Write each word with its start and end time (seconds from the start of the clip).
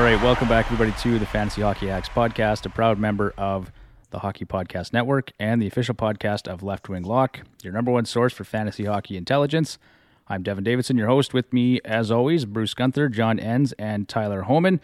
All 0.00 0.06
right, 0.06 0.22
welcome 0.22 0.48
back, 0.48 0.64
everybody, 0.64 0.92
to 1.02 1.18
the 1.18 1.26
Fantasy 1.26 1.60
Hockey 1.60 1.88
Hacks 1.88 2.08
podcast, 2.08 2.64
a 2.64 2.70
proud 2.70 2.98
member 2.98 3.34
of 3.36 3.70
the 4.08 4.20
Hockey 4.20 4.46
Podcast 4.46 4.94
Network 4.94 5.30
and 5.38 5.60
the 5.60 5.66
official 5.66 5.94
podcast 5.94 6.48
of 6.48 6.62
Left 6.62 6.88
Wing 6.88 7.02
Lock, 7.02 7.40
your 7.62 7.74
number 7.74 7.90
one 7.90 8.06
source 8.06 8.32
for 8.32 8.44
fantasy 8.44 8.86
hockey 8.86 9.18
intelligence. 9.18 9.76
I'm 10.26 10.42
Devin 10.42 10.64
Davidson, 10.64 10.96
your 10.96 11.08
host. 11.08 11.34
With 11.34 11.52
me, 11.52 11.80
as 11.84 12.10
always, 12.10 12.46
Bruce 12.46 12.72
Gunther, 12.72 13.10
John 13.10 13.38
Enns, 13.38 13.72
and 13.72 14.08
Tyler 14.08 14.40
Homan. 14.40 14.80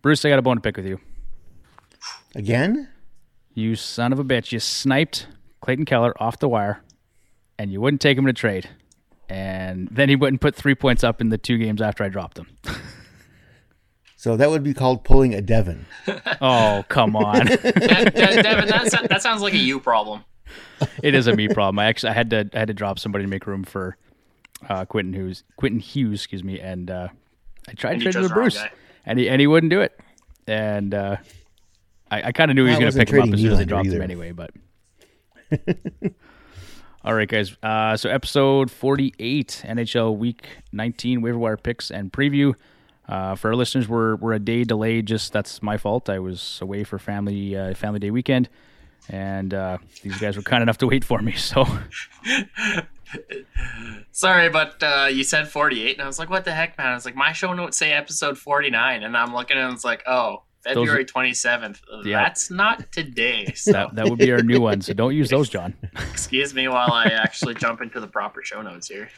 Bruce, 0.00 0.24
I 0.24 0.28
got 0.28 0.38
a 0.38 0.42
bone 0.42 0.58
to 0.58 0.62
pick 0.62 0.76
with 0.76 0.86
you. 0.86 1.00
Again? 2.36 2.88
You 3.52 3.74
son 3.74 4.12
of 4.12 4.20
a 4.20 4.24
bitch. 4.24 4.52
You 4.52 4.60
sniped 4.60 5.26
Clayton 5.60 5.86
Keller 5.86 6.14
off 6.22 6.38
the 6.38 6.48
wire, 6.48 6.84
and 7.58 7.72
you 7.72 7.80
wouldn't 7.80 8.00
take 8.00 8.16
him 8.16 8.26
to 8.26 8.32
trade. 8.32 8.70
And 9.28 9.88
then 9.90 10.08
he 10.08 10.14
wouldn't 10.14 10.40
put 10.40 10.54
three 10.54 10.76
points 10.76 11.02
up 11.02 11.20
in 11.20 11.30
the 11.30 11.38
two 11.38 11.58
games 11.58 11.82
after 11.82 12.04
I 12.04 12.08
dropped 12.08 12.38
him. 12.38 12.46
So 14.20 14.36
that 14.36 14.50
would 14.50 14.62
be 14.62 14.74
called 14.74 15.02
pulling 15.02 15.32
a 15.32 15.40
Devin. 15.40 15.86
oh, 16.42 16.84
come 16.88 17.16
on. 17.16 17.46
De- 17.46 17.56
De- 17.56 18.10
Devin, 18.10 18.68
that, 18.68 19.06
that 19.08 19.22
sounds 19.22 19.40
like 19.40 19.54
a 19.54 19.56
you 19.56 19.80
problem. 19.80 20.24
it 21.02 21.14
is 21.14 21.26
a 21.26 21.34
me 21.34 21.48
problem. 21.48 21.78
I 21.78 21.86
actually 21.86 22.10
I 22.10 22.12
had 22.12 22.28
to 22.28 22.50
I 22.52 22.58
had 22.58 22.68
to 22.68 22.74
drop 22.74 22.98
somebody 22.98 23.24
to 23.24 23.30
make 23.30 23.46
room 23.46 23.64
for 23.64 23.96
uh, 24.68 24.84
Quentin 24.84 25.14
Hughes. 25.14 25.42
Quentin 25.56 25.80
Hughes, 25.80 26.20
excuse 26.20 26.44
me, 26.44 26.60
and 26.60 26.90
uh, 26.90 27.08
I 27.66 27.72
tried 27.72 27.92
And 27.92 28.02
to 28.02 28.04
trade 28.04 28.14
him 28.14 28.20
chose 28.24 28.30
with 28.30 28.34
Bruce, 28.34 28.62
and 29.06 29.18
he 29.18 29.26
and 29.26 29.40
he 29.40 29.46
wouldn't 29.46 29.70
do 29.70 29.80
it. 29.80 29.98
And 30.46 30.92
uh, 30.92 31.16
I, 32.10 32.24
I 32.24 32.32
kind 32.32 32.50
of 32.50 32.56
knew 32.56 32.66
he 32.66 32.72
was 32.72 32.76
I 32.76 32.80
going 32.80 32.92
to 32.92 32.98
pick 32.98 33.08
him 33.08 33.20
up 33.20 33.28
trading 33.30 33.34
as 33.36 33.40
soon 33.40 33.52
as 33.52 33.58
I 33.58 33.64
Nylander 33.64 33.68
dropped 33.68 33.88
him 33.88 34.02
anyway. 34.02 34.32
But 34.32 34.50
all 37.06 37.14
right, 37.14 37.26
guys. 37.26 37.56
Uh, 37.62 37.96
so 37.96 38.10
episode 38.10 38.70
forty-eight, 38.70 39.62
NHL 39.64 40.14
Week 40.18 40.46
nineteen 40.72 41.22
waiver 41.22 41.38
wire 41.38 41.56
picks 41.56 41.90
and 41.90 42.12
preview. 42.12 42.54
Uh, 43.10 43.34
for 43.34 43.48
our 43.48 43.56
listeners, 43.56 43.88
we're 43.88 44.14
we're 44.16 44.34
a 44.34 44.38
day 44.38 44.62
delayed. 44.62 45.06
Just 45.06 45.32
that's 45.32 45.62
my 45.62 45.76
fault. 45.76 46.08
I 46.08 46.20
was 46.20 46.60
away 46.62 46.84
for 46.84 46.96
family 46.98 47.56
uh, 47.56 47.74
family 47.74 47.98
day 47.98 48.12
weekend, 48.12 48.48
and 49.08 49.52
uh, 49.52 49.78
these 50.02 50.16
guys 50.18 50.36
were 50.36 50.42
kind 50.42 50.62
enough 50.62 50.78
to 50.78 50.86
wait 50.86 51.04
for 51.04 51.20
me. 51.20 51.32
So 51.32 51.66
Sorry, 54.12 54.48
but 54.48 54.82
uh, 54.82 55.08
you 55.10 55.24
said 55.24 55.48
48, 55.48 55.94
and 55.96 56.02
I 56.02 56.06
was 56.06 56.18
like, 56.18 56.30
what 56.30 56.44
the 56.44 56.52
heck, 56.52 56.78
man? 56.78 56.88
I 56.88 56.94
was 56.94 57.04
like, 57.04 57.16
my 57.16 57.32
show 57.32 57.52
notes 57.52 57.76
say 57.76 57.92
episode 57.92 58.38
49, 58.38 59.02
and 59.02 59.16
I'm 59.16 59.34
looking 59.34 59.56
and 59.56 59.72
it's 59.72 59.84
like, 59.84 60.04
oh, 60.06 60.42
February 60.62 61.04
27th. 61.04 61.80
Yeah. 62.04 62.22
That's 62.22 62.50
not 62.50 62.90
today. 62.92 63.52
So 63.60 63.72
that 63.72 63.94
that 63.94 64.08
would 64.08 64.18
be 64.18 64.32
our 64.32 64.42
new 64.42 64.60
one. 64.60 64.80
So 64.80 64.92
don't 64.94 65.14
use 65.14 65.28
those, 65.28 65.48
John. 65.48 65.74
excuse 65.94 66.54
me 66.54 66.68
while 66.68 66.92
I 66.92 67.06
actually 67.06 67.54
jump 67.54 67.82
into 67.82 68.00
the 68.00 68.06
proper 68.06 68.42
show 68.42 68.62
notes 68.62 68.88
here. 68.88 69.10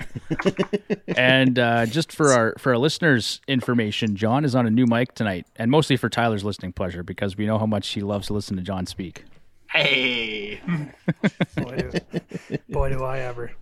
And 1.17 1.59
uh, 1.59 1.87
just 1.87 2.13
for 2.13 2.33
our 2.33 2.55
for 2.59 2.73
our 2.73 2.79
listeners' 2.79 3.41
information, 3.47 4.17
John 4.17 4.45
is 4.45 4.55
on 4.55 4.67
a 4.67 4.71
new 4.71 4.87
mic 4.87 5.15
tonight, 5.15 5.47
and 5.57 5.71
mostly 5.71 5.97
for 5.97 6.09
Tyler's 6.09 6.45
listening 6.45 6.73
pleasure 6.73 7.03
because 7.03 7.37
we 7.37 7.47
know 7.47 7.59
how 7.59 7.67
much 7.67 7.89
he 7.91 8.01
loves 8.01 8.27
to 8.29 8.33
listen 8.33 8.57
to 8.57 8.63
John 8.63 8.87
speak. 8.87 9.25
Hey, 9.71 10.61
Boy, 11.57 11.77
do, 11.77 12.59
boy, 12.69 12.91
do 12.91 13.05
I 13.05 13.21
ever. 13.21 13.53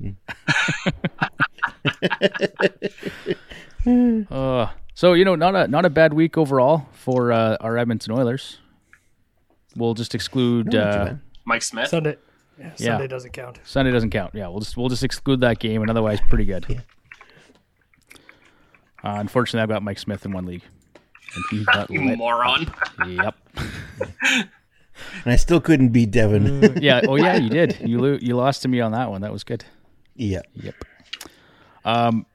Uh, 4.30 4.66
so 4.94 5.12
you 5.14 5.24
know, 5.24 5.34
not 5.34 5.55
a 5.56 5.69
not 5.69 5.84
a 5.84 5.91
bad 5.91 6.12
week 6.12 6.36
overall 6.38 6.86
for 6.92 7.33
uh, 7.33 7.56
our 7.60 7.77
Edmonton 7.78 8.12
Oilers. 8.12 8.58
We'll 9.77 9.94
just 9.94 10.14
exclude 10.14 10.66
Not 10.66 10.72
too 10.72 10.78
uh. 11.12 11.16
Mike 11.44 11.62
Smith. 11.62 11.88
Sunday. 11.88 12.16
Yeah, 12.58 12.64
Yeah. 12.77 12.86
Sunday 12.92 13.06
doesn't 13.06 13.32
count. 13.32 13.60
Sunday 13.64 13.91
doesn't 13.92 14.10
count. 14.10 14.34
Yeah, 14.34 14.48
we'll 14.48 14.60
just 14.60 14.77
we'll 14.77 14.88
just 14.88 15.05
exclude 15.05 15.41
that 15.41 15.58
game, 15.60 15.80
and 15.82 15.91
otherwise 15.91 16.20
pretty 16.28 16.44
good. 16.44 16.82
Uh, 19.03 19.16
unfortunately, 19.19 19.62
I've 19.62 19.69
got 19.69 19.82
Mike 19.82 19.98
Smith 19.98 20.26
in 20.26 20.32
one 20.32 20.44
league, 20.44 20.62
and 21.34 21.44
he 21.50 21.64
got 21.64 21.88
You 21.91 22.04
lit. 22.04 22.19
moron. 22.19 22.72
Yep. 23.06 23.34
And 25.25 25.32
I 25.32 25.37
still 25.37 25.62
couldn't 25.62 25.88
beat 25.91 26.10
Devin. 26.10 26.76
Yeah. 26.82 27.00
Oh 27.09 27.16
yeah, 27.16 27.37
you 27.37 27.48
did. 27.48 27.78
You 27.81 27.98
lo- 28.00 28.19
you 28.20 28.37
lost 28.37 28.60
to 28.62 28.69
me 28.69 28.81
on 28.81 28.93
that 28.93 29.10
one. 29.10 29.22
That 29.22 29.32
was 29.32 29.44
good. 29.44 29.64
yeah. 30.14 30.43
Yep. 30.53 30.75
Um. 31.87 32.26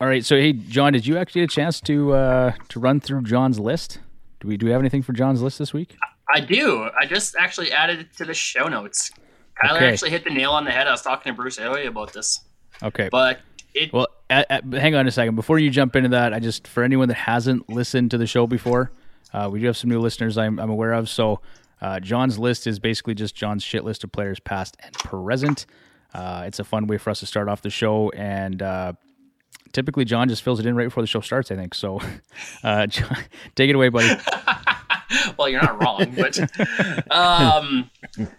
All 0.00 0.06
right. 0.08 0.24
So 0.24 0.36
hey, 0.36 0.52
John, 0.52 0.92
did 0.92 1.06
you 1.06 1.16
actually 1.16 1.42
get 1.42 1.52
a 1.52 1.54
chance 1.54 1.80
to 1.82 2.12
uh, 2.12 2.52
to 2.68 2.80
run 2.80 3.00
through 3.00 3.22
John's 3.22 3.58
list? 3.58 3.98
Do 4.40 4.48
we 4.48 4.56
do 4.56 4.66
we 4.66 4.72
have 4.72 4.80
anything 4.80 5.02
for 5.02 5.12
John's 5.12 5.40
list 5.42 5.58
this 5.58 5.72
week? 5.72 5.96
I 6.32 6.40
do. 6.40 6.88
I 7.00 7.06
just 7.06 7.36
actually 7.36 7.72
added 7.72 8.00
it 8.00 8.12
to 8.18 8.24
the 8.24 8.34
show 8.34 8.68
notes. 8.68 9.10
Tyler 9.62 9.78
Okay. 9.78 9.88
actually 9.92 10.10
hit 10.10 10.24
the 10.24 10.30
nail 10.30 10.52
on 10.52 10.64
the 10.64 10.70
head. 10.70 10.86
I 10.86 10.90
was 10.90 11.00
talking 11.00 11.32
to 11.32 11.36
Bruce 11.36 11.58
earlier 11.58 11.88
about 11.88 12.12
this, 12.12 12.40
Okay. 12.82 13.08
but 13.10 13.40
it 13.72 13.90
Well, 13.92 14.08
a 14.28 14.44
a- 14.50 14.78
hang 14.80 14.94
on 14.94 15.06
a 15.06 15.10
second. 15.10 15.34
Before 15.34 15.58
you 15.58 15.70
jump 15.70 15.96
into 15.96 16.10
that, 16.10 16.34
I 16.34 16.40
just 16.40 16.66
for 16.68 16.82
anyone 16.82 17.08
that 17.08 17.14
hasn't 17.16 17.70
listened 17.70 18.10
to 18.10 18.18
the 18.18 18.26
show 18.26 18.46
before, 18.46 18.90
uh, 19.32 19.48
we 19.50 19.60
do 19.60 19.66
have 19.66 19.76
some 19.78 19.88
new 19.88 20.00
listeners 20.00 20.36
I'm, 20.36 20.58
I'm 20.58 20.68
aware 20.68 20.92
of. 20.92 21.08
So, 21.08 21.40
uh, 21.80 22.00
John's 22.00 22.38
list 22.38 22.66
is 22.66 22.78
basically 22.78 23.14
just 23.14 23.34
John's 23.34 23.62
shit 23.62 23.84
list 23.84 24.04
of 24.04 24.12
players 24.12 24.40
past 24.40 24.76
and 24.80 24.92
present. 24.94 25.64
Uh, 26.12 26.44
it's 26.46 26.58
a 26.58 26.64
fun 26.64 26.86
way 26.86 26.98
for 26.98 27.08
us 27.10 27.20
to 27.20 27.26
start 27.26 27.48
off 27.48 27.62
the 27.62 27.70
show, 27.70 28.10
and 28.10 28.60
uh, 28.62 28.92
typically 29.76 30.06
John 30.06 30.26
just 30.26 30.42
fills 30.42 30.58
it 30.58 30.64
in 30.64 30.74
right 30.74 30.86
before 30.86 31.02
the 31.02 31.06
show 31.06 31.20
starts. 31.20 31.50
I 31.50 31.56
think 31.56 31.74
so. 31.74 32.00
Uh, 32.64 32.86
John, 32.88 33.18
take 33.54 33.68
it 33.68 33.76
away, 33.76 33.90
buddy. 33.90 34.08
well, 35.38 35.50
you're 35.50 35.60
not 35.60 35.80
wrong, 35.82 36.14
but 36.16 37.12
um, 37.12 37.90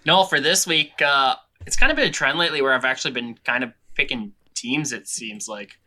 no, 0.03 0.23
for 0.23 0.39
this 0.41 0.65
week, 0.65 0.99
uh, 0.99 1.35
it's 1.67 1.75
kind 1.75 1.91
of 1.91 1.95
been 1.95 2.07
a 2.07 2.11
trend 2.11 2.39
lately 2.39 2.63
where 2.63 2.73
I've 2.73 2.85
actually 2.85 3.11
been 3.11 3.37
kind 3.43 3.63
of 3.63 3.71
picking 3.93 4.33
teams. 4.55 4.91
It 4.91 5.07
seems 5.07 5.47
like, 5.47 5.77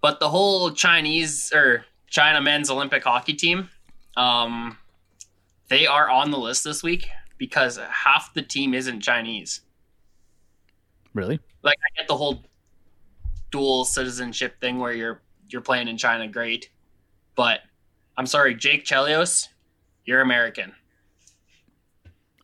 but 0.00 0.18
the 0.18 0.28
whole 0.28 0.72
Chinese 0.72 1.52
or 1.54 1.84
China 2.08 2.42
men's 2.42 2.68
Olympic 2.68 3.04
hockey 3.04 3.34
team, 3.34 3.68
um, 4.16 4.76
they 5.68 5.86
are 5.86 6.10
on 6.10 6.32
the 6.32 6.38
list 6.38 6.64
this 6.64 6.82
week 6.82 7.06
because 7.38 7.78
half 7.78 8.34
the 8.34 8.42
team 8.42 8.74
isn't 8.74 9.02
Chinese. 9.02 9.60
Really? 11.14 11.38
Like, 11.62 11.76
I 11.76 12.00
get 12.00 12.08
the 12.08 12.16
whole 12.16 12.44
dual 13.50 13.84
citizenship 13.84 14.60
thing 14.60 14.78
where 14.78 14.92
you're 14.92 15.22
you're 15.48 15.60
playing 15.62 15.88
in 15.88 15.96
China, 15.96 16.28
great, 16.28 16.70
but 17.34 17.60
I'm 18.16 18.26
sorry, 18.26 18.54
Jake 18.54 18.84
Chelios, 18.84 19.48
you're 20.04 20.20
American. 20.20 20.72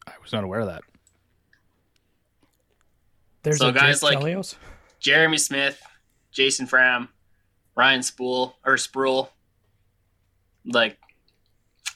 I 0.07 0.13
was 0.23 0.33
not 0.33 0.43
aware 0.45 0.61
of 0.61 0.67
that. 0.67 0.83
There's 3.43 3.59
So 3.59 3.69
a 3.69 3.73
guys 3.73 4.01
Jake 4.01 4.03
like- 4.03 4.19
Chelios. 4.19 4.57
Jeremy 4.99 5.39
Smith, 5.39 5.81
Jason 6.33 6.67
Fram, 6.67 7.09
Ryan 7.77 8.03
Spool 8.03 8.57
or 8.65 8.75
Spruill. 8.75 9.29
Like, 10.65 10.99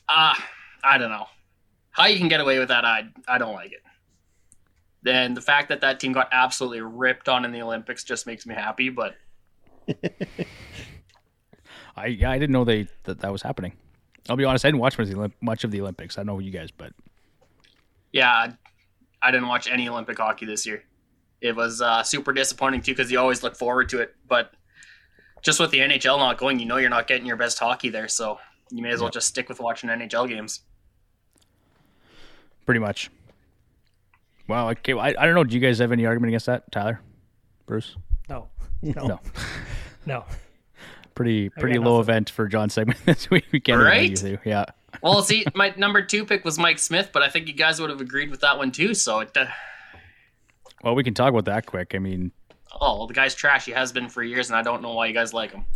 ah, 0.09 0.41
I 0.85 0.99
don't 0.99 1.11
know 1.11 1.27
how 1.91 2.07
you 2.07 2.19
can 2.19 2.29
get 2.29 2.41
away 2.41 2.59
with 2.61 2.69
that. 2.69 2.85
I 2.85 3.09
I 3.27 3.39
don't 3.39 3.55
like 3.55 3.73
it. 3.73 3.83
Then 5.03 5.35
the 5.35 5.41
fact 5.41 5.69
that 5.71 5.81
that 5.81 5.99
team 6.01 6.13
got 6.13 6.29
absolutely 6.33 6.81
ripped 6.83 7.29
on 7.29 7.45
in 7.45 7.53
the 7.53 7.63
Olympics 7.63 8.05
just 8.05 8.27
makes 8.27 8.47
me 8.47 8.55
happy. 8.55 8.91
But 8.91 9.15
I 11.97 12.07
yeah, 12.07 12.31
I 12.31 12.39
didn't 12.39 12.53
know 12.53 12.65
they 12.65 12.87
that 13.05 13.21
that 13.21 13.33
was 13.33 13.43
happening. 13.43 13.73
I'll 14.29 14.37
be 14.37 14.45
honest, 14.45 14.65
I 14.65 14.69
didn't 14.69 14.81
watch 14.81 14.99
much 14.99 15.09
of 15.09 15.15
the, 15.17 15.33
much 15.41 15.65
of 15.65 15.71
the 15.71 15.81
Olympics. 15.81 16.19
I 16.19 16.21
don't 16.21 16.27
know 16.27 16.39
you 16.39 16.51
guys, 16.51 16.71
but 16.71 16.93
yeah, 18.13 18.31
I- 18.31 18.57
I 19.23 19.31
didn't 19.31 19.49
watch 19.49 19.69
any 19.69 19.87
Olympic 19.89 20.17
hockey 20.19 20.47
this 20.47 20.65
year. 20.67 20.83
It 21.43 21.55
was 21.55 21.83
uh, 21.83 22.03
super 22.03 22.33
disappointing 22.33 22.81
too 22.83 22.93
because 22.93 23.11
you 23.11 23.19
always 23.19 23.43
look 23.43 23.55
forward 23.57 23.89
to 23.91 24.01
it, 24.01 24.15
but 24.27 24.53
just 25.43 25.61
with 25.61 25.71
the 25.71 25.79
NHL 25.79 26.19
not 26.19 26.39
going, 26.39 26.59
you 26.59 26.65
know 26.67 26.77
you're 26.79 26.89
not 26.91 27.07
getting 27.07 27.27
your 27.27 27.37
best 27.37 27.59
hockey 27.59 27.89
there. 27.91 28.09
So 28.09 28.39
you 28.71 28.83
may 28.83 28.91
as 28.91 29.01
well 29.01 29.11
just 29.11 29.27
stick 29.27 29.49
with 29.49 29.61
watching 29.61 29.91
NHL 29.91 30.29
games. 30.29 30.61
pretty 32.65 32.79
much. 32.81 33.11
Wow. 34.51 34.71
Okay. 34.71 34.95
Well, 34.95 35.05
I, 35.05 35.15
I 35.17 35.27
don't 35.27 35.37
know. 35.37 35.45
Do 35.45 35.55
you 35.55 35.61
guys 35.61 35.79
have 35.79 35.93
any 35.93 36.05
argument 36.07 36.31
against 36.31 36.47
that, 36.47 36.71
Tyler, 36.73 37.01
Bruce? 37.67 37.97
No. 38.29 38.49
No. 38.83 39.07
No. 39.07 39.21
No. 40.07 40.25
Pretty 41.15 41.51
pretty 41.51 41.79
low 41.79 41.99
nothing. 41.99 42.01
event 42.15 42.31
for 42.31 42.49
John 42.49 42.71
segment 42.71 42.99
this 43.05 43.29
week. 43.29 43.45
We 43.53 43.61
can't 43.61 43.83
Right? 43.83 44.23
you. 44.23 44.39
Yeah. 44.45 44.65
Well, 45.03 45.23
see, 45.31 45.45
my 45.55 45.75
number 45.77 46.01
two 46.03 46.25
pick 46.25 46.45
was 46.47 46.59
Mike 46.59 46.79
Smith, 46.79 47.11
but 47.13 47.23
I 47.23 47.29
think 47.29 47.47
you 47.47 47.53
guys 47.53 47.79
would 47.79 47.91
have 47.91 48.01
agreed 48.01 48.31
with 48.31 48.41
that 48.41 48.57
one 48.57 48.73
too. 48.73 48.95
So, 48.95 49.21
it, 49.21 49.37
uh, 49.37 49.47
Well, 50.83 50.95
we 50.95 51.05
can 51.05 51.13
talk 51.13 51.29
about 51.29 51.45
that 51.45 51.67
quick. 51.67 51.95
I 51.95 51.99
mean, 51.99 52.33
oh, 52.81 52.97
well, 52.99 53.07
the 53.07 53.13
guy's 53.13 53.35
trash. 53.35 53.67
He 53.67 53.73
has 53.73 53.93
been 53.93 54.09
for 54.09 54.23
years, 54.23 54.49
and 54.49 54.57
I 54.57 54.63
don't 54.63 54.81
know 54.81 54.95
why 54.95 55.07
you 55.07 55.13
guys 55.13 55.35
like 55.35 55.53
him. 55.53 55.67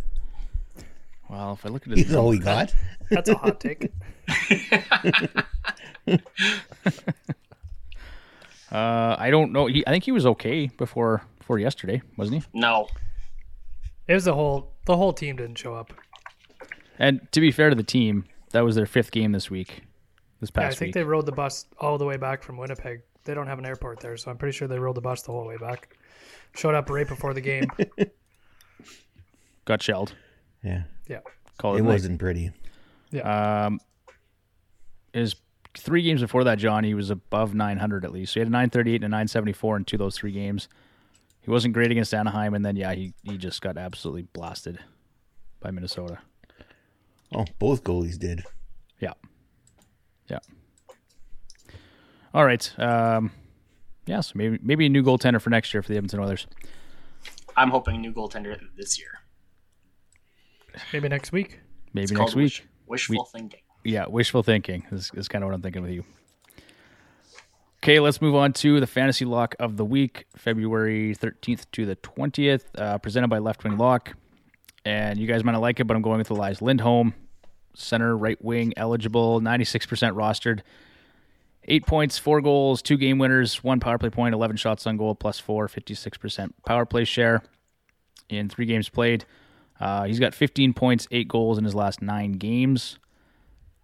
well, 1.29 1.53
if 1.53 1.63
I 1.65 1.69
look 1.69 1.83
at 1.83 1.95
his, 1.95 2.07
He's 2.07 2.15
all 2.15 2.29
we 2.29 2.39
got. 2.39 2.73
That's 3.11 3.29
a 3.29 3.35
hot 3.35 3.59
take. 3.59 3.91
Uh, 8.71 9.15
I 9.19 9.29
don't 9.29 9.51
know. 9.51 9.67
He, 9.67 9.85
I 9.87 9.91
think 9.91 10.03
he 10.03 10.11
was 10.11 10.25
okay 10.25 10.67
before 10.77 11.21
before 11.39 11.59
yesterday, 11.59 12.01
wasn't 12.17 12.43
he? 12.43 12.49
No, 12.59 12.87
It 14.07 14.13
was 14.13 14.25
the 14.25 14.33
whole 14.33 14.73
the 14.85 14.97
whole 14.97 15.13
team 15.13 15.35
didn't 15.35 15.57
show 15.57 15.75
up. 15.75 15.93
And 16.97 17.27
to 17.33 17.41
be 17.41 17.51
fair 17.51 17.69
to 17.69 17.75
the 17.75 17.83
team, 17.83 18.25
that 18.51 18.61
was 18.61 18.75
their 18.75 18.85
fifth 18.85 19.11
game 19.11 19.31
this 19.33 19.49
week. 19.51 19.83
This 20.39 20.49
past 20.49 20.63
Yeah, 20.63 20.67
I 20.67 20.71
think 20.71 20.87
week. 20.89 20.93
they 20.95 21.03
rode 21.03 21.25
the 21.25 21.31
bus 21.31 21.65
all 21.79 21.97
the 21.97 22.05
way 22.05 22.17
back 22.17 22.41
from 22.43 22.57
Winnipeg. 22.57 23.01
They 23.25 23.33
don't 23.33 23.47
have 23.47 23.59
an 23.59 23.65
airport 23.65 23.99
there, 23.99 24.15
so 24.17 24.29
I'm 24.31 24.37
pretty 24.37 24.55
sure 24.55 24.67
they 24.67 24.79
rode 24.79 24.95
the 24.95 25.01
bus 25.01 25.21
the 25.23 25.31
whole 25.31 25.45
way 25.45 25.57
back. 25.57 25.97
Showed 26.55 26.75
up 26.75 26.89
right 26.89 27.07
before 27.07 27.33
the 27.33 27.41
game. 27.41 27.69
got 29.65 29.81
shelled. 29.81 30.13
Yeah. 30.63 30.83
yeah. 31.07 31.19
Call 31.57 31.75
it, 31.75 31.79
It 31.79 31.83
wasn't 31.83 32.19
pretty. 32.19 32.51
Yeah. 33.11 33.65
Um, 33.65 33.79
his 35.13 35.35
three 35.77 36.01
games 36.01 36.21
before 36.21 36.43
that, 36.45 36.57
John, 36.57 36.83
he 36.83 36.93
was 36.93 37.09
above 37.09 37.53
900 37.53 38.05
at 38.05 38.11
least. 38.11 38.33
So 38.33 38.39
he 38.39 38.41
had 38.41 38.47
a 38.47 38.51
938 38.51 38.95
and 38.95 39.03
a 39.05 39.09
974 39.09 39.77
in 39.77 39.85
two 39.85 39.95
of 39.95 39.99
those 39.99 40.17
three 40.17 40.31
games. 40.31 40.67
He 41.41 41.51
wasn't 41.51 41.73
great 41.73 41.91
against 41.91 42.13
Anaheim, 42.13 42.53
and 42.55 42.65
then 42.65 42.75
yeah, 42.75 42.93
he 42.93 43.13
he 43.23 43.37
just 43.37 43.61
got 43.61 43.77
absolutely 43.77 44.23
blasted 44.33 44.79
by 45.59 45.69
Minnesota. 45.71 46.17
Oh, 47.33 47.45
both 47.59 47.83
goalies 47.83 48.17
did. 48.17 48.43
Yeah, 48.99 49.13
yeah. 50.27 50.39
All 52.33 52.45
right. 52.45 52.79
Um, 52.79 53.31
yeah, 54.07 54.21
so 54.21 54.31
maybe 54.35 54.57
maybe 54.61 54.85
a 54.87 54.89
new 54.89 55.03
goaltender 55.03 55.39
for 55.39 55.49
next 55.51 55.73
year 55.73 55.83
for 55.83 55.89
the 55.89 55.97
Edmonton 55.97 56.19
Oilers. 56.19 56.47
I'm 57.55 57.69
hoping 57.69 57.95
a 57.95 57.99
new 57.99 58.11
goaltender 58.11 58.59
this 58.75 58.99
year. 58.99 59.19
Maybe 60.91 61.07
next 61.07 61.31
week. 61.31 61.59
Maybe 61.93 62.03
It's 62.03 62.11
next 62.11 62.35
week. 62.35 62.43
wish- 62.45 62.63
wishful 62.87 63.25
thinking. 63.25 63.61
Yeah, 63.85 64.05
wishful 64.07 64.41
thinking 64.41 64.83
is, 64.91 65.11
is 65.13 65.27
kind 65.27 65.43
of 65.43 65.49
what 65.49 65.53
I'm 65.53 65.61
thinking 65.61 65.83
with 65.83 65.91
you. 65.91 66.03
Okay, 67.83 67.99
let's 67.99 68.19
move 68.19 68.33
on 68.33 68.51
to 68.53 68.79
the 68.79 68.87
fantasy 68.87 69.25
lock 69.25 69.53
of 69.59 69.77
the 69.77 69.85
week, 69.85 70.25
February 70.35 71.15
13th 71.15 71.65
to 71.73 71.85
the 71.85 71.95
20th, 71.97 72.63
uh, 72.79 72.97
presented 72.97 73.27
by 73.27 73.37
Left 73.37 73.63
Wing 73.63 73.77
Lock. 73.77 74.13
And 74.85 75.19
you 75.19 75.27
guys 75.27 75.43
might 75.43 75.51
not 75.51 75.61
like 75.61 75.79
it, 75.79 75.85
but 75.85 75.95
I'm 75.95 76.01
going 76.01 76.17
with 76.17 76.31
Elias 76.31 76.63
Lindholm, 76.63 77.13
center, 77.75 78.17
right 78.17 78.43
wing, 78.43 78.73
eligible, 78.75 79.39
96% 79.39 79.85
rostered. 80.13 80.61
Eight 81.65 81.85
points, 81.85 82.17
four 82.17 82.41
goals, 82.41 82.81
two 82.81 82.97
game 82.97 83.19
winners, 83.19 83.63
one 83.63 83.79
power 83.79 83.99
play 83.99 84.09
point, 84.09 84.33
11 84.33 84.57
shots 84.57 84.87
on 84.87 84.97
goal, 84.97 85.13
plus 85.13 85.39
four, 85.39 85.67
56% 85.67 86.49
power 86.65 86.87
play 86.87 87.05
share 87.05 87.43
in 88.29 88.49
three 88.49 88.65
games 88.65 88.89
played. 88.89 89.25
Uh, 89.79 90.05
he's 90.05 90.19
got 90.19 90.33
15 90.33 90.73
points, 90.73 91.07
eight 91.11 91.27
goals 91.27 91.59
in 91.59 91.63
his 91.63 91.75
last 91.75 92.01
nine 92.01 92.31
games 92.31 92.97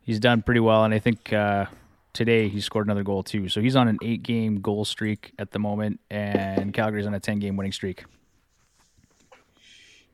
he's 0.03 0.19
done 0.19 0.41
pretty 0.41 0.59
well, 0.59 0.83
and 0.83 0.93
I 0.93 0.99
think 0.99 1.31
uh, 1.33 1.65
today 2.13 2.49
he 2.49 2.61
scored 2.61 2.85
another 2.85 3.03
goal 3.03 3.23
too. 3.23 3.49
So 3.49 3.61
he's 3.61 3.75
on 3.75 3.87
an 3.87 3.97
eight-game 4.03 4.61
goal 4.61 4.85
streak 4.85 5.31
at 5.39 5.51
the 5.51 5.59
moment, 5.59 5.99
and 6.09 6.73
Calgary's 6.73 7.07
on 7.07 7.13
a 7.13 7.19
ten-game 7.19 7.57
winning 7.57 7.71
streak. 7.71 8.03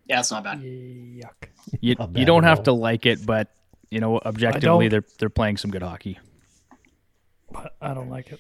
Yeah, 0.06 0.20
it's 0.20 0.32
not 0.32 0.44
bad. 0.44 0.62
Yuck. 0.62 1.50
You 1.82 1.96
Not 1.96 2.16
you 2.18 2.26
don't 2.26 2.44
have 2.44 2.64
to 2.64 2.72
like 2.72 3.06
it, 3.06 3.26
but 3.26 3.50
you 3.90 4.00
know 4.00 4.20
objectively 4.20 4.88
they're 4.88 5.04
they're 5.20 5.30
playing 5.30 5.58
some 5.58 5.70
good 5.72 5.84
hockey. 5.84 6.18
But 7.52 7.76
I 7.82 7.94
don't 7.94 8.10
like 8.10 8.32
it. 8.32 8.40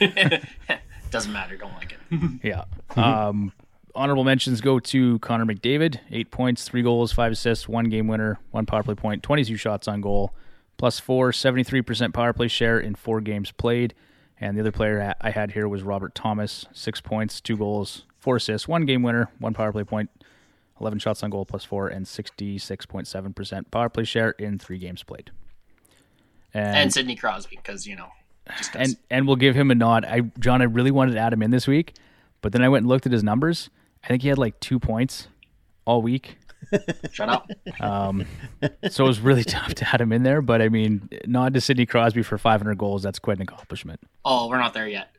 Yeah. 0.00 0.78
Doesn't 1.10 1.32
matter. 1.32 1.56
Don't 1.56 1.74
like 1.74 1.96
it. 2.10 2.40
Yeah. 2.42 2.64
Um, 2.96 3.52
honorable 3.96 4.24
mentions 4.24 4.60
go 4.60 4.78
to 4.78 5.18
Connor 5.20 5.46
McDavid, 5.46 5.98
eight 6.10 6.30
points, 6.30 6.64
three 6.64 6.82
goals, 6.82 7.12
five 7.12 7.32
assists, 7.32 7.68
one 7.68 7.86
game 7.86 8.06
winner, 8.06 8.38
one 8.50 8.66
power 8.66 8.82
play 8.82 8.94
point, 8.94 9.22
22 9.22 9.56
shots 9.56 9.88
on 9.88 10.00
goal, 10.00 10.34
plus 10.76 11.00
four, 11.00 11.32
73% 11.32 12.12
power 12.12 12.32
play 12.32 12.48
share 12.48 12.78
in 12.78 12.94
four 12.94 13.20
games 13.20 13.50
played. 13.50 13.94
And 14.38 14.56
the 14.56 14.60
other 14.60 14.72
player 14.72 15.14
I 15.20 15.30
had 15.30 15.52
here 15.52 15.66
was 15.66 15.82
Robert 15.82 16.14
Thomas, 16.14 16.66
six 16.72 17.00
points, 17.00 17.40
two 17.40 17.56
goals, 17.56 18.04
four 18.18 18.36
assists, 18.36 18.68
one 18.68 18.84
game 18.84 19.02
winner, 19.02 19.30
one 19.38 19.54
power 19.54 19.72
play 19.72 19.84
point, 19.84 20.10
11 20.80 20.98
shots 20.98 21.22
on 21.22 21.30
goal, 21.30 21.46
plus 21.46 21.64
four, 21.64 21.88
and 21.88 22.04
66.7% 22.04 23.70
power 23.70 23.88
play 23.88 24.04
share 24.04 24.30
in 24.32 24.58
three 24.58 24.78
games 24.78 25.02
played. 25.02 25.30
And 26.52 26.92
Sidney 26.92 27.16
Crosby, 27.16 27.56
because 27.56 27.86
you 27.86 27.96
know, 27.96 28.08
and 28.74 28.96
and 29.10 29.26
we'll 29.26 29.36
give 29.36 29.54
him 29.54 29.70
a 29.70 29.74
nod. 29.74 30.04
I 30.04 30.20
John, 30.38 30.62
I 30.62 30.64
really 30.64 30.90
wanted 30.90 31.12
to 31.12 31.18
add 31.18 31.32
him 31.32 31.42
in 31.42 31.50
this 31.50 31.66
week, 31.66 31.94
but 32.40 32.52
then 32.52 32.62
I 32.62 32.68
went 32.68 32.84
and 32.84 32.88
looked 32.88 33.06
at 33.06 33.12
his 33.12 33.22
numbers. 33.24 33.68
I 34.06 34.08
think 34.08 34.22
he 34.22 34.28
had 34.28 34.38
like 34.38 34.58
two 34.60 34.78
points 34.78 35.26
all 35.84 36.00
week, 36.00 36.38
shut 37.10 37.28
up. 37.28 37.50
Um, 37.80 38.24
so 38.88 39.04
it 39.04 39.08
was 39.08 39.18
really 39.18 39.42
tough 39.44 39.74
to 39.74 39.88
add 39.92 40.00
him 40.00 40.12
in 40.12 40.22
there. 40.22 40.40
But 40.40 40.62
I 40.62 40.68
mean, 40.68 41.08
nod 41.26 41.54
to 41.54 41.60
Sidney 41.60 41.86
Crosby 41.86 42.22
for 42.22 42.38
500 42.38 42.78
goals. 42.78 43.02
That's 43.02 43.18
quite 43.18 43.38
an 43.38 43.42
accomplishment. 43.42 44.00
Oh, 44.24 44.48
we're 44.48 44.58
not 44.58 44.74
there 44.74 44.86
yet. 44.86 45.10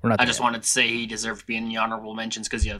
We're 0.00 0.10
not. 0.10 0.20
I 0.20 0.26
just 0.26 0.38
yet. 0.38 0.44
wanted 0.44 0.62
to 0.62 0.68
say 0.68 0.86
he 0.86 1.06
deserved 1.06 1.40
to 1.40 1.46
be 1.46 1.56
in 1.56 1.68
the 1.68 1.76
honorable 1.76 2.14
mentions 2.14 2.48
because 2.48 2.64
you 2.64 2.78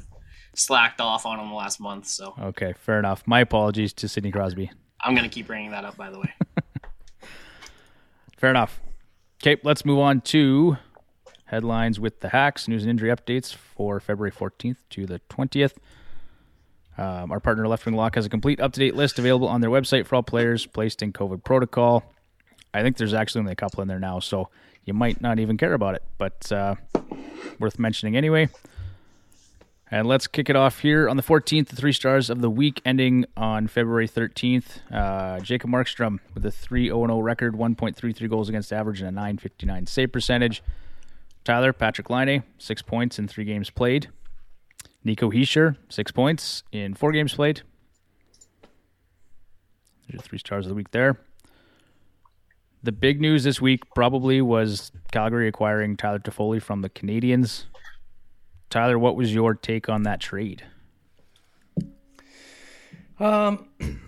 slacked 0.54 1.00
off 1.00 1.26
on 1.26 1.40
him 1.40 1.48
the 1.48 1.54
last 1.54 1.80
month. 1.80 2.06
So 2.06 2.34
Okay, 2.40 2.74
fair 2.78 3.00
enough. 3.00 3.24
My 3.26 3.40
apologies 3.40 3.92
to 3.94 4.08
Sidney 4.08 4.30
Crosby. 4.30 4.70
I'm 5.02 5.16
gonna 5.16 5.28
keep 5.28 5.48
bringing 5.48 5.72
that 5.72 5.84
up. 5.84 5.96
By 5.96 6.10
the 6.10 6.20
way, 6.20 6.32
Fair 8.36 8.50
enough. 8.50 8.80
Okay, 9.42 9.60
let's 9.64 9.84
move 9.84 9.98
on 9.98 10.20
to 10.22 10.76
headlines 11.48 11.98
with 11.98 12.20
the 12.20 12.28
hacks, 12.30 12.68
news 12.68 12.82
and 12.82 12.90
injury 12.90 13.10
updates 13.10 13.54
for 13.54 14.00
February 14.00 14.30
14th 14.30 14.76
to 14.90 15.06
the 15.06 15.20
20th. 15.30 15.74
Um, 16.96 17.30
our 17.30 17.40
partner 17.40 17.66
Left 17.68 17.86
Wing 17.86 17.94
Lock 17.94 18.16
has 18.16 18.26
a 18.26 18.28
complete 18.28 18.60
up 18.60 18.72
to 18.72 18.80
date 18.80 18.96
list 18.96 19.18
available 19.18 19.48
on 19.48 19.60
their 19.60 19.70
website 19.70 20.06
for 20.06 20.16
all 20.16 20.22
players 20.22 20.66
placed 20.66 21.02
in 21.02 21.12
COVID 21.12 21.44
protocol. 21.44 22.04
I 22.74 22.82
think 22.82 22.96
there's 22.96 23.14
actually 23.14 23.40
only 23.40 23.52
a 23.52 23.56
couple 23.56 23.80
in 23.82 23.88
there 23.88 24.00
now, 24.00 24.18
so 24.18 24.48
you 24.84 24.92
might 24.94 25.20
not 25.20 25.38
even 25.38 25.56
care 25.56 25.74
about 25.74 25.94
it, 25.94 26.02
but 26.18 26.50
uh, 26.52 26.74
worth 27.58 27.78
mentioning 27.78 28.16
anyway. 28.16 28.48
And 29.90 30.06
let's 30.06 30.26
kick 30.26 30.50
it 30.50 30.56
off 30.56 30.80
here 30.80 31.08
on 31.08 31.16
the 31.16 31.22
14th, 31.22 31.68
the 31.68 31.76
three 31.76 31.92
stars 31.92 32.28
of 32.28 32.42
the 32.42 32.50
week 32.50 32.82
ending 32.84 33.24
on 33.36 33.68
February 33.68 34.06
13th. 34.06 34.80
Uh, 34.92 35.40
Jacob 35.40 35.70
Markstrom 35.70 36.18
with 36.34 36.44
a 36.44 36.50
3 36.50 36.88
0 36.88 37.06
0 37.06 37.20
record, 37.20 37.54
1.33 37.54 38.28
goals 38.28 38.50
against 38.50 38.70
average, 38.70 39.00
and 39.00 39.08
a 39.08 39.12
959 39.12 39.86
save 39.86 40.12
percentage. 40.12 40.62
Tyler 41.48 41.72
Patrick 41.72 42.10
Laine, 42.10 42.42
six 42.58 42.82
points 42.82 43.18
in 43.18 43.26
three 43.26 43.46
games 43.46 43.70
played. 43.70 44.10
Nico 45.02 45.30
Hischier, 45.30 45.78
six 45.88 46.12
points 46.12 46.62
in 46.72 46.92
four 46.92 47.10
games 47.10 47.32
played. 47.32 47.62
There's 50.02 50.12
your 50.12 50.20
three 50.20 50.38
stars 50.38 50.66
of 50.66 50.68
the 50.68 50.74
week 50.74 50.90
there. 50.90 51.18
The 52.82 52.92
big 52.92 53.22
news 53.22 53.44
this 53.44 53.62
week 53.62 53.80
probably 53.94 54.42
was 54.42 54.92
Calgary 55.10 55.48
acquiring 55.48 55.96
Tyler 55.96 56.18
Toffoli 56.18 56.60
from 56.60 56.82
the 56.82 56.90
Canadiens. 56.90 57.64
Tyler, 58.68 58.98
what 58.98 59.16
was 59.16 59.32
your 59.32 59.54
take 59.54 59.88
on 59.88 60.02
that 60.02 60.20
trade? 60.20 60.64
Um, 63.18 63.70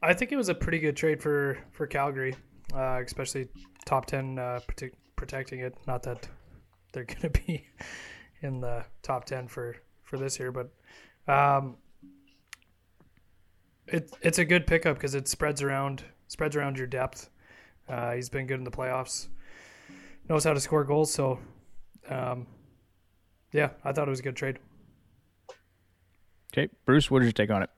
I 0.00 0.14
think 0.14 0.30
it 0.30 0.36
was 0.36 0.48
a 0.48 0.54
pretty 0.54 0.78
good 0.78 0.96
trade 0.96 1.20
for 1.20 1.58
for 1.72 1.88
Calgary, 1.88 2.36
uh, 2.72 3.02
especially 3.04 3.48
top 3.84 4.06
ten 4.06 4.38
uh, 4.38 4.60
protecting 5.16 5.60
it. 5.60 5.74
Not 5.86 6.02
that 6.04 6.28
they're 6.92 7.04
going 7.04 7.20
to 7.20 7.30
be 7.30 7.66
in 8.42 8.60
the 8.60 8.84
top 9.02 9.24
ten 9.24 9.48
for 9.48 9.76
for 10.02 10.18
this 10.18 10.38
year, 10.38 10.52
but 10.52 10.70
um, 11.32 11.76
it 13.86 14.10
it's 14.20 14.38
a 14.38 14.44
good 14.44 14.66
pickup 14.66 14.96
because 14.96 15.14
it 15.14 15.28
spreads 15.28 15.62
around 15.62 16.04
spreads 16.28 16.56
around 16.56 16.78
your 16.78 16.86
depth. 16.86 17.30
Uh, 17.88 18.12
he's 18.12 18.28
been 18.28 18.46
good 18.46 18.58
in 18.58 18.64
the 18.64 18.70
playoffs, 18.70 19.28
knows 20.28 20.44
how 20.44 20.54
to 20.54 20.60
score 20.60 20.84
goals. 20.84 21.12
So, 21.12 21.38
um, 22.08 22.46
yeah, 23.52 23.70
I 23.84 23.92
thought 23.92 24.08
it 24.08 24.10
was 24.10 24.20
a 24.20 24.22
good 24.22 24.36
trade. 24.36 24.58
Okay, 26.52 26.70
Bruce, 26.86 27.10
what 27.10 27.18
did 27.18 27.26
you 27.26 27.32
take 27.32 27.50
on 27.50 27.62
it? 27.62 27.70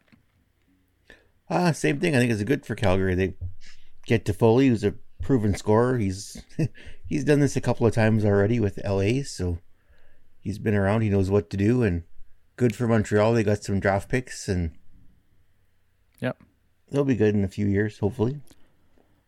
Ah, 1.49 1.73
same 1.73 1.99
thing. 1.99 2.15
I 2.15 2.19
think 2.19 2.31
it's 2.31 2.43
good 2.45 2.67
for 2.67 2.75
Calgary. 2.75 3.15
They 3.15 3.35
get 4.07 4.25
Toffoli, 4.25 4.69
who's 4.69 4.85
a 4.85 4.95
proven 5.23 5.55
scorer. 5.55 5.99
He's 5.99 6.43
he's 7.07 7.25
done 7.25 7.41
this 7.41 7.57
a 7.57 7.61
couple 7.61 7.87
of 7.87 7.95
times 7.95 8.25
already 8.25 8.61
with 8.61 8.79
LA, 8.85 9.23
so 9.25 9.59
he's 10.39 10.59
been 10.59 10.75
around. 10.75 11.03
He 11.03 11.09
knows 11.11 11.31
what 11.31 11.51
to 11.51 11.57
do, 11.57 11.83
and 11.83 12.05
good 12.57 12.75
for 12.75 12.87
Montreal. 12.87 13.33
They 13.35 13.43
got 13.43 13.63
some 13.65 13.81
draft 13.81 14.09
picks, 14.09 14.49
and 14.49 14.73
Yep. 16.21 16.39
they'll 16.91 17.05
be 17.05 17.17
good 17.17 17.35
in 17.35 17.45
a 17.45 17.49
few 17.49 17.67
years, 17.67 17.99
hopefully. 17.99 18.41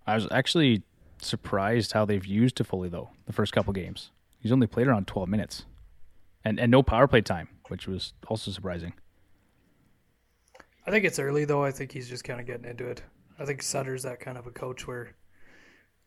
I 0.07 0.15
was 0.15 0.27
actually 0.31 0.83
surprised 1.21 1.93
how 1.93 2.05
they've 2.05 2.25
used 2.25 2.57
Toffoli 2.57 2.91
though 2.91 3.11
the 3.27 3.33
first 3.33 3.53
couple 3.53 3.73
games. 3.73 4.11
He's 4.39 4.53
only 4.53 4.67
played 4.67 4.87
around 4.87 5.07
12 5.07 5.29
minutes, 5.29 5.65
and 6.45 6.59
and 6.61 6.71
no 6.71 6.83
power 6.83 7.07
play 7.09 7.21
time, 7.21 7.49
which 7.69 7.87
was 7.87 8.13
also 8.29 8.51
surprising. 8.51 8.93
I 10.87 10.91
think 10.91 11.05
it's 11.05 11.19
early 11.19 11.45
though. 11.45 11.63
I 11.65 11.71
think 11.71 11.93
he's 11.93 12.09
just 12.09 12.25
kind 12.25 12.41
of 12.41 12.47
getting 12.47 12.65
into 12.65 12.87
it. 12.87 13.03
I 13.39 13.45
think 13.45 13.63
Sutter's 13.63 14.03
that 14.05 14.21
kind 14.21 14.39
of 14.39 14.47
a 14.47 14.51
coach 14.51 14.87
where 14.87 15.15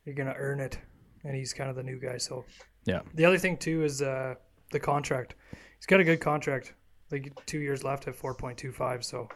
you're 0.05 0.15
gonna 0.15 0.36
earn 0.38 0.60
it, 0.60 0.79
and 1.24 1.36
he's 1.36 1.53
kind 1.53 1.70
of 1.70 1.75
the 1.75 1.84
new 1.84 2.00
guy. 2.00 2.17
So 2.17 2.46
Yeah, 2.86 3.01
the 3.13 3.25
other 3.25 3.38
thing 3.38 3.58
too 3.58 3.84
is 3.84 4.01
uh, 4.01 4.36
the 4.72 4.79
contract. 4.79 5.36
He's 5.77 5.86
got 5.86 6.00
a 6.00 6.03
good 6.03 6.20
contract, 6.20 6.74
like 7.12 7.34
two 7.46 7.60
years 7.60 7.84
left 7.84 8.08
at 8.08 8.15
four 8.15 8.34
point 8.34 8.58
two 8.58 8.72
five. 8.72 9.03
So, 9.03 9.27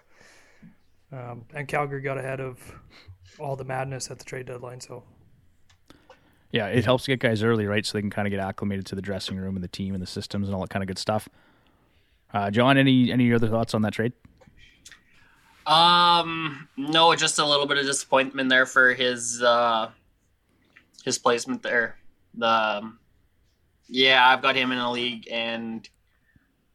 um, 1.12 1.45
and 1.53 1.67
Calgary 1.67 2.01
got 2.01 2.17
ahead 2.17 2.39
of 2.39 2.60
all 3.39 3.55
the 3.55 3.65
madness 3.65 4.10
at 4.12 4.19
the 4.19 4.25
trade 4.25 4.45
deadline. 4.48 4.79
So 4.79 5.03
yeah, 6.51 6.67
it 6.67 6.86
helps 6.86 7.03
to 7.05 7.12
get 7.12 7.19
guys 7.19 7.43
early, 7.43 7.65
right? 7.65 7.86
So 7.86 7.98
they 7.98 8.01
can 8.01 8.10
kind 8.10 8.27
of 8.27 8.31
get 8.31 8.39
acclimated 8.39 8.86
to 8.88 8.95
the 8.95 9.01
dressing 9.01 9.38
room 9.38 9.55
and 9.55 9.63
the 9.63 9.67
team 9.67 9.93
and 9.93 10.01
the 10.01 10.07
systems 10.07 10.48
and 10.48 10.55
all 10.55 10.62
that 10.62 10.69
kind 10.69 10.84
of 10.84 10.88
good 10.88 10.98
stuff. 11.00 11.27
Uh, 12.34 12.50
John, 12.50 12.77
any 12.77 13.12
any 13.12 13.34
other 13.34 13.48
thoughts 13.48 13.74
on 13.74 13.81
that 13.84 13.93
trade? 13.93 14.13
Um, 15.65 16.67
no, 16.77 17.15
just 17.15 17.39
a 17.39 17.45
little 17.45 17.65
bit 17.65 17.77
of 17.77 17.86
disappointment 17.86 18.50
there 18.50 18.65
for 18.65 18.93
his 18.93 19.41
uh 19.41 19.89
his 21.05 21.19
placement 21.19 21.62
there. 21.62 21.97
The 22.33 22.47
um, 22.47 23.00
yeah, 23.88 24.27
I've 24.27 24.41
got 24.41 24.55
him 24.55 24.71
in 24.71 24.79
a 24.79 24.91
league, 24.91 25.27
and 25.31 25.88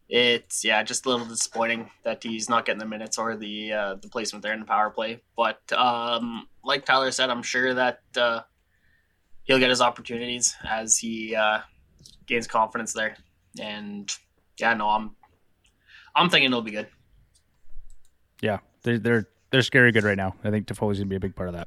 it's 0.08 0.64
yeah, 0.64 0.82
just 0.82 1.04
a 1.04 1.08
little 1.10 1.26
disappointing 1.26 1.90
that 2.04 2.22
he's 2.22 2.49
not 2.49 2.64
getting 2.64 2.78
the 2.78 2.87
minutes 2.87 3.18
or 3.18 3.37
the 3.37 3.72
uh, 3.72 3.94
the 3.96 4.08
placement 4.08 4.42
there 4.42 4.54
in 4.54 4.60
the 4.60 4.66
power 4.66 4.88
play. 4.88 5.20
But 5.37 5.60
um, 5.72 6.46
like 6.64 6.87
Tyler 6.87 7.10
said, 7.10 7.28
I'm 7.28 7.42
sure 7.42 7.75
that 7.75 8.00
uh, 8.16 8.42
he'll 9.42 9.58
get 9.58 9.68
his 9.68 9.80
opportunities 9.80 10.54
as 10.66 10.96
he 10.96 11.34
uh, 11.34 11.58
gains 12.26 12.46
confidence 12.46 12.92
there. 12.92 13.16
And 13.60 14.10
yeah, 14.58 14.75
no, 14.75 14.88
I'm 14.88 15.16
I'm 16.14 16.30
thinking 16.30 16.50
it'll 16.50 16.62
be 16.62 16.70
good. 16.70 16.87
Yeah, 18.40 18.58
they're 18.82 18.99
they're 18.99 19.28
they're 19.50 19.62
scary 19.62 19.90
good 19.90 20.04
right 20.04 20.16
now. 20.16 20.37
I 20.44 20.50
think 20.50 20.68
Toffoli's 20.68 20.99
gonna 20.99 21.08
be 21.08 21.16
a 21.16 21.20
big 21.20 21.34
part 21.34 21.49
of 21.49 21.54
that. 21.56 21.66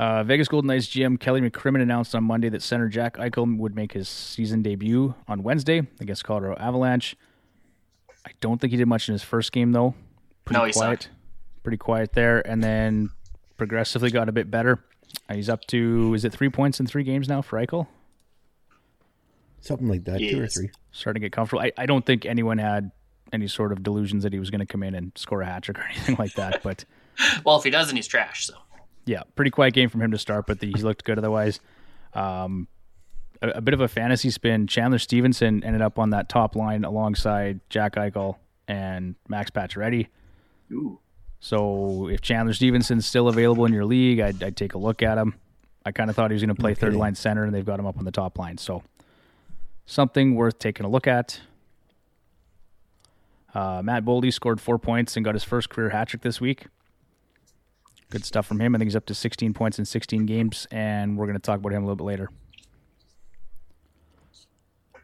Yeah. 0.00 0.20
Uh, 0.20 0.24
Vegas 0.24 0.48
Golden 0.48 0.68
Knights 0.68 0.86
GM 0.86 1.18
Kelly 1.20 1.40
McCrimmon 1.40 1.82
announced 1.82 2.14
on 2.14 2.24
Monday 2.24 2.48
that 2.48 2.62
center 2.62 2.88
Jack 2.88 3.16
Eichel 3.16 3.58
would 3.58 3.74
make 3.74 3.92
his 3.92 4.08
season 4.08 4.62
debut 4.62 5.14
on 5.28 5.42
Wednesday 5.42 5.86
against 6.00 6.24
Colorado 6.24 6.56
Avalanche. 6.60 7.16
I 8.26 8.30
don't 8.40 8.60
think 8.60 8.70
he 8.72 8.76
did 8.76 8.86
much 8.86 9.08
in 9.08 9.12
his 9.12 9.22
first 9.22 9.52
game 9.52 9.72
though. 9.72 9.94
Pretty 10.44 10.58
No, 10.58 10.64
he 10.66 10.72
quiet. 10.72 11.02
sucked. 11.02 11.10
Pretty 11.62 11.76
quiet 11.78 12.12
there, 12.14 12.46
and 12.46 12.62
then 12.64 13.10
progressively 13.58 14.10
got 14.10 14.28
a 14.28 14.32
bit 14.32 14.50
better. 14.50 14.82
Uh, 15.28 15.34
he's 15.34 15.48
up 15.50 15.62
to 15.66 16.14
is 16.14 16.24
it 16.24 16.32
three 16.32 16.48
points 16.48 16.80
in 16.80 16.86
three 16.86 17.02
games 17.04 17.28
now 17.28 17.42
for 17.42 17.58
Eichel? 17.58 17.86
Something 19.60 19.88
like 19.88 20.04
that, 20.04 20.18
two 20.18 20.42
or 20.42 20.46
three. 20.46 20.70
Starting 20.92 21.20
to 21.20 21.26
get 21.26 21.32
comfortable. 21.32 21.62
I, 21.62 21.72
I 21.76 21.84
don't 21.86 22.04
think 22.06 22.24
anyone 22.24 22.56
had 22.56 22.90
any 23.32 23.46
sort 23.46 23.72
of 23.72 23.82
delusions 23.82 24.22
that 24.22 24.32
he 24.32 24.38
was 24.38 24.48
going 24.50 24.60
to 24.60 24.66
come 24.66 24.82
in 24.82 24.94
and 24.94 25.12
score 25.16 25.42
a 25.42 25.46
hat 25.46 25.62
trick 25.64 25.78
or 25.78 25.82
anything 25.90 26.16
like 26.18 26.34
that, 26.34 26.62
but. 26.62 26.84
Well, 27.44 27.58
if 27.58 27.64
he 27.64 27.70
doesn't, 27.70 27.94
he's 27.96 28.06
trash. 28.06 28.46
So 28.46 28.54
yeah, 29.10 29.22
pretty 29.34 29.50
quiet 29.50 29.74
game 29.74 29.88
from 29.88 30.00
him 30.00 30.12
to 30.12 30.18
start, 30.18 30.46
but 30.46 30.60
the, 30.60 30.68
he 30.68 30.82
looked 30.82 31.02
good 31.02 31.18
otherwise. 31.18 31.58
Um, 32.14 32.68
a, 33.42 33.48
a 33.48 33.60
bit 33.60 33.74
of 33.74 33.80
a 33.80 33.88
fantasy 33.88 34.30
spin. 34.30 34.68
Chandler 34.68 35.00
Stephenson 35.00 35.64
ended 35.64 35.82
up 35.82 35.98
on 35.98 36.10
that 36.10 36.28
top 36.28 36.54
line 36.54 36.84
alongside 36.84 37.58
Jack 37.70 37.96
Eichel 37.96 38.36
and 38.68 39.16
Max 39.28 39.50
Pacioretty. 39.50 40.06
Ooh. 40.70 41.00
So 41.40 42.08
if 42.08 42.20
Chandler 42.20 42.52
Stephenson's 42.52 43.04
still 43.04 43.26
available 43.26 43.64
in 43.64 43.72
your 43.72 43.84
league, 43.84 44.20
I'd, 44.20 44.40
I'd 44.44 44.56
take 44.56 44.74
a 44.74 44.78
look 44.78 45.02
at 45.02 45.18
him. 45.18 45.34
I 45.84 45.90
kind 45.90 46.08
of 46.08 46.14
thought 46.14 46.30
he 46.30 46.34
was 46.34 46.42
going 46.42 46.54
to 46.54 46.60
play 46.60 46.74
third 46.74 46.94
line 46.94 47.16
center, 47.16 47.42
and 47.42 47.52
they've 47.52 47.64
got 47.64 47.80
him 47.80 47.86
up 47.86 47.98
on 47.98 48.04
the 48.04 48.12
top 48.12 48.38
line. 48.38 48.58
So 48.58 48.84
something 49.86 50.36
worth 50.36 50.60
taking 50.60 50.86
a 50.86 50.88
look 50.88 51.08
at. 51.08 51.40
Uh, 53.52 53.80
Matt 53.82 54.04
Boldy 54.04 54.32
scored 54.32 54.60
four 54.60 54.78
points 54.78 55.16
and 55.16 55.24
got 55.24 55.34
his 55.34 55.42
first 55.42 55.68
career 55.68 55.88
hat 55.88 56.08
trick 56.08 56.22
this 56.22 56.40
week. 56.40 56.66
Good 58.10 58.24
stuff 58.24 58.46
from 58.46 58.60
him. 58.60 58.74
I 58.74 58.78
think 58.78 58.88
he's 58.88 58.96
up 58.96 59.06
to 59.06 59.14
16 59.14 59.54
points 59.54 59.78
in 59.78 59.84
16 59.84 60.26
games, 60.26 60.66
and 60.72 61.16
we're 61.16 61.26
going 61.26 61.38
to 61.38 61.42
talk 61.42 61.60
about 61.60 61.72
him 61.72 61.84
a 61.84 61.86
little 61.86 61.96
bit 61.96 62.04
later. 62.04 62.28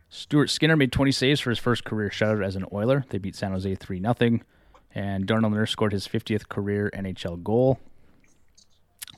Stuart 0.08 0.50
Skinner 0.50 0.76
made 0.76 0.92
20 0.92 1.12
saves 1.12 1.40
for 1.40 1.50
his 1.50 1.58
first 1.58 1.84
career 1.84 2.10
shutout 2.10 2.44
as 2.44 2.56
an 2.56 2.64
Oiler. 2.72 3.04
They 3.10 3.18
beat 3.18 3.36
San 3.36 3.52
Jose 3.52 3.75
3 3.75 4.00
0. 4.00 4.40
And 4.94 5.26
Darnell 5.26 5.50
Nurse 5.50 5.70
scored 5.70 5.92
his 5.92 6.08
50th 6.08 6.48
career 6.48 6.90
NHL 6.94 7.44
goal. 7.44 7.78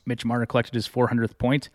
Mitch 0.04 0.24
Marner 0.24 0.44
collected 0.44 0.74
his 0.74 0.88
400th 0.88 1.38
point, 1.38 1.68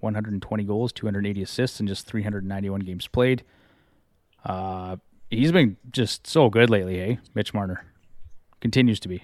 120 0.00 0.64
goals, 0.64 0.92
280 0.92 1.42
assists, 1.42 1.78
and 1.78 1.88
just 1.88 2.06
391 2.06 2.80
games 2.80 3.06
played. 3.06 3.44
Uh, 4.44 4.96
he's 5.30 5.52
been 5.52 5.76
just 5.92 6.26
so 6.26 6.50
good 6.50 6.68
lately, 6.68 7.00
eh? 7.00 7.16
Mitch 7.34 7.54
Marner 7.54 7.84
continues 8.60 8.98
to 9.00 9.08
be. 9.08 9.22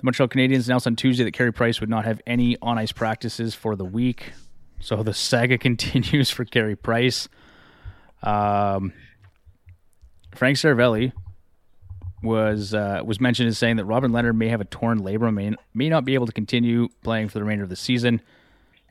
The 0.00 0.06
Montreal 0.06 0.28
Canadiens 0.28 0.66
announced 0.66 0.86
on 0.86 0.96
Tuesday 0.96 1.24
that 1.24 1.32
Carey 1.32 1.52
Price 1.52 1.78
would 1.80 1.90
not 1.90 2.06
have 2.06 2.22
any 2.26 2.56
on 2.62 2.78
ice 2.78 2.90
practices 2.90 3.54
for 3.54 3.76
the 3.76 3.84
week. 3.84 4.32
So 4.80 5.02
the 5.02 5.12
saga 5.12 5.58
continues 5.58 6.30
for 6.30 6.46
Carey 6.46 6.74
Price. 6.74 7.28
Um, 8.22 8.94
Frank 10.34 10.56
Seravalli 10.56 11.12
was 12.22 12.72
uh, 12.72 13.02
was 13.04 13.20
mentioned 13.20 13.48
as 13.48 13.58
saying 13.58 13.76
that 13.76 13.84
Robin 13.84 14.10
Lehner 14.10 14.34
may 14.34 14.48
have 14.48 14.62
a 14.62 14.64
torn 14.64 15.00
labrum, 15.00 15.34
may, 15.34 15.54
may 15.74 15.90
not 15.90 16.06
be 16.06 16.14
able 16.14 16.26
to 16.26 16.32
continue 16.32 16.88
playing 17.02 17.28
for 17.28 17.34
the 17.34 17.42
remainder 17.42 17.64
of 17.64 17.70
the 17.70 17.76
season. 17.76 18.22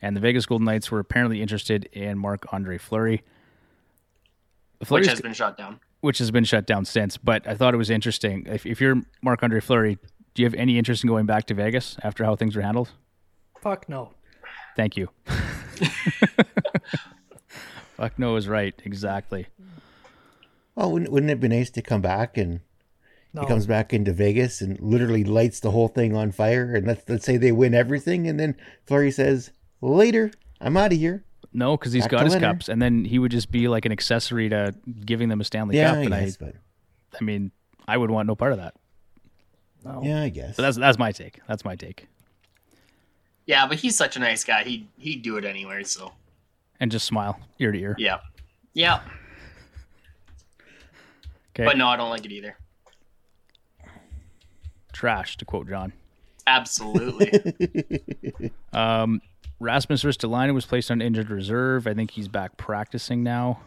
And 0.03 0.15
the 0.15 0.21
Vegas 0.21 0.45
Golden 0.45 0.65
Knights 0.65 0.91
were 0.91 0.99
apparently 0.99 1.41
interested 1.41 1.85
in 1.85 2.19
Marc 2.19 2.45
Andre 2.53 2.77
Fleury. 2.77 3.23
which 4.87 5.07
has 5.07 5.21
been 5.21 5.33
shut 5.33 5.57
down. 5.57 5.79
which 6.01 6.19
has 6.19 6.29
been 6.29 6.43
shut 6.43 6.67
down 6.67 6.85
since. 6.85 7.17
But 7.17 7.47
I 7.47 7.55
thought 7.55 7.73
it 7.73 7.77
was 7.77 7.89
interesting. 7.89 8.45
If, 8.45 8.67
if 8.67 8.79
you're 8.79 9.01
Marc 9.23 9.41
Andre 9.41 9.59
Fleury, 9.59 9.97
do 10.39 10.43
you 10.43 10.47
have 10.47 10.53
any 10.57 10.77
interest 10.77 11.03
in 11.03 11.09
going 11.09 11.25
back 11.25 11.45
to 11.47 11.53
Vegas 11.53 11.97
after 12.01 12.23
how 12.23 12.33
things 12.33 12.55
were 12.55 12.61
handled? 12.61 12.91
Fuck 13.59 13.89
no. 13.89 14.11
Thank 14.77 14.95
you. 14.95 15.09
Fuck 17.97 18.17
no 18.17 18.37
is 18.37 18.47
right. 18.47 18.73
Exactly. 18.85 19.47
Well, 20.75 20.93
wouldn't, 20.93 21.11
wouldn't 21.11 21.29
it 21.29 21.41
be 21.41 21.49
nice 21.49 21.69
to 21.71 21.81
come 21.81 21.99
back 22.01 22.37
and 22.37 22.61
No. 23.33 23.41
he 23.41 23.47
comes 23.47 23.67
back 23.67 23.93
into 23.93 24.13
Vegas 24.13 24.61
and 24.61 24.79
literally 24.79 25.25
lights 25.25 25.59
the 25.59 25.71
whole 25.71 25.89
thing 25.89 26.15
on 26.15 26.31
fire? 26.31 26.73
And 26.73 26.87
let's 26.87 27.03
let's 27.09 27.25
say 27.25 27.35
they 27.35 27.51
win 27.51 27.73
everything, 27.73 28.25
and 28.25 28.39
then 28.39 28.55
Fleury 28.85 29.11
says, 29.11 29.51
"Later, 29.81 30.31
I'm 30.61 30.77
out 30.77 30.93
of 30.93 30.97
here." 30.99 31.25
No, 31.51 31.75
because 31.75 31.91
he's 31.91 32.03
Back 32.03 32.11
got 32.11 32.23
his 32.23 32.33
Leonard. 32.35 32.49
cups, 32.59 32.69
and 32.69 32.81
then 32.81 33.03
he 33.03 33.19
would 33.19 33.31
just 33.31 33.51
be 33.51 33.67
like 33.67 33.83
an 33.85 33.91
accessory 33.91 34.47
to 34.47 34.73
giving 35.05 35.27
them 35.27 35.41
a 35.41 35.43
Stanley 35.43 35.75
Yeah, 35.75 35.89
Cup. 35.89 35.97
I 35.97 36.01
And 36.03 36.13
I, 36.13 36.31
but 36.39 36.55
I 37.19 37.23
mean, 37.25 37.51
I 37.89 37.97
would 37.97 38.09
want 38.09 38.27
no 38.27 38.35
part 38.37 38.53
of 38.53 38.59
that. 38.59 38.75
No. 39.85 40.01
yeah, 40.03 40.23
I 40.23 40.29
guess. 40.29 40.55
So 40.55 40.61
that's 40.61 40.77
that's 40.77 40.99
my 40.99 41.11
take. 41.11 41.39
That's 41.47 41.63
my 41.65 41.75
take. 41.75 42.07
Yeah, 43.45 43.67
but 43.67 43.77
he's 43.77 43.95
such 43.95 44.15
a 44.15 44.19
nice 44.19 44.43
guy. 44.43 44.63
He 44.63 44.87
he'd 44.97 45.21
do 45.21 45.37
it 45.37 45.45
anyway. 45.45 45.83
So 45.83 46.13
And 46.79 46.91
just 46.91 47.05
smile 47.05 47.39
ear 47.59 47.71
to 47.71 47.79
ear. 47.79 47.95
yeah, 47.97 48.19
yeah. 48.73 49.01
Okay. 51.55 51.65
But 51.65 51.77
no, 51.77 51.87
I 51.87 51.97
don't 51.97 52.09
like 52.09 52.25
it 52.25 52.31
either. 52.31 52.55
Trash, 54.93 55.37
to 55.37 55.45
quote 55.45 55.67
John. 55.67 55.93
Absolutely. 56.47 57.31
Um, 58.71 59.19
Rasmus 59.59 60.03
Ristolainen 60.03 60.53
was 60.53 60.65
placed 60.67 60.91
on 60.91 61.01
injured 61.01 61.31
reserve. 61.31 61.87
I 61.87 61.95
think 61.95 62.11
he's 62.11 62.27
back 62.27 62.55
practicing 62.55 63.23
now. 63.23 63.59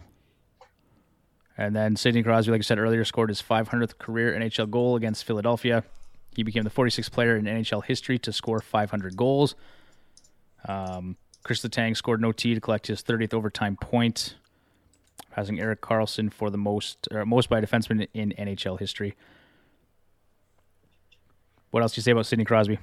And 1.58 1.74
then 1.74 1.96
Sidney 1.96 2.22
Crosby, 2.22 2.52
like 2.52 2.60
I 2.60 2.62
said 2.62 2.78
earlier, 2.78 3.04
scored 3.04 3.28
his 3.28 3.42
500th 3.42 3.98
career 3.98 4.32
NHL 4.32 4.70
goal 4.70 4.94
against 4.96 5.24
Philadelphia. 5.24 5.82
He 6.34 6.42
became 6.42 6.62
the 6.62 6.70
46th 6.70 7.10
player 7.10 7.36
in 7.36 7.44
NHL 7.44 7.84
history 7.84 8.18
to 8.20 8.32
score 8.32 8.60
500 8.60 9.16
goals. 9.16 9.54
Um, 10.66 11.16
Chris 11.44 11.62
Letang 11.62 11.96
scored 11.96 12.20
an 12.20 12.24
OT 12.24 12.54
to 12.54 12.60
collect 12.60 12.86
his 12.86 13.02
30th 13.02 13.34
overtime 13.34 13.76
point, 13.76 14.36
passing 15.30 15.60
Erik 15.60 15.80
Karlsson 15.80 16.32
for 16.32 16.50
the 16.50 16.58
most 16.58 17.08
or 17.10 17.26
most 17.26 17.48
by 17.48 17.58
a 17.58 17.62
defenseman 17.62 18.08
in 18.14 18.32
NHL 18.38 18.78
history. 18.78 19.14
What 21.70 21.82
else 21.82 21.94
do 21.94 21.98
you 21.98 22.02
say 22.02 22.12
about 22.12 22.26
Sidney 22.26 22.44
Crosby? 22.44 22.78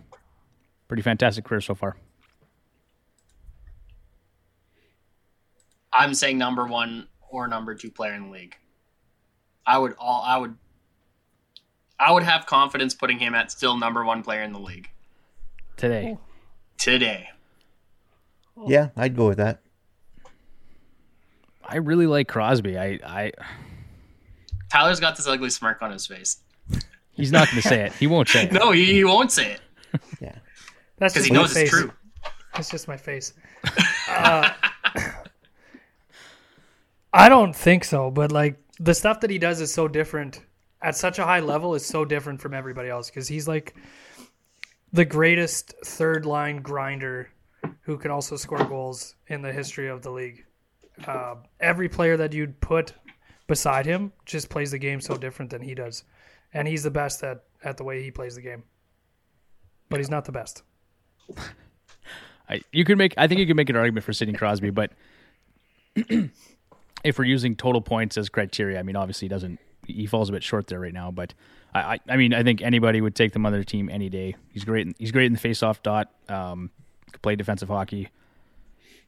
Pretty 0.87 1.03
fantastic 1.03 1.45
career 1.45 1.61
so 1.61 1.75
far. 1.75 1.95
I'm 5.93 6.13
saying 6.13 6.37
number 6.37 6.65
one 6.65 7.07
or 7.29 7.47
number 7.47 7.75
two 7.75 7.91
player 7.91 8.13
in 8.13 8.25
the 8.25 8.31
league. 8.31 8.55
I 9.65 9.77
would 9.77 9.95
all 9.99 10.23
I 10.25 10.37
would 10.37 10.55
I 11.99 12.11
would 12.11 12.23
have 12.23 12.45
confidence 12.45 12.95
putting 12.95 13.19
him 13.19 13.35
at 13.35 13.51
still 13.51 13.77
number 13.77 14.05
one 14.05 14.23
player 14.23 14.41
in 14.43 14.53
the 14.53 14.59
league 14.59 14.89
today. 15.77 16.17
today. 16.77 17.29
yeah, 18.67 18.89
I'd 18.95 19.15
go 19.15 19.27
with 19.27 19.37
that. 19.37 19.59
I 21.63 21.77
really 21.77 22.07
like 22.07 22.27
Crosby. 22.27 22.77
I, 22.79 22.99
I 23.05 23.31
Tyler's 24.71 24.99
got 24.99 25.15
this 25.17 25.27
ugly 25.27 25.49
smirk 25.49 25.81
on 25.81 25.91
his 25.91 26.07
face. 26.07 26.37
he's 27.11 27.31
not 27.31 27.47
going 27.49 27.61
to 27.61 27.67
say 27.67 27.81
it. 27.85 27.93
He 27.93 28.07
won't 28.07 28.27
say 28.29 28.43
it. 28.45 28.51
No, 28.51 28.71
he, 28.71 28.85
he 28.85 29.03
won't 29.03 29.31
say 29.31 29.51
it 29.53 29.61
Yeah, 30.21 30.35
That's 30.97 31.13
because 31.13 31.25
he 31.27 31.33
knows 31.33 31.53
face. 31.53 31.63
it's 31.63 31.71
true. 31.71 31.91
It's 32.55 32.69
just 32.71 32.87
my 32.87 32.97
face. 32.97 33.33
Uh, 34.07 34.49
I 37.13 37.29
don't 37.29 37.55
think 37.55 37.83
so, 37.83 38.09
but 38.11 38.31
like 38.31 38.59
the 38.79 38.93
stuff 38.93 39.19
that 39.21 39.29
he 39.29 39.37
does 39.37 39.61
is 39.61 39.73
so 39.73 39.87
different 39.87 40.41
at 40.81 40.95
such 40.95 41.19
a 41.19 41.23
high 41.23 41.39
level 41.39 41.75
is 41.75 41.85
so 41.85 42.05
different 42.05 42.41
from 42.41 42.53
everybody 42.53 42.89
else 42.89 43.09
because 43.09 43.27
he's 43.27 43.47
like 43.47 43.75
the 44.93 45.05
greatest 45.05 45.73
third 45.83 46.25
line 46.25 46.61
grinder 46.61 47.29
who 47.81 47.97
can 47.97 48.11
also 48.11 48.35
score 48.35 48.63
goals 48.63 49.15
in 49.27 49.41
the 49.41 49.51
history 49.51 49.87
of 49.87 50.01
the 50.01 50.09
league. 50.09 50.45
Uh, 51.05 51.35
every 51.59 51.89
player 51.89 52.17
that 52.17 52.33
you'd 52.33 52.59
put 52.61 52.93
beside 53.47 53.85
him 53.85 54.11
just 54.25 54.49
plays 54.49 54.71
the 54.71 54.77
game 54.77 55.01
so 55.01 55.17
different 55.17 55.51
than 55.51 55.61
he 55.61 55.73
does, 55.73 56.03
and 56.53 56.67
he's 56.67 56.83
the 56.83 56.91
best 56.91 57.23
at 57.23 57.43
at 57.63 57.77
the 57.77 57.83
way 57.83 58.01
he 58.01 58.11
plays 58.11 58.35
the 58.35 58.41
game. 58.41 58.63
But 59.89 59.99
he's 59.99 60.09
not 60.09 60.25
the 60.25 60.31
best. 60.31 60.63
I, 62.49 62.61
you 62.71 62.83
could 62.83 62.97
make. 62.97 63.13
I 63.17 63.27
think 63.27 63.39
you 63.39 63.47
could 63.47 63.55
make 63.55 63.69
an 63.69 63.75
argument 63.75 64.05
for 64.05 64.13
Sidney 64.13 64.33
Crosby, 64.33 64.71
but 64.71 64.91
if 65.95 67.17
we're 67.17 67.25
using 67.25 67.55
total 67.55 67.81
points 67.81 68.17
as 68.17 68.29
criteria, 68.29 68.79
I 68.79 68.83
mean, 68.83 68.95
obviously 68.95 69.25
he 69.25 69.29
doesn't. 69.29 69.59
He 69.91 70.05
falls 70.05 70.29
a 70.29 70.31
bit 70.31 70.43
short 70.43 70.67
there 70.67 70.79
right 70.79 70.93
now, 70.93 71.11
but 71.11 71.33
I, 71.73 71.79
I, 71.79 71.99
I 72.09 72.17
mean, 72.17 72.33
I 72.33 72.43
think 72.43 72.61
anybody 72.61 73.01
would 73.01 73.15
take 73.15 73.33
them 73.33 73.45
on 73.45 73.51
their 73.51 73.63
team 73.63 73.89
any 73.89 74.09
day. 74.09 74.35
He's 74.51 74.63
great. 74.63 74.87
in- 74.87 74.95
He's 74.97 75.11
great 75.11 75.25
in 75.27 75.33
the 75.33 75.39
face-off 75.39 75.81
dot. 75.83 76.11
Um, 76.27 76.71
could 77.11 77.21
play 77.21 77.35
defensive 77.35 77.69
hockey. 77.69 78.09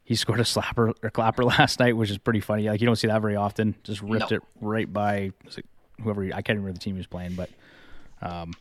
he 0.04 0.16
scored 0.16 0.40
a 0.40 0.44
slapper 0.44 0.94
or 1.04 1.10
clapper 1.10 1.44
last 1.46 1.80
night, 1.80 1.96
which 1.98 2.10
is 2.10 2.18
pretty 2.18 2.40
funny. 2.42 2.70
Like 2.70 2.82
you 2.82 2.86
don't 2.88 2.96
see 2.96 3.08
that 3.08 3.22
very 3.22 3.36
often. 3.36 3.76
Just 3.84 4.02
ripped 4.02 4.32
No. 4.32 4.38
it 4.38 4.44
right 4.60 4.92
by 4.92 5.32
whoever 6.02 6.24
he- 6.24 6.34
I 6.34 6.42
can't 6.42 6.58
remember 6.58 6.74
the 6.74 6.80
team 6.84 6.96
he 6.96 7.00
was 7.00 7.08
playing, 7.08 7.34
but 7.36 7.50
um, 8.22 8.54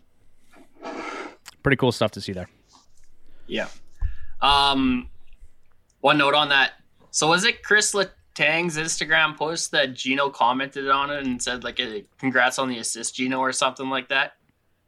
pretty 1.63 1.77
cool 1.77 1.93
stuff 1.93 2.13
to 2.13 2.21
see 2.21 2.33
there. 2.33 2.49
Yeah. 3.47 3.69
Um, 4.41 5.09
one 6.01 6.19
note 6.19 6.35
on 6.35 6.49
that. 6.51 6.73
So 7.11 7.29
was 7.29 7.45
it 7.45 7.63
Chris 7.63 7.93
Letang's 8.39 8.77
Instagram 8.79 9.37
post 9.37 9.73
that 9.73 9.95
Geno 9.95 10.31
commented 10.31 10.89
on 10.89 11.11
it 11.11 11.27
and 11.27 11.43
said 11.43 11.65
like, 11.65 11.81
a, 11.81 12.05
"Congrats 12.19 12.59
on 12.59 12.69
the 12.69 12.79
assist, 12.79 13.17
Geno" 13.17 13.39
or 13.39 13.53
something 13.53 13.91
like 13.91 14.09
that? 14.09 14.35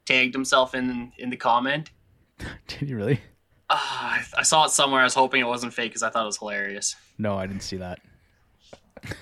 Tagged 0.07 0.35
himself 0.35 0.75
in 0.75 1.13
in 1.19 1.31
the 1.31 1.37
comment. 1.37 1.91
Did 2.67 2.89
you 2.89 2.97
really? 2.97 3.21
Ah, 3.69 4.21
I, 4.37 4.41
I 4.41 4.43
saw 4.43 4.65
it 4.65 4.71
somewhere. 4.71 5.01
I 5.01 5.05
was 5.05 5.15
hoping 5.15 5.41
it 5.41 5.47
wasn't 5.47 5.75
fake 5.75 5.91
because 5.91 6.03
I 6.03 6.11
thought 6.11 6.23
it 6.23 6.27
was 6.27 6.39
hilarious. 6.39 6.95
No, 7.19 7.37
I 7.37 7.47
didn't 7.47 7.63
see 7.63 7.77
that. 7.79 8.01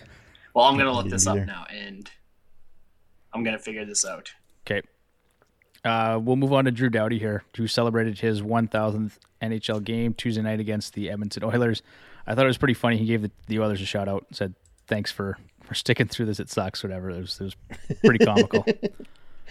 Well, 0.52 0.64
I'm 0.64 0.76
gonna 0.76 0.92
look 0.92 1.08
this 1.08 1.28
up 1.28 1.36
now, 1.36 1.64
and 1.70 2.10
I'm 3.32 3.44
gonna 3.44 3.58
figure 3.58 3.84
this 3.84 4.04
out. 4.04 4.32
Okay. 4.66 4.82
Uh, 5.84 6.18
we'll 6.20 6.36
move 6.36 6.52
on 6.52 6.64
to 6.64 6.72
Drew 6.72 6.90
Doughty 6.90 7.18
here, 7.20 7.44
who 7.56 7.66
celebrated 7.66 8.18
his 8.18 8.42
1,000th 8.42 9.12
NHL 9.40 9.82
game 9.82 10.12
Tuesday 10.12 10.42
night 10.42 10.60
against 10.60 10.94
the 10.94 11.08
Edmonton 11.08 11.44
Oilers. 11.44 11.82
I 12.26 12.34
thought 12.34 12.44
it 12.44 12.48
was 12.48 12.58
pretty 12.58 12.74
funny. 12.74 12.96
He 12.96 13.06
gave 13.06 13.22
the, 13.22 13.30
the 13.46 13.58
Oilers 13.60 13.80
a 13.80 13.86
shout 13.86 14.08
out, 14.08 14.26
and 14.28 14.36
said 14.36 14.54
thanks 14.86 15.10
for, 15.10 15.38
for 15.62 15.74
sticking 15.74 16.08
through 16.08 16.26
this. 16.26 16.40
It 16.40 16.50
sucks, 16.50 16.82
whatever. 16.82 17.10
It 17.10 17.20
was, 17.20 17.40
it 17.40 17.44
was 17.44 17.56
pretty 18.04 18.24
comical. 18.24 18.66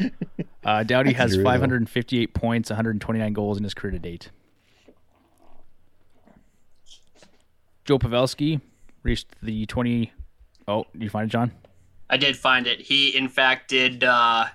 uh, 0.64 0.84
Doughty 0.84 1.14
has 1.14 1.34
Drew, 1.34 1.44
558 1.44 2.34
points, 2.34 2.70
129 2.70 3.34
goals 3.34 3.58
in 3.58 3.64
his 3.64 3.74
career 3.74 3.92
to 3.92 4.00
date. 4.00 4.30
Joe 7.86 7.98
Pavelski 7.98 8.62
reached 9.04 9.28
the 9.42 9.66
20. 9.66 10.12
Oh, 10.68 10.86
did 10.94 11.02
you 11.02 11.10
find 11.10 11.28
it, 11.28 11.32
John? 11.32 11.52
I 12.10 12.18
did 12.18 12.38
find 12.38 12.68
it. 12.68 12.82
He, 12.82 13.16
in 13.16 13.30
fact, 13.30 13.70
did 13.70 14.04
uh, 14.04 14.46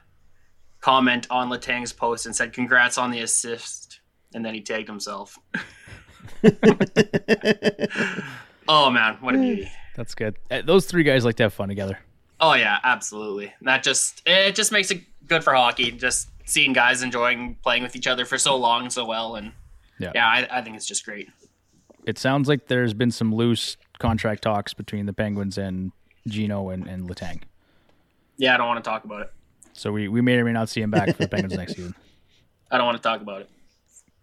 comment 0.80 1.26
on 1.30 1.48
Letang's 1.48 1.92
post 1.92 2.26
and 2.26 2.34
said, 2.34 2.52
"Congrats 2.52 2.98
on 2.98 3.10
the 3.10 3.20
assist," 3.20 4.00
and 4.34 4.44
then 4.44 4.54
he 4.54 4.60
tagged 4.60 4.88
himself. 4.88 5.38
oh 8.68 8.90
man, 8.90 9.16
what 9.20 9.34
a 9.34 9.38
beauty! 9.38 9.70
That's 9.96 10.14
good. 10.14 10.36
Uh, 10.50 10.62
Those 10.62 10.86
three 10.86 11.02
guys 11.02 11.24
like 11.24 11.36
to 11.36 11.44
have 11.44 11.54
fun 11.54 11.68
together. 11.68 11.98
Oh 12.40 12.54
yeah, 12.54 12.78
absolutely. 12.82 13.52
That 13.62 13.82
just 13.82 14.22
it 14.26 14.54
just 14.54 14.72
makes 14.72 14.90
it 14.90 15.02
good 15.26 15.44
for 15.44 15.54
hockey. 15.54 15.90
Just 15.92 16.28
seeing 16.44 16.72
guys 16.72 17.02
enjoying 17.02 17.56
playing 17.62 17.82
with 17.82 17.96
each 17.96 18.06
other 18.06 18.24
for 18.24 18.38
so 18.38 18.56
long 18.56 18.82
and 18.82 18.92
so 18.92 19.04
well, 19.04 19.36
and 19.36 19.52
Yeah. 19.98 20.12
yeah, 20.14 20.26
I, 20.26 20.58
I 20.58 20.62
think 20.62 20.76
it's 20.76 20.86
just 20.86 21.04
great. 21.04 21.28
it 22.06 22.18
sounds 22.18 22.48
like 22.48 22.66
there's 22.66 22.94
been 22.94 23.10
some 23.10 23.34
loose 23.34 23.76
contract 23.98 24.42
talks 24.42 24.74
between 24.74 25.06
the 25.06 25.12
Penguins 25.12 25.56
and 25.56 25.92
Geno 26.28 26.70
and, 26.70 26.86
and 26.86 27.08
Letang. 27.08 27.42
Yeah, 28.36 28.54
I 28.54 28.56
don't 28.58 28.66
want 28.66 28.82
to 28.84 28.90
talk 28.90 29.04
about 29.04 29.22
it. 29.22 29.32
So 29.72 29.92
we, 29.92 30.08
we 30.08 30.20
may 30.20 30.36
or 30.36 30.44
may 30.44 30.52
not 30.52 30.68
see 30.68 30.80
him 30.82 30.90
back 30.90 31.08
for 31.16 31.22
the 31.22 31.28
Penguins 31.28 31.54
next 31.56 31.76
season. 31.76 31.94
I 32.70 32.76
don't 32.78 32.86
want 32.86 32.96
to 32.96 33.02
talk 33.02 33.20
about 33.20 33.42
it. 33.42 33.50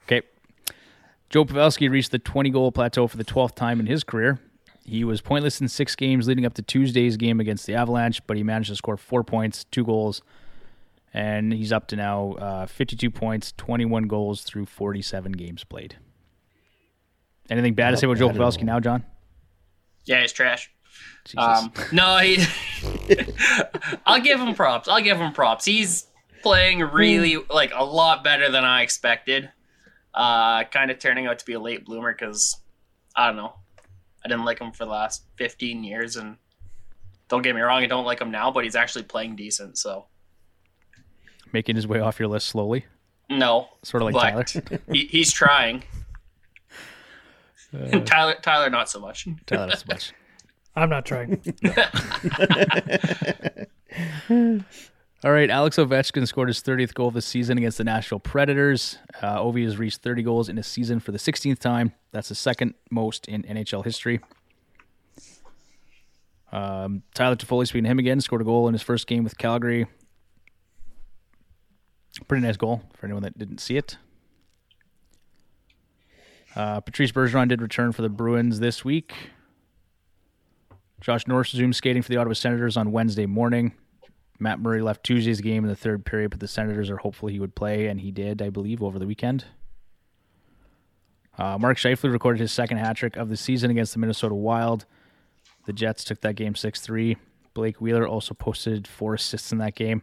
Okay. 0.06 0.22
Joe 1.32 1.46
Pavelski 1.46 1.90
reached 1.90 2.12
the 2.12 2.20
20 2.20 2.50
goal 2.50 2.74
plateau 2.74 3.08
for 3.08 3.16
the 3.16 3.24
12th 3.24 3.56
time 3.56 3.80
in 3.80 3.86
his 3.86 4.04
career. 4.04 4.40
He 4.84 5.06
was 5.06 5.22
pointless 5.22 5.62
in 5.62 5.70
six 5.70 5.96
games 5.96 6.28
leading 6.28 6.46
up 6.46 6.54
to 6.56 6.62
Tuesday's 6.62 7.16
game 7.16 7.40
against 7.40 7.66
the 7.66 7.74
Avalanche, 7.74 8.22
but 8.28 8.36
he 8.36 8.44
managed 8.44 8.70
to 8.70 8.76
score 8.76 8.98
four 8.98 9.24
points, 9.24 9.64
two 9.72 9.86
goals, 9.86 10.22
and 11.14 11.54
he's 11.54 11.72
up 11.72 11.88
to 11.88 11.96
now 11.96 12.34
uh, 12.34 12.66
52 12.66 13.10
points, 13.10 13.54
21 13.56 14.08
goals 14.08 14.42
through 14.42 14.66
47 14.66 15.32
games 15.32 15.64
played. 15.64 15.96
Anything 17.50 17.76
bad 17.76 17.92
to 17.92 17.98
say 17.98 18.08
about 18.08 18.18
Joe 18.18 18.30
Pavelski 18.30 18.64
now, 18.64 18.82
John? 18.82 19.06
Yeah, 20.04 20.18
it's 20.18 20.34
trash. 20.34 20.70
Um, 21.38 21.72
no, 21.94 22.18
he. 22.18 22.44
I'll 24.06 24.22
give 24.22 24.40
him 24.40 24.54
props. 24.54 24.90
I'll 24.90 25.02
give 25.02 25.18
him 25.18 25.32
props. 25.32 25.64
He's 25.64 26.08
playing 26.44 26.80
really 26.80 27.38
like 27.50 27.72
a 27.74 27.86
lot 27.86 28.22
better 28.22 28.52
than 28.52 28.66
I 28.66 28.82
expected. 28.82 29.50
Uh, 30.14 30.64
kind 30.66 30.92
of 30.92 31.00
turning 31.00 31.26
out 31.28 31.40
to 31.40 31.46
be 31.46 31.54
a 31.54 31.60
late 31.60 31.86
bloomer 31.86 32.14
because 32.14 32.60
I 33.16 33.28
don't 33.28 33.38
know. 33.38 33.54
I 34.24 34.28
didn't 34.28 34.46
like 34.46 34.60
him 34.60 34.72
for 34.72 34.86
the 34.86 34.92
last 34.92 35.24
15 35.38 35.84
years, 35.84 36.16
and 36.16 36.38
don't 37.28 37.42
get 37.42 37.56
me 37.56 37.62
wrong, 37.62 37.82
I 37.82 37.88
don't 37.88 38.06
like 38.06 38.20
him 38.20 38.30
now, 38.30 38.52
but 38.52 38.64
he's 38.64 38.76
actually 38.76 39.04
playing 39.04 39.36
decent. 39.36 39.78
So 39.78 40.06
Making 41.54 41.76
his 41.76 41.88
way 41.88 42.00
off 42.00 42.20
your 42.20 42.28
list 42.28 42.48
slowly, 42.48 42.86
no, 43.30 43.70
sort 43.84 44.04
of 44.04 44.12
like 44.12 44.22
Tyler. 44.22 44.80
he, 44.92 45.06
he's 45.08 45.32
trying. 45.32 45.84
Uh, 47.74 48.00
Tyler, 48.06 48.36
Tyler, 48.42 48.70
not 48.70 48.90
so 48.90 49.00
much. 49.00 49.28
Tyler, 49.46 49.68
that's 49.68 49.88
much. 49.88 50.14
I'm 50.76 50.90
not 50.90 51.06
trying. 51.06 51.42
All 55.24 55.32
right, 55.32 55.52
Alex 55.52 55.78
Ovechkin 55.78 56.28
scored 56.28 56.48
his 56.48 56.64
30th 56.64 56.96
goal 56.96 57.10
of 57.10 57.14
the 57.14 57.22
season 57.22 57.60
against 57.60 57.78
the 57.78 57.84
Nashville 57.84 58.20
Predators. 58.20 58.98
Uh, 59.22 59.40
Ovi 59.40 59.64
has 59.66 59.78
reached 59.78 60.02
30 60.02 60.24
goals 60.24 60.50
in 60.50 60.58
a 60.58 60.64
season 60.64 61.00
for 61.00 61.12
the 61.12 61.20
16th 61.20 61.60
time. 61.60 61.94
That's 62.12 62.30
the 62.30 62.36
second 62.36 62.74
most 62.90 63.28
in 63.28 63.44
NHL 63.44 63.86
history. 63.86 64.20
Um, 66.52 67.04
Tyler 67.14 67.36
Toffoli, 67.36 67.68
speaking 67.68 67.86
him 67.86 68.00
again, 68.00 68.20
scored 68.20 68.42
a 68.42 68.46
goal 68.46 68.68
in 68.68 68.74
his 68.74 68.82
first 68.82 69.06
game 69.06 69.24
with 69.24 69.38
Calgary. 69.38 69.86
Pretty 72.28 72.44
nice 72.46 72.58
goal 72.58 72.82
for 72.96 73.06
anyone 73.06 73.22
that 73.22 73.38
didn't 73.38 73.60
see 73.60 73.78
it. 73.78 73.98
Uh, 76.56 76.80
Patrice 76.82 77.12
Bergeron 77.12 77.48
did 77.48 77.62
return 77.62 77.92
for 77.92 78.02
the 78.02 78.10
Bruins 78.10 78.60
this 78.60 78.84
week. 78.84 79.14
Josh 81.00 81.28
Norris 81.28 81.54
resumed 81.54 81.76
skating 81.76 82.02
for 82.02 82.10
the 82.10 82.18
Ottawa 82.18 82.34
Senators 82.34 82.76
on 82.76 82.92
Wednesday 82.92 83.28
morning. 83.28 83.74
Matt 84.42 84.60
Murray 84.60 84.82
left 84.82 85.04
Tuesday's 85.04 85.40
game 85.40 85.64
in 85.64 85.70
the 85.70 85.76
third 85.76 86.04
period, 86.04 86.32
but 86.32 86.40
the 86.40 86.48
Senators 86.48 86.90
are 86.90 86.98
hopeful 86.98 87.30
he 87.30 87.40
would 87.40 87.54
play, 87.54 87.88
and 87.88 88.02
he 88.02 88.12
did, 88.12 88.42
I 88.42 88.50
believe, 88.50 88.82
over 88.82 88.98
the 88.98 89.06
weekend. 89.06 89.46
Uh, 91.38 91.60
Mark 91.60 91.78
Scheifele 91.78 92.12
recorded 92.12 92.42
his 92.42 92.52
second 92.52 92.78
hat 92.78 92.98
trick 92.98 93.16
of 93.18 93.30
the 93.30 93.38
season 93.38 93.70
against 93.70 93.94
the 93.94 94.00
Minnesota 94.00 94.34
Wild. 94.34 94.86
The 95.68 95.74
Jets 95.74 96.04
took 96.04 96.22
that 96.22 96.36
game 96.36 96.56
6 96.56 96.82
3. 96.82 97.18
Blake 97.54 97.80
Wheeler 97.80 98.08
also 98.08 98.34
posted 98.34 98.88
four 98.88 99.14
assists 99.14 99.52
in 99.52 99.60
that 99.60 99.76
game. 99.76 100.02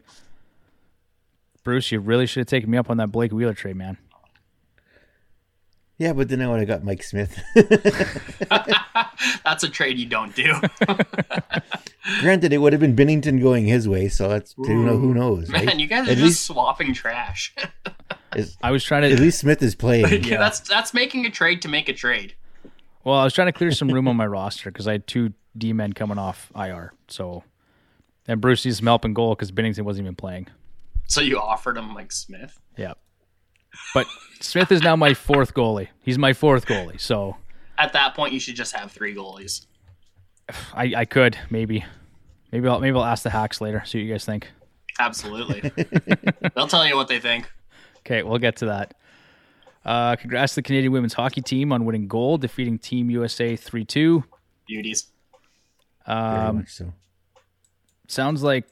Bruce, 1.64 1.90
you 1.90 1.98
really 1.98 2.26
should 2.26 2.40
have 2.40 2.46
taken 2.46 2.70
me 2.70 2.78
up 2.78 2.88
on 2.88 2.96
that 2.98 3.10
Blake 3.10 3.32
Wheeler 3.32 3.54
trade, 3.54 3.76
man. 3.76 3.98
Yeah, 5.98 6.12
but 6.12 6.28
then 6.28 6.40
I 6.40 6.48
would 6.48 6.60
have 6.60 6.68
got 6.68 6.84
Mike 6.84 7.02
Smith. 7.02 7.36
That's 9.44 9.64
a 9.64 9.68
trade 9.68 9.98
you 9.98 10.06
don't 10.06 10.34
do. 10.34 10.54
Granted, 12.20 12.52
it 12.52 12.58
would 12.58 12.72
have 12.72 12.80
been 12.80 12.94
Binnington 12.94 13.42
going 13.42 13.66
his 13.66 13.88
way, 13.88 14.08
so 14.08 14.28
that's 14.28 14.54
who 14.56 14.84
know 14.84 14.96
who 14.96 15.12
knows, 15.12 15.50
right? 15.50 15.66
Man, 15.66 15.78
you 15.78 15.86
guys 15.86 16.06
are 16.08 16.12
at 16.12 16.16
just 16.16 16.22
least 16.22 16.46
swapping 16.46 16.94
trash. 16.94 17.54
is- 18.36 18.56
I 18.62 18.70
was 18.70 18.82
trying 18.84 19.02
to. 19.02 19.10
at 19.12 19.18
least 19.18 19.40
Smith 19.40 19.62
is 19.62 19.74
playing. 19.74 20.24
Yeah. 20.24 20.38
that's 20.38 20.60
that's 20.60 20.94
making 20.94 21.26
a 21.26 21.30
trade 21.30 21.60
to 21.62 21.68
make 21.68 21.88
a 21.88 21.92
trade. 21.92 22.34
Well, 23.04 23.16
I 23.16 23.24
was 23.24 23.34
trying 23.34 23.48
to 23.48 23.52
clear 23.52 23.72
some 23.72 23.88
room 23.88 24.08
on 24.08 24.16
my 24.16 24.26
roster 24.26 24.70
because 24.70 24.86
I 24.88 24.92
had 24.92 25.06
two 25.06 25.32
D 25.56 25.72
men 25.72 25.92
coming 25.92 26.18
off 26.18 26.50
IR. 26.56 26.92
So, 27.08 27.44
and 28.26 28.40
Bruce 28.40 28.64
needs 28.64 28.78
some 28.78 28.86
help 28.86 29.04
in 29.04 29.12
goal 29.12 29.34
because 29.34 29.50
Binnington 29.52 29.82
wasn't 29.82 30.06
even 30.06 30.14
playing. 30.16 30.46
So 31.06 31.20
you 31.20 31.38
offered 31.38 31.76
him 31.76 31.94
like 31.94 32.12
Smith. 32.12 32.58
Yeah. 32.76 32.94
But 33.94 34.06
Smith 34.40 34.70
is 34.72 34.82
now 34.82 34.96
my 34.96 35.14
fourth 35.14 35.54
goalie. 35.54 35.88
He's 36.02 36.18
my 36.18 36.32
fourth 36.32 36.66
goalie. 36.66 37.00
So 37.00 37.36
At 37.78 37.92
that 37.92 38.14
point, 38.14 38.32
you 38.32 38.40
should 38.40 38.56
just 38.56 38.74
have 38.74 38.92
three 38.92 39.14
goalies. 39.14 39.66
I, 40.74 40.92
I 40.96 41.04
could 41.04 41.38
maybe. 41.50 41.84
Maybe 42.52 42.66
I'll 42.66 42.80
maybe 42.80 42.96
I'll 42.96 43.04
ask 43.04 43.22
the 43.22 43.30
hacks 43.30 43.60
later, 43.60 43.82
see 43.84 43.98
what 43.98 44.06
you 44.06 44.12
guys 44.12 44.24
think. 44.24 44.48
Absolutely. 44.98 45.60
They'll 46.54 46.66
tell 46.66 46.86
you 46.86 46.96
what 46.96 47.08
they 47.08 47.20
think. 47.20 47.50
Okay, 47.98 48.22
we'll 48.22 48.38
get 48.38 48.56
to 48.56 48.66
that. 48.66 48.94
Uh, 49.84 50.16
congrats 50.16 50.54
to 50.54 50.56
the 50.56 50.62
Canadian 50.62 50.92
women's 50.92 51.14
hockey 51.14 51.40
team 51.40 51.72
on 51.72 51.84
winning 51.84 52.08
gold, 52.08 52.40
defeating 52.40 52.78
Team 52.78 53.10
USA 53.10 53.54
3 53.54 53.84
2. 53.84 54.24
Beauties. 54.66 55.06
Um, 56.06 56.64
so. 56.66 56.92
sounds 58.06 58.42
like 58.42 58.66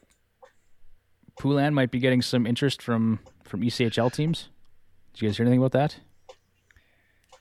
Poulin 1.38 1.74
might 1.74 1.90
be 1.90 1.98
getting 1.98 2.22
some 2.22 2.46
interest 2.46 2.82
from, 2.82 3.20
from 3.44 3.60
ECHL 3.60 4.12
teams. 4.12 4.48
Did 5.16 5.22
you 5.22 5.28
guys 5.30 5.36
hear 5.38 5.46
anything 5.46 5.60
about 5.60 5.72
that? 5.72 5.96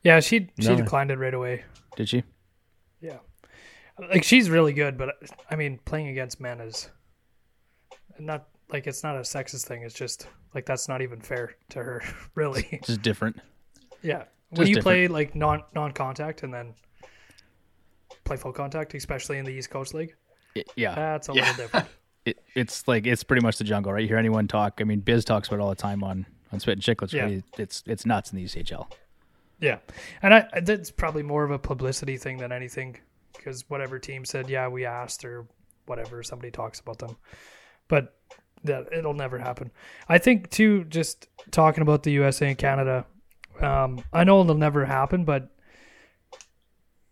Yeah, 0.01 0.21
she 0.21 0.49
she 0.59 0.69
No. 0.69 0.75
declined 0.77 1.11
it 1.11 1.17
right 1.17 1.33
away. 1.33 1.65
Did 1.97 2.07
she? 2.07 2.23
Yeah, 3.01 3.17
like 3.99 4.23
she's 4.23 4.49
really 4.49 4.71
good, 4.71 4.97
but 4.97 5.15
I 5.51 5.57
mean, 5.57 5.79
playing 5.83 6.07
against 6.07 6.39
men 6.39 6.61
is 6.61 6.89
not 8.17 8.47
like 8.71 8.87
it's 8.87 9.03
not 9.03 9.17
a 9.17 9.19
sexist 9.19 9.65
thing. 9.65 9.83
It's 9.83 9.93
just 9.93 10.27
like 10.53 10.65
that's 10.65 10.87
not 10.87 11.01
even 11.01 11.19
fair 11.19 11.55
to 11.71 11.83
her, 11.83 12.01
really. 12.35 12.79
Just 12.85 13.01
different. 13.01 13.41
yeah, 14.01 14.23
when 14.51 14.67
Just 14.67 14.69
you 14.77 14.81
play 14.81 15.07
like 15.09 15.35
non 15.35 15.61
non 15.73 15.91
contact 15.91 16.43
and 16.43 16.53
then 16.53 16.75
play 18.23 18.37
full 18.37 18.53
contact, 18.53 18.93
especially 18.93 19.37
in 19.37 19.43
the 19.45 19.51
East 19.51 19.69
Coast 19.69 19.93
League, 19.93 20.15
It- 20.55 20.71
yeah. 20.77 20.95
that's 20.95 21.27
a 21.27 21.33
Yeah. 21.33 21.41
little 21.41 21.57
different. 21.57 21.87
it, 22.25 22.39
it's 22.55 22.87
like 22.87 23.05
it's 23.05 23.23
pretty 23.23 23.43
much 23.45 23.57
the 23.57 23.63
jungle, 23.65 23.91
right? 23.91 24.01
You 24.01 24.07
hear 24.07 24.17
anyone 24.17 24.47
talk? 24.47 24.79
I 24.79 24.85
mean, 24.85 25.01
Biz 25.01 25.25
talks 25.25 25.47
about 25.49 25.57
it 25.59 25.61
all 25.63 25.69
the 25.69 25.75
time 25.75 26.03
on 26.03 26.25
on 26.51 26.59
Spit 26.59 26.73
and 26.73 26.81
Chicklets. 26.81 27.13
Yeah. 27.13 27.25
Right? 27.25 27.43
It's 27.57 27.83
it's 27.85 28.05
nuts 28.05 28.31
in 28.31 28.37
the 28.37 28.45
ECHL. 28.45 28.87
Yeah, 29.59 29.77
and 30.21 30.33
I 30.33 30.47
that's 30.61 30.91
probably 30.91 31.23
more 31.23 31.43
of 31.43 31.51
a 31.51 31.59
publicity 31.59 32.17
thing 32.17 32.37
than 32.37 32.51
anything, 32.51 32.97
because 33.35 33.63
whatever 33.69 33.99
team 33.99 34.25
said, 34.25 34.49
yeah, 34.49 34.67
we 34.67 34.85
asked 34.85 35.23
or 35.23 35.45
whatever, 35.85 36.23
somebody 36.23 36.51
talks 36.51 36.79
about 36.79 36.99
them, 36.99 37.15
but 37.87 38.15
that 38.63 38.91
it'll 38.91 39.13
never 39.13 39.37
happen. 39.37 39.71
I 40.09 40.17
think 40.17 40.49
too, 40.49 40.83
just 40.85 41.27
talking 41.51 41.81
about 41.83 42.03
the 42.03 42.11
USA 42.11 42.49
and 42.49 42.57
Canada, 42.57 43.05
um, 43.61 44.03
I 44.11 44.23
know 44.23 44.41
it'll 44.41 44.55
never 44.55 44.83
happen, 44.85 45.23
but 45.23 45.49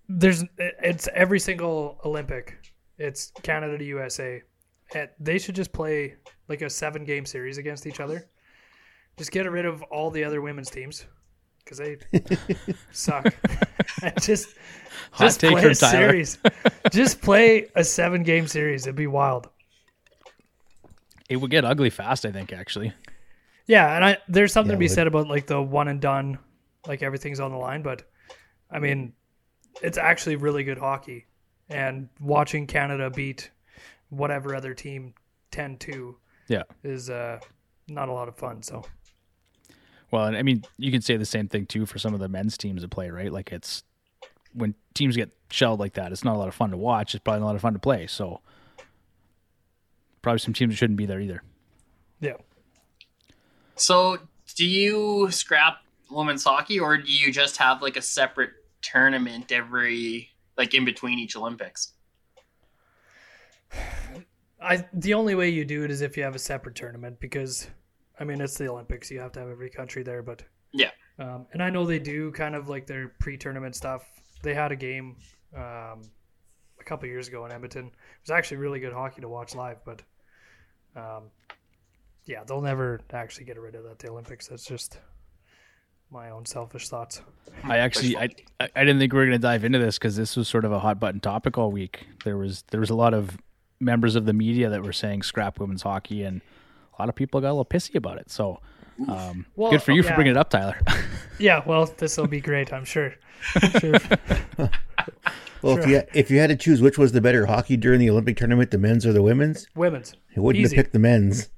there's 0.10 0.44
it's 0.58 1.08
every 1.14 1.40
single 1.40 2.00
Olympic, 2.04 2.58
it's 2.98 3.32
Canada 3.42 3.78
to 3.78 3.86
USA, 3.86 4.42
and 4.94 5.10
they 5.20 5.40
should 5.40 5.56
just 5.56 5.72
play 5.72 6.16
like 6.50 6.62
a 6.62 6.70
seven 6.70 7.06
game 7.06 7.26
series 7.26 7.58
against 7.58 7.88
each 7.88 8.00
other. 8.00 8.28
Just 9.18 9.32
get 9.32 9.50
rid 9.50 9.66
of 9.66 9.82
all 9.84 10.10
the 10.12 10.24
other 10.24 10.42
women's 10.42 10.70
teams 10.70 11.06
because 11.64 11.78
they 11.78 11.98
suck. 12.92 13.26
just 14.20 14.56
Hot 15.12 15.26
just 15.26 15.40
take 15.40 15.52
play 15.52 15.66
a 15.66 15.76
Tyler. 15.76 15.92
series. 15.92 16.38
just 16.92 17.22
play 17.22 17.70
a 17.76 17.84
seven 17.84 18.24
game 18.24 18.48
series. 18.48 18.86
It'd 18.88 18.96
be 18.96 19.08
wild. 19.08 19.50
It 21.30 21.38
would 21.38 21.52
get 21.52 21.64
ugly 21.66 21.90
fast, 21.90 22.26
I 22.26 22.32
think. 22.32 22.52
Actually, 22.54 22.94
Yeah, 23.68 23.96
and 23.96 24.04
I 24.04 24.18
there's 24.28 24.52
something 24.52 24.72
Yeah, 24.72 24.76
to 24.76 24.80
be 24.80 24.88
said 24.88 25.08
about 25.08 25.28
like 25.28 25.48
the 25.48 25.62
one 25.62 25.88
and 25.88 26.02
done, 26.02 26.38
like 26.88 27.02
everything's 27.02 27.40
on 27.40 27.52
the 27.52 27.58
line. 27.58 27.82
But 27.82 28.04
I 28.70 28.80
mean, 28.80 29.14
it's 29.82 29.98
actually 29.98 30.36
really 30.36 30.64
good 30.64 30.78
hockey, 30.78 31.26
and 31.70 32.10
watching 32.20 32.68
Canada 32.68 33.10
beat 33.10 33.50
whatever 34.10 34.56
other 34.56 34.74
team 34.76 35.14
10-2 35.52 36.14
yeah. 36.48 36.64
is 36.84 37.10
uh, 37.10 37.40
not 37.88 38.10
a 38.10 38.12
lot 38.12 38.28
of 38.28 38.36
fun. 38.36 38.62
So 38.62 38.84
Well, 40.14 40.26
and 40.26 40.38
I 40.38 40.44
mean, 40.44 40.64
you 40.78 40.92
can 40.92 41.02
say 41.02 41.18
the 41.18 41.26
same 41.26 41.48
thing 41.48 41.66
too 41.66 41.88
for 41.88 41.98
some 41.98 42.14
of 42.14 42.20
the 42.20 42.30
men's 42.30 42.56
teams 42.56 42.84
that 42.84 42.90
play, 42.90 43.10
right? 43.10 43.34
Like 43.34 43.52
it's 43.52 43.82
when 44.54 44.76
teams 44.94 45.16
get 45.16 45.32
shelled 45.50 45.80
like 45.80 45.94
that, 45.94 46.12
it's 46.12 46.24
not 46.24 46.36
a 46.36 46.38
lot 46.38 46.48
of 46.48 46.54
fun 46.54 46.70
to 46.70 46.78
watch. 46.78 47.16
It's 47.16 47.24
probably 47.24 47.40
not 47.40 47.46
a 47.46 47.48
lot 47.48 47.56
of 47.56 47.62
fun 47.62 47.74
to 47.74 47.80
play. 47.80 48.06
So 48.06 48.40
probably 50.22 50.38
some 50.38 50.54
teams 50.54 50.78
shouldn't 50.78 50.98
be 50.98 51.08
there 51.08 51.20
either. 51.20 51.42
yeah, 52.20 52.36
So, 53.76 54.20
do 54.54 54.68
you 54.68 55.32
scrap 55.32 55.80
women's 56.12 56.44
hockey, 56.44 56.80
or 56.80 56.96
do 56.98 57.12
you 57.12 57.34
just 57.34 57.58
have 57.58 57.82
like 57.82 57.98
a 57.98 58.02
separate 58.04 58.52
tournament 58.84 59.52
every 59.52 60.30
like 60.60 60.76
in 60.76 60.86
between 60.86 61.18
each 61.18 61.36
Olympics? 61.36 61.94
I 64.62 64.86
the 64.94 65.16
only 65.16 65.34
way 65.34 65.50
you 65.50 65.66
do 65.66 65.84
it 65.84 65.90
is 65.90 66.02
if 66.02 66.18
you 66.18 66.24
have 66.24 66.36
a 66.36 66.40
separate 66.40 66.76
tournament 66.76 67.20
because 67.20 67.68
I 68.20 68.24
mean 68.24 68.42
it's 68.42 68.58
the 68.58 68.70
Olympics. 68.70 69.10
You 69.12 69.20
have 69.20 69.32
to 69.34 69.40
have 69.40 69.50
every 69.50 69.70
country 69.70 70.04
there, 70.04 70.22
but 70.22 70.44
Yeah. 70.72 70.92
Um, 71.20 71.46
and 71.54 71.62
I 71.62 71.70
know 71.70 71.86
they 71.86 72.00
do 72.00 72.32
kind 72.32 72.56
of 72.56 72.70
like 72.70 72.88
their 72.88 73.10
pre-tournament 73.20 73.76
stuff. 73.76 74.04
They 74.42 74.54
had 74.54 74.72
a 74.72 74.76
game 74.76 75.16
um, 75.56 76.02
a 76.80 76.84
couple 76.84 77.08
years 77.08 77.28
ago 77.28 77.46
in 77.46 77.52
Edmonton. 77.52 77.86
It 77.86 77.94
was 78.24 78.32
actually 78.32 78.58
really 78.58 78.80
good 78.80 78.94
hockey 78.94 79.22
to 79.22 79.30
watch 79.30 79.54
live, 79.54 79.78
but 79.86 80.02
um, 80.96 81.24
yeah, 82.26 82.44
they'll 82.44 82.62
never 82.62 83.00
actually 83.12 83.46
get 83.46 83.60
rid 83.60 83.76
of 83.76 83.84
that 83.84 84.00
the 84.00 84.10
Olympics. 84.10 84.48
That's 84.48 84.66
just 84.66 84.98
my 86.10 86.30
own 86.30 86.46
selfish 86.46 86.90
thoughts. 86.90 87.22
I 87.64 87.78
actually, 87.80 88.18
I, 88.18 88.30
I 88.60 88.70
I 88.76 88.80
didn't 88.84 89.00
think 89.00 89.14
we 89.14 89.20
were 89.20 89.26
going 89.26 89.40
to 89.40 89.42
dive 89.42 89.64
into 89.64 89.80
this 89.80 89.98
because 89.98 90.16
this 90.16 90.36
was 90.36 90.48
sort 90.48 90.66
of 90.66 90.72
a 90.72 90.80
hot 90.80 91.00
button 91.00 91.20
topic 91.20 91.58
all 91.58 91.72
week. 91.72 92.06
There 92.24 92.38
was 92.38 92.64
there 92.72 92.80
was 92.80 92.90
a 92.90 92.96
lot 92.96 93.14
of 93.14 93.38
members 93.80 94.16
of 94.16 94.26
the 94.26 94.34
media 94.34 94.70
that 94.70 94.84
were 94.84 94.94
saying 94.94 95.24
scrap 95.24 95.60
women's 95.60 95.82
hockey, 95.82 96.24
and 96.24 96.42
a 96.98 97.02
lot 97.02 97.10
of 97.10 97.16
people 97.16 97.40
got 97.42 97.48
a 97.50 97.54
little 97.56 97.66
pissy 97.66 97.96
about 97.96 98.18
it. 98.18 98.30
So, 98.30 98.60
um, 99.08 99.46
Well, 99.56 99.72
good 99.72 99.82
for 99.82 99.92
you 99.92 100.04
for 100.04 100.14
bringing 100.16 100.32
it 100.32 100.38
up, 100.38 100.50
Tyler. 100.50 100.80
Yeah, 101.40 101.64
well, 101.66 101.86
this 101.98 102.16
will 102.18 102.28
be 102.28 102.40
great, 102.40 102.72
I'm 102.72 102.86
sure. 102.86 103.16
sure. 103.80 103.94
Well, 105.62 105.78
if 105.78 105.88
you 105.88 106.02
if 106.14 106.30
you 106.30 106.40
had 106.40 106.48
to 106.50 106.58
choose 106.58 106.82
which 106.82 106.98
was 106.98 107.14
the 107.14 107.22
better 107.22 107.46
hockey 107.46 107.78
during 107.78 108.00
the 108.02 108.10
Olympic 108.10 108.36
tournament, 108.36 108.72
the 108.72 108.78
men's 108.78 109.06
or 109.06 109.14
the 109.14 109.22
women's, 109.22 109.66
Women's, 109.76 110.14
it 110.36 110.42
wouldn't 110.42 110.62
Easy. 110.64 110.76
have 110.76 110.84
picked 110.84 110.92
the 110.94 111.00
men's. 111.00 111.50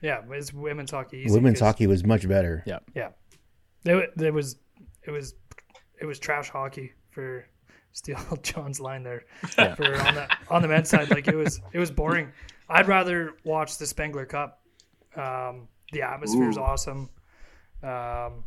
yeah, 0.00 0.20
it's 0.32 0.52
women's 0.52 0.90
hockey. 0.90 1.18
Easy 1.18 1.32
Women's 1.32 1.60
'cause- 1.60 1.66
hockey 1.68 1.86
was 1.86 2.02
much 2.04 2.28
better. 2.28 2.64
yeah, 2.66 2.80
Yeah, 2.94 3.10
it, 3.84 3.94
wa- 3.94 4.26
it 4.26 4.34
was 4.34 4.56
it 5.04 5.12
was 5.12 5.34
it 6.00 6.06
was 6.06 6.18
trash 6.18 6.48
hockey 6.50 6.92
for 7.12 7.46
steal 7.92 8.18
John's 8.42 8.80
line 8.80 9.04
there. 9.04 9.26
Yeah. 9.56 9.76
For 9.76 9.84
on 9.84 10.14
the 10.16 10.28
on 10.50 10.62
the 10.62 10.68
men's 10.68 10.88
side, 10.88 11.10
like 11.10 11.28
it 11.28 11.36
was 11.36 11.60
it 11.72 11.78
was 11.78 11.92
boring. 11.92 12.32
I'd 12.68 12.88
rather 12.88 13.34
watch 13.44 13.78
the 13.78 13.86
Spengler 13.86 14.26
Cup. 14.26 14.60
Um, 15.16 15.68
the 15.92 16.02
atmosphere 16.02 16.48
is 16.48 16.56
awesome. 16.58 17.10
Um, 17.82 18.44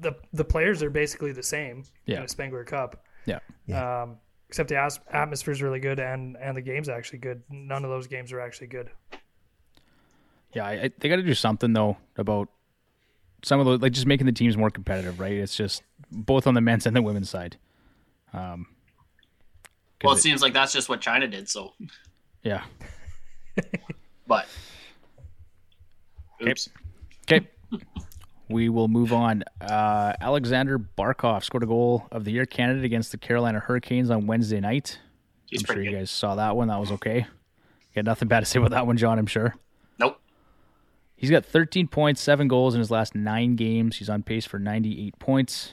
the 0.00 0.14
the 0.32 0.44
players 0.44 0.82
are 0.82 0.90
basically 0.90 1.32
the 1.32 1.42
same 1.42 1.84
Yeah. 2.06 2.18
in 2.18 2.22
a 2.24 2.28
Spengler 2.28 2.64
Cup. 2.64 3.04
yeah. 3.26 3.38
Um, 4.02 4.16
except 4.48 4.68
the 4.68 4.76
as- 4.78 5.00
atmosphere 5.10 5.52
is 5.52 5.62
really 5.62 5.80
good 5.80 5.98
and 6.00 6.36
and 6.36 6.56
the 6.56 6.60
game's 6.62 6.88
actually 6.88 7.20
good. 7.20 7.42
None 7.50 7.84
of 7.84 7.90
those 7.90 8.06
games 8.06 8.32
are 8.32 8.40
actually 8.40 8.66
good. 8.68 8.90
Yeah, 10.54 10.66
I, 10.66 10.72
I, 10.72 10.90
they 10.98 11.08
got 11.08 11.16
to 11.16 11.22
do 11.22 11.32
something 11.34 11.72
though 11.72 11.96
about 12.16 12.48
some 13.42 13.58
of 13.60 13.64
those, 13.66 13.80
like 13.80 13.92
just 13.92 14.06
making 14.06 14.26
the 14.26 14.32
teams 14.32 14.56
more 14.56 14.70
competitive, 14.70 15.18
right? 15.18 15.32
It's 15.32 15.56
just 15.56 15.82
both 16.10 16.46
on 16.46 16.52
the 16.54 16.60
men's 16.60 16.84
and 16.86 16.94
the 16.94 17.00
women's 17.02 17.30
side. 17.30 17.56
Um, 18.34 18.66
Well, 20.04 20.12
it 20.14 20.18
it- 20.18 20.22
seems 20.22 20.42
like 20.42 20.52
that's 20.52 20.72
just 20.72 20.88
what 20.90 21.00
China 21.00 21.26
did. 21.26 21.48
So, 21.48 21.72
yeah. 22.42 22.64
but 24.26 24.44
Okay. 24.44 24.50
Oops. 26.50 26.68
Okay. 27.30 27.46
we 28.48 28.68
will 28.68 28.88
move 28.88 29.12
on. 29.12 29.44
Uh, 29.60 30.12
Alexander 30.20 30.78
Barkov 30.78 31.44
scored 31.44 31.62
a 31.62 31.66
goal 31.66 32.06
of 32.10 32.24
the 32.24 32.32
year 32.32 32.46
candidate 32.46 32.84
against 32.84 33.12
the 33.12 33.18
Carolina 33.18 33.60
Hurricanes 33.60 34.10
on 34.10 34.26
Wednesday 34.26 34.60
night. 34.60 34.98
He's 35.46 35.60
I'm 35.62 35.66
sure 35.66 35.76
pretty 35.76 35.90
you 35.90 35.96
guys 35.96 36.10
saw 36.10 36.34
that 36.36 36.56
one. 36.56 36.68
That 36.68 36.80
was 36.80 36.90
okay. 36.92 37.18
You 37.18 37.94
got 37.94 38.04
nothing 38.04 38.28
bad 38.28 38.40
to 38.40 38.46
say 38.46 38.58
about 38.58 38.70
that 38.70 38.86
one, 38.86 38.96
John, 38.96 39.18
I'm 39.18 39.26
sure. 39.26 39.54
Nope. 39.98 40.18
He's 41.14 41.30
got 41.30 41.44
13 41.44 41.88
points, 41.88 42.20
seven 42.20 42.48
goals 42.48 42.74
in 42.74 42.80
his 42.80 42.90
last 42.90 43.14
nine 43.14 43.54
games. 43.56 43.96
He's 43.96 44.08
on 44.08 44.22
pace 44.22 44.46
for 44.46 44.58
98 44.58 45.18
points. 45.18 45.72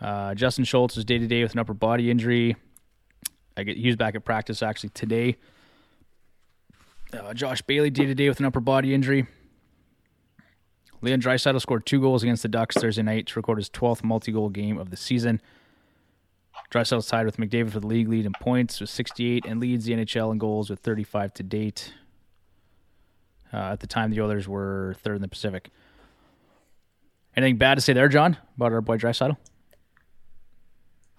Uh, 0.00 0.34
Justin 0.34 0.64
Schultz 0.64 0.96
is 0.96 1.04
day 1.04 1.18
to 1.18 1.26
day 1.26 1.42
with 1.42 1.52
an 1.52 1.58
upper 1.58 1.74
body 1.74 2.10
injury. 2.10 2.56
I 3.56 3.62
get 3.62 3.76
he 3.76 3.86
was 3.86 3.96
back 3.96 4.14
at 4.14 4.24
practice 4.24 4.62
actually 4.62 4.90
today. 4.90 5.36
Uh, 7.14 7.32
Josh 7.34 7.62
Bailey 7.62 7.90
day 7.90 8.06
to 8.06 8.14
day 8.14 8.28
with 8.28 8.40
an 8.40 8.46
upper 8.46 8.60
body 8.60 8.94
injury. 8.94 9.26
Leon 11.00 11.20
Draisaitl 11.20 11.60
scored 11.60 11.84
two 11.86 12.00
goals 12.00 12.22
against 12.22 12.42
the 12.42 12.48
Ducks 12.48 12.76
Thursday 12.76 13.02
night 13.02 13.26
to 13.26 13.38
record 13.38 13.58
his 13.58 13.68
12th 13.68 14.02
multi-goal 14.02 14.48
game 14.48 14.78
of 14.78 14.90
the 14.90 14.96
season. 14.96 15.40
Draisaitl's 16.70 17.06
tied 17.06 17.26
with 17.26 17.36
McDavid 17.36 17.70
for 17.70 17.80
the 17.80 17.86
league 17.86 18.08
lead 18.08 18.26
in 18.26 18.32
points 18.40 18.80
with 18.80 18.90
68 18.90 19.44
and 19.46 19.60
leads 19.60 19.84
the 19.84 19.92
NHL 19.92 20.32
in 20.32 20.38
goals 20.38 20.70
with 20.70 20.80
35 20.80 21.34
to 21.34 21.42
date. 21.42 21.92
Uh, 23.52 23.72
at 23.72 23.80
the 23.80 23.86
time, 23.86 24.10
the 24.10 24.20
Oilers 24.20 24.48
were 24.48 24.96
third 25.02 25.16
in 25.16 25.22
the 25.22 25.28
Pacific. 25.28 25.68
Anything 27.36 27.58
bad 27.58 27.74
to 27.74 27.80
say 27.80 27.92
there, 27.92 28.08
John, 28.08 28.36
about 28.56 28.72
our 28.72 28.80
boy 28.80 28.96
Draisaitl? 28.96 29.36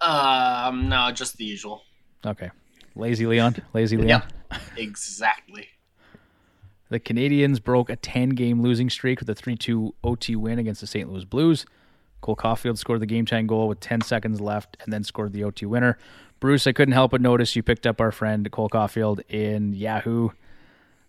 Um, 0.00 0.88
no, 0.88 1.10
just 1.12 1.36
the 1.36 1.44
usual. 1.44 1.82
Okay. 2.24 2.50
Lazy 2.96 3.26
Leon. 3.26 3.56
Lazy 3.72 3.96
Leon. 3.98 4.08
Yep. 4.50 4.60
Exactly. 4.76 5.68
The 6.88 7.00
Canadiens 7.00 7.62
broke 7.62 7.90
a 7.90 7.96
10 7.96 8.30
game 8.30 8.62
losing 8.62 8.88
streak 8.90 9.20
with 9.20 9.28
a 9.30 9.34
3 9.34 9.56
2 9.56 9.94
OT 10.04 10.36
win 10.36 10.58
against 10.58 10.80
the 10.80 10.86
St. 10.86 11.10
Louis 11.10 11.24
Blues. 11.24 11.66
Cole 12.20 12.36
Caufield 12.36 12.78
scored 12.78 13.00
the 13.00 13.06
game 13.06 13.26
time 13.26 13.46
goal 13.46 13.68
with 13.68 13.80
10 13.80 14.00
seconds 14.02 14.40
left 14.40 14.76
and 14.84 14.92
then 14.92 15.04
scored 15.04 15.32
the 15.32 15.44
OT 15.44 15.66
winner. 15.66 15.98
Bruce, 16.40 16.66
I 16.66 16.72
couldn't 16.72 16.92
help 16.94 17.10
but 17.10 17.20
notice 17.20 17.56
you 17.56 17.62
picked 17.62 17.86
up 17.86 18.00
our 18.00 18.10
friend 18.12 18.50
Cole 18.50 18.68
Caufield 18.68 19.20
in 19.28 19.72
Yahoo 19.74 20.30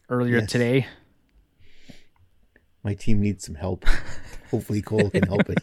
earlier 0.10 0.40
Yes. 0.40 0.50
today. 0.52 0.88
My 2.84 2.94
team 2.94 3.22
needs 3.22 3.46
some 3.46 3.56
help. 3.56 3.86
Hopefully, 4.52 4.82
Cole 4.82 5.10
can 5.10 5.24
help 5.28 5.50
it. 5.50 5.60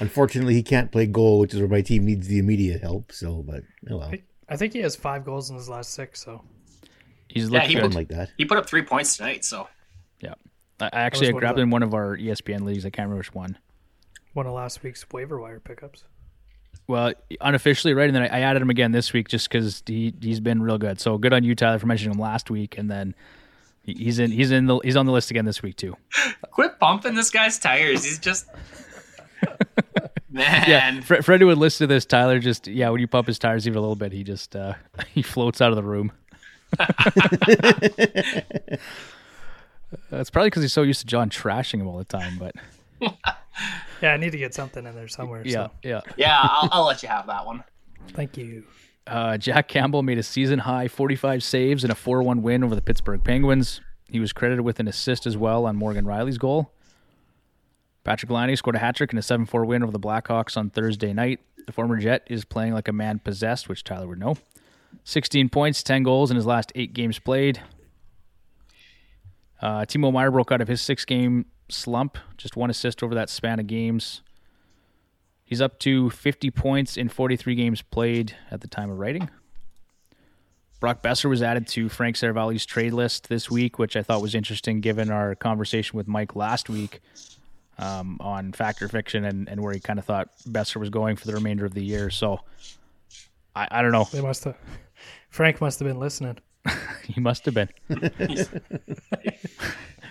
Unfortunately, 0.00 0.54
he 0.54 0.62
can't 0.62 0.90
play 0.90 1.06
goal, 1.06 1.38
which 1.38 1.52
is 1.54 1.60
where 1.60 1.68
my 1.68 1.82
team 1.82 2.04
needs 2.06 2.26
the 2.28 2.38
immediate 2.38 2.80
help. 2.80 3.12
So, 3.12 3.42
but 3.42 3.62
oh 3.90 3.98
well, 3.98 4.12
I 4.48 4.56
think 4.56 4.72
he 4.72 4.80
has 4.80 4.96
five 4.96 5.24
goals 5.24 5.50
in 5.50 5.56
his 5.56 5.68
last 5.68 5.90
six. 5.92 6.24
So 6.24 6.42
He's 7.34 7.50
Yeah, 7.50 7.60
he 7.60 7.74
good. 7.74 7.82
something 7.82 7.96
like 7.98 8.08
that. 8.08 8.30
He 8.38 8.44
put 8.46 8.56
up 8.56 8.66
three 8.66 8.82
points 8.82 9.16
tonight. 9.18 9.44
So, 9.44 9.68
Yeah. 10.20 10.34
I 10.80 10.86
I 10.86 11.00
actually 11.02 11.26
was 11.28 11.34
one 11.34 11.40
grabbed 11.40 11.58
him 11.58 11.64
in 11.64 11.70
one 11.70 11.82
of 11.82 11.92
our 11.94 12.16
ESPN 12.16 12.62
leagues. 12.62 12.86
I 12.86 12.90
can't 12.90 13.06
remember 13.06 13.18
which 13.18 13.34
one. 13.34 13.58
one 14.32 14.46
of 14.46 14.52
last 14.54 14.82
week's 14.82 15.04
waiver 15.12 15.38
wire 15.38 15.60
pickups. 15.60 16.04
Well, 16.86 17.12
unofficially, 17.40 17.94
right? 17.94 18.06
And 18.08 18.14
then 18.16 18.22
I 18.24 18.38
I 18.38 18.40
added 18.40 18.60
him 18.62 18.70
again 18.70 18.92
this 18.92 19.12
week 19.12 19.28
just 19.28 19.48
because 19.48 19.82
he 19.86 20.12
he's 20.20 20.40
been 20.40 20.62
real 20.62 20.78
good. 20.78 21.00
So 21.00 21.18
good 21.18 21.32
on 21.32 21.44
you, 21.44 21.54
Tyler, 21.54 21.78
for 21.78 21.86
mentioning 21.86 22.14
him 22.14 22.20
last 22.20 22.50
week, 22.50 22.76
and 22.78 22.90
then 22.90 23.14
he's 23.84 24.18
in 24.18 24.30
he's 24.30 24.50
in 24.50 24.66
the 24.66 24.78
he's 24.80 24.96
on 24.96 25.06
the 25.06 25.12
list 25.12 25.30
again 25.30 25.44
this 25.44 25.62
week 25.62 25.76
too. 25.76 25.96
quit 26.50 26.78
pumping 26.78 27.14
this 27.14 27.30
guy's 27.30 27.58
tires. 27.58 28.04
He's 28.04 28.18
just 28.18 28.46
man. 30.30 30.64
Yeah, 30.68 31.00
for, 31.00 31.22
for 31.22 31.32
anyone 31.32 31.58
listening 31.58 31.88
to 31.88 31.94
this, 31.94 32.04
Tyler 32.04 32.38
just 32.38 32.66
yeah, 32.66 32.90
when 32.90 33.00
you 33.00 33.06
pump 33.06 33.26
his 33.28 33.38
tires 33.38 33.66
even 33.66 33.78
a 33.78 33.80
little 33.80 33.96
bit, 33.96 34.12
he 34.12 34.24
just 34.24 34.54
uh, 34.56 34.74
he 35.14 35.22
floats 35.22 35.60
out 35.60 35.70
of 35.70 35.76
the 35.76 35.82
room. 35.82 36.12
That's 40.10 40.30
probably 40.30 40.50
because 40.50 40.62
he's 40.62 40.72
so 40.72 40.82
used 40.82 41.00
to 41.00 41.06
John 41.06 41.30
trashing 41.30 41.80
him 41.80 41.86
all 41.86 41.98
the 41.98 42.04
time. 42.04 42.38
But 42.38 42.54
Yeah, 44.02 44.12
I 44.12 44.16
need 44.16 44.32
to 44.32 44.38
get 44.38 44.54
something 44.54 44.84
in 44.86 44.94
there 44.94 45.08
somewhere. 45.08 45.42
Yeah, 45.44 45.66
So. 45.66 45.70
yeah. 45.82 46.00
Yeah, 46.16 46.38
I'll, 46.42 46.68
I'll 46.72 46.84
let 46.86 47.02
you 47.02 47.08
have 47.08 47.26
that 47.28 47.46
one. 47.46 47.62
Thank 48.08 48.36
you. 48.36 48.64
Uh, 49.06 49.36
Jack 49.38 49.68
Campbell 49.68 50.02
made 50.02 50.18
a 50.18 50.22
season 50.22 50.58
high 50.60 50.88
45 50.88 51.42
saves 51.42 51.84
and 51.84 51.92
a 51.92 51.94
4 51.94 52.22
1 52.22 52.42
win 52.42 52.64
over 52.64 52.74
the 52.74 52.82
Pittsburgh 52.82 53.22
Penguins. 53.22 53.80
He 54.08 54.20
was 54.20 54.32
credited 54.32 54.64
with 54.64 54.80
an 54.80 54.88
assist 54.88 55.26
as 55.26 55.36
well 55.36 55.66
on 55.66 55.76
Morgan 55.76 56.04
Rielly's 56.04 56.38
goal. 56.38 56.72
Patrick 58.02 58.30
Laine 58.30 58.54
scored 58.56 58.76
a 58.76 58.78
hat 58.78 58.96
trick 58.96 59.12
in 59.12 59.18
a 59.18 59.22
7 59.22 59.46
4 59.46 59.64
win 59.64 59.82
over 59.82 59.92
the 59.92 60.00
Blackhawks 60.00 60.56
on 60.56 60.70
Thursday 60.70 61.12
night. 61.12 61.40
The 61.66 61.72
former 61.72 61.96
Jet 61.98 62.22
is 62.26 62.44
playing 62.44 62.74
like 62.74 62.88
a 62.88 62.92
man 62.92 63.18
possessed, 63.20 63.68
which 63.68 63.84
Tyler 63.84 64.06
would 64.08 64.18
know. 64.18 64.36
16 65.04 65.48
points, 65.48 65.82
10 65.82 66.02
goals 66.02 66.30
in 66.30 66.36
his 66.36 66.46
last 66.46 66.72
eight 66.74 66.94
games 66.94 67.18
played. 67.18 67.60
Uh, 69.60 69.84
Timo 69.86 70.12
Meier 70.12 70.30
broke 70.30 70.52
out 70.52 70.60
of 70.60 70.68
his 70.68 70.80
six 70.80 71.04
game 71.04 71.46
slump, 71.68 72.18
just 72.36 72.56
one 72.56 72.70
assist 72.70 73.02
over 73.02 73.14
that 73.14 73.30
span 73.30 73.58
of 73.58 73.66
games. 73.66 74.22
He's 75.44 75.60
up 75.60 75.78
to 75.80 76.10
50 76.10 76.50
points 76.50 76.96
in 76.96 77.08
43 77.08 77.54
games 77.54 77.82
played 77.82 78.34
at 78.50 78.60
the 78.60 78.68
time 78.68 78.90
of 78.90 78.98
writing. 78.98 79.28
Brock 80.80 81.02
Boeser 81.02 81.30
was 81.30 81.42
added 81.42 81.66
to 81.68 81.88
Frank 81.88 82.16
Seravalli's 82.16 82.66
trade 82.66 82.92
list 82.92 83.28
this 83.28 83.50
week, 83.50 83.78
which 83.78 83.96
I 83.96 84.02
thought 84.02 84.20
was 84.20 84.34
interesting 84.34 84.80
given 84.80 85.10
our 85.10 85.34
conversation 85.34 85.96
with 85.96 86.06
Mike 86.06 86.36
last 86.36 86.68
week 86.68 87.00
um, 87.78 88.18
on 88.20 88.52
Factor 88.52 88.88
Fiction 88.88 89.24
and, 89.24 89.48
and 89.48 89.62
where 89.62 89.72
he 89.72 89.80
kind 89.80 89.98
of 89.98 90.04
thought 90.04 90.28
Besser 90.44 90.78
was 90.78 90.90
going 90.90 91.16
for 91.16 91.26
the 91.26 91.34
remainder 91.34 91.64
of 91.64 91.72
the 91.72 91.82
year. 91.82 92.10
So 92.10 92.40
I, 93.56 93.68
I 93.70 93.82
don't 93.82 93.92
know. 93.92 94.06
They 94.12 94.20
must 94.20 94.44
have. 94.44 94.56
Frank 95.34 95.60
must 95.60 95.80
have 95.80 95.88
been 95.88 95.98
listening. 95.98 96.38
He 97.02 97.20
must 97.20 97.44
have 97.44 97.54
been. 97.54 97.68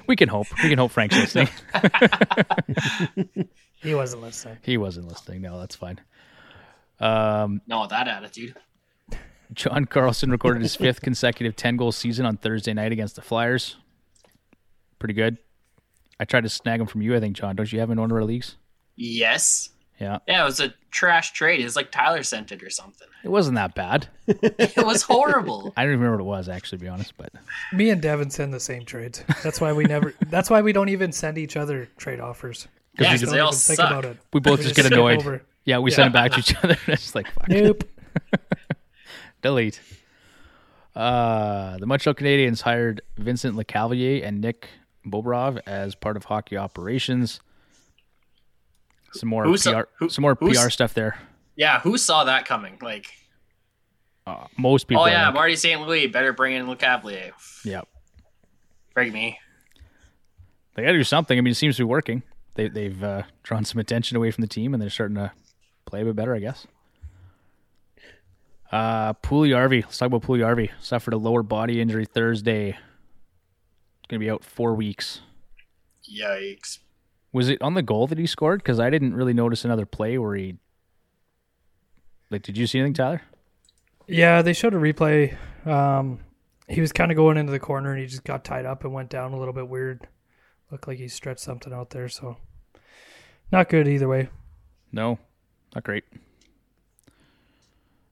we 0.08 0.16
can 0.18 0.28
hope. 0.28 0.48
We 0.62 0.70
can 0.70 0.78
hope 0.78 0.92
Frank's 0.92 1.16
listening. 1.16 1.48
He 3.82 3.96
wasn't 3.96 4.22
listening. 4.22 4.58
He 4.62 4.78
wasn't 4.78 5.08
listening. 5.08 5.42
No, 5.42 5.60
that's 5.60 5.76
fine. 5.76 6.00
Um, 7.00 7.62
No, 7.68 7.88
that 7.88 8.08
attitude. 8.08 8.56
John 9.54 9.86
Carlson 9.86 10.30
recorded 10.30 10.62
his 10.62 10.76
fifth 10.76 11.02
consecutive 11.02 11.56
10 11.56 11.78
goal 11.78 11.92
season 11.92 12.26
on 12.26 12.38
Thursday 12.38 12.74
night 12.74 12.92
against 12.92 13.16
the 13.16 13.22
Flyers. 13.22 13.78
Pretty 15.00 15.14
good. 15.14 15.38
I 16.20 16.26
tried 16.26 16.44
to 16.44 16.50
snag 16.50 16.80
him 16.80 16.88
from 16.88 17.02
you, 17.02 17.16
I 17.16 17.20
think, 17.20 17.36
John. 17.36 17.56
Don't 17.56 17.72
you 17.72 17.80
have 17.80 17.90
him 17.90 17.94
in 17.94 18.02
one 18.02 18.12
of 18.12 18.16
our 18.16 18.24
leagues? 18.24 18.56
Yes. 18.96 19.70
Yeah. 20.04 20.20
Yeah, 20.28 20.42
it 20.42 20.46
was 20.46 20.60
a 20.60 20.74
trash 20.92 21.32
trade. 21.34 21.62
It's 21.62 21.76
like 21.76 21.92
Tyler 21.92 22.24
sent 22.24 22.52
it 22.52 22.62
or 22.62 22.70
something. 22.70 23.08
It 23.24 23.30
wasn't 23.30 23.56
that 23.56 23.74
bad. 23.74 24.08
It 24.28 24.86
was 24.86 25.02
horrible. 25.04 25.74
I 25.78 25.84
don't 25.84 25.92
remember 25.92 26.18
what 26.18 26.22
it 26.22 26.38
was, 26.38 26.50
actually, 26.50 26.80
to 26.80 26.84
be 26.84 26.90
honest. 26.90 27.14
But 27.18 27.32
Me 27.72 27.90
and 27.90 28.02
Devin 28.02 28.30
send 28.30 28.54
the 28.54 28.60
same 28.60 28.84
trades. 28.86 29.24
That's 29.44 29.60
why 29.62 29.72
we 29.74 29.86
never. 29.86 30.14
That's 30.30 30.50
why 30.50 30.62
we 30.62 30.74
don't 30.74 30.90
even 30.90 31.12
send 31.12 31.38
each 31.38 31.56
other 31.58 31.88
trade 31.98 32.20
offers. 32.20 32.68
yeah, 33.00 33.12
we 33.12 33.16
because 33.18 33.32
they 33.32 33.40
all 33.40 33.48
even 33.50 33.60
think 33.60 33.78
suck. 33.78 33.90
about 33.90 34.06
it. 34.06 34.18
we 34.34 34.40
both 34.40 34.60
We 34.60 34.66
just 34.66 34.76
just 34.76 34.90
get 34.90 34.94
annoyed. 34.94 35.20
over. 35.20 35.42
Yeah, 35.66 35.80
we 35.80 35.90
send 35.92 36.08
it 36.10 36.14
back 36.14 36.32
to 36.34 36.40
each 36.40 36.56
other. 36.64 36.78
it's 36.88 37.16
like, 37.16 37.32
fuck. 37.32 37.48
Nope. 37.50 37.84
Delete. 39.42 39.80
Uh, 40.96 41.78
the 41.80 41.86
Montreal 41.86 42.14
Canadiens 42.14 42.62
hired 42.62 43.02
Vincent 43.18 43.56
Lecavalier 43.58 44.24
and 44.26 44.42
Nick 44.42 44.70
Bobrov 45.06 45.60
as 45.66 45.96
part 45.96 46.18
of 46.18 46.26
hockey 46.26 46.56
operations. 46.58 47.40
Some 49.14 49.30
more 49.30 49.46
Who's- 49.46 49.64
PR, 49.64 49.82
who- 50.00 50.10
some 50.10 50.22
more 50.24 50.36
PR 50.36 50.70
stuff 50.70 50.94
there. 50.94 51.18
Yeah, 51.56 51.80
who 51.82 51.98
saw 51.98 52.24
that 52.26 52.46
coming? 52.46 52.78
Like, 52.82 53.08
Uh, 54.26 54.48
most 54.58 54.88
people. 54.88 55.04
oh 55.04 55.08
yeah, 55.08 55.26
think. 55.26 55.36
Marty 55.36 55.56
St. 55.56 55.82
Louis 55.82 56.08
better 56.08 56.34
bring 56.34 56.56
in 56.56 56.68
Le 56.68 56.76
Cavalier. 56.76 57.32
yeah. 57.64 57.82
Break 58.94 59.12
me. 59.14 59.40
They 60.76 60.84
got 60.84 60.92
to 60.92 60.98
do 60.98 61.04
something. 61.04 61.38
I 61.38 61.42
mean, 61.42 61.52
it 61.52 61.56
seems 61.56 61.78
to 61.78 61.82
be 61.84 61.88
working. 61.88 62.24
They, 62.56 62.68
they've 62.68 63.04
uh, 63.04 63.24
drawn 63.44 63.66
some 63.66 63.80
attention 63.80 64.18
away 64.18 64.32
from 64.32 64.42
the 64.44 64.48
team, 64.48 64.74
and 64.74 64.82
they're 64.82 64.90
starting 64.90 65.16
to 65.16 65.32
play 65.86 66.02
a 66.02 66.06
bit 66.06 66.16
better, 66.16 66.36
I 66.36 66.40
guess. 66.40 66.66
Uh, 68.72 69.14
Puljujarvi. 69.14 69.84
Let's 69.84 69.98
talk 69.98 70.08
about 70.08 70.24
Puljujarvi. 70.24 70.72
Suffered 70.80 71.14
a 71.14 71.18
lower 71.18 71.44
body 71.44 71.80
injury 71.80 72.06
Thursday. 72.06 72.72
Going 74.08 74.20
to 74.20 74.26
be 74.26 74.30
out 74.30 74.44
four 74.44 74.74
weeks. 74.74 75.22
Yikes. 76.12 76.80
Was 77.34 77.50
it 77.50 77.62
on 77.62 77.74
the 77.74 77.82
goal 77.82 78.08
that 78.08 78.18
he 78.18 78.28
scored? 78.28 78.62
Because 78.62 78.80
I 78.80 78.90
didn't 78.90 79.16
really 79.16 79.34
notice 79.34 79.66
another 79.66 79.86
play 79.86 80.18
where 80.18 80.36
he. 80.36 80.56
Like, 82.30 82.44
did 82.44 82.58
you 82.58 82.68
see 82.68 82.80
anything, 82.80 82.94
Tyler? 82.94 83.22
Yeah, 84.08 84.42
they 84.42 84.54
showed 84.54 84.74
a 84.74 84.78
replay. 84.78 85.36
Um, 85.66 86.20
he 86.68 86.82
was 86.82 86.92
kind 86.92 87.12
of 87.12 87.18
going 87.18 87.38
into 87.38 87.52
the 87.52 87.60
corner 87.60 87.92
and 87.92 88.00
he 88.00 88.08
just 88.08 88.24
got 88.24 88.44
tied 88.44 88.66
up 88.66 88.84
and 88.84 88.94
went 88.94 89.10
down 89.10 89.34
a 89.34 89.38
little 89.38 89.54
bit 89.54 89.68
weird. 89.68 90.08
Looked 90.72 90.88
like 90.88 90.98
he 90.98 91.08
stretched 91.08 91.42
something 91.42 91.74
out 91.74 91.92
there, 91.92 92.10
so 92.10 92.38
not 93.52 93.70
good 93.70 93.88
either 93.88 94.08
way. 94.08 94.30
No, 94.92 95.20
not 95.76 95.84
great. 95.84 96.04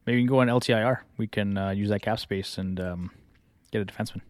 Maybe 0.05 0.17
we 0.17 0.21
can 0.21 0.27
go 0.29 0.41
on 0.41 0.47
LTIR. 0.47 0.99
We 1.17 1.27
can 1.27 1.57
uh, 1.57 1.69
use 1.71 1.89
that 1.89 2.01
cap 2.01 2.19
space 2.19 2.57
and 2.57 2.79
um, 2.79 3.11
get 3.71 3.81
a 3.81 3.85
defenseman 3.85 4.21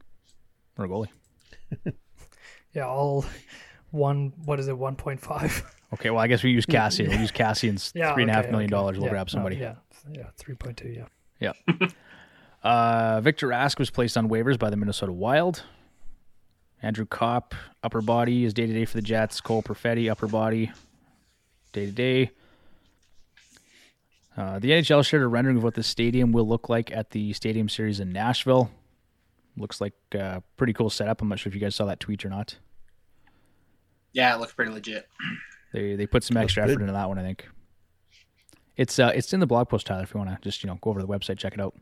or 0.78 0.86
a 0.86 0.88
goalie. 0.88 1.10
Yeah, 2.74 2.88
all 2.88 3.26
one. 3.92 4.34
What 4.46 4.60
is 4.60 4.68
it? 4.68 4.78
One 4.78 4.96
point 4.96 5.20
five. 5.22 5.64
Okay, 5.94 6.10
well, 6.10 6.20
I 6.22 6.28
guess 6.28 6.42
we 6.42 6.52
use 6.52 6.66
Cassie. 6.66 7.06
We'll 7.06 7.20
use 7.20 7.32
Cassie 7.32 7.68
and 7.68 7.92
Yeah, 7.94 8.14
three 8.14 8.24
and 8.24 8.32
a 8.32 8.34
half 8.34 8.46
okay, 8.46 8.52
million 8.52 8.70
okay. 8.74 8.80
dollars. 8.80 8.96
We'll 8.98 9.08
Yeah, 9.08 9.12
grab 9.12 9.28
no, 9.28 9.32
somebody. 9.32 9.58
yeah, 9.58 9.76
yeah, 10.10 10.28
three 10.38 10.56
point 10.56 10.78
two. 10.78 10.88
Yeah. 10.88 11.54
Yeah. 11.68 11.88
uh, 12.64 13.20
Victor 13.20 13.48
Rask 13.50 13.78
was 13.78 13.90
placed 13.90 14.16
on 14.16 14.30
waivers 14.30 14.58
by 14.58 14.70
the 14.70 14.78
Minnesota 14.78 15.12
Wild. 15.12 15.64
Andrew 16.82 17.06
Copp, 17.06 17.54
upper 17.84 18.02
body, 18.02 18.46
is 18.46 18.54
day 18.54 18.66
to 18.68 18.74
day 18.74 18.86
for 18.86 18.96
the 18.96 19.02
Jets. 19.02 19.42
Cole 19.42 19.62
Perfetti, 19.62 20.10
upper 20.10 20.28
body, 20.28 20.72
day 21.74 21.88
to 21.88 21.92
day. 21.92 22.32
Uh, 24.38 24.60
the 24.60 24.70
NHL 24.72 25.06
shared 25.06 25.24
a 25.24 25.28
rendering 25.28 25.58
of 25.58 25.64
what 25.64 25.74
the 25.74 25.84
stadium 25.84 26.32
will 26.32 26.48
look 26.48 26.70
like 26.70 26.90
at 26.90 27.10
the 27.12 27.34
Stadium 27.34 27.68
Series 27.68 28.00
in 28.00 28.14
Nashville. 28.14 28.72
Looks 29.58 29.82
like 29.82 29.94
a 30.14 30.42
pretty 30.56 30.72
cool 30.72 30.90
setup. 30.90 31.22
I'm 31.22 31.28
not 31.28 31.40
sure 31.40 31.50
if 31.50 31.54
you 31.56 31.60
guys 31.60 31.76
saw 31.76 31.84
that 31.86 32.00
tweet 32.00 32.24
or 32.26 32.30
not. 32.30 32.56
Yeah, 34.14 34.34
it 34.36 34.40
looked 34.40 34.56
pretty 34.56 34.72
legit. 34.72 35.08
They 35.74 35.96
they 35.96 36.06
put 36.06 36.24
some 36.24 36.38
extra 36.38 36.64
effort 36.64 36.82
into 36.82 36.94
that 36.94 37.08
one, 37.08 37.18
I 37.18 37.24
think. 37.24 37.48
It's 38.78 39.00
uh 39.00 39.12
it's 39.14 39.34
in 39.34 39.40
the 39.40 39.48
blog 39.48 39.70
post, 39.70 39.88
Tyler. 39.88 40.04
If 40.04 40.14
you 40.14 40.20
want 40.20 40.30
to 40.32 40.38
just 40.42 40.64
you 40.64 40.68
know 40.68 40.78
go 40.82 40.90
over 40.90 41.00
to 41.00 41.06
the 41.06 41.12
website, 41.12 41.38
check 41.38 41.54
it 41.54 41.60
out. 41.62 41.76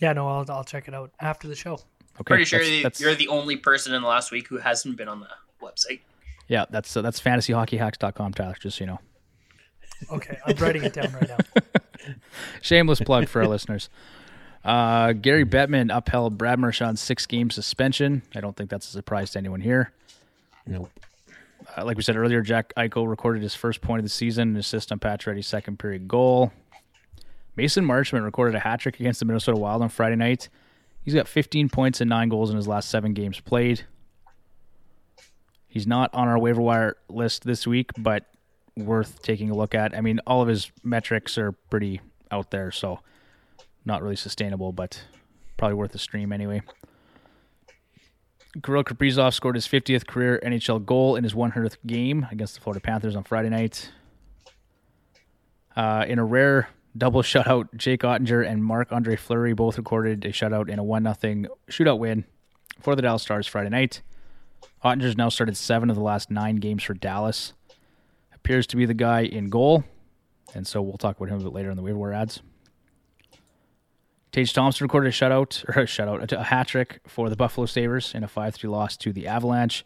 Yeah, 0.00 0.12
no, 0.12 0.26
I'll 0.28 0.44
I'll 0.48 0.64
check 0.64 0.88
it 0.88 0.94
out 0.94 1.10
after 1.20 1.48
the 1.48 1.54
show. 1.54 1.74
Okay, 1.74 2.24
Pretty 2.24 2.44
sure 2.44 2.58
that's- 2.58 2.70
the- 2.76 2.82
that's- 2.82 3.00
you're 3.00 3.14
the 3.14 3.28
only 3.28 3.56
person 3.56 3.94
in 3.94 4.02
the 4.02 4.08
last 4.08 4.30
week 4.30 4.48
who 4.48 4.58
hasn't 4.58 4.96
been 4.96 5.08
on 5.08 5.20
the 5.20 5.28
website. 5.62 6.00
Yeah, 6.48 6.66
that's 6.70 6.96
uh, 6.96 7.02
that's 7.02 7.20
fantasyhockeyhacks.com, 7.20 8.32
Tyler. 8.34 8.56
Just 8.60 8.78
so 8.78 8.84
you 8.84 8.90
know, 8.90 8.98
Okay, 10.10 10.36
I'm 10.46 10.56
writing 10.56 10.82
it 10.84 10.92
down 10.92 11.12
right 11.12 11.28
now. 11.28 11.72
shameless 12.62 13.00
plug 13.00 13.28
for 13.28 13.42
our 13.42 13.48
listeners. 13.56 13.88
Uh, 14.64 15.12
Gary 15.12 15.44
Bettman 15.44 15.94
upheld 15.94 16.38
Brad 16.38 16.58
Marchand's 16.58 17.00
six-game 17.00 17.50
suspension. 17.50 18.22
I 18.34 18.40
don't 18.40 18.56
think 18.56 18.70
that's 18.70 18.86
a 18.88 18.90
surprise 18.92 19.30
to 19.32 19.38
anyone 19.38 19.60
here. 19.60 19.92
Nope. 20.66 20.90
Uh, 21.76 21.84
like 21.84 21.96
we 21.96 22.02
said 22.02 22.16
earlier, 22.16 22.42
Jack 22.42 22.72
Eichel 22.76 23.08
recorded 23.08 23.42
his 23.42 23.54
first 23.54 23.80
point 23.80 24.00
of 24.00 24.04
the 24.04 24.10
season, 24.10 24.50
an 24.50 24.56
assist 24.56 24.92
on 24.92 24.98
Pacioretty's 24.98 25.46
second 25.46 25.78
period 25.78 26.08
goal. 26.08 26.52
Mason 27.56 27.84
Marchment 27.84 28.24
recorded 28.24 28.54
a 28.54 28.60
hat 28.60 28.80
trick 28.80 28.98
against 28.98 29.20
the 29.20 29.26
Minnesota 29.26 29.58
Wild 29.58 29.82
on 29.82 29.88
Friday 29.88 30.16
night. 30.16 30.48
He's 31.04 31.14
got 31.14 31.28
15 31.28 31.68
points 31.68 32.00
and 32.00 32.08
nine 32.08 32.28
goals 32.28 32.50
in 32.50 32.56
his 32.56 32.68
last 32.68 32.88
seven 32.88 33.12
games 33.12 33.40
played. 33.40 33.84
He's 35.68 35.86
not 35.86 36.10
on 36.14 36.28
our 36.28 36.38
waiver 36.38 36.60
wire 36.60 36.96
list 37.08 37.44
this 37.44 37.66
week, 37.66 37.90
but 37.98 38.26
worth 38.76 39.22
taking 39.22 39.50
a 39.50 39.54
look 39.54 39.74
at. 39.74 39.96
I 39.96 40.00
mean, 40.00 40.20
all 40.26 40.42
of 40.42 40.48
his 40.48 40.70
metrics 40.82 41.36
are 41.38 41.52
pretty 41.52 42.00
out 42.30 42.50
there, 42.50 42.70
so 42.70 43.00
not 43.84 44.02
really 44.02 44.16
sustainable, 44.16 44.72
but 44.72 45.02
probably 45.56 45.74
worth 45.74 45.94
a 45.94 45.98
stream 45.98 46.32
anyway. 46.32 46.62
Kirill 48.60 48.84
Kaprizov 48.84 49.32
scored 49.32 49.54
his 49.54 49.66
50th 49.66 50.06
career 50.06 50.38
NHL 50.44 50.84
goal 50.84 51.16
in 51.16 51.24
his 51.24 51.32
100th 51.32 51.76
game 51.86 52.26
against 52.30 52.54
the 52.54 52.60
Florida 52.60 52.80
Panthers 52.80 53.16
on 53.16 53.24
Friday 53.24 53.48
night. 53.48 53.90
Uh, 55.74 56.04
in 56.06 56.18
a 56.18 56.24
rare 56.24 56.68
double 56.96 57.22
shutout, 57.22 57.74
Jake 57.76 58.02
Oettinger 58.02 58.46
and 58.46 58.62
Marc 58.62 58.92
Andre 58.92 59.16
Fleury 59.16 59.54
both 59.54 59.78
recorded 59.78 60.24
a 60.26 60.28
shutout 60.28 60.68
in 60.68 60.78
a 60.78 60.84
1 60.84 61.02
0 61.02 61.56
shootout 61.70 61.98
win 61.98 62.24
for 62.78 62.94
the 62.94 63.00
Dallas 63.00 63.22
Stars 63.22 63.46
Friday 63.46 63.70
night. 63.70 64.02
Oettinger's 64.84 65.16
now 65.16 65.30
started 65.30 65.56
seven 65.56 65.88
of 65.88 65.96
the 65.96 66.02
last 66.02 66.30
nine 66.30 66.56
games 66.56 66.82
for 66.82 66.92
Dallas. 66.92 67.54
Appears 68.34 68.66
to 68.66 68.76
be 68.76 68.84
the 68.84 68.94
guy 68.94 69.22
in 69.22 69.48
goal, 69.48 69.84
and 70.54 70.66
so 70.66 70.82
we'll 70.82 70.98
talk 70.98 71.16
about 71.16 71.30
him 71.30 71.40
a 71.40 71.44
bit 71.44 71.52
later 71.52 71.70
in 71.70 71.76
the 71.76 71.82
waiver 71.82 72.12
ads. 72.12 72.42
Tage 74.32 74.52
Thompson 74.52 74.84
recorded 74.84 75.08
a 75.08 75.12
shutout 75.12 75.64
or 75.68 75.82
a 75.82 75.86
shutout, 75.86 76.32
a 76.32 76.42
hat 76.42 76.68
trick 76.68 77.00
for 77.06 77.28
the 77.28 77.36
Buffalo 77.36 77.66
Sabres 77.66 78.14
in 78.14 78.24
a 78.24 78.28
5-3 78.28 78.70
loss 78.70 78.96
to 78.96 79.12
the 79.12 79.26
Avalanche. 79.26 79.84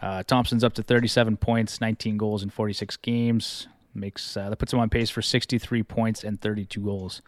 Uh, 0.00 0.22
Thompson's 0.22 0.64
up 0.64 0.72
to 0.74 0.82
37 0.82 1.36
points, 1.36 1.80
19 1.80 2.16
goals 2.16 2.42
in 2.42 2.50
46 2.50 2.96
games. 2.96 3.68
Makes 3.94 4.36
uh, 4.36 4.48
that 4.48 4.56
puts 4.56 4.72
him 4.72 4.78
on 4.78 4.88
pace 4.88 5.10
for 5.10 5.20
63 5.20 5.82
points 5.82 6.24
and 6.24 6.40
32 6.40 6.80
goals 6.80 7.20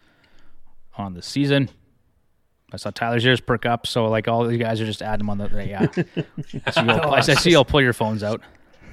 on 0.97 1.13
the 1.13 1.21
season. 1.21 1.69
I 2.73 2.77
saw 2.77 2.89
Tyler's 2.89 3.23
ears 3.23 3.39
perk 3.39 3.67
up, 3.67 3.85
so 3.85 4.07
like 4.07 4.27
all 4.27 4.43
these 4.47 4.59
guys 4.59 4.81
are 4.81 4.85
just 4.85 5.03
adding 5.03 5.19
them 5.19 5.29
on 5.29 5.37
the 5.37 5.65
yeah. 5.65 5.85
I 6.65 6.71
see 6.71 6.81
you 6.81 6.91
all, 6.91 7.13
I 7.13 7.21
see 7.21 7.51
you 7.51 7.57
all 7.57 7.65
pull 7.65 7.83
your 7.83 7.93
phones 7.93 8.23
out. 8.23 8.41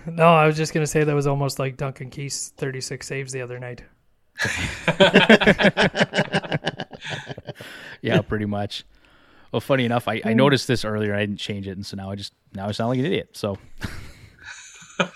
No, 0.05 0.27
I 0.27 0.47
was 0.47 0.59
just 0.59 0.75
gonna 0.75 0.87
say 0.87 1.03
that 1.03 1.15
was 1.15 1.27
almost 1.27 1.59
like 1.59 1.79
Duncan 1.79 2.11
Keith's 2.11 2.51
36 2.59 3.07
saves 3.07 3.33
the 3.33 3.41
other 3.41 3.59
night. 3.59 3.85
yeah, 8.03 8.21
pretty 8.23 8.47
much. 8.47 8.85
Well, 9.53 9.61
funny 9.61 9.85
enough, 9.85 10.09
I, 10.09 10.23
I 10.25 10.33
noticed 10.33 10.67
this 10.67 10.85
earlier. 10.85 11.15
I 11.15 11.21
didn't 11.21 11.39
change 11.39 11.69
it, 11.69 11.73
and 11.73 11.85
so 11.85 11.97
now 11.97 12.11
I 12.11 12.15
just 12.15 12.33
now 12.55 12.69
I 12.69 12.73
sound 12.73 12.91
like 12.91 12.99
an 12.99 13.05
idiot. 13.05 13.31
So, 13.37 13.59
so 14.99 15.07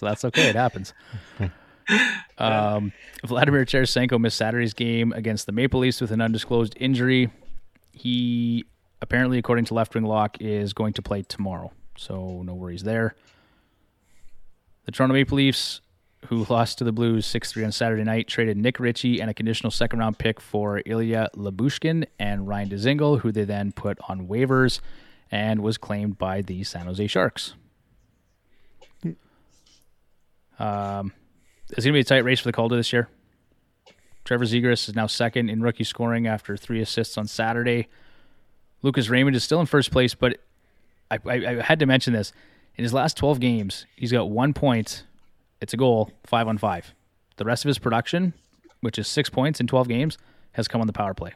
that's 0.00 0.24
okay. 0.24 0.48
It 0.48 0.56
happens. 0.56 0.92
Um, 2.38 2.92
Vladimir 3.24 3.64
Tarasenko 3.64 4.20
missed 4.20 4.36
Saturday's 4.36 4.74
game 4.74 5.12
against 5.12 5.46
the 5.46 5.52
Maple 5.52 5.80
Leafs 5.80 6.00
with 6.00 6.10
an 6.10 6.20
undisclosed 6.20 6.74
injury. 6.78 7.30
He 7.92 8.64
apparently, 9.00 9.38
according 9.38 9.66
to 9.66 9.74
Left 9.74 9.94
Wing 9.94 10.04
Lock, 10.04 10.36
is 10.40 10.72
going 10.72 10.92
to 10.94 11.02
play 11.02 11.22
tomorrow. 11.22 11.72
So 11.96 12.42
no 12.42 12.54
worries 12.54 12.82
there. 12.82 13.14
The 14.84 14.92
Toronto 14.92 15.14
Maple 15.14 15.36
Leafs 15.36 15.80
who 16.28 16.44
lost 16.48 16.78
to 16.78 16.84
the 16.84 16.92
Blues 16.92 17.26
6 17.26 17.52
3 17.52 17.64
on 17.64 17.72
Saturday 17.72 18.04
night, 18.04 18.28
traded 18.28 18.56
Nick 18.56 18.78
Ritchie 18.78 19.20
and 19.20 19.30
a 19.30 19.34
conditional 19.34 19.70
second 19.70 19.98
round 19.98 20.18
pick 20.18 20.40
for 20.40 20.82
Ilya 20.84 21.30
Lyubushkin 21.34 22.06
and 22.18 22.46
Ryan 22.46 22.70
Dzingel, 22.70 23.20
who 23.20 23.32
they 23.32 23.44
then 23.44 23.72
put 23.72 23.98
on 24.08 24.28
waivers 24.28 24.80
and 25.30 25.60
was 25.62 25.78
claimed 25.78 26.18
by 26.18 26.42
the 26.42 26.64
San 26.64 26.86
Jose 26.86 27.06
Sharks. 27.06 27.54
Um, 30.58 31.12
it's 31.68 31.84
going 31.84 31.92
to 31.92 31.92
be 31.92 32.00
a 32.00 32.04
tight 32.04 32.24
race 32.24 32.40
for 32.40 32.48
the 32.48 32.52
Calder 32.52 32.76
this 32.76 32.92
year. 32.92 33.08
Trevor 34.24 34.44
Zegras 34.44 34.88
is 34.88 34.94
now 34.94 35.06
second 35.06 35.50
in 35.50 35.62
rookie 35.62 35.84
scoring 35.84 36.26
after 36.26 36.56
three 36.56 36.80
assists 36.80 37.16
on 37.16 37.26
Saturday. 37.26 37.88
Lucas 38.82 39.08
Raymond 39.08 39.36
is 39.36 39.44
still 39.44 39.60
in 39.60 39.66
first 39.66 39.90
place, 39.90 40.14
but 40.14 40.38
I, 41.10 41.18
I, 41.26 41.34
I 41.34 41.62
had 41.62 41.78
to 41.80 41.86
mention 41.86 42.12
this. 42.12 42.32
In 42.76 42.82
his 42.82 42.92
last 42.92 43.16
12 43.16 43.40
games, 43.40 43.86
he's 43.96 44.12
got 44.12 44.30
one 44.30 44.52
point 44.52 45.04
it's 45.66 45.74
a 45.74 45.76
goal, 45.76 46.12
five 46.22 46.46
on 46.46 46.58
five. 46.58 46.94
The 47.38 47.44
rest 47.44 47.64
of 47.64 47.68
his 47.68 47.80
production, 47.80 48.34
which 48.82 49.00
is 49.00 49.08
six 49.08 49.28
points 49.28 49.58
in 49.58 49.66
12 49.66 49.88
games, 49.88 50.16
has 50.52 50.68
come 50.68 50.80
on 50.80 50.86
the 50.86 50.92
power 50.92 51.12
play. 51.12 51.34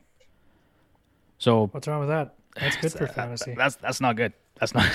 So 1.39 1.67
what's 1.73 1.89
wrong 1.89 1.99
with 1.99 2.11
that? 2.11 2.37
That's 2.55 2.77
good 2.77 2.93
for 2.93 3.09
fantasy. 3.09 3.55
That's 3.57 3.75
that's 3.75 4.01
not 4.01 4.15
good. 4.15 4.33
That's 4.61 4.73
not. 4.73 4.87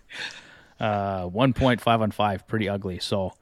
uh, 0.80 1.28
one 1.28 1.54
point 1.54 1.80
five 1.80 2.02
on 2.02 2.10
five, 2.10 2.46
pretty 2.46 2.68
ugly. 2.68 2.98
So, 2.98 3.32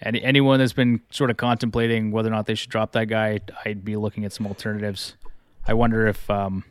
any 0.00 0.22
anyone 0.22 0.60
that's 0.60 0.72
been 0.72 1.00
sort 1.10 1.30
of 1.30 1.38
contemplating 1.38 2.12
whether 2.12 2.28
or 2.28 2.30
not 2.30 2.46
they 2.46 2.54
should 2.54 2.70
drop 2.70 2.92
that 2.92 3.06
guy, 3.06 3.40
I'd 3.64 3.84
be 3.84 3.96
looking 3.96 4.24
at 4.24 4.32
some 4.32 4.46
alternatives. 4.46 5.16
I 5.66 5.74
wonder 5.74 6.06
if, 6.06 6.30
um, 6.30 6.62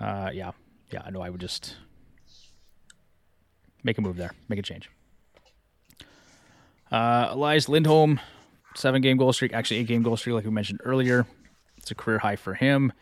uh, 0.00 0.30
yeah, 0.32 0.52
yeah, 0.90 1.02
I 1.04 1.10
know 1.10 1.20
I 1.20 1.28
would 1.28 1.42
just 1.42 1.76
make 3.82 3.98
a 3.98 4.00
move 4.00 4.16
there, 4.16 4.30
make 4.48 4.58
a 4.58 4.62
change. 4.62 4.88
Uh, 6.90 7.28
Elias 7.30 7.68
Lindholm, 7.68 8.20
seven 8.74 9.02
game 9.02 9.16
goal 9.16 9.32
streak, 9.32 9.52
actually 9.52 9.78
eight 9.78 9.86
game 9.86 10.02
goal 10.02 10.16
streak, 10.16 10.34
like 10.34 10.44
we 10.44 10.50
mentioned 10.50 10.80
earlier. 10.84 11.26
It's 11.76 11.90
a 11.90 11.94
career 11.94 12.18
high 12.18 12.36
for 12.36 12.54
him. 12.54 12.92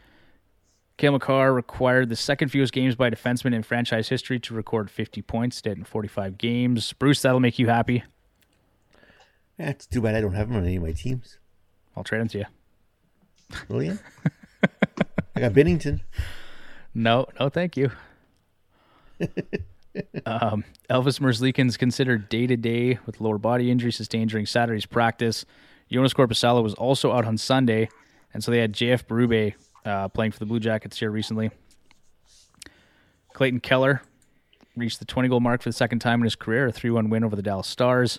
Cale 0.97 1.13
Makar 1.13 1.53
required 1.53 2.09
the 2.09 2.17
second 2.17 2.49
fewest 2.49 2.73
games 2.73 2.95
by 2.95 3.09
a 3.09 3.11
defenseman 3.11 3.55
in 3.55 3.63
franchise 3.63 4.09
history 4.09 4.41
to 4.41 4.55
record 4.55 4.91
50 4.91 5.21
points, 5.23 5.61
did 5.61 5.77
in 5.77 5.85
45 5.85 6.39
games. 6.39 6.93
Bruce, 6.95 7.21
that'll 7.21 7.41
make 7.41 7.59
you 7.59 7.69
happy. 7.69 8.03
Yeah, 9.59 9.71
it's 9.71 9.87
too 9.87 10.01
bad 10.01 10.15
I 10.15 10.21
don't 10.21 10.33
have 10.35 10.51
him 10.51 10.57
on 10.57 10.65
any 10.65 10.77
of 10.77 10.83
my 10.83 10.93
teams. 10.93 11.39
I'll 11.97 12.05
trade 12.05 12.21
him 12.23 12.29
to 12.29 12.39
you. 12.39 12.45
Really? 13.69 13.91
I 15.37 15.41
got 15.41 15.53
Binnington. 15.53 16.01
No, 16.95 17.27
no, 17.39 17.51
thank 17.51 17.77
you. 17.77 17.91
Um, 20.25 20.65
Elvis 20.91 21.21
Merzlikins 21.21 21.79
considered 21.79 22.29
day 22.29 22.47
to 22.47 22.57
day 22.57 22.99
with 23.07 23.21
lower 23.21 23.39
body 23.39 23.71
injury 23.71 23.93
sustained 23.93 24.31
during 24.31 24.47
Saturday's 24.47 24.87
practice. 24.87 25.45
Jonas 25.91 26.13
Korpisalo 26.15 26.63
was 26.63 26.75
also 26.75 27.13
out 27.13 27.25
on 27.25 27.39
Sunday, 27.39 27.89
and 28.35 28.43
so 28.43 28.51
they 28.51 28.59
had 28.59 28.73
JF 28.73 29.05
Berube 29.05 29.55
uh, 29.85 30.09
playing 30.09 30.33
for 30.33 30.39
the 30.41 30.47
Blue 30.47 30.61
Jackets 30.61 30.99
here 30.99 31.11
recently. 31.11 31.51
Clayton 33.33 33.61
Keller 33.61 34.03
reached 34.77 34.99
the 34.99 35.05
20 35.05 35.29
goal 35.29 35.41
mark 35.41 35.63
for 35.63 35.69
the 35.69 35.75
second 35.75 36.01
time 36.01 36.21
in 36.21 36.25
his 36.25 36.37
career, 36.37 36.67
a 36.67 36.73
3 36.73 36.91
1 36.91 37.11
win 37.11 37.25
over 37.25 37.37
the 37.37 37.43
Dallas 37.43 37.69
Stars. 37.69 38.19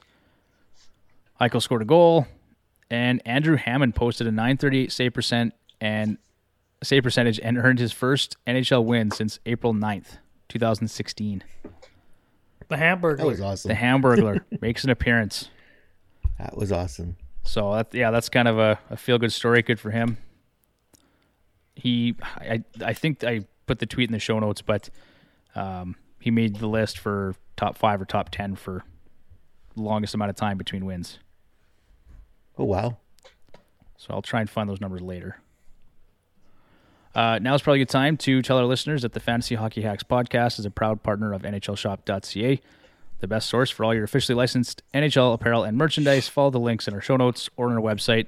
Eichel 1.42 1.62
scored 1.62 1.82
a 1.82 1.86
goal, 1.86 2.26
and 2.90 3.22
Andrew 3.26 3.58
Hammond 3.58 3.96
posted 3.96 4.28
a 4.28 4.32
938 4.32 4.92
save 4.92 5.14
percent 5.14 5.54
and 5.82 6.18
save 6.84 7.04
percentage 7.04 7.40
and 7.40 7.58
earned 7.58 7.80
his 7.80 7.92
first 7.92 8.38
NHL 8.48 8.86
win 8.86 9.12
since 9.12 9.40
April 9.46 9.74
9th, 9.74 10.18
2016. 10.50 11.44
The 12.70 12.78
Hamburger. 12.78 13.18
That 13.18 13.28
was 13.28 13.42
awesome. 13.42 13.70
The 13.70 13.76
Hamburglar 13.76 14.44
makes 14.62 14.84
an 14.84 14.90
appearance. 14.90 15.50
That 16.38 16.58
was 16.58 16.72
awesome. 16.72 17.18
So 17.44 17.74
that, 17.76 17.94
yeah, 17.94 18.12
that's 18.12 18.30
kind 18.30 18.48
of 18.48 18.60
a, 18.60 18.78
a 18.90 18.98
feel 18.98 19.18
good 19.18 19.32
story. 19.32 19.62
Good 19.62 19.80
for 19.80 19.92
him. 19.92 20.18
He, 21.76 22.16
I, 22.22 22.64
I 22.84 22.94
think 22.94 23.24
I 23.24 23.46
put 23.68 23.80
the 23.80 23.86
tweet 23.86 24.10
in 24.10 24.14
the 24.14 24.20
show 24.20 24.40
notes, 24.40 24.62
but 24.62 24.90
um, 25.56 25.96
he 26.20 26.32
made 26.32 26.58
the 26.58 26.68
list 26.68 26.98
for 26.98 27.36
top 27.56 27.78
five 27.78 28.02
or 28.02 28.06
top 28.06 28.30
ten 28.30 28.56
for 28.56 28.84
longest 29.76 30.14
amount 30.14 30.30
of 30.30 30.36
time 30.36 30.58
between 30.58 30.86
wins. 30.86 31.20
Oh 32.58 32.66
wow! 32.66 32.98
So 33.98 34.14
I'll 34.14 34.22
try 34.22 34.42
and 34.42 34.50
find 34.50 34.68
those 34.70 34.82
numbers 34.82 35.02
later. 35.02 35.40
Uh, 37.18 37.40
now 37.40 37.56
is 37.56 37.64
probably 37.64 37.82
a 37.82 37.84
good 37.84 37.90
time 37.90 38.16
to 38.16 38.44
tell 38.44 38.60
our 38.60 38.66
listeners 38.66 39.02
that 39.02 39.14
the 39.14 39.20
Fantasy 39.20 39.56
Hockey 39.56 39.82
Hacks 39.82 40.04
podcast 40.04 40.60
is 40.60 40.68
a 40.68 40.70
proud 40.70 41.02
partner 41.02 41.34
of 41.34 41.42
NHLShop.ca, 41.42 42.62
the 43.22 43.28
best 43.28 43.50
source 43.50 43.72
for 43.72 43.84
all 43.84 43.96
your 43.96 44.04
officially 44.04 44.36
licensed 44.36 44.84
NHL 44.94 45.34
apparel 45.34 45.64
and 45.64 45.76
merchandise. 45.76 46.28
Follow 46.28 46.52
the 46.52 46.60
links 46.60 46.88
in 46.88 46.94
our 46.94 47.02
show 47.02 47.18
notes 47.18 47.50
or 47.58 47.72
on 47.72 47.74
our 47.74 47.82
website. 47.82 48.28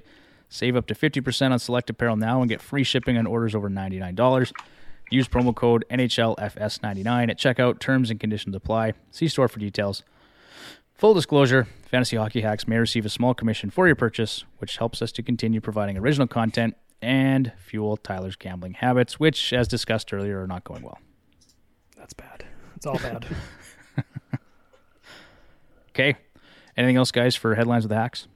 Save 0.50 0.76
up 0.76 0.88
to 0.88 0.96
50% 0.96 1.52
on 1.52 1.60
select 1.60 1.92
apparel 1.92 2.16
now 2.16 2.42
and 2.42 2.50
get 2.50 2.64
free 2.64 2.84
shipping 2.84 3.16
on 3.16 3.28
orders 3.28 3.54
over 3.54 3.70
$99. 3.70 4.52
Use 5.12 5.28
promo 5.28 5.54
code 5.54 5.86
NHLFS99 5.92 7.30
at 7.30 7.38
checkout. 7.38 7.78
Terms 7.78 8.10
and 8.10 8.20
conditions 8.20 8.56
apply. 8.56 8.94
See 9.12 9.28
store 9.28 9.48
for 9.48 9.60
details. 9.60 10.02
Full 10.96 11.14
disclosure 11.14 11.68
Fantasy 11.86 12.18
Hockey 12.18 12.42
Hacks 12.42 12.68
may 12.68 12.78
receive 12.80 13.06
a 13.06 13.10
small 13.10 13.36
commission 13.36 13.70
for 13.70 13.86
your 13.86 13.96
purchase, 13.96 14.46
which 14.58 14.78
helps 14.78 15.04
us 15.04 15.12
to 15.12 15.22
continue 15.22 15.62
providing 15.62 15.96
original 15.96 16.26
content 16.26 16.76
and 17.02 17.52
fuel 17.58 17.98
Tyler's 17.98 18.36
gambling 18.36 18.74
habits, 18.74 19.20
which, 19.20 19.54
as 19.54 19.68
discussed 19.68 20.14
earlier, 20.14 20.42
are 20.42 20.48
not 20.48 20.64
going 20.64 20.84
well. 20.84 21.00
That's 21.98 22.14
bad. 22.14 22.46
It's 22.76 22.86
all 22.86 22.98
bad. 22.98 23.26
okay. 25.90 26.16
Anything 26.78 26.98
else, 26.98 27.12
guys, 27.12 27.36
for 27.36 27.56
headlines 27.56 27.84
with 27.84 27.90
the 27.90 27.96
hacks? 27.96 28.28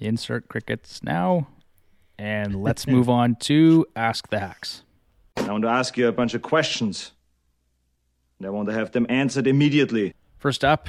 Insert 0.00 0.48
crickets 0.48 1.02
now. 1.02 1.48
And 2.18 2.62
let's 2.62 2.86
move 2.88 3.08
on 3.08 3.36
to 3.40 3.86
Ask 3.94 4.28
the 4.28 4.40
Hacks. 4.40 4.82
I 5.36 5.52
want 5.52 5.62
to 5.62 5.68
ask 5.68 5.96
you 5.96 6.08
a 6.08 6.12
bunch 6.12 6.34
of 6.34 6.42
questions. 6.42 7.12
And 8.38 8.46
I 8.46 8.50
want 8.50 8.68
to 8.68 8.74
have 8.74 8.92
them 8.92 9.06
answered 9.08 9.46
immediately. 9.46 10.14
First 10.36 10.64
up, 10.64 10.88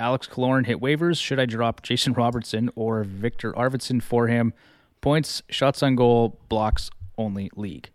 Alex 0.00 0.26
Killorn 0.26 0.66
hit 0.66 0.80
waivers. 0.80 1.20
Should 1.20 1.38
I 1.38 1.46
drop 1.46 1.82
Jason 1.82 2.14
Robertson 2.14 2.70
or 2.74 3.04
Victor 3.04 3.52
Arvidsson 3.52 4.02
for 4.02 4.26
him? 4.26 4.52
Points, 5.00 5.42
shots 5.50 5.82
on 5.82 5.94
goal, 5.94 6.40
blocks 6.48 6.90
only 7.16 7.50
league. 7.54 7.90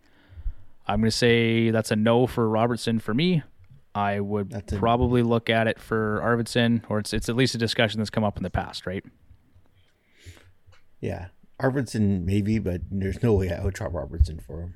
I'm 0.86 1.00
going 1.00 1.10
to 1.10 1.16
say 1.16 1.70
that's 1.70 1.90
a 1.90 1.96
no 1.96 2.26
for 2.26 2.48
Robertson 2.48 3.00
for 3.00 3.12
me. 3.12 3.42
I 3.94 4.20
would 4.20 4.66
probably 4.76 5.22
look 5.22 5.50
at 5.50 5.66
it 5.66 5.80
for 5.80 6.20
Arvidsson, 6.22 6.82
or 6.88 6.98
it's 6.98 7.14
it's 7.14 7.28
at 7.28 7.36
least 7.36 7.54
a 7.54 7.58
discussion 7.58 7.98
that's 7.98 8.10
come 8.10 8.24
up 8.24 8.36
in 8.36 8.42
the 8.42 8.50
past, 8.50 8.86
right? 8.86 9.02
Yeah, 11.00 11.28
Arvidsson 11.60 12.24
maybe, 12.24 12.58
but 12.58 12.82
there's 12.90 13.22
no 13.22 13.32
way 13.32 13.50
I 13.50 13.64
would 13.64 13.72
drop 13.72 13.94
Robertson 13.94 14.38
for 14.38 14.60
him. 14.60 14.74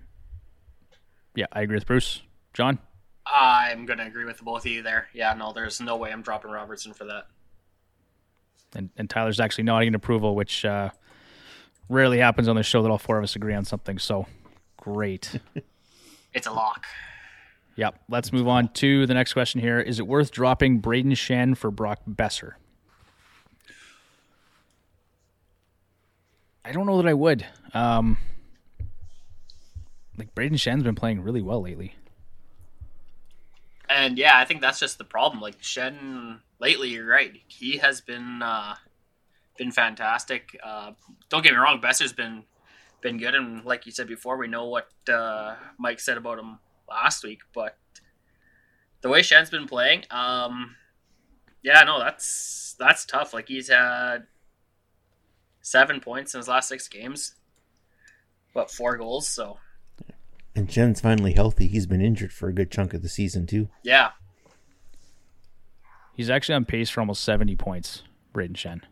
Yeah, 1.35 1.47
I 1.53 1.61
agree 1.61 1.77
with 1.77 1.87
Bruce. 1.87 2.23
John. 2.55 2.79
I'm 3.27 3.87
going 3.87 3.99
to 3.99 4.07
agree 4.07 4.25
with 4.25 4.43
both 4.43 4.65
of 4.65 4.73
you 4.73 4.83
there. 4.83 5.09
Yeah, 5.13 5.35
no, 5.35 5.53
there's 5.53 5.81
no 5.81 5.97
way 5.97 6.11
I'm 6.11 6.23
dropping 6.23 6.51
Robertson 6.51 6.93
for 6.93 7.05
that. 7.05 7.27
And, 8.75 8.91
and 8.97 9.11
Tyler's 9.11 9.41
actually 9.41 9.65
nodding 9.65 9.95
approval, 9.95 10.35
which 10.35 10.65
uh, 10.65 10.91
rarely 11.89 12.19
happens 12.19 12.49
on 12.49 12.57
the 12.57 12.63
show 12.63 12.83
that 12.83 12.91
all 12.91 12.99
four 12.99 13.19
of 13.19 13.25
us 13.25 13.37
agree 13.37 13.55
on 13.55 13.65
something. 13.65 13.99
So 13.99 14.27
great. 14.77 15.39
it's 16.35 16.47
a 16.47 16.53
lock. 16.53 16.87
Yep. 17.77 18.01
Let's 18.09 18.33
move 18.33 18.49
on 18.49 18.69
to 18.75 19.07
the 19.07 19.15
next 19.15 19.33
question 19.33 19.61
here. 19.61 19.81
Is 19.81 19.99
it 19.99 20.07
worth 20.07 20.31
dropping 20.31 20.81
Brayden 20.81 21.13
Schenn 21.13 21.57
for 21.57 21.71
Brock 21.71 22.01
Boeser? 22.09 22.53
I 26.65 26.73
don't 26.73 26.87
know 26.87 26.99
that 26.99 27.07
I 27.07 27.15
would. 27.15 27.47
Um, 27.73 28.19
like 30.19 30.35
Brayden 30.35 30.53
Schenn's 30.53 30.83
been 30.83 30.95
playing 30.95 31.23
really 31.23 31.43
well 31.43 31.63
lately. 31.63 31.95
And 33.91 34.17
yeah, 34.17 34.39
I 34.39 34.45
think 34.45 34.61
that's 34.61 34.79
just 34.79 34.99
the 34.99 35.05
problem. 35.05 35.41
Like 35.41 35.61
Schenn 35.61 36.39
lately, 36.61 36.91
you're 36.91 37.07
right. 37.07 37.33
He 37.49 37.79
has 37.79 38.01
been 38.01 38.41
uh, 38.41 38.77
been 39.59 39.73
fantastic. 39.73 40.57
Uh, 40.63 40.93
don't 41.29 41.43
get 41.43 41.53
me 41.53 41.59
wrong, 41.59 41.81
Boeser's 41.81 42.13
been 42.13 42.45
been 43.01 43.19
good, 43.19 43.35
and 43.35 43.65
like 43.65 43.87
you 43.87 43.93
said 43.93 44.07
before, 44.07 44.37
we 44.37 44.47
know 44.47 44.67
what 44.67 44.89
uh, 45.13 45.57
Mike 45.79 46.01
said 46.01 46.17
about 46.17 46.39
him 46.39 46.61
last 46.89 47.25
week. 47.25 47.41
But 47.53 47.77
the 49.01 49.09
way 49.09 49.23
Schenn's 49.23 49.51
been 49.51 49.67
playing, 49.67 50.05
um, 50.11 50.77
yeah, 51.63 51.83
no, 51.83 51.99
that's 51.99 52.77
that's 52.79 53.05
tough. 53.05 53.35
Like 53.35 53.49
he's 53.49 53.69
had 53.69 54.27
seven 55.63 56.01
points 56.01 56.33
in 56.35 56.39
his 56.39 56.49
last 56.49 56.69
six 56.69 56.87
games, 56.87 57.35
but 58.55 58.71
four 58.71 58.97
goals. 58.97 59.27
So 59.27 59.59
And 60.55 60.69
Schenn's 60.69 61.01
finally 61.01 61.33
healthy. 61.33 61.69
He's 61.69 61.87
been 61.87 62.01
injured 62.01 62.33
for 62.33 62.49
a 62.49 62.53
good 62.53 62.71
chunk 62.71 62.93
of 62.95 63.03
the 63.03 63.09
season 63.09 63.47
too. 63.47 63.69
yeah, 63.83 64.11
He's 66.15 66.29
actually 66.29 66.57
on 66.57 66.65
pace 66.67 66.91
for 66.91 67.01
almost 67.01 67.23
70 67.25 67.57
points, 67.57 68.03
Brayden 68.35 68.53
Schenn. 68.55 68.83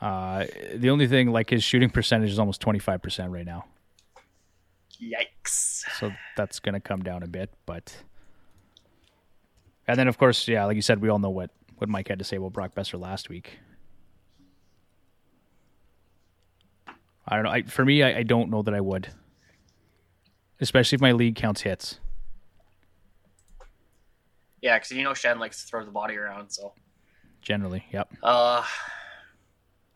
Uh, 0.00 0.44
the 0.74 0.90
only 0.90 1.06
thing, 1.06 1.30
like 1.32 1.48
his 1.50 1.64
shooting 1.64 1.90
percentage 1.90 2.30
is 2.30 2.38
almost 2.38 2.60
25% 2.60 3.30
right 3.32 3.46
now. 3.46 3.64
yikes. 5.00 5.84
So 5.98 6.12
that's 6.36 6.60
going 6.60 6.74
to 6.74 6.80
come 6.80 7.02
down 7.02 7.22
a 7.22 7.26
bit. 7.26 7.50
But. 7.66 7.96
And 9.86 9.98
then, 9.98 10.06
of 10.06 10.18
course, 10.18 10.46
yeah, 10.46 10.64
like 10.66 10.76
you 10.76 10.82
said, 10.82 11.00
we 11.00 11.08
all 11.08 11.18
know 11.18 11.30
what, 11.30 11.50
what 11.78 11.88
Mike 11.88 12.08
had 12.08 12.18
to 12.18 12.24
say 12.24 12.36
about 12.36 12.52
Brock 12.52 12.74
Boeser 12.74 13.00
last 13.00 13.28
week. 13.30 13.58
I 17.28 17.36
don't 17.36 17.44
know. 17.44 17.50
I, 17.50 17.62
for 17.62 17.84
me, 17.84 18.02
I, 18.02 18.18
I 18.18 18.22
don't 18.22 18.50
know 18.50 18.62
that 18.62 18.74
I 18.74 18.80
would. 18.80 19.08
Especially 20.60 20.96
if 20.96 21.00
my 21.00 21.12
league 21.12 21.36
counts 21.36 21.60
hits. 21.60 22.00
Yeah, 24.62 24.76
because 24.76 24.90
you 24.90 25.04
know 25.04 25.12
Schenn 25.12 25.38
likes 25.38 25.62
to 25.62 25.68
throw 25.68 25.84
the 25.84 25.90
body 25.90 26.16
around. 26.16 26.50
So 26.50 26.72
Generally, 27.42 27.84
yep. 27.92 28.12
uh, 28.22 28.64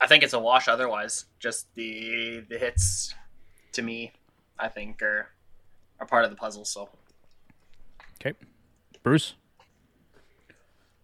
I 0.00 0.06
think 0.06 0.22
it's 0.22 0.34
a 0.34 0.38
wash. 0.38 0.68
Otherwise, 0.68 1.24
just 1.40 1.74
the 1.74 2.44
the 2.48 2.58
hits 2.58 3.14
to 3.72 3.82
me, 3.82 4.12
I 4.58 4.68
think 4.68 5.02
are 5.02 5.30
are 5.98 6.06
part 6.06 6.24
of 6.24 6.30
the 6.30 6.36
puzzle. 6.36 6.64
So 6.64 6.88
Okay. 8.20 8.38
Bruce? 9.02 9.34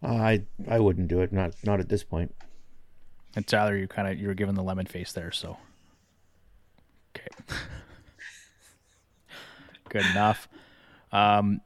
Uh, 0.03 0.07
I 0.15 0.43
I 0.69 0.79
wouldn't 0.79 1.09
do 1.09 1.21
it. 1.23 1.33
Not 1.33 1.55
not 1.65 1.81
at 1.81 1.89
this 1.89 2.05
point. 2.05 2.33
And 3.35 3.47
Tyler, 3.47 3.77
you 3.77 3.89
kind 3.89 4.07
of 4.07 4.19
you 4.19 4.29
were 4.29 4.35
given 4.35 4.55
the 4.55 4.63
lemon 4.63 4.87
face 4.87 5.13
there, 5.13 5.33
so 5.33 5.59
okay, 7.19 7.57
good 9.89 10.07
enough. 10.07 10.49
Um, 11.13 11.61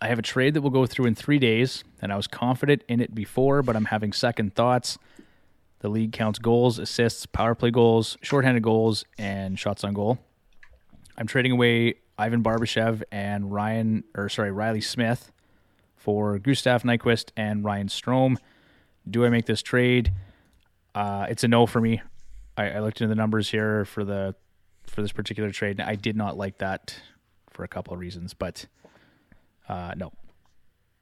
I 0.00 0.08
have 0.08 0.18
a 0.18 0.22
trade 0.22 0.54
that 0.54 0.60
will 0.60 0.70
go 0.70 0.86
through 0.86 1.06
in 1.06 1.14
three 1.14 1.38
days, 1.38 1.82
and 2.02 2.12
I 2.12 2.16
was 2.16 2.26
confident 2.26 2.82
in 2.88 3.00
it 3.00 3.14
before, 3.14 3.62
but 3.62 3.76
I'm 3.76 3.86
having 3.86 4.12
second 4.12 4.54
thoughts. 4.54 4.98
The 5.80 5.88
league 5.88 6.12
counts 6.12 6.38
goals, 6.38 6.78
assists, 6.78 7.26
power 7.26 7.54
play 7.54 7.70
goals, 7.70 8.16
shorthanded 8.22 8.62
goals, 8.62 9.04
and 9.18 9.58
shots 9.58 9.84
on 9.84 9.94
goal. 9.94 10.18
I'm 11.16 11.26
trading 11.26 11.52
away 11.52 11.94
Ivan 12.18 12.42
Barbashev 12.42 13.02
and 13.10 13.52
Ryan, 13.52 14.04
or 14.14 14.28
sorry, 14.28 14.50
Reilly 14.50 14.80
Smith 14.80 15.32
for 15.96 16.38
Gustav 16.38 16.82
Nyquist 16.82 17.30
and 17.36 17.64
Ryan 17.64 17.88
Strome. 17.88 18.36
Do 19.08 19.24
I 19.24 19.28
make 19.28 19.46
this 19.46 19.62
trade? 19.62 20.12
Uh, 20.94 21.26
it's 21.28 21.44
a 21.44 21.48
no 21.48 21.66
for 21.66 21.80
me. 21.80 22.02
I, 22.56 22.70
I 22.70 22.80
looked 22.80 23.00
into 23.00 23.08
the 23.08 23.14
numbers 23.14 23.50
here 23.50 23.84
for 23.84 24.04
the 24.04 24.34
for 24.86 25.02
this 25.02 25.12
particular 25.12 25.50
trade. 25.50 25.80
I 25.80 25.94
did 25.94 26.16
not 26.16 26.36
like 26.36 26.58
that 26.58 26.98
for 27.50 27.64
a 27.64 27.68
couple 27.68 27.94
of 27.94 28.00
reasons, 28.00 28.34
but 28.34 28.66
uh, 29.68 29.94
no. 29.96 30.12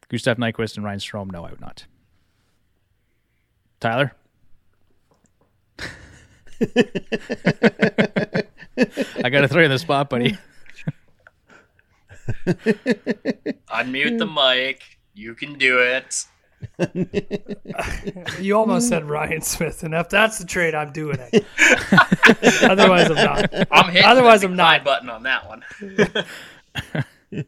Gustav 0.08 0.36
Nyquist 0.36 0.76
and 0.76 0.84
Ryan 0.84 0.98
Strome, 0.98 1.32
no, 1.32 1.44
I 1.44 1.50
would 1.50 1.60
not. 1.60 1.86
Tyler, 3.80 4.12
I 9.22 9.30
got 9.30 9.40
to 9.40 9.48
throw 9.48 9.60
you 9.60 9.66
in 9.66 9.70
the 9.70 9.78
spot, 9.78 10.08
buddy. 10.10 10.36
unmute 12.46 14.18
the 14.18 14.26
mic. 14.26 14.82
You 15.14 15.34
can 15.34 15.58
do 15.58 15.78
it. 15.80 16.24
You 18.40 18.56
almost 18.56 18.88
said 18.88 19.08
Ryan 19.08 19.40
Smith, 19.40 19.82
and 19.82 19.94
if 19.94 20.08
that's 20.08 20.38
the 20.38 20.44
trade, 20.44 20.74
I'm 20.74 20.92
doing 20.92 21.18
it. 21.32 21.44
Otherwise, 22.62 23.10
I'm 23.10 23.16
not. 23.16 23.54
I'm 23.70 23.90
hitting 23.90 24.08
Otherwise, 24.08 24.42
the 24.42 24.48
I'm 24.48 24.56
not. 24.56 24.84
button 24.84 25.08
on 25.08 25.22
that 25.22 25.48
one. 25.48 25.64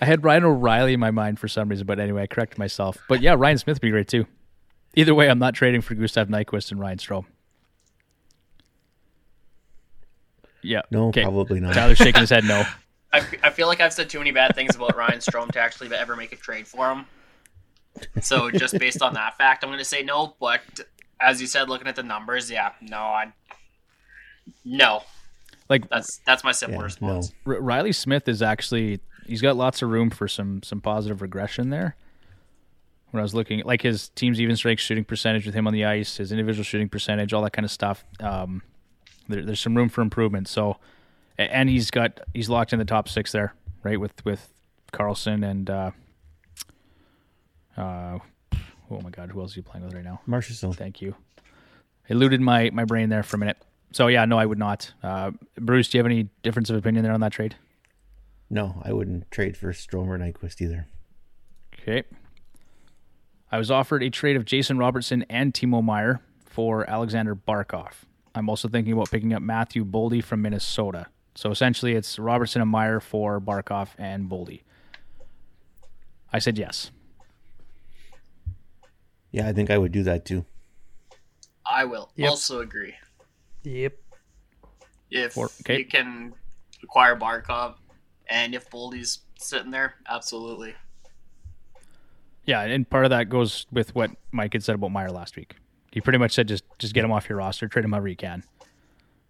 I 0.00 0.04
had 0.04 0.24
Ryan 0.24 0.44
O'Reilly 0.44 0.94
in 0.94 1.00
my 1.00 1.10
mind 1.10 1.38
for 1.38 1.48
some 1.48 1.68
reason, 1.68 1.86
but 1.86 2.00
anyway, 2.00 2.22
I 2.22 2.26
corrected 2.26 2.58
myself. 2.58 2.98
But 3.08 3.20
yeah, 3.20 3.34
Ryan 3.36 3.58
Smith 3.58 3.76
would 3.76 3.82
be 3.82 3.90
great 3.90 4.08
too. 4.08 4.26
Either 4.96 5.14
way, 5.14 5.28
I'm 5.28 5.38
not 5.38 5.54
trading 5.54 5.80
for 5.80 5.94
Gustav 5.94 6.28
Nyquist 6.28 6.70
and 6.70 6.80
Ryan 6.80 6.98
Strome. 6.98 7.24
Yeah. 10.62 10.82
No, 10.90 11.08
okay. 11.08 11.22
probably 11.22 11.60
not. 11.60 11.74
Tyler's 11.74 11.98
shaking 11.98 12.22
his 12.22 12.30
head 12.30 12.44
no. 12.44 12.64
I, 13.14 13.18
f- 13.18 13.34
I 13.44 13.50
feel 13.50 13.66
like 13.68 13.80
I've 13.80 13.92
said 13.92 14.10
too 14.10 14.18
many 14.18 14.32
bad 14.32 14.54
things 14.54 14.74
about 14.76 14.96
Ryan 14.96 15.18
Strome 15.18 15.50
to 15.52 15.60
actually 15.60 15.94
ever 15.94 16.16
make 16.16 16.32
a 16.32 16.36
trade 16.36 16.66
for 16.66 16.90
him. 16.90 17.06
So 18.22 18.50
just 18.50 18.78
based 18.78 19.02
on 19.02 19.14
that 19.14 19.36
fact, 19.38 19.62
I'm 19.62 19.70
going 19.70 19.78
to 19.78 19.84
say 19.84 20.02
no. 20.02 20.34
But 20.40 20.62
as 21.20 21.40
you 21.40 21.46
said, 21.46 21.68
looking 21.68 21.86
at 21.86 21.96
the 21.96 22.02
numbers, 22.02 22.50
yeah, 22.50 22.72
no, 22.80 22.98
I 22.98 23.32
no. 24.64 25.02
Like 25.68 25.88
That's 25.88 26.18
that's 26.26 26.44
my 26.44 26.52
simple 26.52 26.74
Yeah, 26.74 26.78
no. 26.80 26.84
response. 26.84 27.32
R- 27.46 27.60
Reilly 27.60 27.92
Smith 27.92 28.28
is 28.28 28.42
actually 28.42 29.00
he's 29.26 29.40
got 29.40 29.56
lots 29.56 29.80
of 29.80 29.90
room 29.90 30.10
for 30.10 30.28
some 30.28 30.62
some 30.62 30.80
positive 30.80 31.22
regression 31.22 31.70
there. 31.70 31.96
When 33.12 33.20
I 33.20 33.22
was 33.22 33.34
looking 33.34 33.60
at 33.60 33.66
like 33.66 33.82
his 33.82 34.08
team's 34.10 34.40
even 34.40 34.56
strength 34.56 34.80
shooting 34.80 35.04
percentage 35.04 35.46
with 35.46 35.54
him 35.54 35.66
on 35.66 35.72
the 35.72 35.84
ice, 35.84 36.16
his 36.16 36.32
individual 36.32 36.64
shooting 36.64 36.88
percentage, 36.88 37.32
all 37.32 37.42
that 37.42 37.52
kind 37.52 37.64
of 37.64 37.70
stuff. 37.70 38.04
Um, 38.20 38.62
there, 39.28 39.42
there's 39.42 39.60
some 39.60 39.76
room 39.76 39.88
for 39.88 40.02
improvement. 40.02 40.48
So, 40.48 40.72
a- 40.72 40.76
and 41.38 41.68
he's 41.68 41.90
got 41.90 42.20
he's 42.32 42.48
locked 42.48 42.72
in 42.72 42.78
the 42.78 42.84
top 42.84 43.08
six 43.08 43.32
there, 43.32 43.54
right? 43.82 43.98
With 43.98 44.24
with 44.24 44.48
Karlsson 44.92 45.48
and 45.48 45.70
uh, 45.70 45.90
uh, 47.76 48.18
oh 48.90 49.00
my 49.00 49.10
God, 49.10 49.30
who 49.30 49.40
else 49.40 49.50
is 49.50 49.56
he 49.56 49.62
playing 49.62 49.84
with 49.84 49.94
right 49.94 50.04
now? 50.04 50.20
Marshall. 50.26 50.72
Thank 50.72 51.02
you. 51.02 51.14
Eluded 52.08 52.40
my 52.40 52.70
my 52.70 52.84
brain 52.84 53.08
there 53.08 53.22
for 53.22 53.36
a 53.36 53.38
minute. 53.38 53.58
So 53.92 54.08
yeah, 54.08 54.24
no, 54.24 54.38
I 54.38 54.46
would 54.46 54.58
not. 54.58 54.92
Uh, 55.02 55.32
Bruce, 55.56 55.88
do 55.88 55.98
you 55.98 56.00
have 56.00 56.10
any 56.10 56.28
difference 56.42 56.70
of 56.70 56.76
opinion 56.76 57.04
there 57.04 57.12
on 57.12 57.20
that 57.20 57.32
trade? 57.32 57.56
No, 58.50 58.82
I 58.84 58.92
wouldn't 58.92 59.30
trade 59.30 59.56
for 59.56 59.72
Stromer 59.72 60.18
Nyquist 60.18 60.60
either. 60.60 60.86
Okay. 61.80 62.04
I 63.50 63.58
was 63.58 63.70
offered 63.70 64.02
a 64.02 64.10
trade 64.10 64.36
of 64.36 64.44
Jason 64.44 64.78
Robertson 64.78 65.24
and 65.28 65.54
Timo 65.54 65.82
Meier 65.82 66.20
for 66.44 66.88
Alexander 66.90 67.36
Barkov. 67.36 67.92
I'm 68.34 68.48
also 68.48 68.68
thinking 68.68 68.92
about 68.92 69.10
picking 69.10 69.32
up 69.32 69.42
Matthew 69.42 69.84
Boldy 69.84 70.22
from 70.22 70.42
Minnesota. 70.42 71.06
So 71.34 71.50
essentially, 71.50 71.94
it's 71.94 72.18
Robertson 72.18 72.62
and 72.62 72.70
Meier 72.70 73.00
for 73.00 73.40
Barkov 73.40 73.88
and 73.98 74.28
Boldy. 74.30 74.62
I 76.32 76.38
said 76.38 76.58
yes. 76.58 76.90
Yeah, 79.32 79.48
I 79.48 79.52
think 79.52 79.70
I 79.70 79.78
would 79.78 79.92
do 79.92 80.02
that 80.04 80.24
too. 80.24 80.44
I 81.66 81.84
will 81.84 82.10
Yep. 82.16 82.30
also 82.30 82.60
agree. 82.60 82.94
Yep. 83.64 83.94
If 85.10 85.32
For- 85.32 85.50
okay. 85.60 85.78
you 85.78 85.86
can 85.86 86.34
acquire 86.82 87.16
Barkov 87.16 87.76
and 88.28 88.54
if 88.54 88.70
Boldy's 88.70 89.20
sitting 89.38 89.70
there, 89.70 89.94
absolutely. 90.08 90.74
Yeah, 92.44 92.60
and 92.60 92.88
part 92.88 93.04
of 93.04 93.10
that 93.10 93.28
goes 93.28 93.66
with 93.72 93.94
what 93.94 94.10
Mike 94.30 94.52
had 94.52 94.62
said 94.62 94.74
about 94.74 94.90
Meier 94.92 95.10
last 95.10 95.34
week. 95.36 95.56
He 95.92 96.00
pretty 96.00 96.18
much 96.18 96.32
said 96.32 96.46
just 96.48 96.64
just 96.78 96.92
get 96.94 97.04
him 97.04 97.12
off 97.12 97.28
your 97.28 97.38
roster, 97.38 97.66
trade 97.68 97.84
him 97.84 97.92
however 97.92 98.08
you 98.08 98.16
can. 98.16 98.44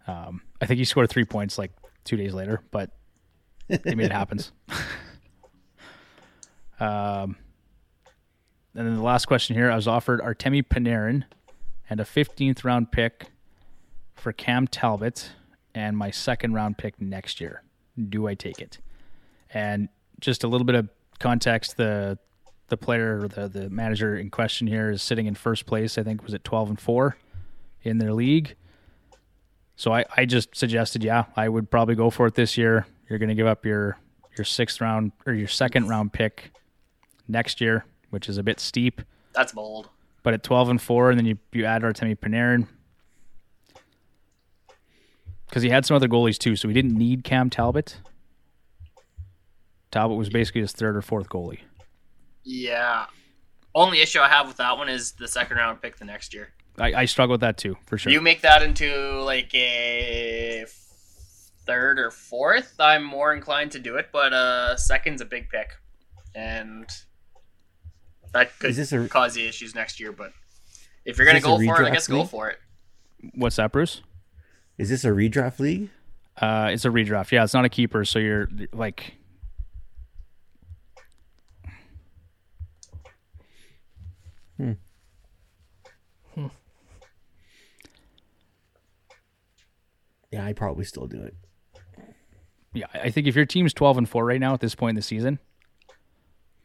Um, 0.06 0.42
I 0.60 0.66
think 0.66 0.78
he 0.78 0.84
scored 0.84 1.08
three 1.10 1.24
points 1.24 1.56
like 1.58 1.70
two 2.04 2.16
days 2.16 2.34
later, 2.34 2.60
but 2.70 2.90
they 3.68 3.94
made 3.94 4.06
it 4.06 4.12
happen. 4.12 4.40
um, 6.80 7.36
and 8.74 8.86
then 8.86 8.94
the 8.94 9.02
last 9.02 9.26
question 9.26 9.56
here, 9.56 9.70
I 9.70 9.76
was 9.76 9.88
offered 9.88 10.20
Artemi 10.20 10.62
Panarin 10.62 11.24
and 11.88 12.00
a 12.00 12.04
15th 12.04 12.64
round 12.64 12.90
pick 12.90 13.26
for 14.14 14.32
Cam 14.32 14.66
Talbot 14.66 15.30
and 15.74 15.96
my 15.96 16.10
second 16.10 16.54
round 16.54 16.78
pick 16.78 17.00
next 17.00 17.40
year. 17.40 17.62
Do 18.08 18.26
I 18.26 18.34
take 18.34 18.60
it? 18.60 18.78
And 19.52 19.88
just 20.20 20.44
a 20.44 20.48
little 20.48 20.64
bit 20.64 20.74
of 20.74 20.88
context, 21.20 21.76
the 21.76 22.18
the 22.68 22.76
player 22.78 23.20
or 23.20 23.28
the, 23.28 23.46
the 23.46 23.68
manager 23.68 24.16
in 24.16 24.30
question 24.30 24.66
here 24.66 24.90
is 24.90 25.02
sitting 25.02 25.26
in 25.26 25.34
first 25.34 25.66
place, 25.66 25.98
I 25.98 26.02
think 26.02 26.24
was 26.24 26.32
it 26.32 26.44
12 26.44 26.70
and 26.70 26.80
4 26.80 27.14
in 27.82 27.98
their 27.98 28.14
league. 28.14 28.56
So 29.76 29.92
I, 29.92 30.04
I 30.16 30.24
just 30.24 30.54
suggested, 30.54 31.02
yeah, 31.02 31.24
I 31.36 31.48
would 31.48 31.70
probably 31.70 31.94
go 31.94 32.10
for 32.10 32.26
it 32.26 32.34
this 32.34 32.56
year. 32.56 32.86
You're 33.08 33.18
going 33.18 33.28
to 33.28 33.34
give 33.34 33.46
up 33.46 33.64
your 33.66 33.98
your 34.36 34.44
sixth 34.44 34.80
round 34.80 35.12
or 35.26 35.32
your 35.32 35.48
second 35.48 35.88
round 35.88 36.12
pick 36.12 36.50
next 37.28 37.60
year, 37.60 37.84
which 38.10 38.28
is 38.28 38.38
a 38.38 38.42
bit 38.42 38.60
steep. 38.60 39.02
That's 39.32 39.52
bold. 39.52 39.90
But 40.22 40.34
at 40.34 40.42
12 40.42 40.70
and 40.70 40.82
4, 40.82 41.10
and 41.10 41.18
then 41.18 41.26
you, 41.26 41.38
you 41.52 41.64
add 41.64 41.82
Artemi 41.82 42.16
Panarin. 42.16 42.66
Because 45.46 45.62
he 45.62 45.68
had 45.68 45.84
some 45.84 45.94
other 45.94 46.08
goalies 46.08 46.38
too, 46.38 46.56
so 46.56 46.66
he 46.66 46.74
didn't 46.74 46.96
need 46.96 47.24
Cam 47.24 47.50
Talbot. 47.50 47.98
Talbot 49.90 50.16
was 50.16 50.30
basically 50.30 50.62
his 50.62 50.72
third 50.72 50.96
or 50.96 51.02
fourth 51.02 51.28
goalie. 51.28 51.60
Yeah. 52.42 53.06
Only 53.74 54.00
issue 54.00 54.20
I 54.20 54.28
have 54.28 54.48
with 54.48 54.56
that 54.56 54.76
one 54.76 54.88
is 54.88 55.12
the 55.12 55.28
second 55.28 55.56
round 55.58 55.80
pick 55.82 55.96
the 55.96 56.04
next 56.04 56.34
year. 56.34 56.50
I, 56.78 56.92
I 56.94 57.04
struggle 57.04 57.34
with 57.34 57.40
that 57.42 57.56
too, 57.56 57.76
for 57.86 57.98
sure. 57.98 58.10
You 58.12 58.20
make 58.20 58.40
that 58.42 58.62
into 58.62 59.20
like 59.22 59.54
a 59.54 60.64
third 61.66 61.98
or 61.98 62.10
fourth, 62.10 62.74
I'm 62.78 63.04
more 63.04 63.32
inclined 63.32 63.72
to 63.72 63.78
do 63.78 63.96
it. 63.96 64.08
But 64.12 64.32
uh, 64.32 64.76
second's 64.76 65.20
a 65.20 65.24
big 65.24 65.48
pick, 65.48 65.70
and 66.34 66.86
that 68.32 68.58
could 68.58 68.70
Is 68.70 68.76
this 68.76 68.92
a- 68.92 69.08
cause 69.08 69.34
the 69.34 69.46
issues 69.46 69.74
next 69.74 70.00
year. 70.00 70.12
But 70.12 70.32
if 71.04 71.16
you're 71.18 71.26
gonna 71.26 71.40
go 71.40 71.56
for 71.56 71.62
it, 71.62 71.68
I 71.68 71.90
redraft 71.90 71.92
guess 71.92 72.08
go 72.08 72.24
for 72.24 72.50
it. 72.50 72.58
What's 73.34 73.56
that, 73.56 73.72
Bruce? 73.72 74.02
Is 74.76 74.88
this 74.88 75.04
a 75.04 75.08
redraft 75.08 75.60
league? 75.60 75.90
Uh, 76.36 76.70
it's 76.72 76.84
a 76.84 76.88
redraft. 76.88 77.30
Yeah, 77.30 77.44
it's 77.44 77.54
not 77.54 77.64
a 77.64 77.68
keeper, 77.68 78.04
so 78.04 78.18
you're 78.18 78.48
like 78.72 79.14
Yeah, 90.34 90.44
I 90.44 90.52
probably 90.52 90.84
still 90.84 91.06
do 91.06 91.22
it. 91.22 91.34
yeah. 92.72 92.86
I 92.92 93.10
think 93.10 93.26
if 93.28 93.36
your 93.36 93.46
team's 93.46 93.72
twelve 93.72 93.96
and 93.98 94.08
four 94.08 94.24
right 94.24 94.40
now 94.40 94.52
at 94.54 94.60
this 94.60 94.74
point 94.74 94.90
in 94.90 94.96
the 94.96 95.02
season, 95.02 95.38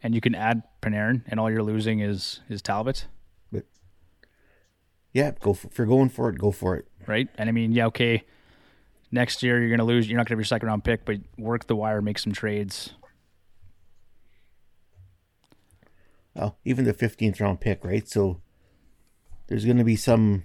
and 0.02 0.12
you 0.14 0.20
can 0.20 0.34
add 0.34 0.62
Panarin, 0.82 1.22
and 1.28 1.38
all 1.38 1.48
you're 1.50 1.62
losing 1.62 2.00
is 2.00 2.40
is 2.48 2.60
Talbot, 2.62 3.06
But, 3.52 3.64
Yeah, 5.12 5.30
go 5.40 5.52
for, 5.54 5.68
if 5.68 5.78
you're 5.78 5.86
going 5.86 6.08
for 6.08 6.28
it. 6.30 6.36
Go 6.38 6.50
for 6.50 6.74
it. 6.76 6.86
right? 7.06 7.28
And 7.38 7.48
I 7.48 7.52
mean, 7.52 7.70
yeah, 7.72 7.86
okay. 7.86 8.24
Next 9.12 9.42
year 9.42 9.60
you're 9.60 9.70
gonna 9.70 9.84
lose. 9.86 10.08
You're 10.08 10.16
not 10.16 10.26
gonna 10.26 10.34
have 10.34 10.40
your 10.40 10.44
second 10.46 10.66
round 10.68 10.82
pick, 10.84 11.04
but 11.04 11.18
work 11.38 11.66
the 11.68 11.76
wire, 11.76 12.02
make 12.02 12.18
some 12.18 12.32
trades. 12.32 12.94
Oh, 16.36 16.54
even 16.64 16.84
the 16.84 16.94
15th 16.94 17.40
round 17.40 17.60
pick, 17.60 17.84
right? 17.84 18.08
So 18.08 18.40
there's 19.48 19.64
going 19.64 19.78
to 19.78 19.84
be 19.84 19.96
some 19.96 20.44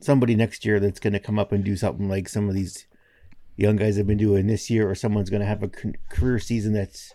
somebody 0.00 0.34
next 0.34 0.64
year 0.64 0.80
that's 0.80 1.00
going 1.00 1.12
to 1.12 1.18
come 1.20 1.38
up 1.38 1.52
and 1.52 1.64
do 1.64 1.76
something 1.76 2.08
like 2.08 2.28
some 2.28 2.48
of 2.48 2.54
these 2.54 2.86
young 3.56 3.76
guys 3.76 3.96
have 3.96 4.06
been 4.06 4.18
doing 4.18 4.46
this 4.46 4.70
year, 4.70 4.88
or 4.90 4.94
someone's 4.94 5.30
going 5.30 5.40
to 5.40 5.46
have 5.46 5.62
a 5.62 5.70
c- 5.74 5.92
career 6.10 6.38
season 6.38 6.72
that's 6.72 7.12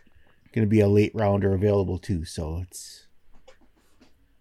going 0.53 0.65
to 0.65 0.69
be 0.69 0.79
a 0.79 0.87
late 0.87 1.11
rounder 1.15 1.53
available 1.53 1.97
too. 1.97 2.23
So 2.25 2.61
it's 2.61 3.07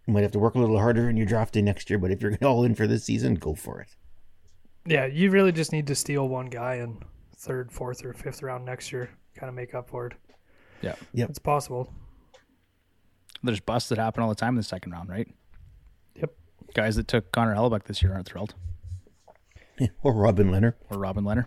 you 0.06 0.12
might 0.12 0.22
have 0.22 0.32
to 0.32 0.38
work 0.38 0.54
a 0.54 0.58
little 0.58 0.78
harder 0.78 1.08
in 1.08 1.16
your 1.16 1.26
drafting 1.26 1.64
next 1.64 1.88
year, 1.88 1.98
but 1.98 2.10
if 2.10 2.20
you're 2.20 2.36
all 2.42 2.64
in 2.64 2.74
for 2.74 2.86
this 2.86 3.04
season, 3.04 3.34
go 3.36 3.54
for 3.54 3.80
it. 3.80 3.88
Yeah, 4.86 5.06
you 5.06 5.30
really 5.30 5.52
just 5.52 5.72
need 5.72 5.86
to 5.86 5.94
steal 5.94 6.28
one 6.28 6.46
guy 6.46 6.74
in 6.76 6.98
third, 7.36 7.72
fourth, 7.72 8.04
or 8.04 8.12
fifth 8.12 8.42
round 8.42 8.66
next 8.66 8.92
year, 8.92 9.08
kind 9.34 9.48
of 9.48 9.54
make 9.54 9.74
up 9.74 9.88
for 9.88 10.06
it. 10.08 10.12
Yeah, 10.82 10.94
Yeah, 11.14 11.24
It's 11.30 11.38
possible. 11.38 11.90
there's 13.42 13.60
busts 13.60 13.88
that 13.88 13.96
happen 13.98 14.22
all 14.22 14.28
the 14.28 14.34
time 14.34 14.50
in 14.50 14.56
the 14.56 14.62
second 14.62 14.92
round, 14.92 15.08
right? 15.08 15.26
Yep. 16.76 16.84
Guys 16.84 16.96
that 16.96 17.08
took 17.08 17.30
Connor 17.32 17.54
Hellebuyck 17.54 17.84
this 17.84 18.02
year 18.02 18.12
aren't 18.12 18.26
thrilled, 18.26 18.54
Or 20.02 20.12
Robin 20.14 20.50
Lehner. 20.50 20.74
or 20.90 20.98
Robin 20.98 21.24
Lehner. 21.24 21.46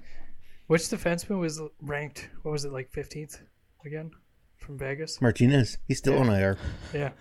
Which 0.68 0.82
defenseman 0.84 1.40
was 1.40 1.62
ranked? 1.82 2.30
What 2.44 2.52
was 2.52 2.66
it 2.66 2.72
like 2.74 2.92
fifteenth 2.92 3.42
again 3.86 4.12
from 4.58 4.78
Vegas? 4.78 5.22
Martinez, 5.22 5.78
he's 5.88 5.98
still 5.98 6.18
on 6.18 6.30
IR. 6.30 6.58
Yeah, 6.94 7.12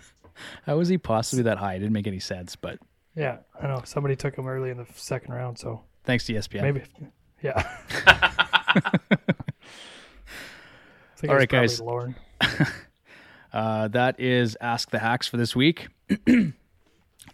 How 0.64 0.76
was 0.78 0.88
he 0.88 0.98
possibly 0.98 1.44
that 1.44 1.59
high? 1.59 1.74
It 1.74 1.78
didn't 1.80 1.92
make 1.92 2.07
any 2.07 2.18
sense, 2.20 2.57
but 2.57 2.78
yeah. 3.14 3.38
I 3.61 3.66
know 3.68 3.82
somebody 3.84 4.16
took 4.16 4.36
him 4.36 4.46
early 4.48 4.70
in 4.70 4.76
the 4.78 4.86
second 4.94 5.32
round, 5.34 5.59
so 5.59 5.82
thanks 6.04 6.24
to 6.26 6.32
ESPN. 6.34 6.62
maybe. 6.62 6.82
Yeah. 7.42 7.62
I 8.07 8.90
think 11.18 11.30
All 11.30 11.30
it 11.30 11.34
was 11.34 11.40
right, 11.40 11.48
probably 11.48 11.68
guys. 11.68 11.80
Lauren. 11.80 12.16
Uh, 13.52 13.88
that 13.88 14.20
is 14.20 14.54
Ask 14.61 14.90
the 14.90 14.98
Hacks 14.98 15.26
for 15.28 15.38
this 15.38 15.57
week. 15.57 15.86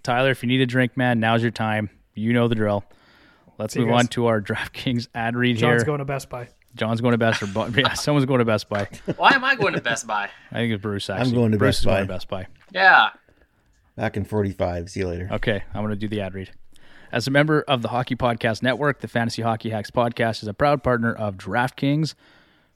Tyler, 0.02 0.30
if 0.30 0.42
you 0.42 0.48
need 0.48 0.60
a 0.60 0.66
drink, 0.66 0.96
man, 0.96 1.20
now's 1.20 1.42
your 1.42 1.50
time. 1.50 1.90
You 2.14 2.32
know 2.32 2.48
the 2.48 2.54
drill. 2.54 2.84
Let's 3.58 3.74
See 3.74 3.80
move 3.80 3.90
on 3.92 4.06
to 4.08 4.26
our 4.26 4.40
DraftKings 4.42 5.08
ad 5.14 5.36
read 5.36 5.56
John's 5.56 5.82
here. 5.82 5.86
going 5.86 5.98
to 6.00 6.04
Best 6.04 6.28
Buy. 6.28 6.48
John's 6.74 7.00
going 7.00 7.12
to 7.12 7.18
Best 7.18 7.42
or 7.42 7.46
Bu- 7.46 7.70
yeah, 7.80 7.92
someone's 7.94 8.26
going 8.26 8.38
to 8.38 8.44
Best 8.44 8.68
Buy. 8.68 8.88
Why 9.16 9.32
am 9.34 9.44
I 9.44 9.54
going 9.56 9.74
to 9.74 9.80
Best 9.80 10.06
Buy? 10.06 10.30
I 10.50 10.54
think 10.54 10.72
it's 10.72 10.82
Bruce. 10.82 11.10
Actually, 11.10 11.28
I'm 11.30 11.34
going 11.34 11.52
to 11.52 11.58
Bruce 11.58 11.76
Best 11.76 11.80
is 11.80 11.84
going 11.84 11.96
Buy. 11.96 12.00
to 12.02 12.06
Best 12.08 12.28
Buy. 12.28 12.46
Yeah. 12.72 13.10
Back 13.96 14.16
in 14.16 14.24
45. 14.24 14.88
See 14.90 15.00
you 15.00 15.08
later. 15.08 15.28
Okay, 15.32 15.62
I'm 15.74 15.82
going 15.82 15.90
to 15.90 15.96
do 15.96 16.08
the 16.08 16.20
ad 16.22 16.32
read. 16.34 16.50
As 17.12 17.26
a 17.26 17.30
member 17.30 17.60
of 17.68 17.82
the 17.82 17.88
Hockey 17.88 18.16
Podcast 18.16 18.62
Network, 18.62 19.00
the 19.00 19.08
Fantasy 19.08 19.42
Hockey 19.42 19.68
Hacks 19.68 19.90
podcast 19.90 20.42
is 20.42 20.48
a 20.48 20.54
proud 20.54 20.82
partner 20.82 21.12
of 21.12 21.36
DraftKings. 21.36 22.14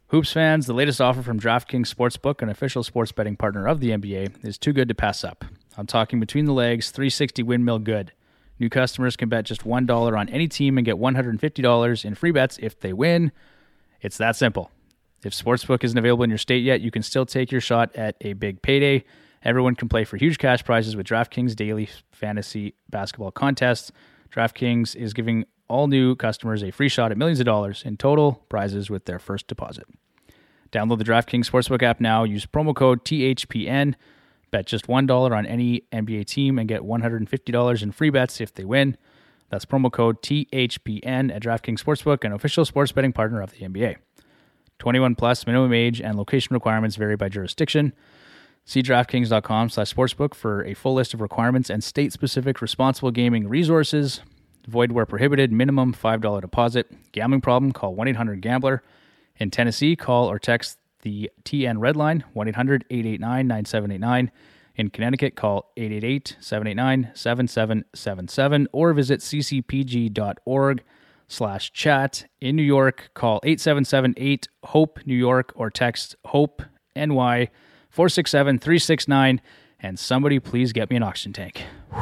Hoops 0.08 0.30
fans, 0.30 0.66
the 0.66 0.74
latest 0.74 1.00
offer 1.00 1.22
from 1.22 1.40
DraftKings 1.40 1.92
Sportsbook, 1.92 2.42
an 2.42 2.50
official 2.50 2.82
sports 2.82 3.12
betting 3.12 3.34
partner 3.34 3.66
of 3.66 3.80
the 3.80 3.90
NBA, 3.90 4.44
is 4.44 4.58
too 4.58 4.74
good 4.74 4.88
to 4.88 4.94
pass 4.94 5.24
up. 5.24 5.46
I'm 5.76 5.86
talking 5.86 6.20
between 6.20 6.46
the 6.46 6.52
legs, 6.52 6.90
360 6.90 7.42
windmill 7.42 7.78
good. 7.80 8.12
New 8.58 8.70
customers 8.70 9.16
can 9.16 9.28
bet 9.28 9.44
just 9.44 9.64
$1 9.64 10.18
on 10.18 10.28
any 10.30 10.48
team 10.48 10.78
and 10.78 10.84
get 10.84 10.96
$150 10.96 12.04
in 12.04 12.14
free 12.14 12.30
bets 12.30 12.58
if 12.62 12.80
they 12.80 12.92
win. 12.92 13.32
It's 14.00 14.16
that 14.16 14.36
simple. 14.36 14.70
If 15.22 15.34
Sportsbook 15.34 15.84
isn't 15.84 15.98
available 15.98 16.24
in 16.24 16.30
your 16.30 16.38
state 16.38 16.62
yet, 16.62 16.80
you 16.80 16.90
can 16.90 17.02
still 17.02 17.26
take 17.26 17.50
your 17.50 17.60
shot 17.60 17.94
at 17.94 18.16
a 18.20 18.32
big 18.34 18.62
payday. 18.62 19.04
Everyone 19.42 19.74
can 19.74 19.88
play 19.88 20.04
for 20.04 20.16
huge 20.16 20.38
cash 20.38 20.64
prizes 20.64 20.96
with 20.96 21.06
DraftKings 21.06 21.54
daily 21.54 21.88
fantasy 22.12 22.74
basketball 22.88 23.30
contests. 23.30 23.92
DraftKings 24.30 24.96
is 24.96 25.12
giving 25.12 25.44
all 25.68 25.88
new 25.88 26.14
customers 26.14 26.62
a 26.62 26.70
free 26.70 26.88
shot 26.88 27.10
at 27.10 27.18
millions 27.18 27.40
of 27.40 27.46
dollars 27.46 27.82
in 27.84 27.96
total 27.96 28.44
prizes 28.48 28.88
with 28.88 29.04
their 29.04 29.18
first 29.18 29.46
deposit. 29.46 29.84
Download 30.72 30.98
the 30.98 31.04
DraftKings 31.04 31.50
Sportsbook 31.50 31.82
app 31.82 32.00
now. 32.00 32.24
Use 32.24 32.46
promo 32.46 32.74
code 32.74 33.04
THPN. 33.04 33.94
Bet 34.50 34.66
just 34.66 34.86
$1 34.86 35.36
on 35.36 35.46
any 35.46 35.82
NBA 35.92 36.26
team 36.26 36.58
and 36.58 36.68
get 36.68 36.82
$150 36.82 37.82
in 37.82 37.92
free 37.92 38.10
bets 38.10 38.40
if 38.40 38.54
they 38.54 38.64
win. 38.64 38.96
That's 39.48 39.64
promo 39.64 39.92
code 39.92 40.22
THPN 40.22 41.34
at 41.34 41.42
DraftKings 41.42 41.82
Sportsbook, 41.82 42.24
an 42.24 42.32
official 42.32 42.64
sports 42.64 42.92
betting 42.92 43.12
partner 43.12 43.40
of 43.40 43.52
the 43.52 43.58
NBA. 43.58 43.96
21 44.78 45.14
plus 45.14 45.46
minimum 45.46 45.72
age 45.72 46.00
and 46.00 46.16
location 46.16 46.54
requirements 46.54 46.96
vary 46.96 47.16
by 47.16 47.28
jurisdiction. 47.28 47.92
See 48.64 48.82
DraftKings.com 48.82 49.70
slash 49.70 49.94
sportsbook 49.94 50.34
for 50.34 50.64
a 50.64 50.74
full 50.74 50.94
list 50.94 51.14
of 51.14 51.20
requirements 51.20 51.70
and 51.70 51.84
state-specific 51.84 52.60
responsible 52.60 53.12
gaming 53.12 53.48
resources. 53.48 54.20
Void 54.66 54.90
where 54.90 55.06
prohibited. 55.06 55.52
Minimum 55.52 55.94
$5 55.94 56.40
deposit. 56.40 56.90
Gambling 57.12 57.42
problem? 57.42 57.70
Call 57.72 57.94
1-800-GAMBLER. 57.94 58.82
In 59.38 59.50
Tennessee, 59.50 59.94
call 59.94 60.28
or 60.28 60.38
text 60.40 60.78
the 61.06 61.30
TN 61.44 61.78
Red 61.78 61.96
Line, 61.96 62.24
1-800-889-9789. 62.34 64.30
In 64.74 64.90
Connecticut, 64.90 65.36
call 65.36 65.70
888-789-7777 65.76 68.66
or 68.72 68.92
visit 68.92 69.20
ccpg.org 69.20 70.82
slash 71.28 71.72
chat. 71.72 72.26
In 72.40 72.56
New 72.56 72.64
York, 72.64 73.10
call 73.14 73.40
877-8-HOPE-NEW 73.42 75.16
YORK 75.16 75.52
or 75.54 75.70
text 75.70 76.16
HOPE-NY 76.24 77.50
467-369 77.96 79.38
and 79.78 80.00
somebody 80.00 80.40
please 80.40 80.72
get 80.72 80.90
me 80.90 80.96
an 80.96 81.04
oxygen 81.04 81.32
tank. 81.32 81.62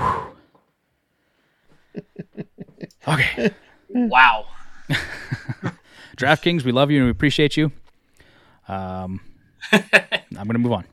okay. 3.06 3.50
Wow. 3.96 4.46
DraftKings, 6.16 6.64
we 6.64 6.72
love 6.72 6.90
you 6.90 6.98
and 6.98 7.06
we 7.06 7.12
appreciate 7.12 7.56
you. 7.56 7.70
Um, 8.68 9.20
I'm 9.72 10.10
going 10.32 10.52
to 10.52 10.58
move 10.58 10.72
on. 10.72 10.84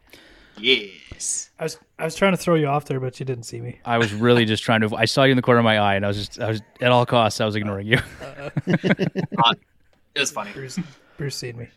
Yes. 0.57 1.49
I 1.59 1.63
was 1.63 1.77
I 1.99 2.05
was 2.05 2.15
trying 2.15 2.33
to 2.33 2.37
throw 2.37 2.55
you 2.55 2.67
off 2.67 2.85
there, 2.85 2.99
but 2.99 3.19
you 3.19 3.25
didn't 3.25 3.43
see 3.43 3.61
me. 3.61 3.79
I 3.85 3.97
was 3.97 4.13
really 4.13 4.45
just 4.45 4.63
trying 4.63 4.81
to. 4.81 4.95
I 4.95 5.05
saw 5.05 5.23
you 5.23 5.31
in 5.31 5.35
the 5.35 5.43
corner 5.43 5.59
of 5.59 5.63
my 5.63 5.77
eye, 5.77 5.95
and 5.95 6.03
I 6.03 6.07
was 6.07 6.17
just, 6.17 6.39
I 6.39 6.49
was 6.49 6.61
at 6.81 6.91
all 6.91 7.05
costs, 7.05 7.39
I 7.39 7.45
was 7.45 7.55
ignoring 7.55 7.87
you. 7.87 7.99
Uh, 9.43 9.53
it 10.13 10.19
was 10.19 10.31
funny. 10.31 10.51
Bruce, 10.51 10.77
Bruce 11.17 11.35
seen 11.35 11.57
me. 11.57 11.67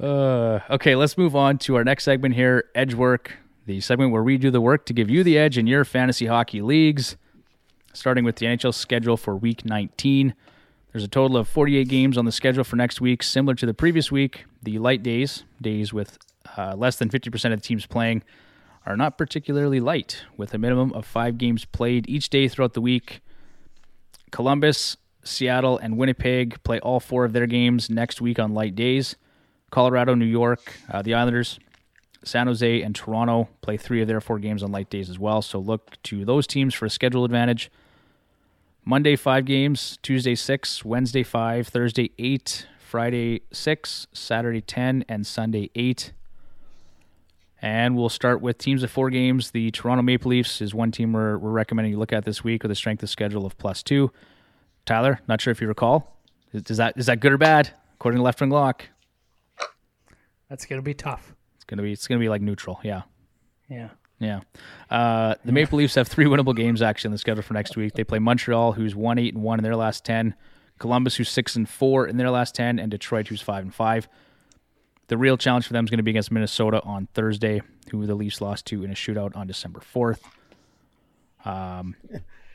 Uh, 0.00 0.60
okay, 0.70 0.94
let's 0.94 1.16
move 1.16 1.34
on 1.34 1.58
to 1.58 1.74
our 1.76 1.84
next 1.84 2.04
segment 2.04 2.34
here, 2.34 2.64
Edge 2.74 2.94
Work, 2.94 3.36
the 3.66 3.80
segment 3.80 4.12
where 4.12 4.22
we 4.22 4.36
do 4.36 4.50
the 4.50 4.60
work 4.60 4.84
to 4.86 4.92
give 4.92 5.08
you 5.08 5.24
the 5.24 5.38
edge 5.38 5.56
in 5.56 5.66
your 5.66 5.84
fantasy 5.84 6.26
hockey 6.26 6.60
leagues. 6.60 7.16
Starting 7.94 8.24
with 8.24 8.36
the 8.36 8.46
NHL 8.46 8.74
schedule 8.74 9.16
for 9.16 9.34
Week 9.34 9.64
19. 9.64 10.34
There's 10.92 11.04
a 11.04 11.08
total 11.08 11.36
of 11.36 11.48
48 11.48 11.88
games 11.88 12.16
on 12.16 12.24
the 12.24 12.32
schedule 12.32 12.64
for 12.64 12.76
next 12.76 13.00
week, 13.00 13.22
similar 13.22 13.54
to 13.56 13.66
the 13.66 13.74
previous 13.74 14.10
week. 14.10 14.46
The 14.62 14.78
light 14.78 15.02
days, 15.02 15.44
days 15.60 15.92
with 15.92 16.18
uh, 16.56 16.74
less 16.76 16.96
than 16.96 17.10
50% 17.10 17.52
of 17.52 17.60
the 17.60 17.66
teams 17.66 17.84
playing, 17.84 18.22
are 18.86 18.96
not 18.96 19.18
particularly 19.18 19.80
light, 19.80 20.22
with 20.38 20.54
a 20.54 20.58
minimum 20.58 20.92
of 20.94 21.04
five 21.04 21.36
games 21.36 21.66
played 21.66 22.08
each 22.08 22.30
day 22.30 22.48
throughout 22.48 22.72
the 22.72 22.80
week. 22.80 23.20
Columbus, 24.30 24.96
Seattle, 25.22 25.76
and 25.76 25.98
Winnipeg 25.98 26.62
play 26.62 26.80
all 26.80 27.00
four 27.00 27.26
of 27.26 27.34
their 27.34 27.46
games 27.46 27.90
next 27.90 28.22
week 28.22 28.38
on 28.38 28.54
light 28.54 28.74
days. 28.74 29.16
Colorado, 29.70 30.14
New 30.14 30.24
York, 30.24 30.72
uh, 30.90 31.02
the 31.02 31.12
Islanders, 31.12 31.58
San 32.24 32.46
Jose, 32.46 32.82
and 32.82 32.94
Toronto 32.94 33.48
play 33.60 33.76
three 33.76 34.00
of 34.00 34.08
their 34.08 34.22
four 34.22 34.38
games 34.38 34.62
on 34.62 34.72
light 34.72 34.88
days 34.88 35.10
as 35.10 35.18
well. 35.18 35.42
So 35.42 35.58
look 35.58 36.02
to 36.04 36.24
those 36.24 36.46
teams 36.46 36.74
for 36.74 36.86
a 36.86 36.90
schedule 36.90 37.24
advantage. 37.24 37.70
Monday, 38.84 39.16
five 39.16 39.44
games. 39.44 39.98
Tuesday, 40.02 40.34
six. 40.34 40.84
Wednesday, 40.84 41.22
five. 41.22 41.68
Thursday, 41.68 42.10
eight. 42.18 42.66
Friday, 42.78 43.42
six. 43.52 44.06
Saturday, 44.12 44.60
10. 44.60 45.04
And 45.08 45.26
Sunday, 45.26 45.70
eight. 45.74 46.12
And 47.60 47.96
we'll 47.96 48.08
start 48.08 48.40
with 48.40 48.56
teams 48.58 48.82
of 48.82 48.90
four 48.90 49.10
games. 49.10 49.50
The 49.50 49.70
Toronto 49.72 50.02
Maple 50.02 50.30
Leafs 50.30 50.60
is 50.62 50.74
one 50.74 50.92
team 50.92 51.12
we're, 51.12 51.36
we're 51.38 51.50
recommending 51.50 51.92
you 51.92 51.98
look 51.98 52.12
at 52.12 52.24
this 52.24 52.44
week 52.44 52.62
with 52.62 52.70
a 52.70 52.74
strength 52.76 53.02
of 53.02 53.10
schedule 53.10 53.44
of 53.44 53.58
plus 53.58 53.82
two. 53.82 54.12
Tyler, 54.86 55.20
not 55.28 55.40
sure 55.40 55.50
if 55.50 55.60
you 55.60 55.66
recall, 55.68 56.16
Is, 56.52 56.62
is 56.70 56.76
that 56.78 56.94
is 56.96 57.06
that 57.06 57.20
good 57.20 57.32
or 57.32 57.36
bad? 57.36 57.70
According 57.94 58.18
to 58.20 58.22
Left 58.22 58.40
Wing 58.40 58.48
Lock, 58.50 58.88
That's 60.48 60.64
gonna 60.64 60.80
be 60.82 60.94
tough. 60.94 61.34
it's 61.56 61.64
gonna 61.64 61.82
be 61.82 61.92
it's 61.92 62.06
gonna 62.06 62.20
be 62.20 62.28
like 62.30 62.40
neutral. 62.40 62.80
Yeah. 62.84 63.02
Yeah. 63.68 63.88
Yeah. 64.20 64.40
Uh, 64.90 65.34
the 65.44 65.52
Maple 65.52 65.78
Leafs 65.78 65.94
have 65.94 66.08
three 66.08 66.24
winnable 66.26 66.56
games 66.56 66.82
actually 66.82 67.08
on 67.08 67.12
the 67.12 67.18
schedule 67.18 67.42
for 67.42 67.54
next 67.54 67.76
week. 67.76 67.94
They 67.94 68.04
play 68.04 68.18
Montreal, 68.18 68.72
who's 68.72 68.94
one 68.94 69.18
eight 69.18 69.34
and 69.34 69.42
one 69.42 69.58
in 69.58 69.62
their 69.62 69.76
last 69.76 70.04
ten, 70.04 70.34
Columbus, 70.78 71.16
who's 71.16 71.28
six 71.28 71.56
and 71.56 71.68
four 71.68 72.06
in 72.06 72.16
their 72.16 72.30
last 72.30 72.54
ten, 72.54 72.78
and 72.78 72.90
Detroit, 72.90 73.28
who's 73.28 73.40
five 73.40 73.62
and 73.62 73.74
five. 73.74 74.08
The 75.08 75.16
real 75.16 75.36
challenge 75.36 75.66
for 75.66 75.72
them 75.72 75.84
is 75.84 75.90
going 75.90 75.98
to 75.98 76.02
be 76.02 76.10
against 76.10 76.30
Minnesota 76.30 76.82
on 76.82 77.08
Thursday, 77.14 77.62
who 77.90 78.06
the 78.06 78.14
Leafs 78.14 78.40
lost 78.40 78.66
to 78.66 78.82
in 78.84 78.90
a 78.90 78.94
shootout 78.94 79.36
on 79.36 79.46
December 79.46 79.80
fourth. 79.80 80.22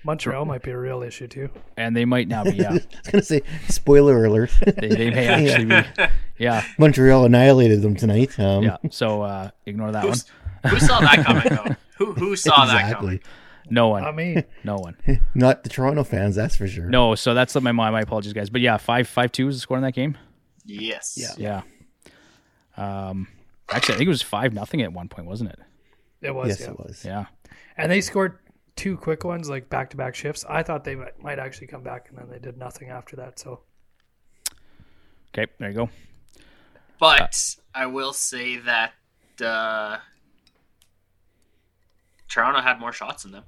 Montreal 0.06 0.44
might 0.46 0.62
be 0.62 0.72
a 0.72 0.78
real 0.78 1.02
issue 1.02 1.28
too. 1.28 1.50
And 1.78 1.96
they 1.96 2.06
might 2.06 2.28
now 2.28 2.44
be, 2.44 2.52
yeah. 2.58 2.72
I 2.72 2.74
was 2.74 2.88
gonna 3.06 3.24
say, 3.24 3.42
spoiler 3.70 4.26
alert: 4.26 4.52
They, 4.66 4.90
they 4.90 5.10
may 5.10 5.28
actually 5.52 5.66
be, 5.66 6.08
yeah, 6.38 6.66
Montreal 6.78 7.26
annihilated 7.26 7.82
them 7.82 7.96
tonight. 7.96 8.38
Um, 8.40 8.64
yeah. 8.64 8.78
So 8.92 9.22
uh, 9.22 9.50
ignore 9.66 9.92
that 9.92 10.06
one. 10.06 10.18
Who's, 10.64 10.72
who 10.72 10.80
saw 10.80 11.00
that 11.02 11.26
coming 11.26 11.44
though? 11.50 11.76
Who 11.98 12.14
who 12.14 12.36
saw 12.36 12.66
that 12.66 12.82
exactly. 12.82 13.20
coming? 13.20 13.22
No 13.70 13.90
one. 13.90 14.04
I 14.04 14.12
mean, 14.12 14.44
No 14.64 14.78
one. 14.78 14.98
Not 15.36 15.64
the 15.64 15.70
Toronto 15.70 16.04
fans, 16.04 16.36
that's 16.36 16.56
for 16.56 16.68
sure. 16.68 16.86
No. 16.86 17.16
So 17.16 17.34
that's 17.34 17.56
my 17.56 17.72
my 17.72 18.02
apologies, 18.02 18.34
guys. 18.34 18.50
But 18.50 18.62
yeah, 18.62 18.78
five 18.78 19.08
five 19.08 19.32
two 19.32 19.48
is 19.48 19.58
the 19.58 19.62
score 19.62 19.78
in 19.78 19.84
that 19.84 19.94
game. 19.94 20.18
Yes. 20.66 21.14
Yeah. 21.16 21.62
Yeah. 22.78 23.10
Um, 23.10 23.28
actually, 23.70 23.96
I 23.96 23.98
think 24.00 24.08
it 24.08 24.10
was 24.10 24.24
five 24.24 24.54
nothing 24.54 24.82
at 24.82 24.92
one 24.92 25.08
point, 25.08 25.28
wasn't 25.28 25.52
it? 25.52 25.60
it 26.22 26.34
was. 26.34 26.48
yes, 26.48 26.62
yeah. 26.62 26.72
it 26.72 26.80
was. 26.80 27.06
Yeah. 27.06 27.26
And 27.78 27.92
they 27.92 28.02
scored 28.02 28.40
two 28.76 28.98
quick 28.98 29.24
ones, 29.24 29.50
like 29.50 29.70
back 29.70 29.92
to 29.92 29.98
back 29.98 30.16
shifts. 30.16 30.44
I 30.50 30.64
thought 30.64 30.84
they 30.84 30.96
might, 30.96 31.22
might 31.22 31.40
actually 31.40 31.68
come 31.68 31.84
back, 31.84 32.10
and 32.10 32.18
then 32.18 32.30
they 32.30 32.40
did 32.40 32.58
nothing 32.58 32.90
after 32.90 33.16
that. 33.18 33.40
So 33.40 33.62
Okay, 35.36 35.52
there 35.58 35.70
you 35.70 35.76
go. 35.76 35.90
But 37.00 37.36
I 37.74 37.88
will 37.88 38.14
say 38.14 38.58
that 38.58 38.94
uh, 39.44 39.98
Toronto 42.34 42.62
had 42.62 42.80
more 42.80 42.92
shots 42.92 43.24
than 43.24 43.32
them 43.32 43.44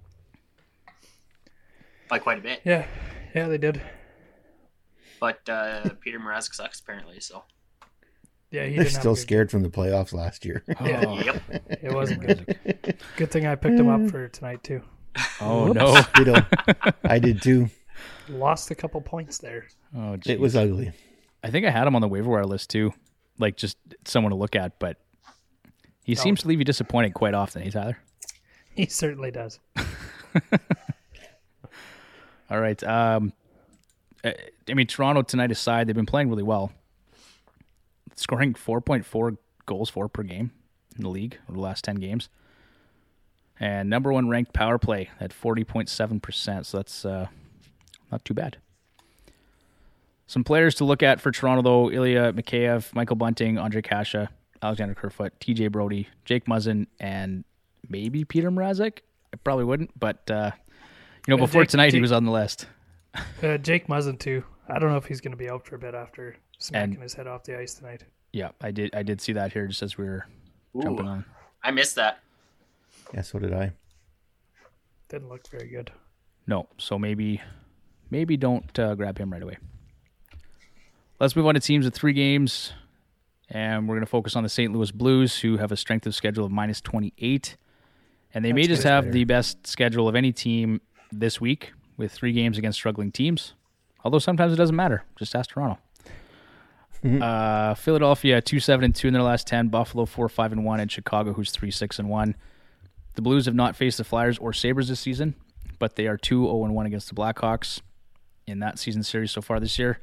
by 2.10 2.20
quite 2.20 2.38
a 2.38 2.42
bit. 2.42 2.62
yeah, 2.64 2.86
yeah, 3.34 3.48
they 3.48 3.58
did. 3.58 3.82
But 5.20 5.48
uh, 5.50 5.90
Peter 6.02 6.20
Mrazek 6.20 6.54
sucks 6.54 6.80
apparently. 6.80 7.20
So 7.20 7.44
Yeah, 8.52 8.66
he 8.66 8.76
They're 8.76 8.84
didn't 8.84 8.86
have 8.86 8.88
a 8.88 9.00
still 9.00 9.16
good- 9.16 9.22
scared 9.22 9.52
from 9.52 9.64
the 9.64 9.70
playoffs 9.70 10.14
last 10.14 10.46
year. 10.46 10.64
Oh, 10.80 11.20
yep. 11.20 11.42
It 11.82 11.92
wasn't 11.94 12.22
good. 12.22 12.98
Good 13.18 13.32
thing 13.32 13.48
I 13.48 13.56
picked 13.56 13.80
him 13.80 13.90
up 13.90 14.12
for 14.12 14.28
tonight 14.30 14.64
too. 14.64 14.82
oh 15.42 15.68
no. 15.74 16.00
I 17.04 17.20
did 17.20 17.42
too. 17.42 17.70
Lost 18.30 18.70
a 18.72 18.76
couple 18.76 19.02
points 19.02 19.38
there. 19.40 19.66
Oh, 19.96 20.18
It 20.26 20.40
was 20.40 20.56
ugly. 20.56 20.92
I 21.44 21.50
think 21.50 21.66
I 21.66 21.70
had 21.72 21.88
him 21.88 21.96
on 21.96 22.02
the 22.02 22.08
waiver 22.08 22.30
wire 22.30 22.46
list 22.46 22.70
too, 22.70 22.94
like 23.40 23.56
just 23.56 23.78
someone 24.06 24.32
to 24.32 24.36
look 24.38 24.56
at. 24.56 24.78
But 24.80 24.98
he 26.04 26.14
seems 26.16 26.42
to 26.42 26.48
leave 26.48 26.60
you 26.60 26.66
disappointed 26.66 27.14
quite 27.14 27.34
often. 27.34 27.62
Hey, 27.64 27.70
Tyler. 27.72 27.98
He 28.78 28.88
certainly 28.88 29.32
does. 29.32 29.59
All 32.49 32.59
right. 32.59 32.84
Um, 32.84 33.32
uh, 34.23 34.32
I 34.69 34.73
mean, 34.73 34.88
Toronto 34.88 35.21
tonight 35.21 35.49
aside, 35.49 35.88
they've 35.88 35.95
been 35.95 36.05
playing 36.05 36.30
really 36.30 36.43
well, 36.43 36.73
scoring 38.15 38.53
four 38.53 38.82
point 38.82 39.05
four 39.05 39.38
goals 39.65 39.89
for 39.89 40.09
per 40.09 40.23
game 40.23 40.51
in 40.97 41.03
the 41.03 41.09
league 41.09 41.38
over 41.47 41.55
the 41.55 41.61
last 41.61 41.86
ten 41.86 41.95
games, 41.95 42.28
and 43.59 43.89
number 43.89 44.11
one 44.11 44.28
ranked 44.28 44.51
power 44.53 44.78
play 44.78 45.09
at 45.21 45.32
forty 45.32 45.63
point 45.63 45.88
seven 45.88 46.19
percent. 46.19 46.65
So 46.65 46.78
that's 46.78 47.05
uh, 47.05 47.28
not 48.11 48.26
too 48.26 48.34
bad. 48.34 48.57
Some 50.28 50.43
players 50.43 50.76
to 50.76 50.86
look 50.86 51.01
at 51.01 51.21
for 51.21 51.32
Toronto 51.32 51.61
though: 51.61 51.89
Ilya 51.89 52.34
Mikheyev, 52.34 52.93
Michael 52.93 53.15
Bunting, 53.15 53.55
Ondrej 53.55 53.86
Kase, 53.86 54.28
Alexander 54.61 54.95
Kerfoot, 54.95 55.39
T.J. 55.39 55.69
Brodie, 55.69 56.09
Jake 56.26 56.45
Muzzin, 56.45 56.88
and 56.99 57.45
maybe 57.90 58.24
Peter 58.26 58.52
Mrazek. 58.52 59.00
I 59.34 59.38
probably 59.44 59.66
wouldn't, 59.66 59.98
but 60.00 60.30
uh, 60.32 60.52
you 61.28 61.36
know, 61.36 61.42
Uh, 61.44 61.46
before 61.46 61.64
Jake- 61.64 61.70
tonight, 61.70 61.94
he 61.94 62.02
was 62.02 62.12
on 62.12 62.26
the 62.26 62.32
list. 62.32 62.68
Uh, 63.42 63.58
Jake 63.58 63.88
Muzzin 63.88 64.20
too. 64.20 64.44
I 64.68 64.78
don't 64.78 64.90
know 64.90 64.98
if 64.98 65.06
he's 65.06 65.22
going 65.22 65.32
to 65.32 65.38
be 65.38 65.50
out 65.50 65.66
for 65.66 65.76
a 65.76 65.80
bit 65.80 65.96
after 65.96 66.36
smacking 66.60 66.96
And- 66.96 67.04
his 67.04 67.14
head 67.14 67.28
off 67.28 67.44
the 67.46 67.58
ice 67.58 67.74
tonight. 67.76 68.04
Yeah, 68.34 68.50
I 68.60 68.72
did. 68.72 68.94
I 68.94 69.04
did 69.04 69.22
see 69.22 69.32
that 69.34 69.54
here 69.54 69.68
just 69.68 69.82
as 69.82 69.98
we 69.98 70.04
were 70.04 70.26
jumping 70.82 71.08
on. 71.08 71.24
I 71.64 71.72
missed 71.72 71.96
that. 71.96 72.20
Yeah, 73.14 73.22
so 73.22 73.40
did 73.40 73.54
I. 73.54 73.72
Didn't 75.08 75.30
look 75.30 75.48
very 75.48 75.70
good. 75.70 75.92
No, 76.46 76.68
so 76.78 77.00
maybe, 77.00 77.42
maybe 78.10 78.36
don't 78.36 78.78
uh, 78.78 78.96
grab 78.96 79.18
him 79.18 79.32
right 79.32 79.42
away. 79.42 79.58
Let's 81.20 81.36
move 81.36 81.46
on 81.48 81.54
to 81.54 81.62
teams 81.62 81.86
with 81.86 81.96
three 81.96 82.12
games, 82.14 82.74
and 83.50 83.88
we're 83.88 83.96
going 83.96 84.06
to 84.06 84.10
focus 84.12 84.36
on 84.36 84.44
the 84.44 84.50
St. 84.50 84.74
Louis 84.74 84.92
Blues, 84.92 85.40
who 85.40 85.56
have 85.58 85.72
a 85.72 85.78
strength 85.78 86.06
of 86.06 86.14
schedule 86.14 86.44
of 86.46 86.52
minus 86.52 86.82
twenty 86.82 87.14
eight, 87.20 87.56
and 88.36 88.46
they 88.46 88.54
may 88.54 88.68
just 88.68 88.84
have 88.84 89.12
the 89.12 89.24
best 89.24 89.66
schedule 89.66 90.08
of 90.08 90.16
any 90.16 90.32
team 90.32 90.82
this 91.12 91.42
week 91.42 91.72
with 91.98 92.12
three 92.12 92.34
games 92.34 92.58
against 92.58 92.78
struggling 92.78 93.12
teams. 93.12 93.54
Although 94.04 94.20
sometimes 94.20 94.54
it 94.54 94.58
doesn't 94.58 94.76
matter. 94.76 95.04
Just 95.18 95.36
ask 95.36 95.50
Toronto. 95.50 95.80
Uh, 97.22 97.76
Philadelphia 97.76 98.42
two 98.42 98.60
seven 98.60 98.84
and 98.84 98.96
two 98.96 99.08
in 99.08 99.14
their 99.14 99.24
last 99.24 99.46
ten. 99.48 99.68
Buffalo 99.68 100.06
four 100.06 100.28
five 100.28 100.52
and 100.52 100.66
one, 100.66 100.80
and 100.80 100.92
Chicago 100.92 101.34
who's 101.34 101.52
three 101.52 101.70
six 101.72 102.00
and 102.00 102.10
one. 102.10 102.36
The 103.14 103.22
Blues 103.22 103.46
have 103.46 103.56
not 103.56 103.76
faced 103.76 103.98
the 103.98 104.04
Flyers 104.04 104.38
or 104.38 104.54
Sabres 104.54 104.90
this 104.90 105.00
season, 105.00 105.36
but 105.80 105.96
they 105.96 106.08
are 106.08 106.18
2 106.18 106.46
0 106.46 106.56
1 106.56 106.86
against 106.86 107.08
the 107.08 107.16
Blackhawks 107.16 107.82
in 108.46 108.60
that 108.60 108.78
season 108.78 109.04
series 109.04 109.32
so 109.32 109.42
far 109.42 109.60
this 109.60 109.80
year. 109.80 110.00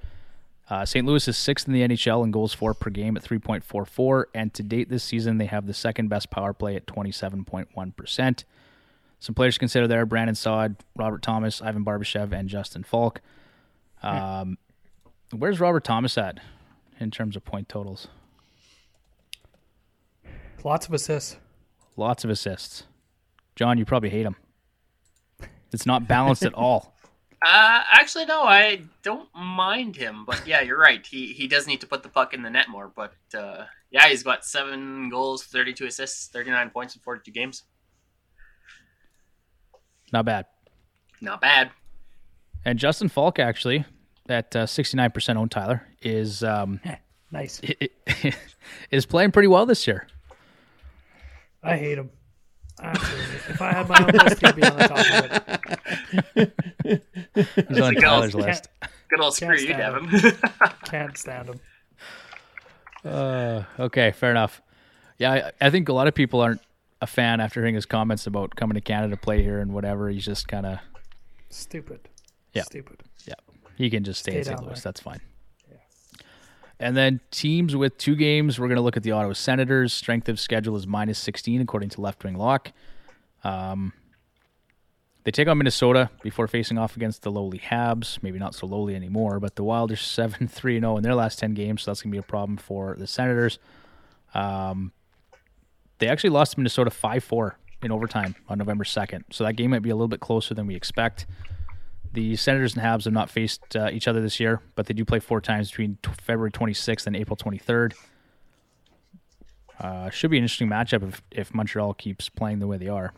Uh, 0.70 0.84
St. 0.84 1.04
Louis 1.06 1.26
is 1.28 1.36
sixth 1.36 1.66
in 1.66 1.74
the 1.74 1.82
NHL 1.82 2.24
in 2.24 2.30
goals 2.30 2.54
for 2.54 2.72
per 2.72 2.88
game 2.88 3.16
at 3.16 3.22
3.44, 3.22 4.24
and 4.34 4.54
to 4.54 4.62
date 4.62 4.88
this 4.88 5.02
season, 5.04 5.38
they 5.38 5.46
have 5.46 5.66
the 5.66 5.74
second 5.74 6.08
best 6.08 6.30
power 6.30 6.52
play 6.52 6.76
at 6.76 6.86
27.1%. 6.86 8.44
Some 9.18 9.34
players 9.34 9.54
to 9.54 9.60
consider 9.60 9.86
there 9.86 10.06
Brandon 10.06 10.34
Saad, 10.34 10.76
Robert 10.96 11.22
Thomas, 11.22 11.60
Ivan 11.62 11.84
Barbashev, 11.84 12.32
and 12.32 12.48
Justin 12.48 12.82
Faulk. 12.82 13.20
Um, 14.02 14.58
where's 15.30 15.60
Robert 15.60 15.84
Thomas 15.84 16.16
at 16.18 16.38
in 16.98 17.10
terms 17.10 17.36
of 17.36 17.44
point 17.44 17.68
totals? 17.68 18.08
Lots 20.64 20.86
of 20.86 20.94
assists. 20.94 21.36
Lots 21.96 22.24
of 22.24 22.30
assists. 22.30 22.84
John, 23.56 23.78
you 23.78 23.84
probably 23.84 24.10
hate 24.10 24.26
him. 24.26 24.36
It's 25.72 25.86
not 25.86 26.08
balanced 26.08 26.44
at 26.44 26.54
all. 26.54 26.91
Uh, 27.44 27.82
actually, 27.90 28.24
no, 28.26 28.42
I 28.42 28.82
don't 29.02 29.28
mind 29.34 29.96
him. 29.96 30.24
But 30.24 30.46
yeah, 30.46 30.60
you're 30.60 30.78
right. 30.78 31.04
He 31.04 31.32
he 31.32 31.48
does 31.48 31.66
need 31.66 31.80
to 31.80 31.86
put 31.86 32.02
the 32.02 32.08
puck 32.08 32.34
in 32.34 32.42
the 32.42 32.50
net 32.50 32.68
more. 32.68 32.92
But 32.94 33.14
uh, 33.36 33.64
yeah, 33.90 34.08
he's 34.08 34.22
got 34.22 34.44
seven 34.44 35.08
goals, 35.10 35.44
32 35.44 35.86
assists, 35.86 36.28
39 36.28 36.70
points 36.70 36.94
in 36.94 37.02
42 37.02 37.30
games. 37.32 37.64
Not 40.12 40.24
bad. 40.24 40.46
Not 41.20 41.40
bad. 41.40 41.70
And 42.64 42.78
Justin 42.78 43.08
Faulk 43.08 43.38
actually 43.38 43.84
at 44.28 44.54
uh, 44.54 44.66
69% 44.66 45.36
owned 45.36 45.50
Tyler 45.50 45.88
is 46.00 46.44
um, 46.44 46.80
Nice. 47.32 47.62
is 48.90 49.06
playing 49.06 49.32
pretty 49.32 49.48
well 49.48 49.64
this 49.64 49.86
year. 49.86 50.06
I 51.62 51.78
hate 51.78 51.96
him. 51.96 52.10
Absolutely. 52.80 53.34
if 53.48 53.62
I 53.62 53.72
had 53.72 53.88
my 53.88 53.98
own 54.00 54.10
list, 54.26 54.40
he'd 54.46 54.56
be 54.56 54.62
on 54.62 54.76
the 54.76 54.88
top 54.88 54.98
of 54.98 56.36
it. 56.36 57.02
He's 57.68 57.78
on 57.80 57.94
like, 57.94 57.98
Tyler's 58.00 58.34
can't- 58.34 58.46
list. 58.46 58.68
Good 59.08 59.20
old 59.20 59.34
screw 59.34 59.54
you, 59.56 59.68
Devin. 59.68 60.08
Can't 60.86 61.16
stand 61.18 61.50
him. 61.50 61.60
Uh, 63.04 63.62
okay, 63.78 64.10
fair 64.12 64.30
enough. 64.30 64.62
Yeah, 65.18 65.32
I, 65.60 65.66
I 65.66 65.70
think 65.70 65.88
a 65.90 65.92
lot 65.92 66.06
of 66.06 66.14
people 66.14 66.40
aren't 66.40 66.62
a 67.02 67.06
fan 67.06 67.40
after 67.40 67.60
hearing 67.60 67.74
his 67.74 67.84
comments 67.84 68.26
about 68.26 68.56
coming 68.56 68.74
to 68.74 68.80
Canada 68.80 69.14
to 69.16 69.20
play 69.20 69.42
here 69.42 69.58
and 69.58 69.72
whatever. 69.74 70.08
He's 70.08 70.24
just 70.24 70.48
kind 70.48 70.64
of 70.64 70.78
Stupid. 71.50 72.08
Yeah. 72.54 72.62
Stupid. 72.62 73.02
yeah. 73.26 73.34
He 73.76 73.90
can 73.90 74.02
just 74.04 74.20
stay, 74.20 74.38
in 74.38 74.44
St. 74.44 74.58
Louis. 74.62 74.68
there. 74.74 74.80
That's 74.82 75.00
fine. 75.00 75.20
And 76.82 76.96
then 76.96 77.20
teams 77.30 77.76
with 77.76 77.96
two 77.96 78.16
games, 78.16 78.58
we're 78.58 78.66
going 78.66 78.76
to 78.76 78.82
look 78.82 78.96
at 78.96 79.04
the 79.04 79.12
Ottawa 79.12 79.34
Senators. 79.34 79.92
Strength 79.92 80.28
of 80.28 80.40
schedule 80.40 80.74
is 80.74 80.84
minus 80.84 81.16
16, 81.20 81.60
according 81.60 81.90
to 81.90 82.00
Left 82.00 82.24
Wing 82.24 82.36
Lock. 82.36 82.72
Um, 83.44 83.92
they 85.22 85.30
take 85.30 85.46
on 85.46 85.58
Minnesota 85.58 86.10
before 86.24 86.48
facing 86.48 86.78
off 86.78 86.96
against 86.96 87.22
the 87.22 87.30
lowly 87.30 87.60
Habs. 87.60 88.20
Maybe 88.20 88.40
not 88.40 88.56
so 88.56 88.66
lowly 88.66 88.96
anymore, 88.96 89.38
but 89.38 89.54
the 89.54 89.62
Wild 89.62 89.92
are 89.92 89.96
7 89.96 90.48
3 90.48 90.80
0 90.80 90.96
in 90.96 91.04
their 91.04 91.14
last 91.14 91.38
10 91.38 91.54
games, 91.54 91.82
so 91.82 91.92
that's 91.92 92.02
going 92.02 92.10
to 92.10 92.16
be 92.16 92.18
a 92.18 92.22
problem 92.22 92.56
for 92.56 92.96
the 92.98 93.06
Senators. 93.06 93.60
Um, 94.34 94.90
they 96.00 96.08
actually 96.08 96.30
lost 96.30 96.54
to 96.54 96.58
Minnesota 96.58 96.90
5 96.90 97.22
4 97.22 97.58
in 97.84 97.92
overtime 97.92 98.34
on 98.48 98.58
November 98.58 98.82
2nd, 98.82 99.22
so 99.30 99.44
that 99.44 99.52
game 99.54 99.70
might 99.70 99.82
be 99.82 99.90
a 99.90 99.94
little 99.94 100.08
bit 100.08 100.18
closer 100.18 100.52
than 100.52 100.66
we 100.66 100.74
expect. 100.74 101.26
The 102.12 102.36
Senators 102.36 102.74
and 102.74 102.82
Habs 102.82 103.04
have 103.04 103.12
not 103.12 103.30
faced 103.30 103.74
uh, 103.74 103.88
each 103.90 104.06
other 104.06 104.20
this 104.20 104.38
year, 104.38 104.60
but 104.74 104.86
they 104.86 104.94
do 104.94 105.04
play 105.04 105.18
four 105.18 105.40
times 105.40 105.70
between 105.70 105.96
t- 106.02 106.10
February 106.20 106.50
26th 106.50 107.06
and 107.06 107.16
April 107.16 107.36
23rd. 107.36 107.94
Uh, 109.80 110.10
should 110.10 110.30
be 110.30 110.36
an 110.36 110.44
interesting 110.44 110.68
matchup 110.68 111.06
if, 111.08 111.22
if 111.30 111.54
Montreal 111.54 111.94
keeps 111.94 112.28
playing 112.28 112.58
the 112.58 112.66
way 112.66 112.76
they 112.76 112.88
are. 112.88 113.12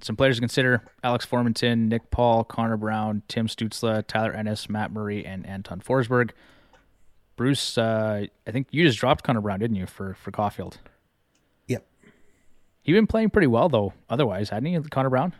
some 0.00 0.16
players 0.16 0.36
to 0.36 0.40
consider: 0.40 0.82
Alex 1.04 1.24
Formanton, 1.24 1.88
Nick 1.88 2.10
Paul, 2.10 2.44
Connor 2.44 2.76
Brown, 2.76 3.22
Tim 3.28 3.46
Stützle, 3.46 4.04
Tyler 4.06 4.32
Ennis, 4.32 4.68
Matt 4.68 4.90
Murray, 4.92 5.24
and 5.24 5.46
Anton 5.46 5.80
Forsberg. 5.80 6.32
Bruce, 7.36 7.78
uh, 7.78 8.26
I 8.46 8.50
think 8.50 8.66
you 8.72 8.84
just 8.84 8.98
dropped 8.98 9.22
Connor 9.24 9.40
Brown, 9.40 9.60
didn't 9.60 9.76
you, 9.76 9.86
for 9.86 10.14
for 10.14 10.30
Caufield? 10.32 10.78
Yep. 11.68 11.86
He's 12.82 12.94
been 12.94 13.06
playing 13.06 13.30
pretty 13.30 13.46
well 13.46 13.68
though. 13.68 13.92
Otherwise, 14.10 14.50
hadn't 14.50 14.66
he, 14.66 14.88
Connor 14.90 15.10
Brown? 15.10 15.32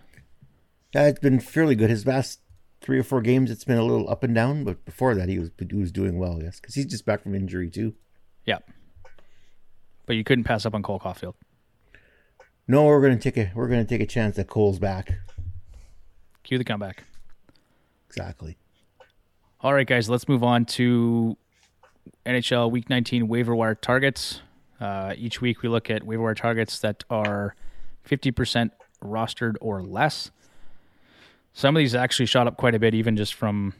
Yeah, 0.95 1.09
it's 1.09 1.20
been 1.20 1.41
fairly 1.41 1.74
good. 1.74 1.91
His 1.91 2.07
last 2.07 2.41
three 2.80 2.99
or 2.99 3.03
four 3.03 3.20
games, 3.20 3.51
it's 3.51 3.64
been 3.64 3.78
a 3.78 3.84
little 3.84 4.09
up 4.09 4.22
and 4.22 4.34
down, 4.34 4.64
but 4.64 4.84
before 4.84 5.14
that, 5.14 5.28
he 5.28 5.39
was 5.39 5.51
he 5.59 5.76
was 5.76 5.93
doing 5.93 6.18
well. 6.18 6.41
Yes, 6.43 6.61
because 6.61 6.74
he's 6.74 6.87
just 6.87 7.05
back 7.05 7.22
from 7.22 7.34
injury 7.34 7.70
too. 7.70 7.95
Yeah. 8.45 8.59
But 10.07 10.16
you 10.16 10.24
couldn't 10.24 10.45
pass 10.45 10.64
up 10.64 10.74
on 10.74 10.82
Cole 10.82 11.01
Caufield. 11.01 11.34
No, 12.68 12.84
we're 12.84 13.03
gonna 13.03 13.18
take 13.18 13.37
a 13.37 13.51
we're 13.55 13.68
gonna 13.68 13.84
take 13.84 14.01
a 14.01 14.07
chance 14.07 14.37
that 14.37 14.49
Cole's 14.49 14.78
back. 14.78 15.12
Cue 16.43 16.59
the 16.59 16.64
comeback. 16.64 17.05
Exactly. 18.09 18.57
All 19.61 19.74
right, 19.74 19.87
guys, 19.87 20.09
let's 20.09 20.28
move 20.28 20.45
on 20.45 20.64
to 20.66 21.37
NHL 22.24 22.70
Week 22.70 22.89
19 22.89 23.26
waiver 23.26 23.55
wire 23.55 23.74
targets. 23.74 24.43
Uh, 24.80 25.14
each 25.16 25.41
week 25.41 25.62
we 25.62 25.68
look 25.68 25.91
at 25.91 26.05
waiver 26.05 26.22
wire 26.22 26.34
targets 26.34 26.78
that 26.80 27.03
are 27.11 27.57
50% 28.09 28.70
rostered 29.03 29.57
or 29.61 29.82
less. 29.82 30.30
Some 31.57 31.74
of 31.74 31.78
these 31.78 31.94
actually 31.94 32.26
shot 32.26 32.46
up 32.46 32.59
quite 32.59 32.74
a 32.74 32.78
bit, 32.78 32.92
even 32.92 33.16
just 33.16 33.32
from 33.32 33.72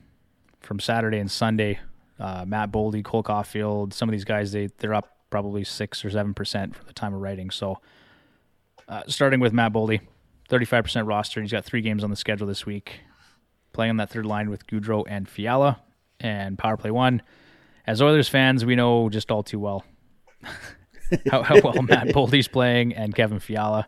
from 0.61 0.81
Saturday 0.81 1.19
and 1.19 1.31
Sunday. 1.31 1.79
Uh, 2.19 2.47
Matt 2.47 2.73
Boldy, 2.73 3.05
Cole 3.05 3.23
Caufield, 3.23 3.93
some 3.93 4.09
of 4.09 4.13
these 4.13 4.25
guys 4.25 4.53
they 4.53 4.69
they're 4.79 4.95
up 4.95 5.19
probably 5.29 5.63
six 5.63 6.03
or 6.03 6.09
seven 6.09 6.33
percent 6.33 6.75
for 6.75 6.85
the 6.85 6.95
time 6.95 7.13
of 7.13 7.21
writing. 7.21 7.51
So, 7.51 7.81
uh, 8.89 9.03
starting 9.09 9.41
with 9.41 9.53
Matt 9.53 9.75
Boldy, 9.75 10.01
35% 10.49 11.07
roster. 11.07 11.43
He's 11.43 11.53
got 11.53 11.67
three 11.67 11.83
games 11.83 12.03
on 12.03 12.09
the 12.09 12.17
schedule 12.17 12.47
this 12.47 12.65
week, 12.65 13.01
playing 13.75 13.91
on 13.91 13.97
that 13.99 14.09
third 14.09 14.25
line 14.25 14.49
with 14.49 14.67
Gaudreau 14.67 15.05
and 15.07 15.29
Fiala, 15.29 15.83
and 16.19 16.59
power 16.59 16.79
play 16.79 16.91
one 16.91 17.21
as 17.87 18.01
Oilers 18.01 18.29
fans, 18.29 18.65
we 18.65 18.75
know 18.75 19.11
just 19.11 19.31
all 19.31 19.43
too 19.43 19.61
well 19.61 19.85
how, 21.31 21.43
how 21.43 21.61
well 21.61 21.83
Matt 21.83 22.07
Boldy's 22.15 22.49
playing 22.49 22.95
and 22.95 23.15
Kevin 23.15 23.39
Fiala. 23.39 23.87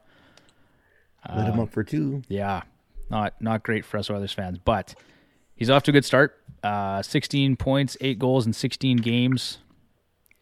Let 1.34 1.52
him 1.52 1.60
up 1.60 1.70
for 1.70 1.84
two. 1.84 2.22
Yeah, 2.28 2.62
not 3.10 3.40
not 3.40 3.62
great 3.62 3.84
for 3.84 3.98
us 3.98 4.10
Oilers 4.10 4.32
fans, 4.32 4.58
but 4.58 4.94
he's 5.54 5.70
off 5.70 5.82
to 5.84 5.90
a 5.90 5.92
good 5.92 6.04
start. 6.04 6.36
Uh, 6.62 7.02
16 7.02 7.56
points, 7.56 7.96
eight 8.00 8.18
goals 8.18 8.46
in 8.46 8.52
16 8.52 8.98
games. 8.98 9.58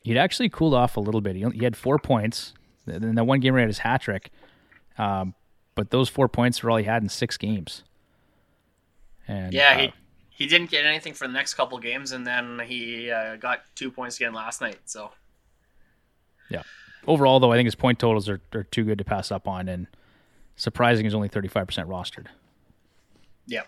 He'd 0.03 0.17
actually 0.17 0.49
cooled 0.49 0.75
off 0.75 0.97
a 0.97 1.01
little 1.01 1.21
bit. 1.21 1.37
He, 1.37 1.45
he 1.51 1.65
had 1.65 1.77
four 1.77 1.99
points. 1.99 2.55
In 2.87 3.17
that 3.17 3.25
one 3.25 3.41
game, 3.41 3.55
where 3.55 3.61
he 3.61 3.63
had 3.65 3.69
his 3.69 3.79
hat 3.79 4.03
trick. 4.03 4.31
Um, 4.97 5.35
but 5.75 5.91
those 5.91 6.09
four 6.09 6.29
points 6.29 6.63
were 6.63 6.71
all 6.71 6.77
he 6.77 6.85
had 6.85 7.03
in 7.03 7.09
six 7.09 7.37
games. 7.37 7.83
And 9.27 9.53
Yeah, 9.53 9.73
uh, 9.73 9.79
he 9.79 9.93
he 10.31 10.47
didn't 10.47 10.71
get 10.71 10.85
anything 10.85 11.15
for 11.15 11.27
the 11.27 11.33
next 11.33 11.55
couple 11.55 11.79
games, 11.79 12.13
and 12.13 12.27
then 12.27 12.61
he 12.61 13.11
uh, 13.11 13.37
got 13.37 13.63
two 13.75 13.91
points 13.91 14.17
again 14.17 14.35
last 14.35 14.61
night. 14.61 14.79
So 14.85 15.11
Yeah. 16.51 16.63
Overall, 17.07 17.41
though, 17.41 17.53
I 17.53 17.57
think 17.57 17.67
his 17.67 17.75
point 17.75 17.99
totals 17.99 18.29
are, 18.29 18.41
are 18.55 18.65
too 18.65 18.85
good 18.85 18.99
to 18.99 19.05
pass 19.05 19.31
up 19.31 19.49
on, 19.49 19.69
and 19.69 19.87
surprising 20.57 21.07
is 21.07 21.15
only 21.15 21.29
35% 21.29 21.67
rostered. 21.87 22.27
Yeah, 23.47 23.63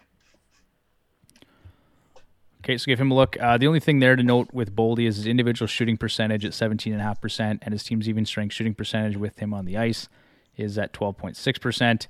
Okay, 2.68 2.76
so 2.76 2.85
give 2.85 3.01
him 3.01 3.11
a 3.11 3.14
look. 3.14 3.41
Uh, 3.41 3.57
the 3.57 3.66
only 3.66 3.81
thing 3.81 4.01
there 4.01 4.14
to 4.14 4.22
note 4.22 4.53
with 4.53 4.76
Boldy 4.76 5.07
is 5.07 5.16
his 5.16 5.26
individual 5.26 5.66
shooting 5.66 5.97
percentage 5.97 6.45
at 6.45 6.53
17.5%, 6.53 7.59
and 7.62 7.72
his 7.72 7.83
team's 7.83 8.09
even 8.11 8.26
strength 8.26 8.53
shooting 8.53 8.74
percentage 8.74 9.16
with 9.16 9.39
him 9.39 9.55
on 9.55 9.64
the 9.64 9.79
ice 9.79 10.09
is 10.55 10.76
at 10.76 10.93
12.6%. 10.93 12.09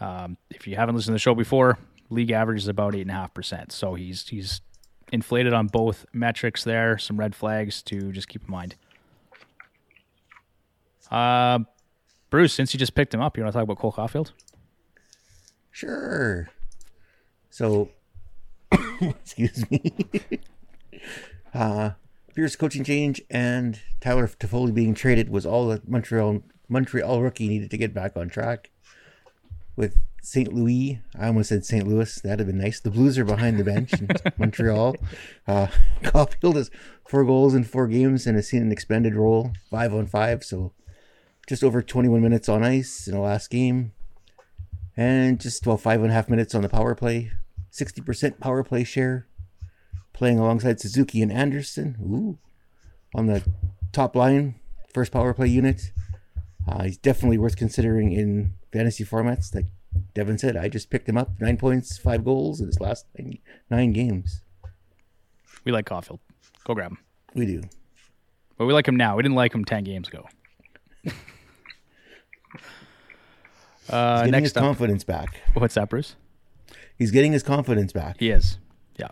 Um, 0.00 0.36
if 0.50 0.68
you 0.68 0.76
haven't 0.76 0.94
listened 0.94 1.12
to 1.12 1.14
the 1.14 1.18
show 1.18 1.34
before, 1.34 1.78
league 2.10 2.30
average 2.30 2.60
is 2.62 2.68
about 2.68 2.92
8.5%. 2.94 3.72
So 3.72 3.94
he's 3.94 4.28
he's 4.28 4.60
inflated 5.10 5.52
on 5.52 5.66
both 5.66 6.06
metrics 6.12 6.62
there. 6.62 6.96
Some 6.98 7.18
red 7.18 7.34
flags 7.34 7.82
to 7.84 8.12
just 8.12 8.28
keep 8.28 8.44
in 8.44 8.50
mind. 8.52 8.76
Uh, 11.10 11.60
Bruce, 12.30 12.52
since 12.52 12.72
you 12.72 12.78
just 12.78 12.94
picked 12.94 13.12
him 13.12 13.20
up, 13.20 13.36
you 13.36 13.42
want 13.42 13.52
to 13.52 13.56
talk 13.56 13.64
about 13.64 13.78
Cole 13.78 13.90
Caufield? 13.90 14.30
Sure. 15.72 16.50
So, 17.58 17.88
excuse 19.00 19.68
me. 19.68 19.92
uh, 21.54 21.90
Pierce 22.32 22.54
coaching 22.54 22.84
change 22.84 23.20
and 23.32 23.80
Tyler 24.00 24.28
Toffoli 24.28 24.72
being 24.72 24.94
traded 24.94 25.28
was 25.28 25.44
all 25.44 25.66
that 25.66 25.88
Montreal 25.88 26.44
Montreal 26.68 27.20
rookie 27.20 27.48
needed 27.48 27.72
to 27.72 27.76
get 27.76 27.92
back 27.92 28.16
on 28.16 28.28
track. 28.28 28.70
With 29.74 29.98
St. 30.22 30.52
Louis, 30.52 31.00
I 31.18 31.26
almost 31.26 31.48
said 31.48 31.64
St. 31.64 31.84
Louis. 31.84 32.20
That'd 32.20 32.38
have 32.38 32.46
been 32.46 32.62
nice. 32.62 32.78
The 32.78 32.92
Blues 32.92 33.18
are 33.18 33.24
behind 33.24 33.58
the 33.58 33.64
bench 33.64 33.92
in 33.92 34.08
Montreal. 34.38 34.94
Uh, 35.48 35.66
Caufield 36.04 36.54
has 36.54 36.70
four 37.08 37.24
goals 37.24 37.56
in 37.56 37.64
four 37.64 37.88
games 37.88 38.24
and 38.24 38.36
has 38.36 38.46
seen 38.46 38.62
an 38.62 38.70
expanded 38.70 39.16
role, 39.16 39.50
five 39.68 39.92
on 39.92 40.06
five. 40.06 40.44
So, 40.44 40.74
just 41.48 41.64
over 41.64 41.82
21 41.82 42.22
minutes 42.22 42.48
on 42.48 42.62
ice 42.62 43.08
in 43.08 43.14
the 43.14 43.20
last 43.20 43.50
game 43.50 43.90
and 44.98 45.40
just 45.40 45.64
well 45.64 45.76
five 45.76 46.02
and 46.02 46.10
a 46.10 46.12
half 46.12 46.28
minutes 46.28 46.56
on 46.56 46.62
the 46.62 46.68
power 46.68 46.94
play, 46.94 47.30
sixty 47.70 48.00
percent 48.00 48.40
power 48.40 48.62
play 48.62 48.84
share, 48.84 49.26
playing 50.12 50.38
alongside 50.38 50.80
Suzuki 50.80 51.22
and 51.22 51.32
Anderson. 51.32 51.96
Ooh, 52.02 52.38
on 53.14 53.26
the 53.26 53.44
top 53.92 54.14
line, 54.16 54.56
first 54.92 55.12
power 55.12 55.34
play 55.34 55.48
unit. 55.48 55.92
Uh, 56.66 56.84
he's 56.84 56.98
definitely 56.98 57.38
worth 57.38 57.56
considering 57.56 58.12
in 58.12 58.54
fantasy 58.72 59.04
formats. 59.04 59.54
Like 59.54 59.66
Devin 60.14 60.38
said, 60.38 60.56
I 60.56 60.68
just 60.68 60.90
picked 60.90 61.08
him 61.08 61.16
up, 61.16 61.30
nine 61.40 61.56
points, 61.56 61.96
five 61.96 62.24
goals 62.24 62.60
in 62.60 62.66
his 62.66 62.80
last 62.80 63.06
nine, 63.18 63.38
nine 63.70 63.92
games. 63.92 64.42
We 65.64 65.72
like 65.72 65.86
Caufield. 65.86 66.18
Go 66.64 66.74
grab 66.74 66.92
him. 66.92 66.98
We 67.34 67.46
do. 67.46 67.62
But 68.56 68.66
we 68.66 68.72
like 68.72 68.86
him 68.88 68.96
now. 68.96 69.16
We 69.16 69.22
didn't 69.22 69.36
like 69.36 69.54
him 69.54 69.64
10 69.64 69.84
games 69.84 70.08
ago. 70.08 70.26
uh, 73.88 74.24
Getting 74.24 74.42
his 74.42 74.56
up, 74.56 74.62
confidence 74.62 75.04
back. 75.04 75.40
what's 75.54 75.74
that, 75.74 75.88
Bruce? 75.88 76.16
He's 76.98 77.10
getting 77.10 77.32
his 77.32 77.42
confidence 77.42 77.92
back. 77.92 78.16
He 78.18 78.30
is. 78.30 78.58
Yeah. 78.98 79.08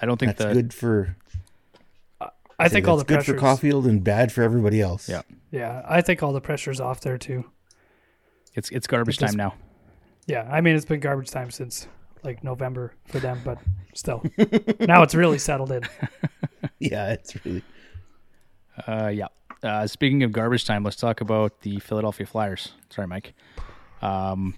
I 0.00 0.06
don't 0.06 0.18
think 0.18 0.36
That's 0.36 0.48
the 0.48 0.54
good 0.54 0.72
for. 0.72 1.16
I 2.58 2.68
think 2.68 2.88
all 2.88 2.96
the 2.96 3.04
that's 3.04 3.26
good 3.26 3.34
for 3.34 3.38
pressures. 3.38 3.60
Caufield 3.60 3.86
and 3.86 4.02
bad 4.02 4.32
for 4.32 4.42
everybody 4.42 4.80
else. 4.80 5.08
Yeah. 5.08 5.22
Yeah, 5.50 5.82
I 5.86 6.00
think 6.00 6.22
all 6.22 6.32
the 6.32 6.40
pressure's 6.40 6.80
off 6.80 7.00
there 7.00 7.18
too. 7.18 7.44
it's 8.54 8.70
it's 8.70 8.86
garbage 8.86 9.16
It 9.20 9.26
time 9.26 9.36
now. 9.36 9.54
Yeah, 10.26 10.48
I 10.50 10.60
mean 10.60 10.74
it's 10.74 10.84
been 10.84 11.00
garbage 11.00 11.30
time 11.30 11.50
since 11.50 11.86
like 12.24 12.42
November 12.42 12.94
for 13.06 13.20
them, 13.20 13.40
but 13.44 13.58
still, 13.94 14.22
now 14.80 15.02
it's 15.02 15.14
really 15.14 15.38
settled 15.38 15.70
in. 15.70 15.82
yeah, 16.78 17.12
it's 17.12 17.44
really. 17.44 17.62
Uh, 18.86 19.08
yeah. 19.08 19.28
Uh, 19.62 19.86
speaking 19.86 20.22
of 20.22 20.32
garbage 20.32 20.64
time, 20.64 20.82
let's 20.82 20.96
talk 20.96 21.20
about 21.20 21.60
the 21.62 21.78
Philadelphia 21.80 22.26
Flyers. 22.26 22.72
Sorry, 22.90 23.06
Mike. 23.06 23.34
Um, 24.02 24.54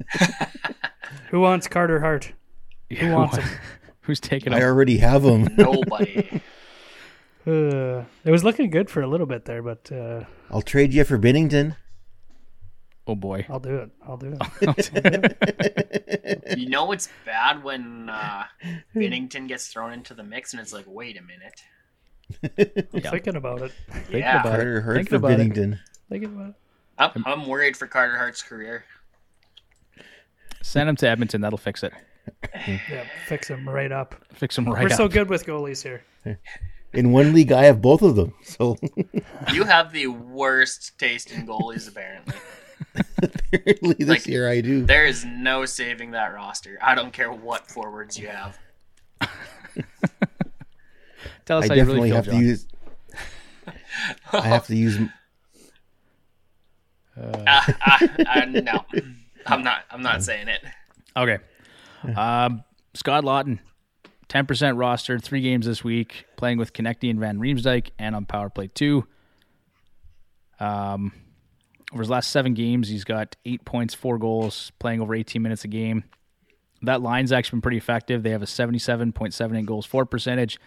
Who 1.31 1.41
wants 1.41 1.69
Carter 1.69 2.01
Hart? 2.01 2.33
Who 2.99 3.13
wants 3.13 3.37
him? 3.37 3.49
Who's 4.03 4.21
taking 4.21 4.53
them? 4.53 4.61
I 4.63 4.65
already 4.65 4.99
have 4.99 5.23
him. 5.25 5.49
nobody. 5.59 6.41
Uh, 7.47 8.05
it 8.25 8.31
was 8.31 8.43
looking 8.45 8.71
good 8.71 8.89
for 8.91 9.03
a 9.03 9.07
little 9.07 9.27
bit 9.27 9.45
there, 9.45 9.63
but 9.63 9.91
uh, 9.93 10.25
I'll 10.51 10.63
trade 10.63 10.93
you 10.95 11.05
for 11.05 11.19
Binnington. 11.19 11.77
Oh 13.07 13.15
boy. 13.15 13.47
I'll 13.49 13.61
do 13.61 13.77
it. 13.77 13.91
I'll 14.07 14.17
do 14.19 14.37
it. 14.61 16.59
you 16.59 16.69
know 16.69 16.93
it's 16.93 17.09
bad 17.25 17.63
when 17.65 18.09
uh, 18.11 18.45
Binnington 18.95 19.49
gets 19.49 19.69
thrown 19.69 19.93
into 19.93 20.13
the 20.15 20.23
mix, 20.23 20.53
and 20.53 20.61
it's 20.61 20.73
like, 20.75 20.85
wait 20.87 21.19
a 21.19 21.23
minute. 21.23 21.63
I'm 22.95 23.01
thinking 23.11 23.37
about 23.37 23.63
it. 23.63 23.73
Thinking 23.91 24.19
Yeah. 24.21 24.41
about 24.41 24.53
Carter 24.53 24.77
it. 24.79 24.83
Hart 24.83 24.97
Thinking 24.97 25.11
for 25.11 25.17
about 25.17 25.33
it. 25.33 25.39
Binnington. 25.39 25.79
Thinking 26.11 26.35
about 26.35 26.49
it. 26.51 26.55
I'm, 26.99 27.25
I'm 27.27 27.47
worried 27.47 27.77
for 27.77 27.87
Carter 27.87 28.17
Hart's 28.19 28.43
career. 28.43 28.85
Send 30.63 30.89
him 30.91 30.97
to 30.97 31.09
Edmonton. 31.09 31.41
That'll 31.41 31.57
fix 31.57 31.83
it. 31.83 31.93
Yeah, 32.67 33.05
fix 33.27 33.49
him 33.49 33.69
right 33.69 33.93
up. 33.93 34.15
Fix 34.35 34.57
him 34.59 34.67
right 34.67 34.75
up. 34.77 34.83
We're 34.83 34.87
up. 34.93 34.97
so 34.97 35.09
good 35.09 35.29
with 35.29 35.45
goalies 35.47 35.83
here. 35.83 36.03
In 36.93 37.13
one 37.13 37.33
league, 37.35 37.53
I 37.53 37.65
have 37.65 37.81
both 37.83 38.03
of 38.03 38.17
them. 38.17 38.35
So 38.43 38.77
You 39.53 39.65
have 39.65 39.93
the 39.93 40.07
worst 40.09 40.99
taste 40.99 41.31
in 41.31 41.47
goalies, 41.47 41.89
apparently. 41.89 42.35
apparently 43.53 43.95
this 43.99 44.09
Like- 44.09 44.27
year 44.27 44.49
I 44.49 44.61
do. 44.61 44.85
There 44.87 45.05
is 45.07 45.25
no 45.25 45.65
saving 45.67 46.13
that 46.13 46.35
roster. 46.35 46.79
I 46.83 46.95
don't 46.95 47.13
care 47.13 47.31
what 47.33 47.71
forwards 47.71 48.19
you 48.19 48.29
have. 48.29 48.59
Tell 51.47 51.59
us 51.59 51.65
I 51.65 51.69
how 51.69 51.75
you 51.75 51.85
really 51.85 52.09
feel, 52.09 52.17
have 52.17 52.25
John. 52.27 52.35
to 52.41 52.41
use. 52.47 52.67
I 54.33 54.41
have 54.47 54.67
to 54.67 54.77
use. 54.77 54.99
Ah, 57.21 57.75
ah, 57.81 57.99
ah, 58.27 58.45
no, 58.49 58.85
I'm 59.47 59.63
not. 59.65 59.81
I'm 59.91 60.03
not 60.03 60.23
saying 60.23 60.49
it. 60.49 60.61
Okay. 61.17 61.39
Um, 62.17 62.65
Scott 62.95 63.25
Laughton, 63.25 63.59
10% 64.29 64.47
rostered, 64.47 65.23
three 65.23 65.41
games 65.41 65.67
this 65.67 65.83
week, 65.83 66.27
playing 66.37 66.59
with 66.59 66.73
Konecny 66.73 67.11
and 67.11 67.19
Van 67.21 67.39
Riemsdyk 67.39 67.91
and 67.99 68.15
on 68.15 68.25
power 68.25 68.51
play 68.51 68.69
two. 68.69 69.07
Um, 70.61 71.13
Over 71.93 72.03
his 72.03 72.11
last 72.11 72.31
seven 72.31 72.55
games, 72.55 72.89
he's 72.89 73.05
got 73.05 73.37
eight 73.45 73.65
points, 73.65 73.95
four 73.95 74.19
goals, 74.19 74.73
playing 74.79 75.01
over 75.01 75.15
18 75.15 75.41
minutes 75.41 75.65
a 75.65 75.69
game. 75.69 76.05
That 76.83 77.01
line's 77.03 77.33
actually 77.33 77.57
been 77.57 77.63
pretty 77.63 77.77
effective. 77.79 78.23
They 78.23 78.31
have 78.31 78.43
a 78.43 78.47
77.78 78.47 79.65
goals 79.65 79.87
for 79.87 80.05
percentage, 80.05 80.59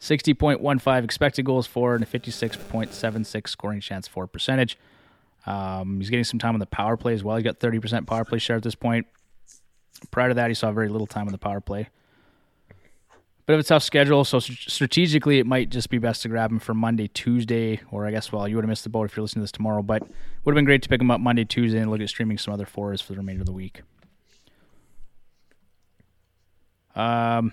60.15 0.00 1.04
expected 1.04 1.44
goals 1.44 1.66
for, 1.66 1.94
and 1.94 2.02
a 2.02 2.06
56.76 2.06 3.48
scoring 3.48 3.80
chance 3.80 4.08
for 4.08 4.26
percentage. 4.26 4.78
Um, 5.46 5.98
he's 6.00 6.10
getting 6.10 6.24
some 6.24 6.38
time 6.38 6.54
on 6.54 6.60
the 6.60 6.66
power 6.66 6.96
play 6.96 7.12
as 7.12 7.22
well. 7.22 7.36
He's 7.36 7.44
got 7.44 7.60
30% 7.60 8.06
power 8.06 8.24
play 8.24 8.38
share 8.38 8.56
at 8.56 8.62
this 8.62 8.74
point. 8.74 9.06
Prior 10.10 10.28
to 10.28 10.34
that, 10.34 10.48
he 10.48 10.54
saw 10.54 10.72
very 10.72 10.88
little 10.88 11.06
time 11.06 11.26
on 11.26 11.32
the 11.32 11.38
power 11.38 11.60
play. 11.60 11.88
Bit 13.46 13.54
of 13.54 13.60
a 13.60 13.64
tough 13.64 13.82
schedule, 13.82 14.24
so 14.24 14.38
strategically, 14.38 15.38
it 15.38 15.46
might 15.46 15.68
just 15.68 15.90
be 15.90 15.98
best 15.98 16.22
to 16.22 16.28
grab 16.28 16.50
him 16.50 16.58
for 16.58 16.72
Monday, 16.72 17.08
Tuesday, 17.08 17.78
or 17.90 18.06
I 18.06 18.10
guess, 18.10 18.32
well, 18.32 18.48
you 18.48 18.56
would 18.56 18.64
have 18.64 18.70
missed 18.70 18.84
the 18.84 18.90
boat 18.90 19.04
if 19.04 19.16
you're 19.16 19.22
listening 19.22 19.42
to 19.42 19.44
this 19.44 19.52
tomorrow, 19.52 19.82
but 19.82 20.02
would 20.02 20.52
have 20.52 20.54
been 20.54 20.64
great 20.64 20.82
to 20.82 20.88
pick 20.88 20.98
him 20.98 21.10
up 21.10 21.20
Monday, 21.20 21.44
Tuesday, 21.44 21.78
and 21.78 21.90
look 21.90 22.00
at 22.00 22.08
streaming 22.08 22.38
some 22.38 22.54
other 22.54 22.64
fours 22.64 23.02
for 23.02 23.12
the 23.12 23.18
remainder 23.18 23.42
of 23.42 23.46
the 23.46 23.52
week. 23.52 23.82
Um, 26.94 27.52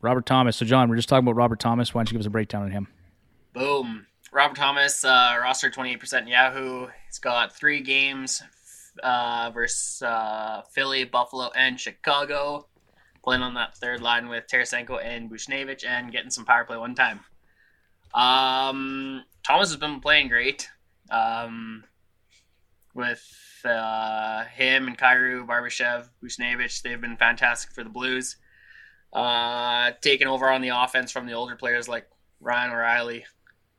Robert 0.00 0.24
Thomas. 0.24 0.56
So, 0.56 0.64
John, 0.64 0.88
we're 0.88 0.96
just 0.96 1.08
talking 1.08 1.26
about 1.26 1.36
Robert 1.36 1.60
Thomas. 1.60 1.92
Why 1.92 2.00
don't 2.00 2.10
you 2.10 2.14
give 2.14 2.20
us 2.20 2.26
a 2.26 2.30
breakdown 2.30 2.62
on 2.62 2.70
him? 2.70 2.88
Boom. 3.52 4.06
Robert 4.32 4.56
Thomas, 4.56 5.04
uh, 5.04 5.36
roster 5.38 5.70
28% 5.70 6.28
Yahoo. 6.28 6.86
He's 7.06 7.18
got 7.18 7.54
three 7.54 7.80
games 7.80 8.42
uh, 9.02 9.50
versus 9.52 10.02
uh, 10.02 10.62
Philly, 10.72 11.04
Buffalo, 11.04 11.50
and 11.56 11.78
Chicago. 11.78 12.66
Playing 13.22 13.42
on 13.42 13.54
that 13.54 13.76
third 13.76 14.00
line 14.00 14.28
with 14.28 14.46
Tarasenko 14.48 15.02
and 15.04 15.30
Buchnevich 15.30 15.86
and 15.86 16.10
getting 16.10 16.30
some 16.30 16.44
power 16.44 16.64
play 16.64 16.76
one 16.76 16.94
time. 16.94 17.20
Um, 18.14 19.22
Thomas 19.46 19.70
has 19.70 19.76
been 19.76 20.00
playing 20.00 20.28
great. 20.28 20.68
Um, 21.10 21.84
with 22.94 23.22
uh, 23.64 24.44
him 24.44 24.86
and 24.86 24.98
Kyrou, 24.98 25.46
Barbashev, 25.46 26.08
Buchnevich, 26.22 26.82
they've 26.82 27.00
been 27.00 27.16
fantastic 27.16 27.72
for 27.72 27.84
the 27.84 27.90
Blues. 27.90 28.36
Uh, 29.12 29.92
taking 30.00 30.26
over 30.26 30.50
on 30.50 30.62
the 30.62 30.70
offense 30.70 31.12
from 31.12 31.26
the 31.26 31.32
older 31.32 31.54
players 31.54 31.88
like 31.88 32.08
Ryan 32.40 32.72
O'Reilly 32.72 33.24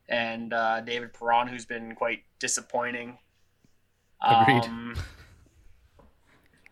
and 0.08 0.54
uh, 0.54 0.82
David 0.82 1.14
Perron, 1.14 1.48
who's 1.48 1.66
been 1.66 1.96
quite 1.96 2.24
disappointing. 2.40 3.18
Agreed. 4.24 4.64
Um, 4.66 4.96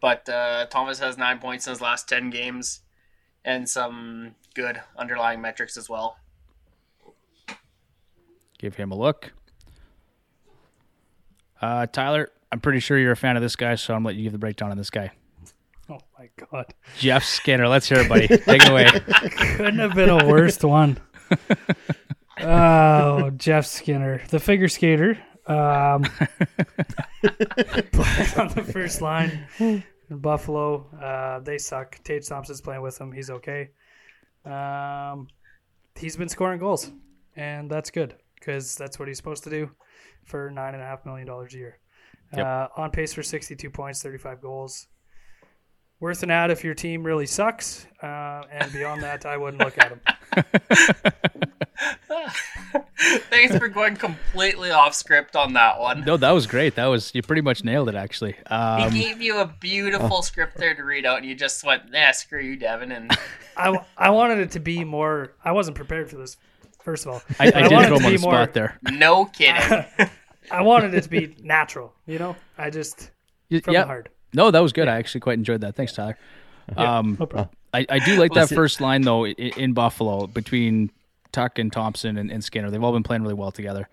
but 0.02 0.28
uh, 0.30 0.66
Thomas 0.68 1.00
has 1.00 1.18
nine 1.18 1.40
points 1.40 1.68
in 1.68 1.72
his 1.72 1.82
last 1.82 2.08
10 2.10 2.30
games 2.30 2.82
and 3.46 3.68
some 3.68 4.36
good 4.56 4.82
underlying 4.98 5.42
metrics 5.42 5.78
as 5.78 5.90
well. 5.90 6.18
Give 8.58 8.76
him 8.76 8.92
a 8.92 8.96
look. 8.96 9.34
Uh, 11.62 11.86
Tyler, 11.88 12.30
I'm 12.52 12.60
pretty 12.60 12.80
sure 12.80 12.98
you're 12.98 13.12
a 13.12 13.18
fan 13.18 13.36
of 13.36 13.42
this 13.44 13.56
guy, 13.56 13.76
so 13.76 13.94
I'm 13.94 14.04
going 14.04 14.14
to 14.14 14.16
let 14.16 14.18
you 14.18 14.24
give 14.24 14.32
the 14.34 14.40
breakdown 14.40 14.72
on 14.72 14.78
this 14.78 14.90
guy. 14.90 15.12
Oh 15.90 16.00
my 16.18 16.30
god. 16.52 16.74
Jeff 16.98 17.24
Skinner. 17.24 17.68
Let's 17.68 17.90
hear 17.90 18.00
it, 18.00 18.10
buddy. 18.10 18.28
Take 18.28 18.64
it 18.64 18.70
away. 18.70 18.86
Couldn't 19.58 19.80
have 19.80 19.94
been 19.94 20.10
a 20.10 20.26
worst 20.26 20.64
one. 20.64 20.98
Oh, 22.40 23.30
Jeff 23.32 23.66
Skinner, 23.66 24.22
the 24.30 24.40
figure 24.40 24.68
skater. 24.68 25.18
Um, 25.48 26.04
playing 26.04 26.28
on 28.38 28.50
the 28.50 28.68
first 28.72 29.02
line 29.02 29.48
in 29.60 29.84
Buffalo. 30.10 30.88
Uh, 31.02 31.40
they 31.40 31.58
suck. 31.58 32.00
Tage 32.04 32.28
Thompson's 32.28 32.62
playing 32.62 32.82
with 32.82 33.00
him. 33.00 33.12
He's 33.12 33.30
okay. 33.30 33.70
Um, 34.46 35.28
he's 35.96 36.16
been 36.16 36.30
scoring 36.30 36.60
goals, 36.60 36.92
and 37.36 37.70
that's 37.70 37.92
good 37.92 38.16
because 38.36 38.76
that's 38.76 39.00
what 39.00 39.08
he's 39.08 39.18
supposed 39.18 39.44
to 39.44 39.50
do 39.50 39.70
for 40.26 40.50
nine 40.50 40.74
and 40.74 40.84
a 40.84 40.86
half 40.86 41.06
million 41.06 41.28
dollars 41.28 41.54
a 41.54 41.58
year. 41.58 41.80
Yep. 42.36 42.46
Uh, 42.46 42.68
on 42.78 42.92
pace 42.92 43.14
for 43.14 43.24
62 43.24 43.70
points, 43.70 44.02
35 44.02 44.42
goals. 44.42 44.88
Worth 46.00 46.24
an 46.24 46.32
ad 46.32 46.50
if 46.50 46.64
your 46.64 46.74
team 46.74 47.04
really 47.04 47.28
sucks. 47.28 47.86
Uh, 48.02 48.42
and 48.52 48.72
beyond 48.72 49.04
that, 49.04 49.26
I 49.26 49.38
wouldn't 49.38 49.62
look 49.62 49.78
at 49.78 49.92
him. 49.92 50.02
Thanks 53.30 53.58
for 53.58 53.68
going 53.68 53.96
completely 53.96 54.72
off 54.72 54.94
script 54.94 55.36
on 55.36 55.54
that 55.54 55.80
one. 55.80 56.04
No, 56.06 56.18
that 56.18 56.32
was 56.32 56.48
great. 56.48 56.76
That 56.76 56.86
was 56.88 57.14
you 57.16 57.22
pretty 57.22 57.42
much 57.42 57.64
nailed 57.64 57.90
it 57.90 57.96
actually. 57.96 58.34
He 58.34 58.44
Um, 58.54 58.94
gave 58.94 59.22
you 59.22 59.40
a 59.40 59.46
beautiful 59.60 60.22
script 60.22 60.58
there 60.58 60.74
to 60.76 60.84
read 60.84 61.06
out, 61.06 61.18
and 61.18 61.26
you 61.26 61.36
just 61.36 61.64
went, 61.64 61.92
"Nah, 61.92 62.12
screw 62.12 62.42
you, 62.42 62.56
Devin." 62.58 62.92
And 62.92 63.12
I, 63.58 63.78
I 63.98 64.10
wanted 64.12 64.40
it 64.40 64.52
to 64.52 64.60
be 64.60 64.84
more. 64.84 65.34
I 65.44 65.52
wasn't 65.52 65.76
prepared 65.76 66.10
for 66.10 66.18
this. 66.18 66.38
First 66.84 67.06
of 67.06 67.12
all, 67.14 67.22
I, 67.40 67.48
I 67.48 67.52
But 67.52 67.62
did 67.64 67.72
wanted 67.72 67.88
throw 67.88 67.98
him 67.98 68.06
on 68.06 68.14
the 68.14 68.20
more- 68.20 68.34
spot 68.34 68.54
there. 68.54 68.80
no 68.84 69.26
kidding. 69.26 69.86
I 70.52 70.62
wanted 70.62 70.94
it 70.94 71.04
to 71.04 71.10
be 71.10 71.36
natural. 71.44 71.94
You 72.08 72.20
know, 72.20 72.36
I 72.58 72.70
just 72.70 73.12
Y- 73.50 73.60
from 73.60 73.74
yeah. 73.74 73.82
the 73.82 73.88
heart. 73.88 74.10
No, 74.34 74.50
that 74.52 74.60
was 74.60 74.74
good. 74.74 74.88
I 74.88 74.96
actually 74.98 75.22
quite 75.22 75.38
enjoyed 75.38 75.62
that. 75.62 75.76
Thanks, 75.76 75.94
Tyler. 75.94 76.18
Um, 76.78 77.18
No 77.20 77.26
problem. 77.26 77.50
I, 77.74 77.86
I 77.90 78.00
do 78.00 78.18
like 78.18 78.34
that 78.34 78.50
first 78.50 78.82
line 78.82 79.02
though 79.02 79.26
in, 79.26 79.34
in 79.36 79.74
Buffalo 79.74 80.28
between 80.28 80.92
Tuch 81.32 81.60
and 81.60 81.72
Thompson 81.72 82.18
and, 82.18 82.32
and 82.32 82.44
Skinner. 82.44 82.70
They've 82.70 82.84
all 82.84 82.94
been 82.94 83.04
playing 83.04 83.24
really 83.24 83.34
well 83.34 83.52
together. 83.52 83.90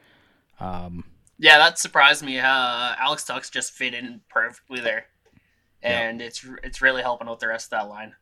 Um, 0.61 1.05
yeah, 1.39 1.59
that 1.59 1.78
surprised 1.78 2.24
me. 2.24 2.39
Uh, 2.39 2.95
Alex 2.99 3.24
Tuch's 3.24 3.51
just 3.51 3.72
fit 3.72 3.95
in 3.95 4.20
perfectly 4.28 4.80
there, 4.80 5.07
and 5.82 6.20
it's 6.20 6.45
it's 6.64 6.82
really 6.82 7.03
helping 7.03 7.28
out 7.28 7.41
the 7.41 7.49
rest 7.49 7.66
of 7.72 7.78
that 7.78 7.89
line. 7.89 8.14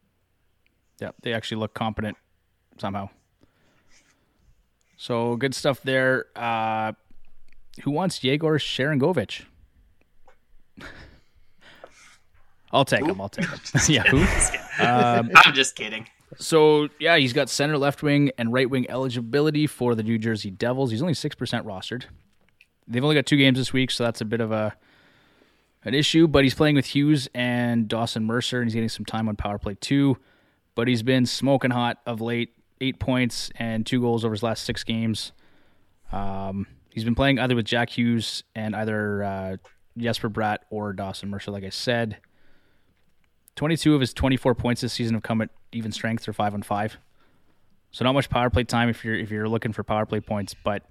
yeah, 1.00 1.10
they 1.22 1.32
actually 1.32 1.58
look 1.58 1.74
competent 1.74 2.16
somehow. 2.78 3.08
So 4.96 5.36
good 5.36 5.54
stuff 5.54 5.80
there. 5.82 6.26
Uh, 6.34 6.92
who 7.82 7.90
wants 7.90 8.22
Yegor 8.24 8.58
Sharangovich? 8.58 9.44
I'll 12.72 12.84
take 12.84 13.04
him. 13.06 13.20
I'll 13.20 13.28
take 13.28 13.46
him. 13.46 13.60
yeah, 13.88 14.02
who? 14.04 14.24
Um, 14.78 15.30
I'm 15.34 15.54
just 15.54 15.74
kidding. 15.74 16.06
So 16.36 16.88
yeah, 16.98 17.16
he's 17.16 17.32
got 17.32 17.48
center, 17.48 17.78
left 17.78 18.02
wing, 18.02 18.30
and 18.38 18.52
right 18.52 18.68
wing 18.68 18.86
eligibility 18.90 19.66
for 19.66 19.94
the 19.94 20.02
New 20.02 20.18
Jersey 20.18 20.50
Devils. 20.50 20.90
He's 20.90 21.02
only 21.02 21.14
six 21.14 21.34
percent 21.34 21.66
rostered. 21.66 22.04
They've 22.88 23.02
only 23.02 23.14
got 23.14 23.26
two 23.26 23.36
games 23.36 23.58
this 23.58 23.72
week, 23.72 23.90
so 23.90 24.04
that's 24.04 24.20
a 24.20 24.24
bit 24.24 24.40
of 24.40 24.52
a 24.52 24.76
an 25.84 25.94
issue. 25.94 26.26
But 26.26 26.44
he's 26.44 26.54
playing 26.54 26.74
with 26.74 26.86
Hughes 26.86 27.28
and 27.34 27.88
Dawson 27.88 28.24
Mercer, 28.24 28.60
and 28.60 28.68
he's 28.68 28.74
getting 28.74 28.88
some 28.88 29.04
time 29.04 29.28
on 29.28 29.36
power 29.36 29.58
play 29.58 29.74
too. 29.74 30.16
But 30.74 30.88
he's 30.88 31.02
been 31.02 31.26
smoking 31.26 31.70
hot 31.70 31.98
of 32.06 32.20
late. 32.20 32.52
Eight 32.78 33.00
points 33.00 33.50
and 33.56 33.86
two 33.86 34.02
goals 34.02 34.22
over 34.22 34.34
his 34.34 34.42
last 34.42 34.64
six 34.64 34.84
games. 34.84 35.32
Um, 36.12 36.66
he's 36.90 37.04
been 37.04 37.14
playing 37.14 37.38
either 37.38 37.56
with 37.56 37.64
Jack 37.64 37.88
Hughes 37.88 38.44
and 38.54 38.76
either 38.76 39.22
uh, 39.24 39.56
Jesper 39.96 40.28
Bratt 40.28 40.58
or 40.68 40.92
Dawson 40.92 41.30
Mercer, 41.30 41.52
like 41.52 41.64
I 41.64 41.70
said. 41.70 42.18
22 43.56 43.94
of 43.94 44.00
his 44.00 44.12
24 44.12 44.54
points 44.54 44.82
this 44.82 44.92
season 44.92 45.14
have 45.14 45.22
come 45.22 45.40
at 45.40 45.48
even 45.72 45.90
strength 45.90 46.28
or 46.28 46.32
5 46.32 46.54
on 46.54 46.62
5. 46.62 46.98
So 47.90 48.04
not 48.04 48.12
much 48.12 48.28
power 48.28 48.50
play 48.50 48.64
time 48.64 48.88
if 48.90 49.04
you're 49.04 49.14
if 49.14 49.30
you're 49.30 49.48
looking 49.48 49.72
for 49.72 49.82
power 49.82 50.04
play 50.04 50.20
points, 50.20 50.54
but 50.54 50.82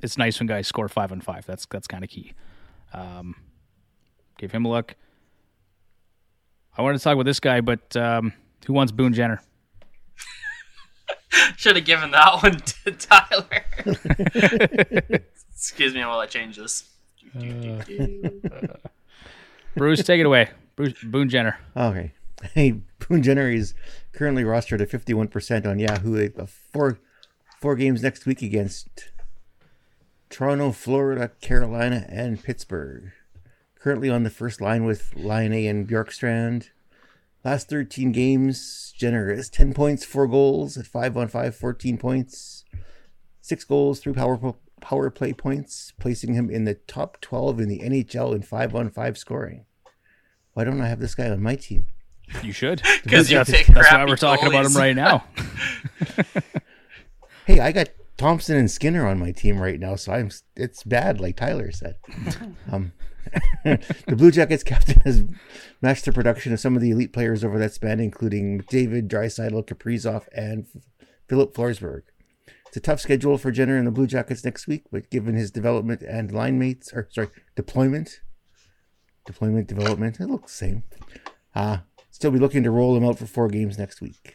it's 0.00 0.18
nice 0.18 0.40
when 0.40 0.48
guys 0.48 0.66
score 0.66 0.88
5 0.88 1.12
on 1.12 1.20
5. 1.20 1.46
That's 1.46 1.64
that's 1.66 1.86
kind 1.86 2.02
of 2.02 2.10
key. 2.10 2.34
Um, 2.92 3.36
give 4.38 4.50
him 4.50 4.64
a 4.64 4.68
look. 4.68 4.96
I 6.76 6.82
wanted 6.82 6.98
to 6.98 7.04
talk 7.04 7.16
with 7.16 7.26
this 7.26 7.38
guy, 7.38 7.60
but 7.60 7.96
um, 7.96 8.32
who 8.66 8.72
wants 8.72 8.90
Boone 8.92 9.12
Jenner? 9.12 9.40
Should 11.56 11.76
have 11.76 11.84
given 11.84 12.10
that 12.10 12.42
one 12.42 12.56
to 12.58 12.90
Tyler. 12.98 13.64
Excuse 15.54 15.94
me 15.94 16.00
while 16.00 16.18
I 16.18 16.26
change 16.26 16.56
this. 16.56 16.88
Bruce, 19.76 20.02
take 20.02 20.20
it 20.20 20.26
away. 20.26 20.50
Boone 20.76 21.28
Jenner. 21.28 21.58
Okay. 21.76 22.12
Hey, 22.54 22.80
Boone 22.98 23.22
Jenner 23.22 23.48
is 23.48 23.72
currently 24.10 24.42
rostered 24.42 24.80
at 24.80 24.90
51% 24.90 25.64
on 25.64 25.78
Yahoo. 25.78 26.28
Four, 26.72 26.98
four 27.60 27.76
games 27.76 28.02
next 28.02 28.26
week 28.26 28.42
against 28.42 29.12
Toronto, 30.28 30.72
Florida, 30.72 31.30
Carolina, 31.40 32.04
and 32.08 32.42
Pittsburgh. 32.42 33.12
Currently 33.78 34.10
on 34.10 34.24
the 34.24 34.30
first 34.30 34.60
line 34.60 34.84
with 34.84 35.14
Laine 35.14 35.68
and 35.68 35.86
Bjorkstrand. 35.86 36.70
Last 37.44 37.68
13 37.68 38.10
games, 38.10 38.92
Jenner 38.96 39.30
is 39.30 39.48
10 39.48 39.72
points, 39.74 40.04
4 40.04 40.26
goals 40.26 40.76
at 40.76 40.86
5 40.86 41.16
on 41.16 41.28
5, 41.28 41.54
14 41.54 41.98
points, 41.98 42.64
6 43.40 43.64
goals, 43.64 44.00
3 44.00 44.14
power, 44.14 44.54
power 44.80 45.10
play 45.10 45.32
points, 45.32 45.92
placing 46.00 46.34
him 46.34 46.50
in 46.50 46.64
the 46.64 46.74
top 46.74 47.20
12 47.20 47.60
in 47.60 47.68
the 47.68 47.80
NHL 47.80 48.34
in 48.34 48.42
5 48.42 48.74
on 48.74 48.90
5 48.90 49.18
scoring. 49.18 49.64
Why 50.54 50.64
don't 50.64 50.80
I 50.80 50.88
have 50.88 51.00
this 51.00 51.14
guy 51.14 51.30
on 51.30 51.42
my 51.42 51.56
team? 51.56 51.86
You 52.42 52.52
should. 52.52 52.82
Because 53.02 53.30
you 53.30 53.38
that's, 53.38 53.50
pick 53.50 53.66
that's 53.66 53.92
why 53.92 54.04
we're 54.04 54.16
talking 54.16 54.48
about 54.48 54.64
him 54.64 54.76
right 54.76 54.94
now. 54.94 55.24
Hey, 57.46 57.58
I 57.58 57.72
got 57.72 57.88
Thompson 58.16 58.56
and 58.56 58.70
Skinner 58.70 59.06
on 59.06 59.18
my 59.18 59.32
team 59.32 59.58
right 59.58 59.80
now, 59.80 59.96
so 59.96 60.12
I'm 60.12 60.30
it's 60.56 60.84
bad, 60.84 61.20
like 61.20 61.36
Tyler 61.36 61.72
said. 61.72 61.96
um, 62.72 62.92
the 63.64 64.16
Blue 64.16 64.30
Jackets 64.30 64.62
captain 64.62 65.00
has 65.04 65.24
matched 65.80 66.04
the 66.04 66.12
production 66.12 66.52
of 66.52 66.60
some 66.60 66.76
of 66.76 66.82
the 66.82 66.90
elite 66.90 67.12
players 67.12 67.42
over 67.42 67.58
that 67.58 67.72
span, 67.72 67.98
including 67.98 68.60
McDavid, 68.60 69.08
Draisaitl, 69.08 69.66
Kaprizov, 69.66 70.26
and 70.32 70.66
Filip 71.28 71.52
Forsberg. 71.54 72.02
It's 72.68 72.76
a 72.76 72.80
tough 72.80 73.00
schedule 73.00 73.38
for 73.38 73.50
Jenner 73.50 73.76
and 73.76 73.86
the 73.86 73.90
Blue 73.90 74.06
Jackets 74.06 74.44
next 74.44 74.68
week, 74.68 74.84
but 74.92 75.10
given 75.10 75.34
his 75.34 75.50
development 75.50 76.02
and 76.02 76.30
line 76.30 76.58
mates, 76.58 76.92
or 76.92 77.08
sorry, 77.10 77.28
deployment, 77.56 78.20
deployment, 79.26 79.68
development, 79.68 80.20
it 80.20 80.26
looks 80.26 80.52
the 80.52 80.66
same. 80.66 80.82
Uh, 81.54 81.78
still 82.10 82.30
be 82.30 82.38
looking 82.38 82.62
to 82.62 82.70
roll 82.70 82.96
him 82.96 83.04
out 83.04 83.18
for 83.18 83.26
four 83.26 83.48
games 83.48 83.78
next 83.78 84.00
week. 84.00 84.34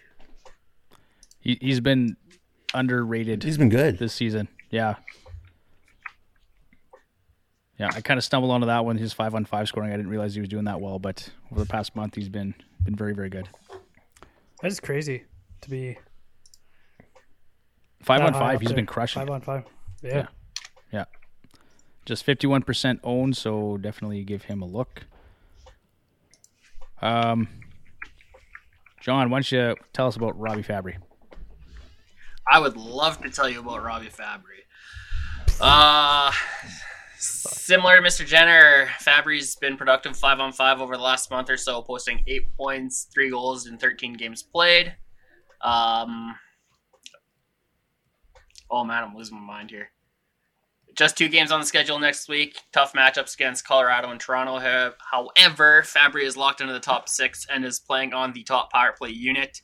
He, 1.39 1.57
he's 1.61 1.79
been 1.79 2.17
underrated 2.73 3.43
He's 3.43 3.57
been 3.57 3.69
good. 3.69 3.97
this 3.99 4.13
season. 4.13 4.47
Yeah. 4.69 4.95
Yeah, 7.79 7.89
I 7.93 8.01
kind 8.01 8.17
of 8.17 8.23
stumbled 8.23 8.51
onto 8.51 8.65
that 8.67 8.85
one. 8.85 8.97
His 8.97 9.13
five 9.13 9.35
on 9.35 9.45
five 9.45 9.67
scoring. 9.67 9.91
I 9.93 9.97
didn't 9.97 10.09
realize 10.09 10.33
he 10.33 10.41
was 10.41 10.49
doing 10.49 10.65
that 10.65 10.81
well, 10.81 10.97
but 10.97 11.29
over 11.51 11.61
the 11.61 11.67
past 11.67 11.95
month, 11.95 12.15
he's 12.15 12.27
been 12.29 12.55
been 12.83 12.95
very, 12.95 13.13
very 13.13 13.29
good. 13.29 13.47
That 14.61 14.71
is 14.71 14.79
crazy 14.79 15.25
to 15.61 15.69
be 15.69 15.95
five 18.01 18.21
on 18.21 18.33
five. 18.33 18.55
up 18.55 18.61
he's 18.61 18.69
there. 18.69 18.75
been 18.77 18.87
crushing. 18.87 19.21
Five 19.21 19.29
on 19.29 19.41
five. 19.41 19.63
Yeah. 20.01 20.09
Yeah. 20.09 20.17
Yeah. 20.17 20.27
Just 22.07 22.25
51% 22.25 23.01
owned, 23.03 23.35
so 23.35 23.75
definitely 23.75 24.23
give 24.23 24.43
him 24.43 24.61
a 24.61 24.65
look. 24.65 25.07
Um, 27.01 27.49
John, 29.01 29.29
why 29.29 29.39
don't 29.39 29.51
you 29.51 29.75
tell 29.91 30.07
us 30.07 30.15
about 30.15 30.39
Robby 30.39 30.63
Fabbri? 30.63 30.95
I 32.49 32.59
would 32.59 32.77
love 32.77 33.21
to 33.23 33.29
tell 33.29 33.49
you 33.49 33.59
about 33.59 33.83
Robby 33.83 34.07
Fabbri. 34.07 34.63
Uh, 35.59 36.31
similar 37.17 37.97
to 37.97 38.01
Mr. 38.01 38.25
Jenner, 38.25 38.85
Fabbri's 39.01 39.57
been 39.57 39.75
productive 39.75 40.15
five 40.15 40.39
on 40.39 40.53
five 40.53 40.79
over 40.79 40.95
the 40.95 41.03
last 41.03 41.29
month 41.29 41.49
or 41.49 41.57
so, 41.57 41.81
posting 41.81 42.23
eight 42.25 42.55
points, 42.55 43.09
three 43.13 43.31
goals 43.31 43.67
in 43.67 43.77
13 43.77 44.13
games 44.13 44.43
played. 44.43 44.95
Um, 45.61 46.35
oh 48.71 48.85
man, 48.85 49.03
I'm 49.03 49.13
losing 49.13 49.37
my 49.37 49.45
mind 49.45 49.71
here. 49.71 49.89
Just 50.97 51.15
two 51.15 51.29
games 51.29 51.51
on 51.51 51.59
the 51.59 51.65
schedule 51.65 51.99
next 51.99 52.27
week. 52.27 52.57
Tough 52.71 52.93
matchups 52.93 53.35
against 53.35 53.65
Colorado 53.67 54.09
and 54.09 54.19
Toronto. 54.19 54.57
Have- 54.57 54.95
However, 55.11 55.83
Fabbri 55.83 56.23
is 56.23 56.35
locked 56.35 56.59
into 56.59 56.73
the 56.73 56.79
top 56.79 57.07
six 57.07 57.45
and 57.49 57.63
is 57.63 57.79
playing 57.79 58.13
on 58.13 58.33
the 58.33 58.43
top 58.43 58.71
power 58.71 58.93
play 58.97 59.11
unit. 59.11 59.61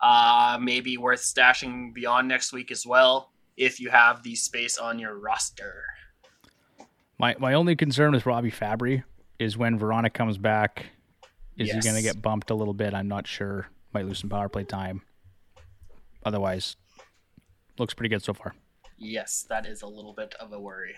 Uh, 0.00 0.56
maybe 0.60 0.96
worth 0.96 1.20
stashing 1.20 1.92
beyond 1.92 2.26
next 2.28 2.52
week 2.54 2.70
as 2.70 2.86
well 2.86 3.30
if 3.58 3.78
you 3.78 3.90
have 3.90 4.22
the 4.22 4.34
space 4.34 4.78
on 4.78 4.98
your 4.98 5.18
roster. 5.18 5.84
My 7.18 7.36
my 7.38 7.52
only 7.52 7.76
concern 7.76 8.12
with 8.12 8.24
Robby 8.24 8.50
Fabbri 8.50 9.04
is 9.38 9.58
when 9.58 9.78
Vrana 9.78 10.10
comes 10.10 10.38
back, 10.38 10.86
is 11.58 11.68
Yes. 11.68 11.76
he 11.76 11.90
going 11.90 11.96
to 11.96 12.02
get 12.02 12.22
bumped 12.22 12.48
a 12.50 12.54
little 12.54 12.72
bit? 12.72 12.94
I'm 12.94 13.08
not 13.08 13.26
sure. 13.26 13.68
Might 13.92 14.06
lose 14.06 14.18
some 14.20 14.30
power 14.30 14.48
play 14.48 14.64
time. 14.64 15.02
Otherwise, 16.24 16.76
looks 17.78 17.92
pretty 17.92 18.08
good 18.08 18.22
so 18.22 18.32
far. 18.32 18.54
Yes, 19.00 19.46
that 19.48 19.64
is 19.64 19.80
a 19.80 19.86
little 19.86 20.12
bit 20.12 20.34
of 20.38 20.52
a 20.52 20.60
worry. 20.60 20.94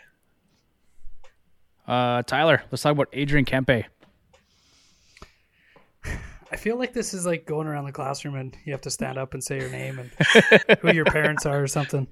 Uh, 1.86 2.22
Tyler, 2.22 2.62
let's 2.70 2.82
talk 2.82 2.92
about 2.92 3.08
Adrian 3.12 3.44
Kempe. 3.44 3.84
I 6.04 6.56
feel 6.56 6.76
like 6.76 6.92
this 6.92 7.14
is 7.14 7.24
like 7.24 7.46
going 7.46 7.68
around 7.68 7.86
the 7.86 7.92
classroom 7.92 8.34
and 8.34 8.54
you 8.64 8.72
have 8.72 8.82
to 8.82 8.90
stand 8.90 9.18
up 9.18 9.34
and 9.34 9.42
say 9.42 9.58
your 9.58 9.70
name 9.70 10.00
and 10.00 10.78
who 10.80 10.92
your 10.92 11.04
parents 11.04 11.46
are 11.46 11.62
or 11.62 11.68
something. 11.68 12.08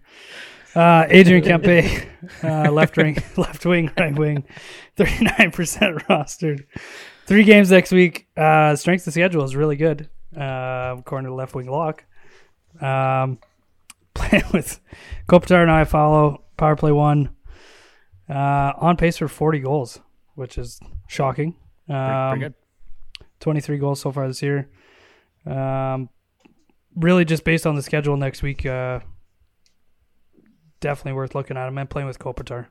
Uh, 0.76 1.06
Adrian 1.08 1.42
Kempe, 1.42 2.06
uh, 2.44 2.70
left 2.70 2.96
wing, 2.96 3.18
left 3.36 3.66
wing, 3.66 3.90
right 3.98 4.16
wing, 4.16 4.44
thirty 4.96 5.24
nine 5.24 5.50
percent 5.50 5.96
rostered. 6.08 6.64
Three 7.26 7.42
games 7.42 7.72
next 7.72 7.90
week. 7.90 8.28
Uh, 8.36 8.76
strength 8.76 9.06
of 9.08 9.12
schedule 9.12 9.42
is 9.42 9.56
really 9.56 9.76
good, 9.76 10.08
uh, 10.36 10.94
according 10.98 11.24
to 11.24 11.30
the 11.30 11.34
left 11.34 11.56
wing 11.56 11.68
lock. 11.68 12.04
Um, 12.80 13.40
playing 14.20 14.44
with 14.52 14.80
Kopitar 15.28 15.62
and 15.62 15.70
Iafallo 15.70 16.38
power 16.56 16.76
play 16.76 16.92
one. 16.92 17.30
Uh, 18.28 18.72
on 18.76 18.96
pace 18.96 19.16
for 19.16 19.28
forty 19.28 19.58
goals, 19.58 20.00
which 20.34 20.56
is 20.56 20.78
shocking. 21.08 21.56
Um, 21.88 22.30
pretty 22.30 22.44
good. 22.44 22.54
23 23.40 23.78
goals 23.78 24.00
so 24.00 24.12
far 24.12 24.28
this 24.28 24.42
year. 24.42 24.68
Um, 25.46 26.10
really, 26.94 27.24
just 27.24 27.42
based 27.42 27.66
on 27.66 27.74
the 27.74 27.82
schedule 27.82 28.16
next 28.16 28.42
week, 28.42 28.64
uh, 28.66 29.00
definitely 30.80 31.14
worth 31.14 31.34
looking 31.34 31.56
at 31.56 31.66
him 31.66 31.78
and 31.78 31.88
playing 31.88 32.06
with 32.06 32.18
Kopitar. 32.18 32.66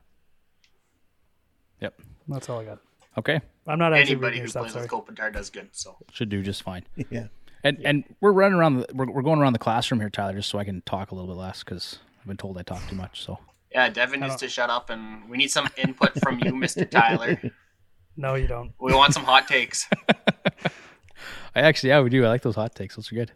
Yep. 1.80 2.00
That's 2.28 2.48
all 2.48 2.60
I 2.60 2.64
got. 2.64 2.78
Okay, 3.18 3.40
I'm 3.66 3.78
not 3.78 3.92
Anybody 3.92 4.14
reading 4.14 4.38
your 4.38 4.46
who 4.46 4.52
plays 4.52 4.72
Sorry. 4.72 4.84
with 4.84 4.90
Kopitar 4.90 5.32
does 5.32 5.50
good. 5.50 5.68
So 5.72 5.96
should 6.12 6.28
do 6.28 6.42
just 6.42 6.62
fine. 6.62 6.84
yeah. 7.10 7.26
And 7.62 7.78
and 7.84 8.04
we're 8.20 8.32
running 8.32 8.58
around. 8.58 8.78
The, 8.78 8.86
we're 8.94 9.10
we're 9.10 9.22
going 9.22 9.38
around 9.38 9.52
the 9.52 9.58
classroom 9.58 10.00
here, 10.00 10.10
Tyler, 10.10 10.34
just 10.34 10.48
so 10.48 10.58
I 10.58 10.64
can 10.64 10.82
talk 10.82 11.10
a 11.10 11.14
little 11.14 11.28
bit 11.28 11.38
less 11.38 11.62
because 11.62 11.98
I've 12.20 12.26
been 12.26 12.36
told 12.36 12.58
I 12.58 12.62
talk 12.62 12.80
too 12.88 12.96
much. 12.96 13.22
So 13.22 13.38
yeah, 13.72 13.88
Devin 13.88 14.20
needs 14.20 14.36
to 14.36 14.48
shut 14.48 14.70
up, 14.70 14.90
and 14.90 15.28
we 15.28 15.36
need 15.36 15.50
some 15.50 15.68
input 15.76 16.18
from 16.20 16.40
you, 16.44 16.54
Mister 16.54 16.84
Tyler. 16.84 17.40
No, 18.16 18.34
you 18.34 18.46
don't. 18.46 18.72
We 18.78 18.92
want 18.92 19.14
some 19.14 19.24
hot 19.24 19.48
takes. 19.48 19.88
I 21.54 21.60
actually, 21.60 21.88
yeah, 21.90 22.00
we 22.00 22.10
do. 22.10 22.24
I 22.24 22.28
like 22.28 22.42
those 22.42 22.56
hot 22.56 22.74
takes. 22.74 22.96
Those 22.96 23.10
are 23.12 23.14
good. 23.14 23.32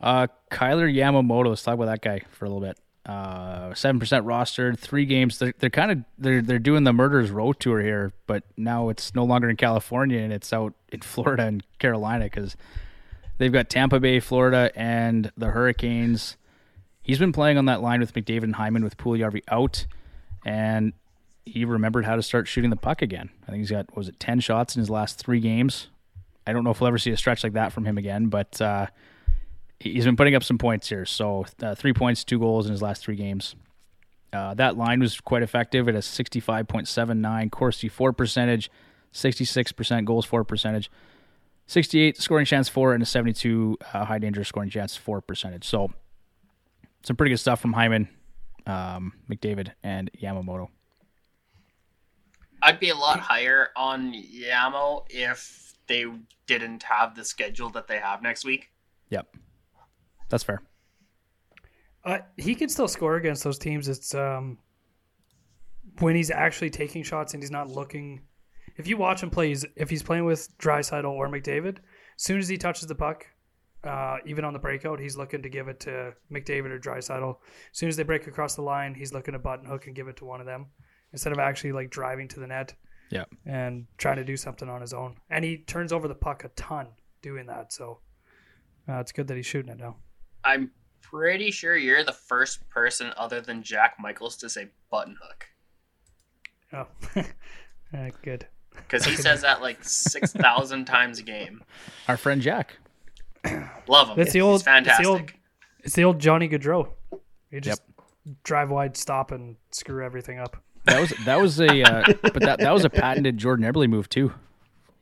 Uh, 0.00 0.26
Kailer 0.50 0.88
Yamamoto. 0.88 1.50
Let's 1.50 1.62
talk 1.62 1.74
about 1.74 1.86
that 1.86 2.02
guy 2.02 2.22
for 2.30 2.46
a 2.46 2.48
little 2.48 2.66
bit. 2.66 2.78
Uh, 3.06 3.72
seven 3.74 4.00
percent 4.00 4.26
rostered, 4.26 4.78
three 4.78 5.04
games. 5.04 5.38
They're 5.38 5.54
they're 5.58 5.70
kind 5.70 5.90
of 5.92 5.98
they're 6.18 6.42
they're 6.42 6.58
doing 6.58 6.84
the 6.84 6.92
Murderers 6.92 7.30
Row 7.30 7.52
tour 7.52 7.80
here, 7.80 8.12
but 8.26 8.44
now 8.56 8.88
it's 8.88 9.14
no 9.14 9.24
longer 9.24 9.48
in 9.48 9.56
California 9.56 10.18
and 10.18 10.32
it's 10.32 10.52
out 10.52 10.74
in 10.90 11.00
Florida 11.00 11.44
and 11.44 11.64
Carolina 11.78 12.24
because 12.24 12.56
they've 13.40 13.52
got 13.52 13.70
Tampa 13.70 13.98
Bay, 13.98 14.20
Florida, 14.20 14.70
and 14.76 15.32
the 15.36 15.48
Hurricanes. 15.48 16.36
He's 17.02 17.18
been 17.18 17.32
playing 17.32 17.56
on 17.56 17.64
that 17.64 17.80
line 17.80 18.00
with 18.00 18.12
McDavid 18.12 18.44
and 18.44 18.54
Hyman 18.54 18.84
with 18.84 18.98
Puljujärvi 18.98 19.42
out, 19.48 19.86
and 20.44 20.92
he 21.46 21.64
remembered 21.64 22.04
how 22.04 22.16
to 22.16 22.22
start 22.22 22.46
shooting 22.46 22.70
the 22.70 22.76
puck 22.76 23.02
again. 23.02 23.30
I 23.42 23.46
think 23.46 23.60
he's 23.60 23.70
got 23.70 23.96
was 23.96 24.08
it 24.08 24.20
ten 24.20 24.38
shots 24.38 24.76
in 24.76 24.80
his 24.80 24.90
last 24.90 25.18
three 25.18 25.40
games. 25.40 25.88
I 26.46 26.52
don't 26.52 26.64
know 26.64 26.70
if 26.70 26.80
we'll 26.80 26.88
ever 26.88 26.98
see 26.98 27.10
a 27.10 27.16
stretch 27.16 27.42
like 27.42 27.54
that 27.54 27.72
from 27.72 27.86
him 27.86 27.96
again, 27.96 28.26
but 28.26 28.60
uh, 28.60 28.86
he's 29.78 30.04
been 30.04 30.16
putting 30.16 30.34
up 30.34 30.44
some 30.44 30.58
points 30.58 30.88
here. 30.88 31.06
So 31.06 31.46
uh, 31.62 31.74
three 31.74 31.92
points, 31.92 32.24
two 32.24 32.38
goals 32.38 32.66
in 32.66 32.72
his 32.72 32.82
last 32.82 33.02
three 33.02 33.16
games. 33.16 33.56
Uh, 34.32 34.54
that 34.54 34.76
line 34.76 35.00
was 35.00 35.18
quite 35.20 35.42
effective 35.42 35.88
at 35.88 35.94
a 35.94 35.98
65.79 35.98 37.50
Corsi 37.50 37.88
four 37.88 38.12
percentage, 38.12 38.70
66% 39.12 40.04
goals 40.04 40.24
for 40.26 40.44
percentage, 40.44 40.90
68 41.70 42.20
scoring 42.20 42.44
chance 42.44 42.68
for, 42.68 42.94
and 42.94 43.00
a 43.00 43.06
72 43.06 43.78
uh, 43.92 44.04
high 44.04 44.18
danger 44.18 44.42
scoring 44.42 44.70
chance 44.70 44.96
for 44.96 45.20
percentage. 45.20 45.64
So 45.64 45.92
some 47.04 47.14
pretty 47.14 47.30
good 47.30 47.38
stuff 47.38 47.60
from 47.60 47.72
Hyman, 47.72 48.08
um, 48.66 49.12
McDavid, 49.30 49.70
and 49.84 50.10
Yamamoto. 50.20 50.66
I'd 52.60 52.80
be 52.80 52.88
a 52.88 52.96
lot 52.96 53.20
higher 53.20 53.68
on 53.76 54.12
Yamo 54.12 55.04
if 55.10 55.74
they 55.86 56.06
didn't 56.46 56.82
have 56.82 57.14
the 57.14 57.24
schedule 57.24 57.70
that 57.70 57.86
they 57.86 57.98
have 57.98 58.20
next 58.20 58.44
week. 58.44 58.72
Yep, 59.10 59.36
that's 60.28 60.42
fair. 60.42 60.62
Uh, 62.04 62.18
he 62.36 62.56
can 62.56 62.68
still 62.68 62.88
score 62.88 63.14
against 63.14 63.44
those 63.44 63.58
teams. 63.58 63.86
It's 63.86 64.12
um, 64.12 64.58
when 66.00 66.16
he's 66.16 66.32
actually 66.32 66.70
taking 66.70 67.04
shots 67.04 67.32
and 67.32 67.40
he's 67.40 67.52
not 67.52 67.70
looking. 67.70 68.22
If 68.80 68.86
you 68.88 68.96
watch 68.96 69.22
him 69.22 69.30
play, 69.30 69.48
he's, 69.48 69.64
if 69.76 69.90
he's 69.90 70.02
playing 70.02 70.24
with 70.24 70.56
Draisaitl 70.58 71.04
or 71.04 71.28
McDavid, 71.28 71.76
as 71.78 72.22
soon 72.22 72.38
as 72.38 72.48
he 72.48 72.56
touches 72.56 72.86
the 72.88 72.94
puck, 72.94 73.26
uh, 73.84 74.16
even 74.26 74.44
on 74.44 74.52
the 74.54 74.58
breakout, 74.58 74.98
he's 75.00 75.16
looking 75.16 75.42
to 75.42 75.48
give 75.48 75.68
it 75.68 75.80
to 75.80 76.12
McDavid 76.32 76.70
or 76.70 76.78
Draisaitl. 76.78 77.36
As 77.72 77.78
soon 77.78 77.88
as 77.90 77.96
they 77.96 78.02
break 78.02 78.26
across 78.26 78.54
the 78.54 78.62
line, 78.62 78.94
he's 78.94 79.12
looking 79.12 79.32
to 79.32 79.38
button 79.38 79.66
hook 79.66 79.86
and 79.86 79.94
give 79.94 80.08
it 80.08 80.16
to 80.18 80.24
one 80.24 80.40
of 80.40 80.46
them 80.46 80.66
instead 81.12 81.32
of 81.32 81.38
actually 81.38 81.72
like 81.72 81.90
driving 81.90 82.26
to 82.28 82.40
the 82.40 82.46
net 82.46 82.74
Yeah. 83.10 83.24
and 83.46 83.86
trying 83.98 84.16
to 84.16 84.24
do 84.24 84.36
something 84.36 84.68
on 84.68 84.80
his 84.80 84.92
own. 84.94 85.16
And 85.28 85.44
he 85.44 85.58
turns 85.58 85.92
over 85.92 86.08
the 86.08 86.14
puck 86.14 86.44
a 86.44 86.48
ton 86.50 86.88
doing 87.22 87.46
that. 87.46 87.72
So 87.72 88.00
uh, 88.88 89.00
it's 89.00 89.12
good 89.12 89.28
that 89.28 89.36
he's 89.36 89.46
shooting 89.46 89.72
it 89.72 89.78
now. 89.78 89.96
I'm 90.44 90.70
pretty 91.02 91.50
sure 91.50 91.76
you're 91.76 92.04
the 92.04 92.12
first 92.12 92.68
person 92.70 93.12
other 93.16 93.40
than 93.40 93.62
Jack 93.62 93.96
Michaels 93.98 94.36
to 94.38 94.48
say 94.48 94.68
button 94.90 95.16
hook 95.22 95.46
Oh, 96.72 96.86
uh, 97.96 98.10
good. 98.22 98.46
Because 98.74 99.04
he 99.04 99.16
says 99.16 99.42
that 99.42 99.60
like 99.60 99.78
six 99.82 100.32
thousand 100.32 100.84
times 100.86 101.18
a 101.18 101.22
game. 101.22 101.62
Our 102.08 102.16
friend 102.16 102.40
Jack. 102.42 102.76
Love 103.86 104.08
him. 104.10 104.16
That's 104.16 104.32
the 104.32 104.38
He's 104.38 104.42
old. 104.42 104.54
It's 104.56 104.64
fantastic. 104.64 105.04
the 105.04 105.10
old. 105.10 105.22
It's 105.82 105.94
the 105.94 106.04
old 106.04 106.18
Johnny 106.18 106.48
Gaudreau. 106.48 106.88
You 107.50 107.60
just 107.60 107.82
drive 108.44 108.70
wide, 108.70 108.96
stop, 108.96 109.30
and 109.32 109.56
screw 109.70 110.04
everything 110.04 110.38
up. 110.38 110.56
That 110.84 111.00
was 111.00 111.10
that 111.24 111.40
was 111.40 111.60
a 111.60 111.82
uh, 111.82 112.04
but 112.22 112.40
that 112.40 112.58
that 112.60 112.72
was 112.72 112.84
a 112.84 112.90
patented 112.90 113.38
Jordan 113.38 113.64
Eberle 113.70 113.88
move 113.88 114.08
too. 114.08 114.32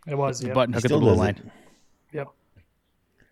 It 0.07 0.16
was. 0.16 0.41
The 0.41 0.49
Yeah. 0.49 0.55
button 0.55 0.73
hook 0.73 0.85
at 0.85 0.91
the 0.91 0.99
blue 0.99 1.14
line. 1.14 1.37
it. 1.37 2.16
Yep. 2.16 2.29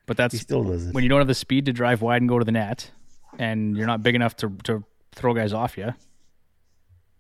But 0.07 0.16
that's 0.16 0.32
He 0.32 0.39
still 0.39 0.62
does 0.64 0.87
it. 0.89 0.95
when 0.95 1.03
you 1.05 1.09
don't 1.09 1.18
have 1.20 1.26
the 1.28 1.34
speed 1.34 1.66
to 1.66 1.72
drive 1.72 2.03
wide 2.03 2.20
and 2.22 2.28
go 2.28 2.39
to 2.39 2.45
the 2.45 2.53
net, 2.53 2.91
and 3.39 3.76
you're 3.76 3.87
not 3.87 4.03
big 4.03 4.14
enough 4.14 4.37
to 4.39 4.51
to 4.64 4.84
throw 5.12 5.32
guys 5.34 5.53
off 5.53 5.78
you. 5.78 5.95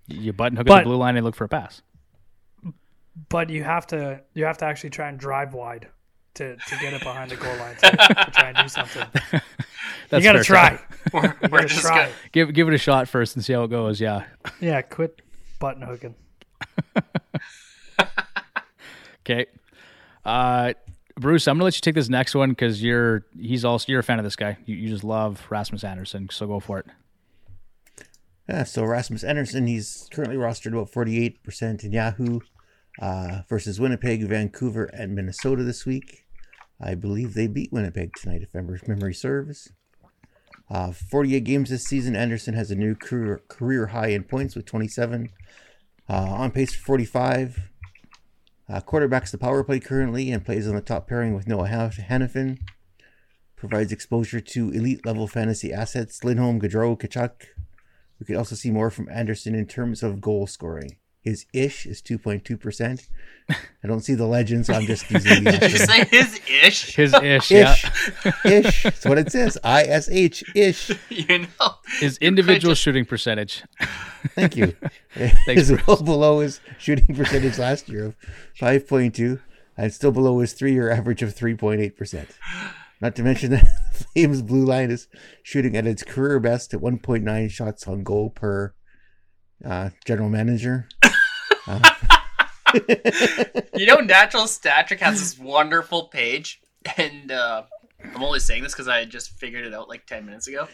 You 0.08 0.32
button 0.32 0.56
hook 0.56 0.68
at 0.68 0.78
the 0.78 0.84
blue 0.84 0.96
line 0.96 1.16
and 1.16 1.24
look 1.24 1.34
for 1.34 1.44
a 1.44 1.48
pass. 1.48 1.82
But 3.28 3.50
you 3.50 3.62
have 3.64 3.86
to. 3.88 4.20
You 4.34 4.44
have 4.44 4.58
to 4.58 4.64
actually 4.66 4.90
try 4.90 5.08
and 5.08 5.18
drive 5.18 5.54
wide 5.54 5.88
to, 6.34 6.56
to 6.56 6.76
get 6.80 6.92
it 6.92 7.02
behind 7.02 7.30
the 7.30 7.36
goal 7.36 7.56
line 7.56 7.76
to, 7.76 7.90
to 7.90 8.30
try 8.32 8.48
and 8.50 8.56
do 8.58 8.68
something. 8.68 9.06
That's 10.10 10.24
you 10.24 10.30
gotta 10.32 10.44
try. 10.44 10.78
We're, 11.12 11.22
You 11.22 11.32
we're 11.42 11.48
gotta 11.48 11.66
just 11.68 11.80
try. 11.80 11.96
gonna, 12.04 12.10
Give 12.32 12.52
give 12.52 12.68
it 12.68 12.74
a 12.74 12.78
shot 12.78 13.08
first 13.08 13.34
and 13.36 13.44
see 13.44 13.52
how 13.54 13.64
it 13.64 13.68
goes. 13.70 14.00
Yeah. 14.00 14.24
Yeah, 14.60 14.82
quit 14.82 15.22
button 15.58 15.82
hooking. 15.82 16.14
Okay. 19.28 19.46
Uh, 20.24 20.72
Bruce, 21.18 21.48
I'm 21.48 21.56
gonna 21.56 21.64
let 21.64 21.74
you 21.74 21.80
take 21.80 21.96
this 21.96 22.08
next 22.08 22.34
one 22.34 22.50
because 22.50 22.80
you're 22.80 23.24
he's 23.36 23.64
also 23.64 23.86
you're 23.90 23.98
a 23.98 24.04
fan 24.04 24.18
of 24.20 24.24
this 24.24 24.36
guy. 24.36 24.56
You, 24.66 24.76
you 24.76 24.88
just 24.88 25.02
love 25.02 25.44
Rasmus 25.50 25.82
Andersson, 25.82 26.28
so 26.30 26.46
go 26.46 26.60
for 26.60 26.78
it. 26.78 26.86
Yeah, 28.48 28.62
so 28.62 28.84
Rasmus 28.84 29.24
Andersson, 29.24 29.66
he's 29.66 30.08
currently 30.12 30.36
rostered 30.36 30.68
about 30.72 30.92
48% 30.92 31.82
in 31.82 31.92
Yahoo 31.92 32.38
uh, 33.00 33.42
versus 33.48 33.80
Winnipeg, 33.80 34.22
Vancouver, 34.22 34.84
and 34.84 35.14
Minnesota 35.14 35.62
this 35.62 35.86
week. 35.86 36.26
I 36.80 36.94
believe 36.94 37.34
they 37.34 37.46
beat 37.46 37.72
Winnipeg 37.72 38.12
tonight, 38.14 38.42
if 38.42 38.54
memory 38.88 39.14
serves. 39.14 39.72
Uh, 40.68 40.92
48 40.92 41.44
games 41.44 41.70
this 41.70 41.84
season. 41.84 42.16
Andersson 42.16 42.54
has 42.54 42.70
a 42.70 42.74
new 42.74 42.94
career, 42.94 43.42
career 43.48 43.88
high 43.88 44.08
in 44.08 44.24
points 44.24 44.54
with 44.56 44.66
27. 44.66 45.30
Uh, 46.08 46.12
on 46.12 46.50
pace 46.50 46.74
for 46.74 46.84
45. 46.84 47.70
Uh, 48.68 48.80
quarterbacks 48.80 49.30
the 49.30 49.38
power 49.38 49.62
play 49.62 49.78
currently 49.78 50.30
and 50.30 50.44
plays 50.44 50.66
on 50.66 50.74
the 50.74 50.80
top 50.80 51.08
pairing 51.08 51.34
with 51.34 51.46
Noah 51.46 51.68
Han- 51.68 51.90
Hanifin. 51.90 52.58
Provides 53.54 53.92
exposure 53.92 54.40
to 54.40 54.70
elite 54.70 55.06
level 55.06 55.26
fantasy 55.26 55.72
assets 55.72 56.22
Lindholm, 56.24 56.60
Gaudreau, 56.60 56.98
Tkachuk, 57.00 57.46
we 58.18 58.26
could 58.26 58.36
also 58.36 58.54
see 58.54 58.70
more 58.70 58.90
from 58.90 59.08
Andersson 59.10 59.54
in 59.54 59.66
terms 59.66 60.02
of 60.02 60.20
goal 60.20 60.46
scoring. 60.46 60.96
His 61.26 61.44
ish 61.52 61.86
is 61.86 62.00
2.2%. 62.02 63.08
I 63.50 63.56
don't 63.88 64.00
see 64.00 64.14
the 64.14 64.26
legend, 64.26 64.64
so 64.64 64.74
I'm 64.74 64.86
just 64.86 65.10
using 65.10 65.42
the 65.42 65.50
did 65.58 65.72
you 65.72 65.78
say 65.78 66.04
his 66.04 66.40
ish? 66.62 66.94
His 66.94 67.12
ish, 67.22 67.50
yeah. 67.50 67.72
ish. 67.72 68.44
Ish. 68.44 68.82
That's 68.84 69.04
what 69.04 69.18
it 69.18 69.32
says. 69.32 69.58
I 69.64 69.82
S 69.82 70.08
H. 70.08 70.44
Ish. 70.54 70.92
You 71.10 71.38
know, 71.40 71.74
His 71.98 72.16
individual 72.18 72.74
just- 72.74 72.82
shooting 72.82 73.04
percentage. 73.04 73.64
Thank 74.36 74.56
you. 74.56 74.76
Thanks, 75.14 75.68
is 75.68 75.72
well 75.88 76.00
below 76.00 76.38
his 76.40 76.60
shooting 76.78 77.12
percentage 77.16 77.58
last 77.58 77.88
year 77.88 78.06
of 78.06 78.16
5.2 78.60 79.40
and 79.76 79.92
still 79.92 80.12
below 80.12 80.38
his 80.38 80.52
three 80.52 80.74
year 80.74 80.90
average 80.92 81.22
of 81.22 81.34
3.8%. 81.34 82.28
Not 83.00 83.16
to 83.16 83.24
mention 83.24 83.50
that 83.50 83.64
the 83.98 84.04
Flames 84.04 84.42
blue 84.42 84.64
line 84.64 84.92
is 84.92 85.08
shooting 85.42 85.76
at 85.76 85.88
its 85.88 86.04
career 86.04 86.38
best 86.38 86.72
at 86.72 86.80
1.9 86.80 87.50
shots 87.50 87.88
on 87.88 88.04
goal 88.04 88.30
per 88.30 88.74
uh, 89.64 89.90
general 90.04 90.28
manager. 90.28 90.88
you 93.76 93.86
know, 93.86 93.96
Natural 93.96 94.46
Stat 94.46 94.88
Trick 94.88 95.00
has 95.00 95.18
this 95.18 95.38
wonderful 95.38 96.04
page, 96.08 96.60
and 96.96 97.30
uh, 97.32 97.62
I'm 98.14 98.22
only 98.22 98.40
saying 98.40 98.62
this 98.62 98.72
because 98.72 98.88
I 98.88 99.04
just 99.04 99.30
figured 99.38 99.64
it 99.64 99.74
out 99.74 99.88
like 99.88 100.06
ten 100.06 100.24
minutes 100.26 100.46
ago. 100.48 100.68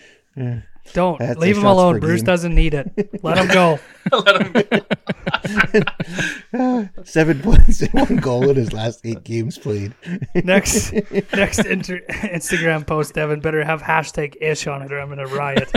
Don't 0.95 1.19
That's 1.19 1.39
leave 1.39 1.59
him 1.59 1.67
alone. 1.67 2.01
Bruce 2.01 2.21
game. 2.21 2.27
doesn't 2.27 2.55
need 2.55 2.73
it. 2.75 2.91
Let 3.23 3.37
him 3.39 3.49
go. 3.49 3.79
Let 4.13 4.43
him- 4.43 4.53
go. 6.53 6.89
Seven 7.05 7.41
points 7.41 7.83
and 7.83 7.93
one 7.93 8.17
goal 8.17 8.49
in 8.49 8.57
his 8.57 8.73
last 8.73 9.05
eight 9.05 9.23
games 9.25 9.59
played. 9.59 9.95
Next, 10.35 10.93
next 11.35 11.67
inter- 11.67 12.01
Instagram 12.09 12.87
post, 12.87 13.15
Devin 13.15 13.41
better 13.41 13.63
have 13.63 13.83
hashtag 13.83 14.37
ish 14.41 14.67
on 14.67 14.83
it, 14.83 14.91
or 14.93 15.01
I'm 15.01 15.09
gonna 15.11 15.27
riot. 15.27 15.71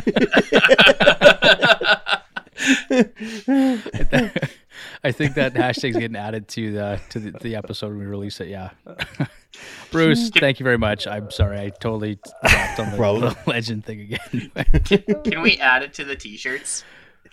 I 5.06 5.12
think 5.12 5.36
that 5.36 5.54
hashtag's 5.54 5.98
getting 5.98 6.16
added 6.16 6.48
to 6.50 6.72
the 6.72 7.00
to 7.10 7.20
the, 7.20 7.32
the 7.40 7.56
episode 7.56 7.90
when 7.90 8.00
we 8.00 8.06
release 8.06 8.42
it. 8.42 8.48
Yeah. 8.48 8.72
Bruce, 9.92 10.32
thank 10.32 10.60
you 10.60 10.64
very 10.64 10.80
much. 10.80 11.06
I'm 11.06 11.30
sorry, 11.30 11.60
I 11.60 11.70
totally 11.70 12.18
dropped 12.44 12.80
on 12.80 12.92
the, 12.92 12.98
the 12.98 13.38
legend 13.46 13.86
thing 13.86 14.02
again. 14.02 15.22
can 15.24 15.44
we 15.44 15.60
add 15.60 15.84
it 15.84 15.94
to 15.94 16.04
the 16.04 16.16
T-shirts, 16.16 16.84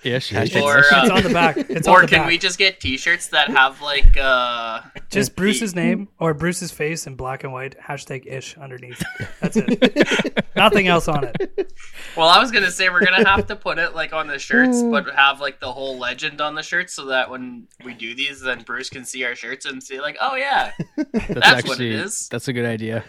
Ish. 0.05 0.33
Ish. 0.33 0.53
Hashtag 0.53 0.63
Or, 0.63 0.79
ish. 0.81 0.93
uh, 0.93 1.01
It's 1.03 1.11
on 1.11 1.23
the 1.23 1.29
back. 1.33 1.57
It's 1.59 1.87
on 1.87 1.95
or 1.95 2.01
the 2.03 2.07
can 2.09 2.19
back. 2.21 2.29
we 2.29 2.39
just 2.39 2.59
get 2.59 2.81
T-shirts 2.81 3.29
that 3.29 3.49
have 3.51 3.81
like 3.81 4.17
uh, 4.17 4.81
just 5.11 5.37
Bruce's 5.37 5.75
name 5.75 6.09
or 6.19 6.35
Bruce's 6.35 6.73
face 6.73 7.07
in 7.07 7.15
black 7.15 7.45
and 7.45 7.53
white? 7.53 7.77
Hashtag 7.79 8.27
ish 8.27 8.57
underneath. 8.59 9.03
That's 9.41 9.57
it. 9.57 10.45
Nothing 10.57 10.89
else 10.89 11.07
on 11.09 11.25
it. 11.25 11.73
Well, 12.17 12.29
I 12.29 12.39
was 12.41 12.51
gonna 12.51 12.71
say 12.71 12.89
we're 12.89 13.05
gonna 13.05 13.29
have 13.29 13.47
to 13.47 13.57
put 13.57 13.79
it 13.79 13.95
like 13.95 14.13
on 14.13 14.27
the 14.27 14.39
shirts, 14.39 14.83
but 14.83 15.09
have 15.15 15.41
like 15.41 15.61
the 15.61 15.73
whole 15.73 15.99
legend 15.99 16.41
on 16.41 16.55
the 16.57 16.63
shirts, 16.63 16.95
so 16.95 17.07
that 17.07 17.31
when 17.31 17.69
we 17.85 17.95
do 17.95 18.15
these, 18.15 18.41
then 18.41 18.63
Bruce 18.63 18.91
can 18.91 19.05
see 19.05 19.25
our 19.25 19.35
shirts 19.37 19.67
and 19.67 19.83
see 19.83 20.01
like, 20.01 20.17
oh 20.21 20.35
yeah. 20.35 20.73
That's, 21.13 21.29
That's 21.29 21.69
what 21.69 21.81
it 21.81 21.93
is. 21.93 22.29
that's 22.29 22.49
a 22.49 22.53
good 22.53 22.65
idea. 22.67 23.05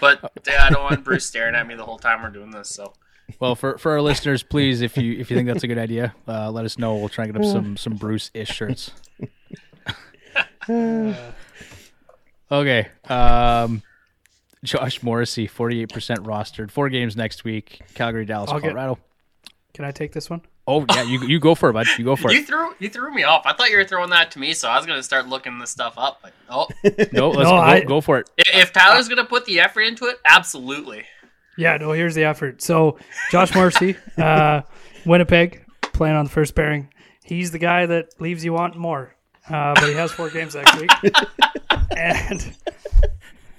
But 0.00 0.32
I 0.46 0.70
don't 0.70 0.82
want 0.82 1.04
Bruce 1.04 1.24
staring 1.26 1.54
at 1.54 1.66
me 1.66 1.74
the 1.76 1.84
whole 1.84 1.98
time 1.98 2.22
we're 2.22 2.30
doing 2.30 2.50
this. 2.50 2.68
So 2.68 2.92
Well, 3.40 3.54
for, 3.54 3.78
for 3.78 3.92
our 3.92 4.00
listeners, 4.02 4.42
please, 4.42 4.80
if 4.82 4.96
you 4.96 5.14
if 5.18 5.30
you 5.30 5.36
think 5.36 5.48
that's 5.48 5.64
a 5.64 5.66
good 5.66 5.78
idea, 5.78 6.14
uh, 6.28 6.50
let 6.50 6.64
us 6.64 6.78
know. 6.78 6.96
We'll 6.96 7.08
try 7.08 7.24
and 7.24 7.32
get 7.34 7.42
up 7.42 7.50
some 7.50 7.76
some 7.76 7.94
Bruce 7.94 8.30
ish 8.34 8.48
shirts. 8.50 8.92
okay. 12.50 12.88
Um, 13.08 13.82
Josh 14.62 15.02
Morrissey, 15.02 15.46
forty 15.46 15.80
eight 15.82 15.92
percent 15.92 16.20
rostered, 16.24 16.70
four 16.70 16.88
games 16.88 17.16
next 17.16 17.44
week. 17.44 17.80
Calgary, 17.94 18.24
Dallas, 18.24 18.50
I'll 18.50 18.60
get- 18.60 18.68
Colorado. 18.74 18.98
Can 19.74 19.84
I 19.84 19.90
take 19.90 20.12
this 20.12 20.30
one? 20.30 20.40
Oh 20.66 20.86
yeah, 20.88 21.02
you 21.02 21.26
you 21.26 21.38
go 21.40 21.54
for 21.54 21.68
it, 21.68 21.72
bud. 21.74 21.86
You 21.98 22.04
go 22.04 22.16
for 22.16 22.32
you 22.32 22.38
it. 22.40 22.46
threw 22.46 22.74
you 22.78 22.88
threw 22.88 23.12
me 23.12 23.24
off. 23.24 23.42
I 23.44 23.52
thought 23.52 23.70
you 23.70 23.76
were 23.76 23.84
throwing 23.84 24.10
that 24.10 24.30
to 24.30 24.38
me, 24.38 24.54
so 24.54 24.68
I 24.68 24.76
was 24.78 24.86
gonna 24.86 25.02
start 25.02 25.28
looking 25.28 25.58
this 25.58 25.70
stuff 25.70 25.94
up. 25.98 26.20
But 26.22 26.32
oh, 26.48 26.68
No, 27.12 27.28
let's 27.30 27.50
No, 27.50 27.56
go, 27.56 27.56
I- 27.56 27.80
go 27.80 28.00
for 28.00 28.18
it. 28.18 28.30
if 28.38 28.72
Tyler's 28.72 29.08
gonna 29.08 29.24
put 29.26 29.44
the 29.46 29.60
effort 29.60 29.82
into 29.82 30.06
it, 30.06 30.18
absolutely. 30.24 31.04
Yeah, 31.56 31.76
no, 31.76 31.92
here's 31.92 32.14
the 32.14 32.24
effort. 32.24 32.62
So, 32.62 32.98
Josh 33.30 33.54
Morrissey, 33.54 33.96
uh, 34.18 34.62
Winnipeg, 35.06 35.64
playing 35.92 36.16
on 36.16 36.24
the 36.24 36.30
first 36.30 36.54
pairing. 36.54 36.88
He's 37.24 37.50
the 37.50 37.58
guy 37.58 37.86
that 37.86 38.20
leaves 38.20 38.44
you 38.44 38.52
wanting 38.52 38.80
more. 38.80 39.14
Uh, 39.48 39.74
but 39.74 39.88
he 39.88 39.94
has 39.94 40.10
four 40.10 40.30
games 40.30 40.54
next 40.54 40.78
week. 40.80 40.90
and 41.96 42.56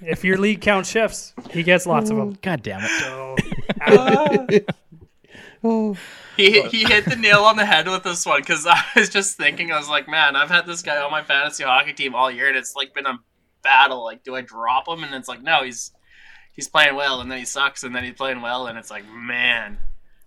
if 0.02 0.24
your 0.24 0.36
league 0.36 0.60
count 0.60 0.86
shifts, 0.86 1.32
he 1.50 1.62
gets 1.62 1.86
lots 1.86 2.10
of 2.10 2.16
them. 2.16 2.36
God 2.42 2.62
damn 2.62 2.80
it. 2.82 2.90
So, 3.00 3.36
uh, 5.62 5.94
He 6.36 6.62
he 6.62 6.84
hit 6.84 7.06
the 7.06 7.16
nail 7.16 7.40
on 7.44 7.56
the 7.56 7.64
head 7.64 7.88
with 7.88 8.02
this 8.02 8.26
one 8.26 8.40
because 8.40 8.66
I 8.66 8.82
was 8.94 9.08
just 9.08 9.36
thinking, 9.36 9.72
I 9.72 9.78
was 9.78 9.88
like, 9.88 10.08
man, 10.08 10.36
I've 10.36 10.50
had 10.50 10.66
this 10.66 10.82
guy 10.82 11.00
on 11.00 11.10
my 11.10 11.22
fantasy 11.22 11.64
hockey 11.64 11.92
team 11.92 12.14
all 12.14 12.30
year, 12.30 12.48
and 12.48 12.56
it's 12.56 12.74
like 12.76 12.94
been 12.94 13.06
a 13.06 13.18
battle. 13.62 14.04
Like, 14.04 14.22
do 14.22 14.34
I 14.34 14.42
drop 14.42 14.86
him? 14.88 15.02
And 15.02 15.14
it's 15.14 15.28
like, 15.28 15.42
no, 15.42 15.62
he's 15.64 15.92
he's 16.56 16.68
playing 16.68 16.96
well, 16.96 17.20
and 17.20 17.30
then 17.30 17.38
he 17.38 17.44
sucks, 17.44 17.84
and 17.84 17.94
then 17.94 18.02
he's 18.04 18.14
playing 18.14 18.40
well, 18.42 18.66
and 18.66 18.76
it's 18.76 18.90
like, 18.90 19.04
man, 19.08 19.78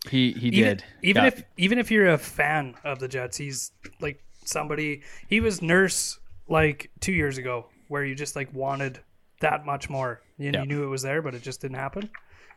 He 0.09 0.31
he 0.31 0.47
even, 0.47 0.63
did. 0.63 0.83
even 1.03 1.23
Yeah. 1.23 1.27
if 1.27 1.43
even 1.57 1.77
if 1.79 1.91
you're 1.91 2.07
a 2.09 2.17
fan 2.17 2.75
of 2.85 2.99
the 2.99 3.07
Jets, 3.09 3.35
he's 3.37 3.71
like 3.99 4.23
somebody. 4.45 5.01
He 5.27 5.41
was 5.41 5.61
nurse 5.61 6.17
like 6.47 6.89
two 7.01 7.11
years 7.11 7.37
ago, 7.37 7.67
where 7.89 8.03
you 8.05 8.15
just 8.15 8.35
like 8.35 8.53
wanted 8.53 8.99
that 9.41 9.65
much 9.65 9.89
more. 9.89 10.21
and 10.37 10.53
Yeah. 10.55 10.61
you 10.61 10.67
knew 10.67 10.83
it 10.83 10.87
was 10.87 11.01
there, 11.01 11.21
but 11.21 11.35
it 11.35 11.41
just 11.41 11.59
didn't 11.61 11.77
happen. 11.77 12.09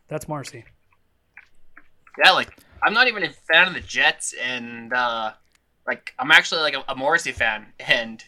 That's 0.09 0.29
Marcy. 0.29 0.65
yeah, 2.25 2.31
like 2.33 2.51
I'm 2.83 2.93
not 2.95 3.09
even 3.09 3.23
a 3.25 3.31
fan 3.31 3.69
of 3.69 3.75
the 3.75 3.81
Jets, 3.81 4.35
and 4.41 4.93
uh 4.93 5.33
like 5.87 6.15
I'm 6.19 6.31
actually 6.31 6.61
like 6.61 6.75
a, 6.75 6.85
a 6.89 6.95
Morrissey 6.95 7.33
fan, 7.33 7.67
and 7.81 8.23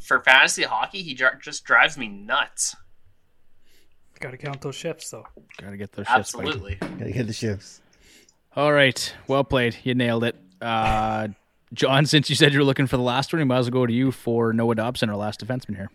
for 0.00 0.20
fantasy 0.20 0.62
hockey, 0.62 1.02
he 1.02 1.12
dr- 1.14 1.40
just 1.42 1.64
drives 1.64 1.98
me 1.98 2.08
nuts. 2.08 2.76
Got 4.20 4.32
to 4.32 4.36
count 4.36 4.60
those 4.60 4.74
shifts 4.74 5.10
though. 5.10 5.24
Gotta 5.60 5.76
get 5.76 5.92
those 5.92 6.06
shifts. 6.06 6.34
Absolutely. 6.34 6.76
Gotta 6.80 7.12
get 7.12 7.26
the 7.26 7.32
shifts. 7.32 7.80
All 8.56 8.72
right. 8.72 9.14
Well 9.28 9.44
played. 9.44 9.76
You 9.84 9.94
nailed 9.94 10.24
it. 10.24 10.36
Uh, 10.60 11.28
John, 11.74 12.06
since 12.06 12.30
you 12.30 12.36
said 12.36 12.52
you 12.52 12.58
were 12.58 12.64
looking 12.64 12.86
for 12.86 12.96
the 12.96 13.02
last 13.02 13.32
one, 13.32 13.38
we 13.38 13.44
might 13.44 13.58
as 13.58 13.66
well 13.66 13.82
go 13.82 13.86
to 13.86 13.92
you 13.92 14.10
for 14.10 14.52
Noah 14.52 14.74
Dobson, 14.74 15.10
our 15.10 15.16
last 15.16 15.44
defenseman 15.44 15.76
here. 15.76 15.90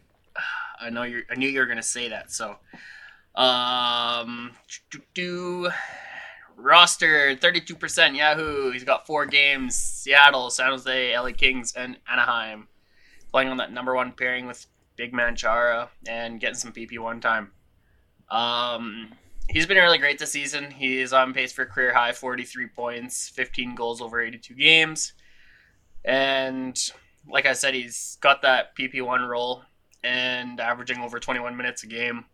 I 0.80 0.90
know 0.90 1.04
you. 1.04 1.24
I 1.30 1.36
knew 1.36 1.50
you 1.50 1.60
were 1.60 1.66
gonna 1.66 1.82
say 1.82 2.10
that. 2.10 2.32
So, 2.32 2.58
um, 3.36 4.52
do, 4.92 5.00
do, 5.14 5.72
roster 6.56 7.36
thirty-two 7.36 7.76
percent 7.76 8.16
Yahoo. 8.16 8.72
He's 8.72 8.84
got 8.84 9.08
four 9.08 9.26
games: 9.26 9.76
Seattle, 9.76 10.50
San 10.50 10.70
Jose, 10.70 11.18
LA 11.18 11.32
Kings, 11.32 11.74
and 11.76 11.98
Anaheim. 12.12 12.68
Playing 13.32 13.50
on 13.50 13.58
that 13.58 13.72
number 13.72 13.96
one 13.96 14.12
pairing 14.12 14.46
with 14.46 14.66
Big 14.96 15.14
Man 15.14 15.36
Chara 15.36 15.90
and 16.08 16.40
getting 16.40 16.56
some 16.56 16.72
PP 16.72 17.00
one 17.00 17.20
time. 17.20 17.52
Um, 18.34 19.12
he's 19.48 19.66
been 19.66 19.78
really 19.78 20.00
great 20.00 20.20
this 20.20 20.32
season. 20.32 20.72
He's 20.72 21.14
on 21.14 21.34
pace 21.34 21.54
for 21.54 21.66
career 21.66 21.94
high 21.94 22.12
forty-three 22.12 22.68
points, 22.68 23.30
fifteen 23.30 23.76
goals 23.76 24.02
over 24.02 24.20
eighty-two 24.22 24.56
games, 24.56 25.14
and 26.04 26.78
like 27.30 27.46
I 27.46 27.54
said, 27.54 27.74
he's 27.74 28.18
got 28.22 28.42
that 28.42 28.76
PP 28.76 29.02
one 29.02 29.22
role 29.22 29.64
and 30.04 30.60
averaging 30.60 31.00
over 31.00 31.20
21 31.20 31.56
minutes 31.56 31.84
a 31.84 31.88
game. 31.88 32.26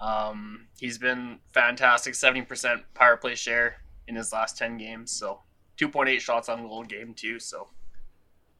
Um, 0.00 0.66
he's 0.78 0.98
been 0.98 1.38
fantastic, 1.52 2.14
70% 2.14 2.82
power 2.94 3.16
play 3.16 3.36
share 3.36 3.76
in 4.08 4.16
his 4.16 4.32
last 4.32 4.58
10 4.58 4.78
games, 4.78 5.12
so 5.12 5.40
2.8 5.78 6.18
shots 6.20 6.48
on 6.48 6.66
goal 6.66 6.82
game 6.82 7.14
too. 7.14 7.38
So 7.38 7.68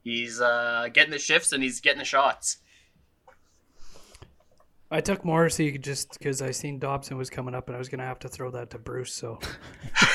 he's 0.05 0.40
uh, 0.40 0.89
getting 0.93 1.11
the 1.11 1.19
shifts 1.19 1.53
and 1.53 1.62
he's 1.62 1.81
getting 1.81 1.99
the 1.99 2.05
shots. 2.05 2.59
I 4.93 5.01
took 5.01 5.24
Morrissey 5.24 5.78
just 5.78 6.19
because 6.19 6.43
I 6.43 6.51
seen 6.51 6.78
Dobson 6.78 7.16
was 7.16 7.31
coming 7.31 7.55
up, 7.55 7.69
and 7.69 7.74
I 7.77 7.78
was 7.78 7.89
gonna 7.89 8.05
have 8.05 8.19
to 8.20 8.28
throw 8.28 8.51
that 8.51 8.70
to 8.70 8.78
Bruce. 8.78 9.12
So 9.14 9.39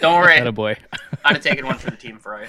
Don't 0.00 0.20
worry, 0.20 0.38
That 0.38 0.46
a 0.46 0.52
boy. 0.52 0.76
I'd 1.24 1.36
have 1.36 1.42
taken 1.42 1.66
one 1.66 1.78
for 1.78 1.90
the 1.90 1.96
team 1.96 2.18
for 2.18 2.40
you. 2.40 2.48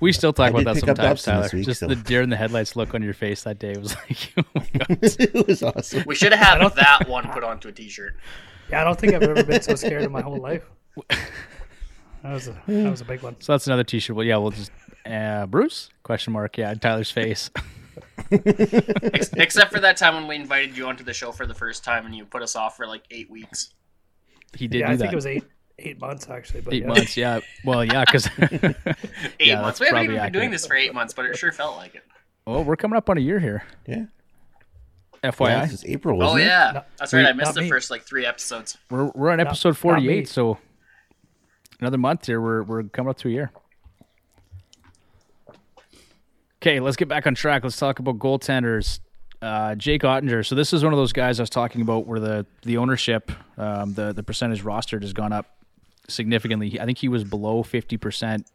We 0.00 0.12
still 0.12 0.32
talk 0.32 0.46
I 0.46 0.60
about 0.60 0.74
that 0.74 0.80
sometimes, 0.80 1.22
Tyler. 1.22 1.48
week, 1.52 1.64
Just 1.64 1.80
so. 1.80 1.86
the 1.88 1.96
deer 1.96 2.22
in 2.22 2.30
the 2.30 2.36
headlights 2.36 2.76
look 2.76 2.94
on 2.94 3.02
your 3.02 3.14
face 3.14 3.42
that 3.44 3.58
day 3.58 3.74
was 3.76 3.94
like, 3.94 4.32
oh 4.38 4.42
my 4.54 4.66
god. 4.78 4.86
it 5.02 5.46
was 5.46 5.62
awesome. 5.62 6.04
We 6.06 6.14
should 6.14 6.32
have 6.32 6.60
had 6.60 6.70
that 6.76 7.08
one 7.08 7.28
put 7.30 7.42
onto 7.42 7.68
a 7.68 7.72
T-shirt. 7.72 8.16
yeah, 8.70 8.80
I 8.80 8.84
don't 8.84 8.98
think 8.98 9.14
I've 9.14 9.22
ever 9.22 9.42
been 9.42 9.62
so 9.62 9.74
scared 9.74 10.02
in 10.02 10.12
my 10.12 10.20
whole 10.20 10.40
life. 10.40 10.64
That 12.22 12.32
was 12.32 12.48
a 12.48 12.56
that 12.66 12.90
was 12.90 13.00
a 13.00 13.04
big 13.04 13.22
one. 13.22 13.36
So 13.40 13.52
that's 13.52 13.66
another 13.66 13.84
T-shirt. 13.84 14.14
Well, 14.14 14.26
yeah, 14.26 14.36
we'll 14.36 14.50
just 14.50 14.70
uh, 15.04 15.46
Bruce 15.46 15.90
question 16.02 16.32
mark. 16.32 16.58
Yeah, 16.58 16.74
Tyler's 16.74 17.10
face. 17.10 17.50
Ex- 18.30 19.32
except 19.34 19.72
for 19.72 19.80
that 19.80 19.96
time 19.96 20.14
when 20.14 20.26
we 20.26 20.36
invited 20.36 20.76
you 20.76 20.86
onto 20.86 21.04
the 21.04 21.12
show 21.14 21.32
for 21.32 21.46
the 21.46 21.54
first 21.54 21.84
time 21.84 22.06
and 22.06 22.14
you 22.14 22.24
put 22.24 22.42
us 22.42 22.56
off 22.56 22.76
for 22.76 22.86
like 22.86 23.04
eight 23.10 23.30
weeks. 23.30 23.74
He 24.56 24.66
did 24.68 24.78
Yeah, 24.80 24.86
do 24.88 24.92
I 24.92 24.96
that. 24.96 25.00
think 25.02 25.12
it 25.12 25.16
was 25.16 25.26
eight 25.26 25.44
eight 25.78 26.00
months 26.00 26.28
actually. 26.30 26.62
But 26.62 26.74
eight 26.74 26.82
yeah. 26.82 26.88
months. 26.88 27.16
Yeah. 27.16 27.40
Well, 27.64 27.84
yeah, 27.84 28.04
because 28.04 28.28
Eight 28.38 28.74
Yeah, 29.40 29.60
months. 29.60 29.78
that's 29.78 29.80
We 29.80 29.86
haven't 29.86 29.90
probably 29.90 30.04
even 30.04 30.16
been 30.22 30.32
doing 30.32 30.50
this 30.50 30.66
for 30.66 30.74
eight 30.74 30.94
months, 30.94 31.12
but 31.14 31.26
it 31.26 31.36
sure 31.36 31.52
felt 31.52 31.76
like 31.76 31.94
it. 31.94 32.04
well, 32.46 32.64
we're 32.64 32.76
coming 32.76 32.96
up 32.96 33.08
on 33.10 33.18
a 33.18 33.20
year 33.20 33.38
here. 33.38 33.64
Yeah. 33.86 34.04
FYI, 35.24 35.48
Yeah, 35.48 35.60
this 35.64 35.72
is 35.72 35.84
April, 35.86 36.18
wasn't 36.18 36.40
oh 36.40 36.44
yeah, 36.44 36.70
No- 36.74 36.84
that's 36.98 37.12
right. 37.12 37.20
I 37.24 37.28
not 37.28 37.36
missed 37.36 37.54
the 37.54 37.62
me. 37.62 37.68
first 37.68 37.90
like 37.90 38.02
three 38.02 38.24
episodes. 38.26 38.76
we're 38.90 39.10
we're 39.14 39.30
on 39.30 39.40
episode 39.40 39.70
not 39.70 39.76
me. 39.76 39.80
forty-eight. 39.80 40.28
So 40.28 40.58
another 41.80 41.98
month 41.98 42.26
here. 42.26 42.40
We're 42.40 42.62
we're 42.62 42.82
coming 42.84 43.10
up 43.10 43.16
to 43.18 43.28
a 43.28 43.30
year. 43.32 43.50
Okay, 46.66 46.80
let's 46.80 46.96
get 46.96 47.06
back 47.06 47.28
on 47.28 47.36
track. 47.36 47.62
Let's 47.62 47.76
talk 47.76 48.00
about 48.00 48.18
goaltenders. 48.18 48.98
Uh, 49.40 49.76
Jake 49.76 50.02
Oettinger. 50.02 50.44
So 50.44 50.56
this 50.56 50.72
is 50.72 50.82
one 50.82 50.92
of 50.92 50.96
those 50.96 51.12
guys 51.12 51.38
I 51.38 51.44
was 51.44 51.50
talking 51.50 51.80
about 51.80 52.08
where 52.08 52.18
the 52.18 52.44
the 52.62 52.78
ownership, 52.78 53.30
um, 53.56 53.94
the 53.94 54.12
the 54.12 54.24
percentage 54.24 54.64
rostered 54.64 55.02
has 55.02 55.12
gone 55.12 55.32
up 55.32 55.46
significantly. 56.08 56.80
I 56.80 56.84
think 56.84 56.98
he 56.98 57.06
was 57.06 57.22
below 57.22 57.62
fifty 57.62 57.96
percent 57.96 58.50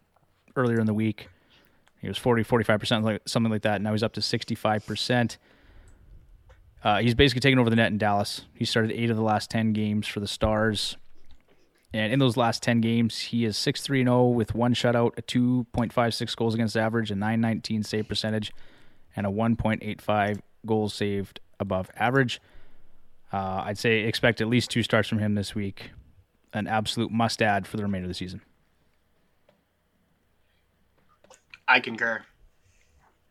earlier 0.57 0.81
in 0.81 0.87
the 0.87 0.93
week. 0.93 1.29
He 2.01 2.09
was 2.09 2.17
40, 2.17 2.43
45 2.43 2.79
percent, 2.81 3.05
like 3.05 3.21
something 3.29 3.49
like 3.49 3.61
that. 3.61 3.81
Now 3.81 3.93
he's 3.93 4.03
up 4.03 4.11
to 4.15 4.21
sixty 4.21 4.55
five 4.55 4.85
percent. 4.85 5.37
Uh, 6.83 6.99
he's 6.99 7.15
basically 7.15 7.39
taken 7.39 7.59
over 7.59 7.69
the 7.69 7.77
net 7.77 7.93
in 7.93 7.97
Dallas. 7.97 8.41
He 8.53 8.65
started 8.65 8.91
eight 8.91 9.09
of 9.09 9.15
the 9.15 9.23
last 9.23 9.49
ten 9.49 9.71
games 9.71 10.05
for 10.05 10.19
the 10.19 10.27
Stars, 10.27 10.97
and 11.93 12.13
in 12.13 12.19
those 12.19 12.37
last 12.37 12.63
ten 12.63 12.81
games, 12.81 13.17
he 13.19 13.45
is 13.45 13.57
6 13.57 13.81
3 13.81 14.03
0 14.03 14.27
with 14.27 14.55
one 14.55 14.73
shutout, 14.73 15.17
a 15.17 15.21
two 15.21 15.65
point 15.73 15.91
five 15.91 16.13
six 16.13 16.33
goals 16.35 16.53
against 16.53 16.77
average, 16.77 17.11
a 17.11 17.15
nine 17.15 17.41
nineteen 17.41 17.83
save 17.83 18.07
percentage, 18.07 18.51
and 19.15 19.25
a 19.25 19.31
one 19.31 19.55
point 19.55 19.81
eight 19.83 20.01
five 20.01 20.41
goals 20.65 20.93
saved 20.93 21.39
above 21.59 21.89
average. 21.95 22.41
Uh, 23.33 23.63
I'd 23.65 23.77
say 23.77 24.01
expect 24.01 24.41
at 24.41 24.47
least 24.47 24.69
two 24.69 24.83
starts 24.83 25.07
from 25.07 25.19
him 25.19 25.35
this 25.35 25.55
week. 25.55 25.91
An 26.53 26.67
absolute 26.67 27.11
must 27.11 27.41
add 27.41 27.65
for 27.65 27.77
the 27.77 27.83
remainder 27.83 28.05
of 28.05 28.09
the 28.09 28.15
season. 28.15 28.41
I 31.67 31.79
concur. 31.79 32.23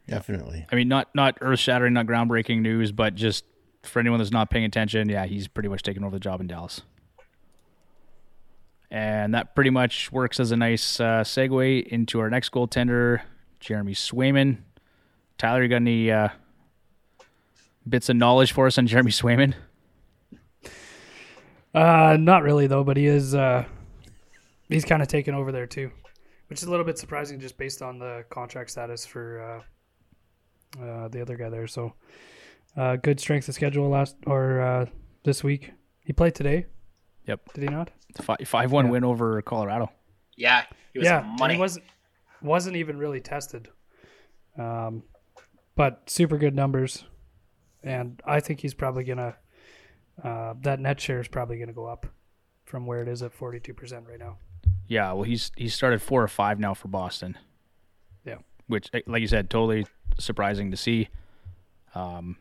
Definitely. 0.08 0.66
I 0.72 0.74
mean, 0.74 0.88
not 0.88 1.08
not 1.14 1.38
earth 1.40 1.58
shattering, 1.58 1.92
not 1.92 2.06
groundbreaking 2.06 2.62
news, 2.62 2.92
but 2.92 3.14
just 3.14 3.44
for 3.82 4.00
anyone 4.00 4.18
that's 4.18 4.30
not 4.30 4.50
paying 4.50 4.64
attention, 4.64 5.08
yeah, 5.08 5.26
he's 5.26 5.48
pretty 5.48 5.68
much 5.68 5.82
taken 5.82 6.04
over 6.04 6.16
the 6.16 6.20
job 6.20 6.40
in 6.40 6.46
Dallas. 6.46 6.82
And 8.90 9.34
that 9.34 9.54
pretty 9.54 9.70
much 9.70 10.10
works 10.10 10.40
as 10.40 10.50
a 10.50 10.56
nice 10.56 10.98
uh, 10.98 11.22
segue 11.22 11.86
into 11.86 12.18
our 12.18 12.28
next 12.28 12.50
goaltender, 12.50 13.20
Jeremy 13.60 13.94
Swayman. 13.94 14.58
Tyler, 15.38 15.62
you 15.62 15.68
got 15.68 15.76
any 15.76 16.10
uh, 16.10 16.28
bits 17.88 18.08
of 18.08 18.16
knowledge 18.16 18.52
for 18.52 18.66
us 18.66 18.78
on 18.78 18.86
Jeremy 18.86 19.10
Swayman? 19.10 19.54
Uh, 21.74 22.16
not 22.18 22.42
really 22.42 22.66
though, 22.66 22.84
but 22.84 22.96
he 22.96 23.06
is. 23.06 23.34
Uh, 23.34 23.64
he's 24.68 24.84
kind 24.84 25.02
of 25.02 25.08
taken 25.08 25.34
over 25.34 25.52
there 25.52 25.66
too, 25.66 25.90
which 26.48 26.60
is 26.60 26.66
a 26.66 26.70
little 26.70 26.84
bit 26.84 26.98
surprising 26.98 27.38
just 27.38 27.56
based 27.56 27.80
on 27.82 27.98
the 27.98 28.24
contract 28.28 28.70
status 28.70 29.06
for 29.06 29.62
uh, 30.78 30.82
uh, 30.82 31.08
the 31.08 31.20
other 31.20 31.36
guy 31.36 31.48
there. 31.48 31.66
So, 31.66 31.94
uh, 32.76 32.96
good 32.96 33.20
strength 33.20 33.48
of 33.48 33.54
schedule 33.54 33.88
last 33.88 34.16
or 34.26 34.60
uh, 34.60 34.86
this 35.22 35.44
week. 35.44 35.72
He 36.04 36.12
played 36.12 36.34
today. 36.34 36.66
Yep. 37.30 37.52
Did 37.54 37.62
he 37.64 37.68
not? 37.70 37.90
Five 38.44 38.72
one 38.72 38.86
Yeah. 38.86 38.90
win 38.90 39.04
over 39.04 39.40
Colorado. 39.42 39.90
Yeah, 40.36 40.64
he 40.92 40.98
was 40.98 41.06
yeah, 41.06 41.20
money. 41.38 41.54
he 41.54 41.60
wasn't 41.60 41.84
wasn't 42.42 42.74
even 42.76 42.98
really 42.98 43.20
tested. 43.20 43.68
Um, 44.58 45.04
but 45.76 46.02
super 46.10 46.36
good 46.38 46.56
numbers, 46.56 47.04
and 47.84 48.20
I 48.26 48.40
think 48.40 48.58
he's 48.60 48.74
probably 48.74 49.04
gonna 49.04 49.36
uh, 50.24 50.54
that 50.62 50.80
net 50.80 51.00
share 51.00 51.20
is 51.20 51.28
probably 51.28 51.58
gonna 51.58 51.72
go 51.72 51.86
up 51.86 52.06
from 52.64 52.84
where 52.84 53.00
it 53.00 53.06
is 53.08 53.22
at 53.22 53.32
forty 53.32 53.60
two 53.60 53.74
percent 53.74 54.06
right 54.08 54.18
now. 54.18 54.38
Yeah, 54.88 55.12
well, 55.12 55.22
he's 55.22 55.52
he's 55.56 55.72
started 55.74 56.02
four 56.02 56.20
or 56.22 56.28
five 56.28 56.58
now 56.58 56.74
for 56.74 56.88
Boston. 56.88 57.38
Yeah. 58.24 58.38
which, 58.66 58.90
eh, 58.92 59.02
like 59.06 59.20
you 59.20 59.28
said, 59.28 59.48
totally 59.50 59.86
surprising 60.18 60.72
to 60.72 60.76
see. 60.76 61.08
Um, 61.94 62.36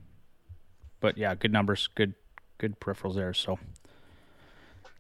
but 1.00 1.16
yeah, 1.16 1.36
good 1.36 1.52
numbers, 1.54 1.88
good 1.94 2.16
good 2.58 2.80
peripherals 2.80 3.14
there. 3.16 3.34
So 3.36 3.60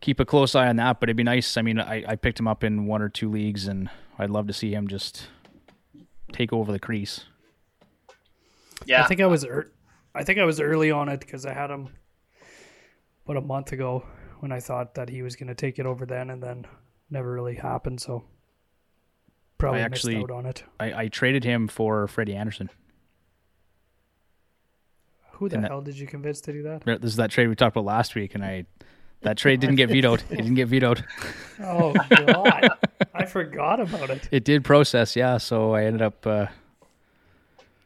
keep 0.01 0.19
a 0.19 0.25
close 0.25 0.55
eye 0.55 0.67
on 0.67 0.75
that. 0.77 0.99
But 0.99 1.09
it'd 1.09 1.17
be 1.17 1.23
nice. 1.23 1.57
I 1.57 1.61
mean, 1.61 1.79
I, 1.79 2.03
I 2.07 2.15
picked 2.15 2.39
him 2.39 2.47
up 2.47 2.63
in 2.63 2.85
one 2.85 3.01
or 3.01 3.09
two 3.09 3.29
leagues, 3.29 3.67
and 3.67 3.89
I'd 4.17 4.29
love 4.29 4.47
to 4.47 4.53
see 4.53 4.73
him 4.73 4.87
just 4.87 5.27
take 6.31 6.53
over 6.53 6.71
the 6.71 6.79
crease. 6.79 7.25
yeah, 8.85 9.03
I 9.03 9.07
think 9.07 9.21
I 9.21 9.25
was 9.25 9.43
er- 9.45 9.71
I 10.15 10.23
think 10.23 10.39
I 10.39 10.45
was 10.45 10.59
early 10.59 10.91
on 10.91 11.09
it 11.09 11.19
because 11.19 11.45
I 11.45 11.53
had 11.53 11.69
him 11.69 11.89
about 13.25 13.37
a 13.37 13.41
month 13.41 13.71
ago 13.71 14.05
when 14.39 14.51
I 14.51 14.59
thought 14.59 14.95
that 14.95 15.09
he 15.09 15.21
was 15.21 15.35
going 15.35 15.47
to 15.47 15.55
take 15.55 15.79
it 15.79 15.85
over 15.85 16.05
then, 16.05 16.29
and 16.29 16.41
then 16.41 16.65
never 17.09 17.31
really 17.31 17.55
happened. 17.55 17.99
So 18.01 18.23
probably 19.57 19.81
I 19.81 19.83
actually- 19.83 20.15
missed 20.15 20.29
out 20.29 20.35
on 20.35 20.45
it. 20.45 20.63
I, 20.79 20.93
I 21.03 21.07
traded 21.09 21.43
him 21.43 21.67
for 21.67 22.07
Freddie 22.07 22.35
Andersen. 22.35 22.69
Who 25.33 25.47
the 25.49 25.55
and 25.55 25.63
that- 25.63 25.71
hell 25.71 25.81
did 25.81 25.97
you 25.97 26.07
convince 26.07 26.41
to 26.41 26.53
do 26.53 26.63
that? 26.63 26.85
This 26.85 27.11
is 27.11 27.15
that 27.17 27.31
trade 27.31 27.47
we 27.47 27.55
talked 27.55 27.75
about 27.75 27.85
last 27.85 28.15
week, 28.15 28.35
and 28.35 28.43
I 28.43 28.65
that 29.21 29.37
trade 29.37 29.59
didn't 29.59 29.75
get 29.75 29.89
vetoed. 29.89 30.23
It 30.29 30.37
didn't 30.37 30.55
get 30.55 30.67
vetoed. 30.67 31.03
Oh 31.61 31.91
God, 32.09 32.69
I 33.13 33.25
forgot 33.25 33.81
about 33.81 34.09
it. 34.11 34.29
It 34.31 34.45
did 34.45 34.63
process, 34.63 35.13
yeah. 35.17 35.37
So 35.37 35.73
I 35.75 35.83
ended 35.83 36.01
up. 36.01 36.25
Uh, 36.25 36.45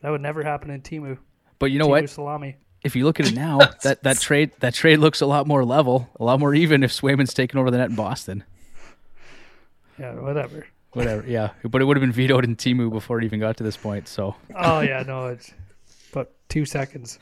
That 0.02 0.12
would 0.12 0.22
never 0.22 0.44
happen 0.44 0.70
in 0.70 0.82
Timu. 0.84 1.18
but 1.58 1.72
you 1.72 1.80
know 1.80 1.88
Timu 1.88 2.02
what? 2.02 2.10
Salami. 2.12 2.58
if 2.84 2.96
you 2.96 3.04
look 3.04 3.20
at 3.20 3.28
it 3.30 3.34
now, 3.34 3.58
that, 3.82 4.04
that 4.04 4.20
trade 4.20 4.52
that 4.60 4.76
trade 4.76 5.00
looks 5.00 5.22
a 5.22 5.26
lot 5.26 5.48
more 5.48 5.66
level, 5.66 6.08
a 6.20 6.24
lot 6.24 6.40
more 6.40 6.54
even 6.54 6.84
if 6.84 6.92
Swayman's 6.92 7.34
taken 7.34 7.58
over 7.58 7.72
the 7.72 7.78
net 7.80 7.90
in 7.90 7.96
Boston. 7.96 8.44
Yeah, 10.00 10.14
whatever. 10.20 10.68
Whatever, 10.92 11.26
yeah. 11.28 11.50
But 11.68 11.82
it 11.82 11.86
would 11.86 11.98
have 11.98 12.02
been 12.02 12.12
vetoed 12.12 12.46
in 12.46 12.56
Timu 12.56 12.92
before 12.92 13.18
it 13.20 13.26
even 13.26 13.40
got 13.40 13.58
to 13.58 13.64
this 13.64 13.76
point. 13.78 14.08
So 14.08 14.36
Oh 14.56 14.82
yeah, 14.82 15.02
no, 15.08 15.28
it's 15.30 15.52
but 16.12 16.32
two 16.48 16.66
seconds. 16.66 17.18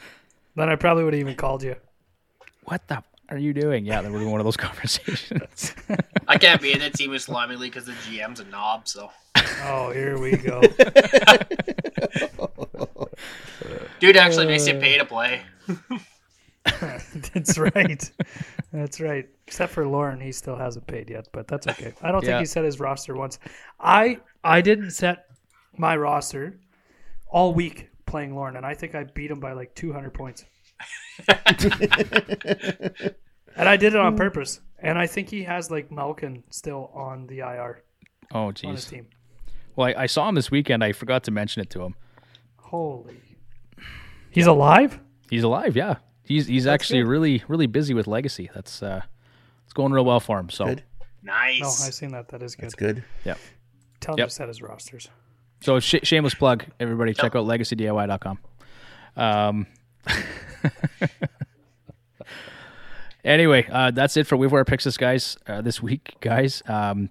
Then 0.58 0.68
I 0.68 0.76
probably 0.76 1.06
would 1.06 1.14
have 1.14 1.22
even 1.22 1.36
called 1.36 1.64
you. 1.64 1.76
what 2.66 2.86
the 2.90 3.02
are 3.32 3.38
you 3.38 3.54
doing? 3.54 3.86
Yeah, 3.86 4.02
that 4.02 4.12
would 4.12 4.20
be 4.20 4.26
one 4.26 4.40
of 4.40 4.46
those 4.46 4.58
conversations. 4.68 5.74
I 6.28 6.38
can't 6.38 6.62
be 6.62 6.74
in 6.74 6.80
the 6.80 6.90
team 6.90 7.12
with 7.12 7.22
Salami 7.24 7.56
League 7.56 7.72
because 7.74 7.86
the 7.88 7.94
GM's 7.94 8.40
a 8.40 8.46
knob. 8.46 8.88
So, 8.88 9.10
Oh, 9.64 9.92
here 9.92 10.20
we 10.20 10.38
go. 10.38 10.62
dude 14.00 14.18
actually 14.18 14.46
makes 14.48 14.68
you 14.68 14.76
pay 14.76 14.98
to 14.98 15.06
play. 15.06 15.42
that's 17.34 17.58
right. 17.58 18.12
That's 18.72 19.00
right. 19.02 19.28
Except 19.48 19.72
for 19.74 19.88
Lauren, 19.88 20.20
he 20.20 20.32
still 20.32 20.56
hasn't 20.56 20.88
paid 20.88 21.10
yet, 21.10 21.28
but 21.32 21.48
that's 21.48 21.68
okay. 21.68 21.94
I 22.02 22.12
don't 22.12 22.24
Yeah. 22.24 22.32
think 22.32 22.40
he 22.42 22.46
set 22.46 22.64
his 22.64 22.80
roster 22.80 23.16
once. 23.16 23.40
I 23.80 24.20
I 24.44 24.62
didn't 24.62 24.92
set 24.92 25.26
my 25.78 25.96
roster 25.96 26.60
all 27.30 27.54
week 27.54 27.90
playing 28.06 28.36
Lauren, 28.36 28.56
and 28.58 28.66
I 28.66 28.74
think 28.74 28.96
I 28.96 29.04
beat 29.06 29.32
him 29.32 29.40
by 29.40 29.54
like 29.54 29.74
200 29.76 30.14
points. 30.14 30.46
and 33.56 33.70
I 33.70 33.78
did 33.78 33.94
it 33.94 34.00
on 34.00 34.16
purpose. 34.18 34.60
And 34.80 34.98
I 34.98 35.08
think 35.08 35.30
he 35.30 35.44
has 35.44 35.70
like 35.70 35.92
Malkin 35.92 36.44
still 36.50 36.90
on 36.94 37.28
the 37.28 37.40
IR 37.40 37.84
oh, 38.34 38.46
on 38.48 38.54
his 38.56 38.86
jeez. 38.86 38.90
team. 38.90 39.08
Well, 39.76 39.88
I, 39.88 40.04
I 40.04 40.06
saw 40.08 40.28
him 40.28 40.36
this 40.36 40.50
weekend. 40.52 40.84
I 40.84 40.92
forgot 40.92 41.24
to 41.26 41.32
mention 41.32 41.62
it 41.62 41.70
to 41.72 41.84
him. 41.84 41.96
Holy. 42.58 43.22
He's 44.32 44.48
alive? 44.48 45.00
He's 45.30 45.44
alive. 45.44 45.76
Yeah, 45.76 45.96
he's 46.24 46.48
he's 46.48 46.66
actually 46.68 47.02
good. 47.04 47.10
really 47.10 47.44
really 47.48 47.68
busy 47.68 47.94
with 47.94 48.08
legacy. 48.08 48.50
That's 48.54 48.82
uh, 48.82 49.02
it's 49.66 49.74
going 49.74 49.92
real 49.92 50.06
well 50.06 50.20
for 50.20 50.40
him. 50.40 50.50
So 50.50 50.66
Good. 50.66 50.84
Nice. 51.24 51.60
No, 51.62 51.68
I've 51.68 51.94
seen 51.94 52.12
that. 52.12 52.30
That 52.30 52.42
is 52.42 52.56
good. 52.56 52.66
That's 52.66 52.76
good. 52.76 53.04
yeah. 53.26 53.36
Tell 54.00 54.16
him 54.16 54.20
Yep. 54.20 54.28
to 54.30 54.34
set 54.34 54.48
his 54.48 54.62
rosters. 54.62 55.10
So 55.62 55.80
sh- 55.80 55.96
shameless 56.04 56.34
plug, 56.34 56.66
everybody 56.80 57.14
check 57.14 57.36
out 57.36 57.46
legacydiy.com. 57.46 58.40
Um, 59.16 59.68
anyway, 63.24 63.68
uh, 63.72 63.92
that's 63.92 64.18
it 64.18 64.28
for 64.28 64.38
Waiver 64.38 64.58
Wire 64.58 64.66
Picks 64.66 64.98
guys 64.98 65.38
uh, 65.48 65.62
this 65.62 65.82
week, 65.82 66.16
guys. 66.22 66.62
Um, 66.68 67.10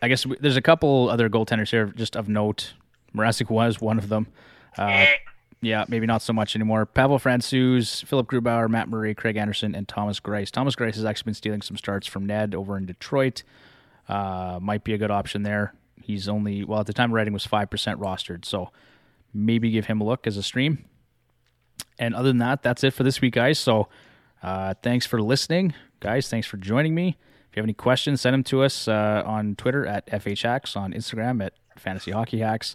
I 0.00 0.08
guess 0.08 0.26
we, 0.26 0.36
there's 0.40 0.56
a 0.56 0.62
couple 0.62 1.08
other 1.08 1.28
goaltenders 1.28 1.70
here 1.70 1.86
just 1.86 2.16
of 2.16 2.28
note. 2.28 2.74
Mrazek 3.14 3.50
was 3.50 3.80
one 3.80 3.98
of 3.98 4.08
them. 4.08 4.26
Uh, 4.76 5.06
Yeah, 5.64 5.84
maybe 5.86 6.06
not 6.06 6.22
so 6.22 6.32
much 6.32 6.56
anymore. 6.56 6.86
Pavel 6.86 7.20
Francouz, 7.20 8.04
Philipp 8.04 8.26
Grubauer, 8.26 8.68
Matt 8.68 8.88
Murray, 8.88 9.14
Craig 9.14 9.36
Anderson, 9.36 9.76
and 9.76 9.86
Thomas 9.86 10.18
Greiss. 10.18 10.50
Thomas 10.50 10.74
Greiss 10.74 10.96
has 10.96 11.04
actually 11.04 11.26
been 11.26 11.34
stealing 11.34 11.62
some 11.62 11.76
starts 11.76 12.08
from 12.08 12.26
Ned 12.26 12.52
over 12.52 12.76
in 12.76 12.84
Detroit. 12.84 13.44
Uh, 14.08 14.58
might 14.60 14.82
be 14.82 14.92
a 14.92 14.98
good 14.98 15.12
option 15.12 15.44
there. 15.44 15.72
He's 16.02 16.28
only 16.28 16.64
well 16.64 16.80
at 16.80 16.86
the 16.86 16.92
time 16.92 17.12
writing 17.12 17.32
was 17.32 17.46
five 17.46 17.70
percent 17.70 18.00
rostered, 18.00 18.44
so 18.44 18.70
maybe 19.32 19.70
give 19.70 19.86
him 19.86 20.00
a 20.00 20.04
look 20.04 20.26
as 20.26 20.36
a 20.36 20.42
stream. 20.42 20.84
And 22.02 22.16
other 22.16 22.30
than 22.30 22.38
that, 22.38 22.62
that's 22.64 22.82
it 22.82 22.92
for 22.92 23.04
this 23.04 23.20
week, 23.20 23.34
guys. 23.34 23.60
So 23.60 23.86
uh, 24.42 24.74
thanks 24.82 25.06
for 25.06 25.22
listening, 25.22 25.72
guys. 26.00 26.28
Thanks 26.28 26.48
for 26.48 26.56
joining 26.56 26.96
me. 26.96 27.16
If 27.48 27.56
you 27.56 27.60
have 27.60 27.64
any 27.64 27.74
questions, 27.74 28.20
send 28.20 28.34
them 28.34 28.42
to 28.44 28.62
us 28.64 28.88
uh, 28.88 29.22
on 29.24 29.54
Twitter 29.54 29.86
at 29.86 30.06
FHHacks, 30.08 30.76
on 30.76 30.92
Instagram 30.92 31.44
at 31.44 31.52
Fantasy 31.78 32.10
Hockey 32.10 32.40
Hacks. 32.40 32.74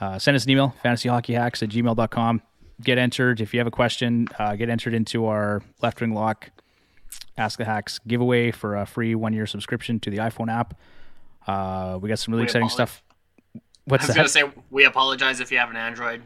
Uh, 0.00 0.18
send 0.18 0.36
us 0.36 0.44
an 0.44 0.50
email, 0.50 0.74
fantasyhockeyhacks 0.82 1.62
at 1.62 1.68
gmail.com. 1.68 2.40
Get 2.82 2.96
entered. 2.96 3.42
If 3.42 3.52
you 3.52 3.60
have 3.60 3.66
a 3.66 3.70
question, 3.70 4.26
uh, 4.38 4.56
get 4.56 4.70
entered 4.70 4.94
into 4.94 5.26
our 5.26 5.62
left 5.82 6.00
wing 6.00 6.14
lock 6.14 6.50
Ask 7.36 7.58
the 7.58 7.66
Hacks 7.66 7.98
giveaway 8.06 8.52
for 8.52 8.74
a 8.76 8.86
free 8.86 9.14
one 9.14 9.34
year 9.34 9.46
subscription 9.46 10.00
to 10.00 10.10
the 10.10 10.16
iPhone 10.18 10.50
app. 10.50 10.78
Uh, 11.46 11.98
we 12.00 12.08
got 12.08 12.18
some 12.18 12.32
really 12.32 12.42
We 12.42 12.46
exciting 12.46 12.68
apologize. 12.68 12.90
stuff. 12.90 13.02
I 13.88 14.06
was 14.06 14.16
gonna 14.16 14.28
say 14.28 14.44
we 14.70 14.84
apologize 14.86 15.40
if 15.40 15.52
you 15.52 15.58
have 15.58 15.68
an 15.68 15.76
Android. 15.76 16.22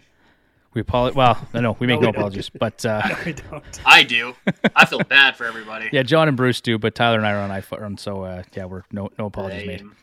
We 0.72 0.82
apologize. 0.82 1.16
Well, 1.16 1.48
no, 1.52 1.60
no, 1.60 1.76
we 1.80 1.86
make 1.88 2.00
No, 2.00 2.06
no, 2.06 2.08
we 2.08 2.12
don't. 2.12 2.14
apologies. 2.16 2.48
But 2.50 2.84
uh, 2.86 3.02
We 3.26 3.32
don't. 3.32 3.64
I 3.84 4.02
do. 4.04 4.34
I 4.76 4.86
feel 4.86 5.00
bad 5.00 5.36
for 5.36 5.44
everybody. 5.44 5.88
yeah, 5.92 6.02
John 6.04 6.28
and 6.28 6.36
Bruce 6.36 6.60
do, 6.60 6.78
but 6.78 6.94
Tyler 6.94 7.16
and 7.18 7.26
I 7.26 7.32
are 7.32 7.40
on 7.40 7.50
iPhone, 7.50 7.98
so 7.98 8.22
uh, 8.22 8.42
yeah, 8.54 8.66
we're 8.66 8.84
no 8.92 9.10
no 9.18 9.26
apologies 9.26 9.66
made. 9.66 9.80
Lame. 9.80 9.96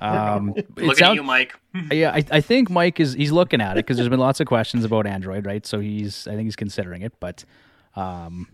Um, 0.00 0.52
it 0.56 0.68
Looking 0.76 0.94
sound- 0.96 1.10
at 1.12 1.14
you, 1.16 1.22
Mike. 1.22 1.58
yeah, 1.92 2.10
I, 2.12 2.24
I 2.30 2.40
think 2.42 2.68
Mike 2.68 3.00
is 3.00 3.14
he's 3.14 3.32
looking 3.32 3.60
at 3.62 3.72
it 3.72 3.86
because 3.86 3.96
there's 3.96 4.08
been 4.10 4.20
lots 4.20 4.40
of 4.40 4.46
questions 4.46 4.84
about 4.84 5.06
Android, 5.06 5.46
right? 5.46 5.64
So 5.66 5.80
he's 5.80 6.26
I 6.26 6.32
think 6.32 6.44
he's 6.44 6.56
considering 6.56 7.00
it, 7.02 7.14
but 7.18 7.44
um, 7.96 8.48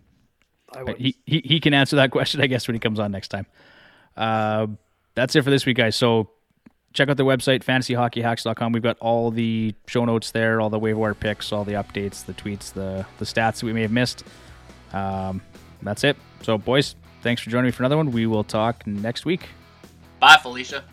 I 0.73 0.95
he, 0.97 1.17
he 1.27 1.43
he 1.45 1.61
can 1.61 1.75
answer 1.75 1.97
that 1.97 2.11
question, 2.13 2.41
I 2.41 2.47
guess, 2.47 2.69
when 2.69 2.75
he 2.77 2.81
comes 2.81 3.01
on 3.01 3.11
next 3.11 3.29
time. 3.29 3.47
Uh, 4.17 4.67
that's 5.15 5.35
it 5.35 5.43
for 5.43 5.51
this 5.51 5.67
week, 5.67 5.77
guys. 5.77 5.97
So 5.97 6.31
check 6.93 7.09
out 7.09 7.17
the 7.17 7.25
website, 7.25 7.63
fantasyhockeyhacks.com. 7.65 8.73
We've 8.73 8.83
got 8.83 8.99
all 8.99 9.31
the 9.31 9.75
show 9.87 10.05
notes 10.05 10.31
there, 10.31 10.61
all 10.61 10.71
the 10.71 10.79
waiver 10.79 10.99
wire 10.99 11.15
picks, 11.15 11.53
all 11.53 11.65
the 11.65 11.73
updates, 11.73 12.25
the 12.25 12.35
tweets, 12.35 12.73
the 12.73 13.07
the 13.19 13.25
stats 13.25 13.61
that 13.61 13.65
we 13.65 13.73
may 13.73 13.83
have 13.83 13.93
missed. 13.93 14.25
Um, 14.93 15.43
that's 15.83 16.05
it. 16.05 16.17
So, 16.43 16.59
boys, 16.59 16.97
thanks 17.23 17.43
for 17.43 17.51
joining 17.51 17.67
me 17.67 17.71
for 17.73 17.83
another 17.83 17.97
one. 17.97 18.11
We 18.13 18.27
will 18.27 18.45
talk 18.45 18.87
next 18.87 19.25
week. 19.25 19.49
Bye, 20.21 20.39
Felicia. 20.43 20.85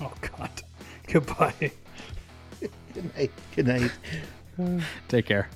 Oh 0.00 0.12
God. 0.20 0.50
Goodbye. 1.06 1.72
Good 2.94 3.16
night. 3.16 3.30
Good 3.54 3.66
night. 3.66 4.82
Take 5.08 5.26
care. 5.26 5.48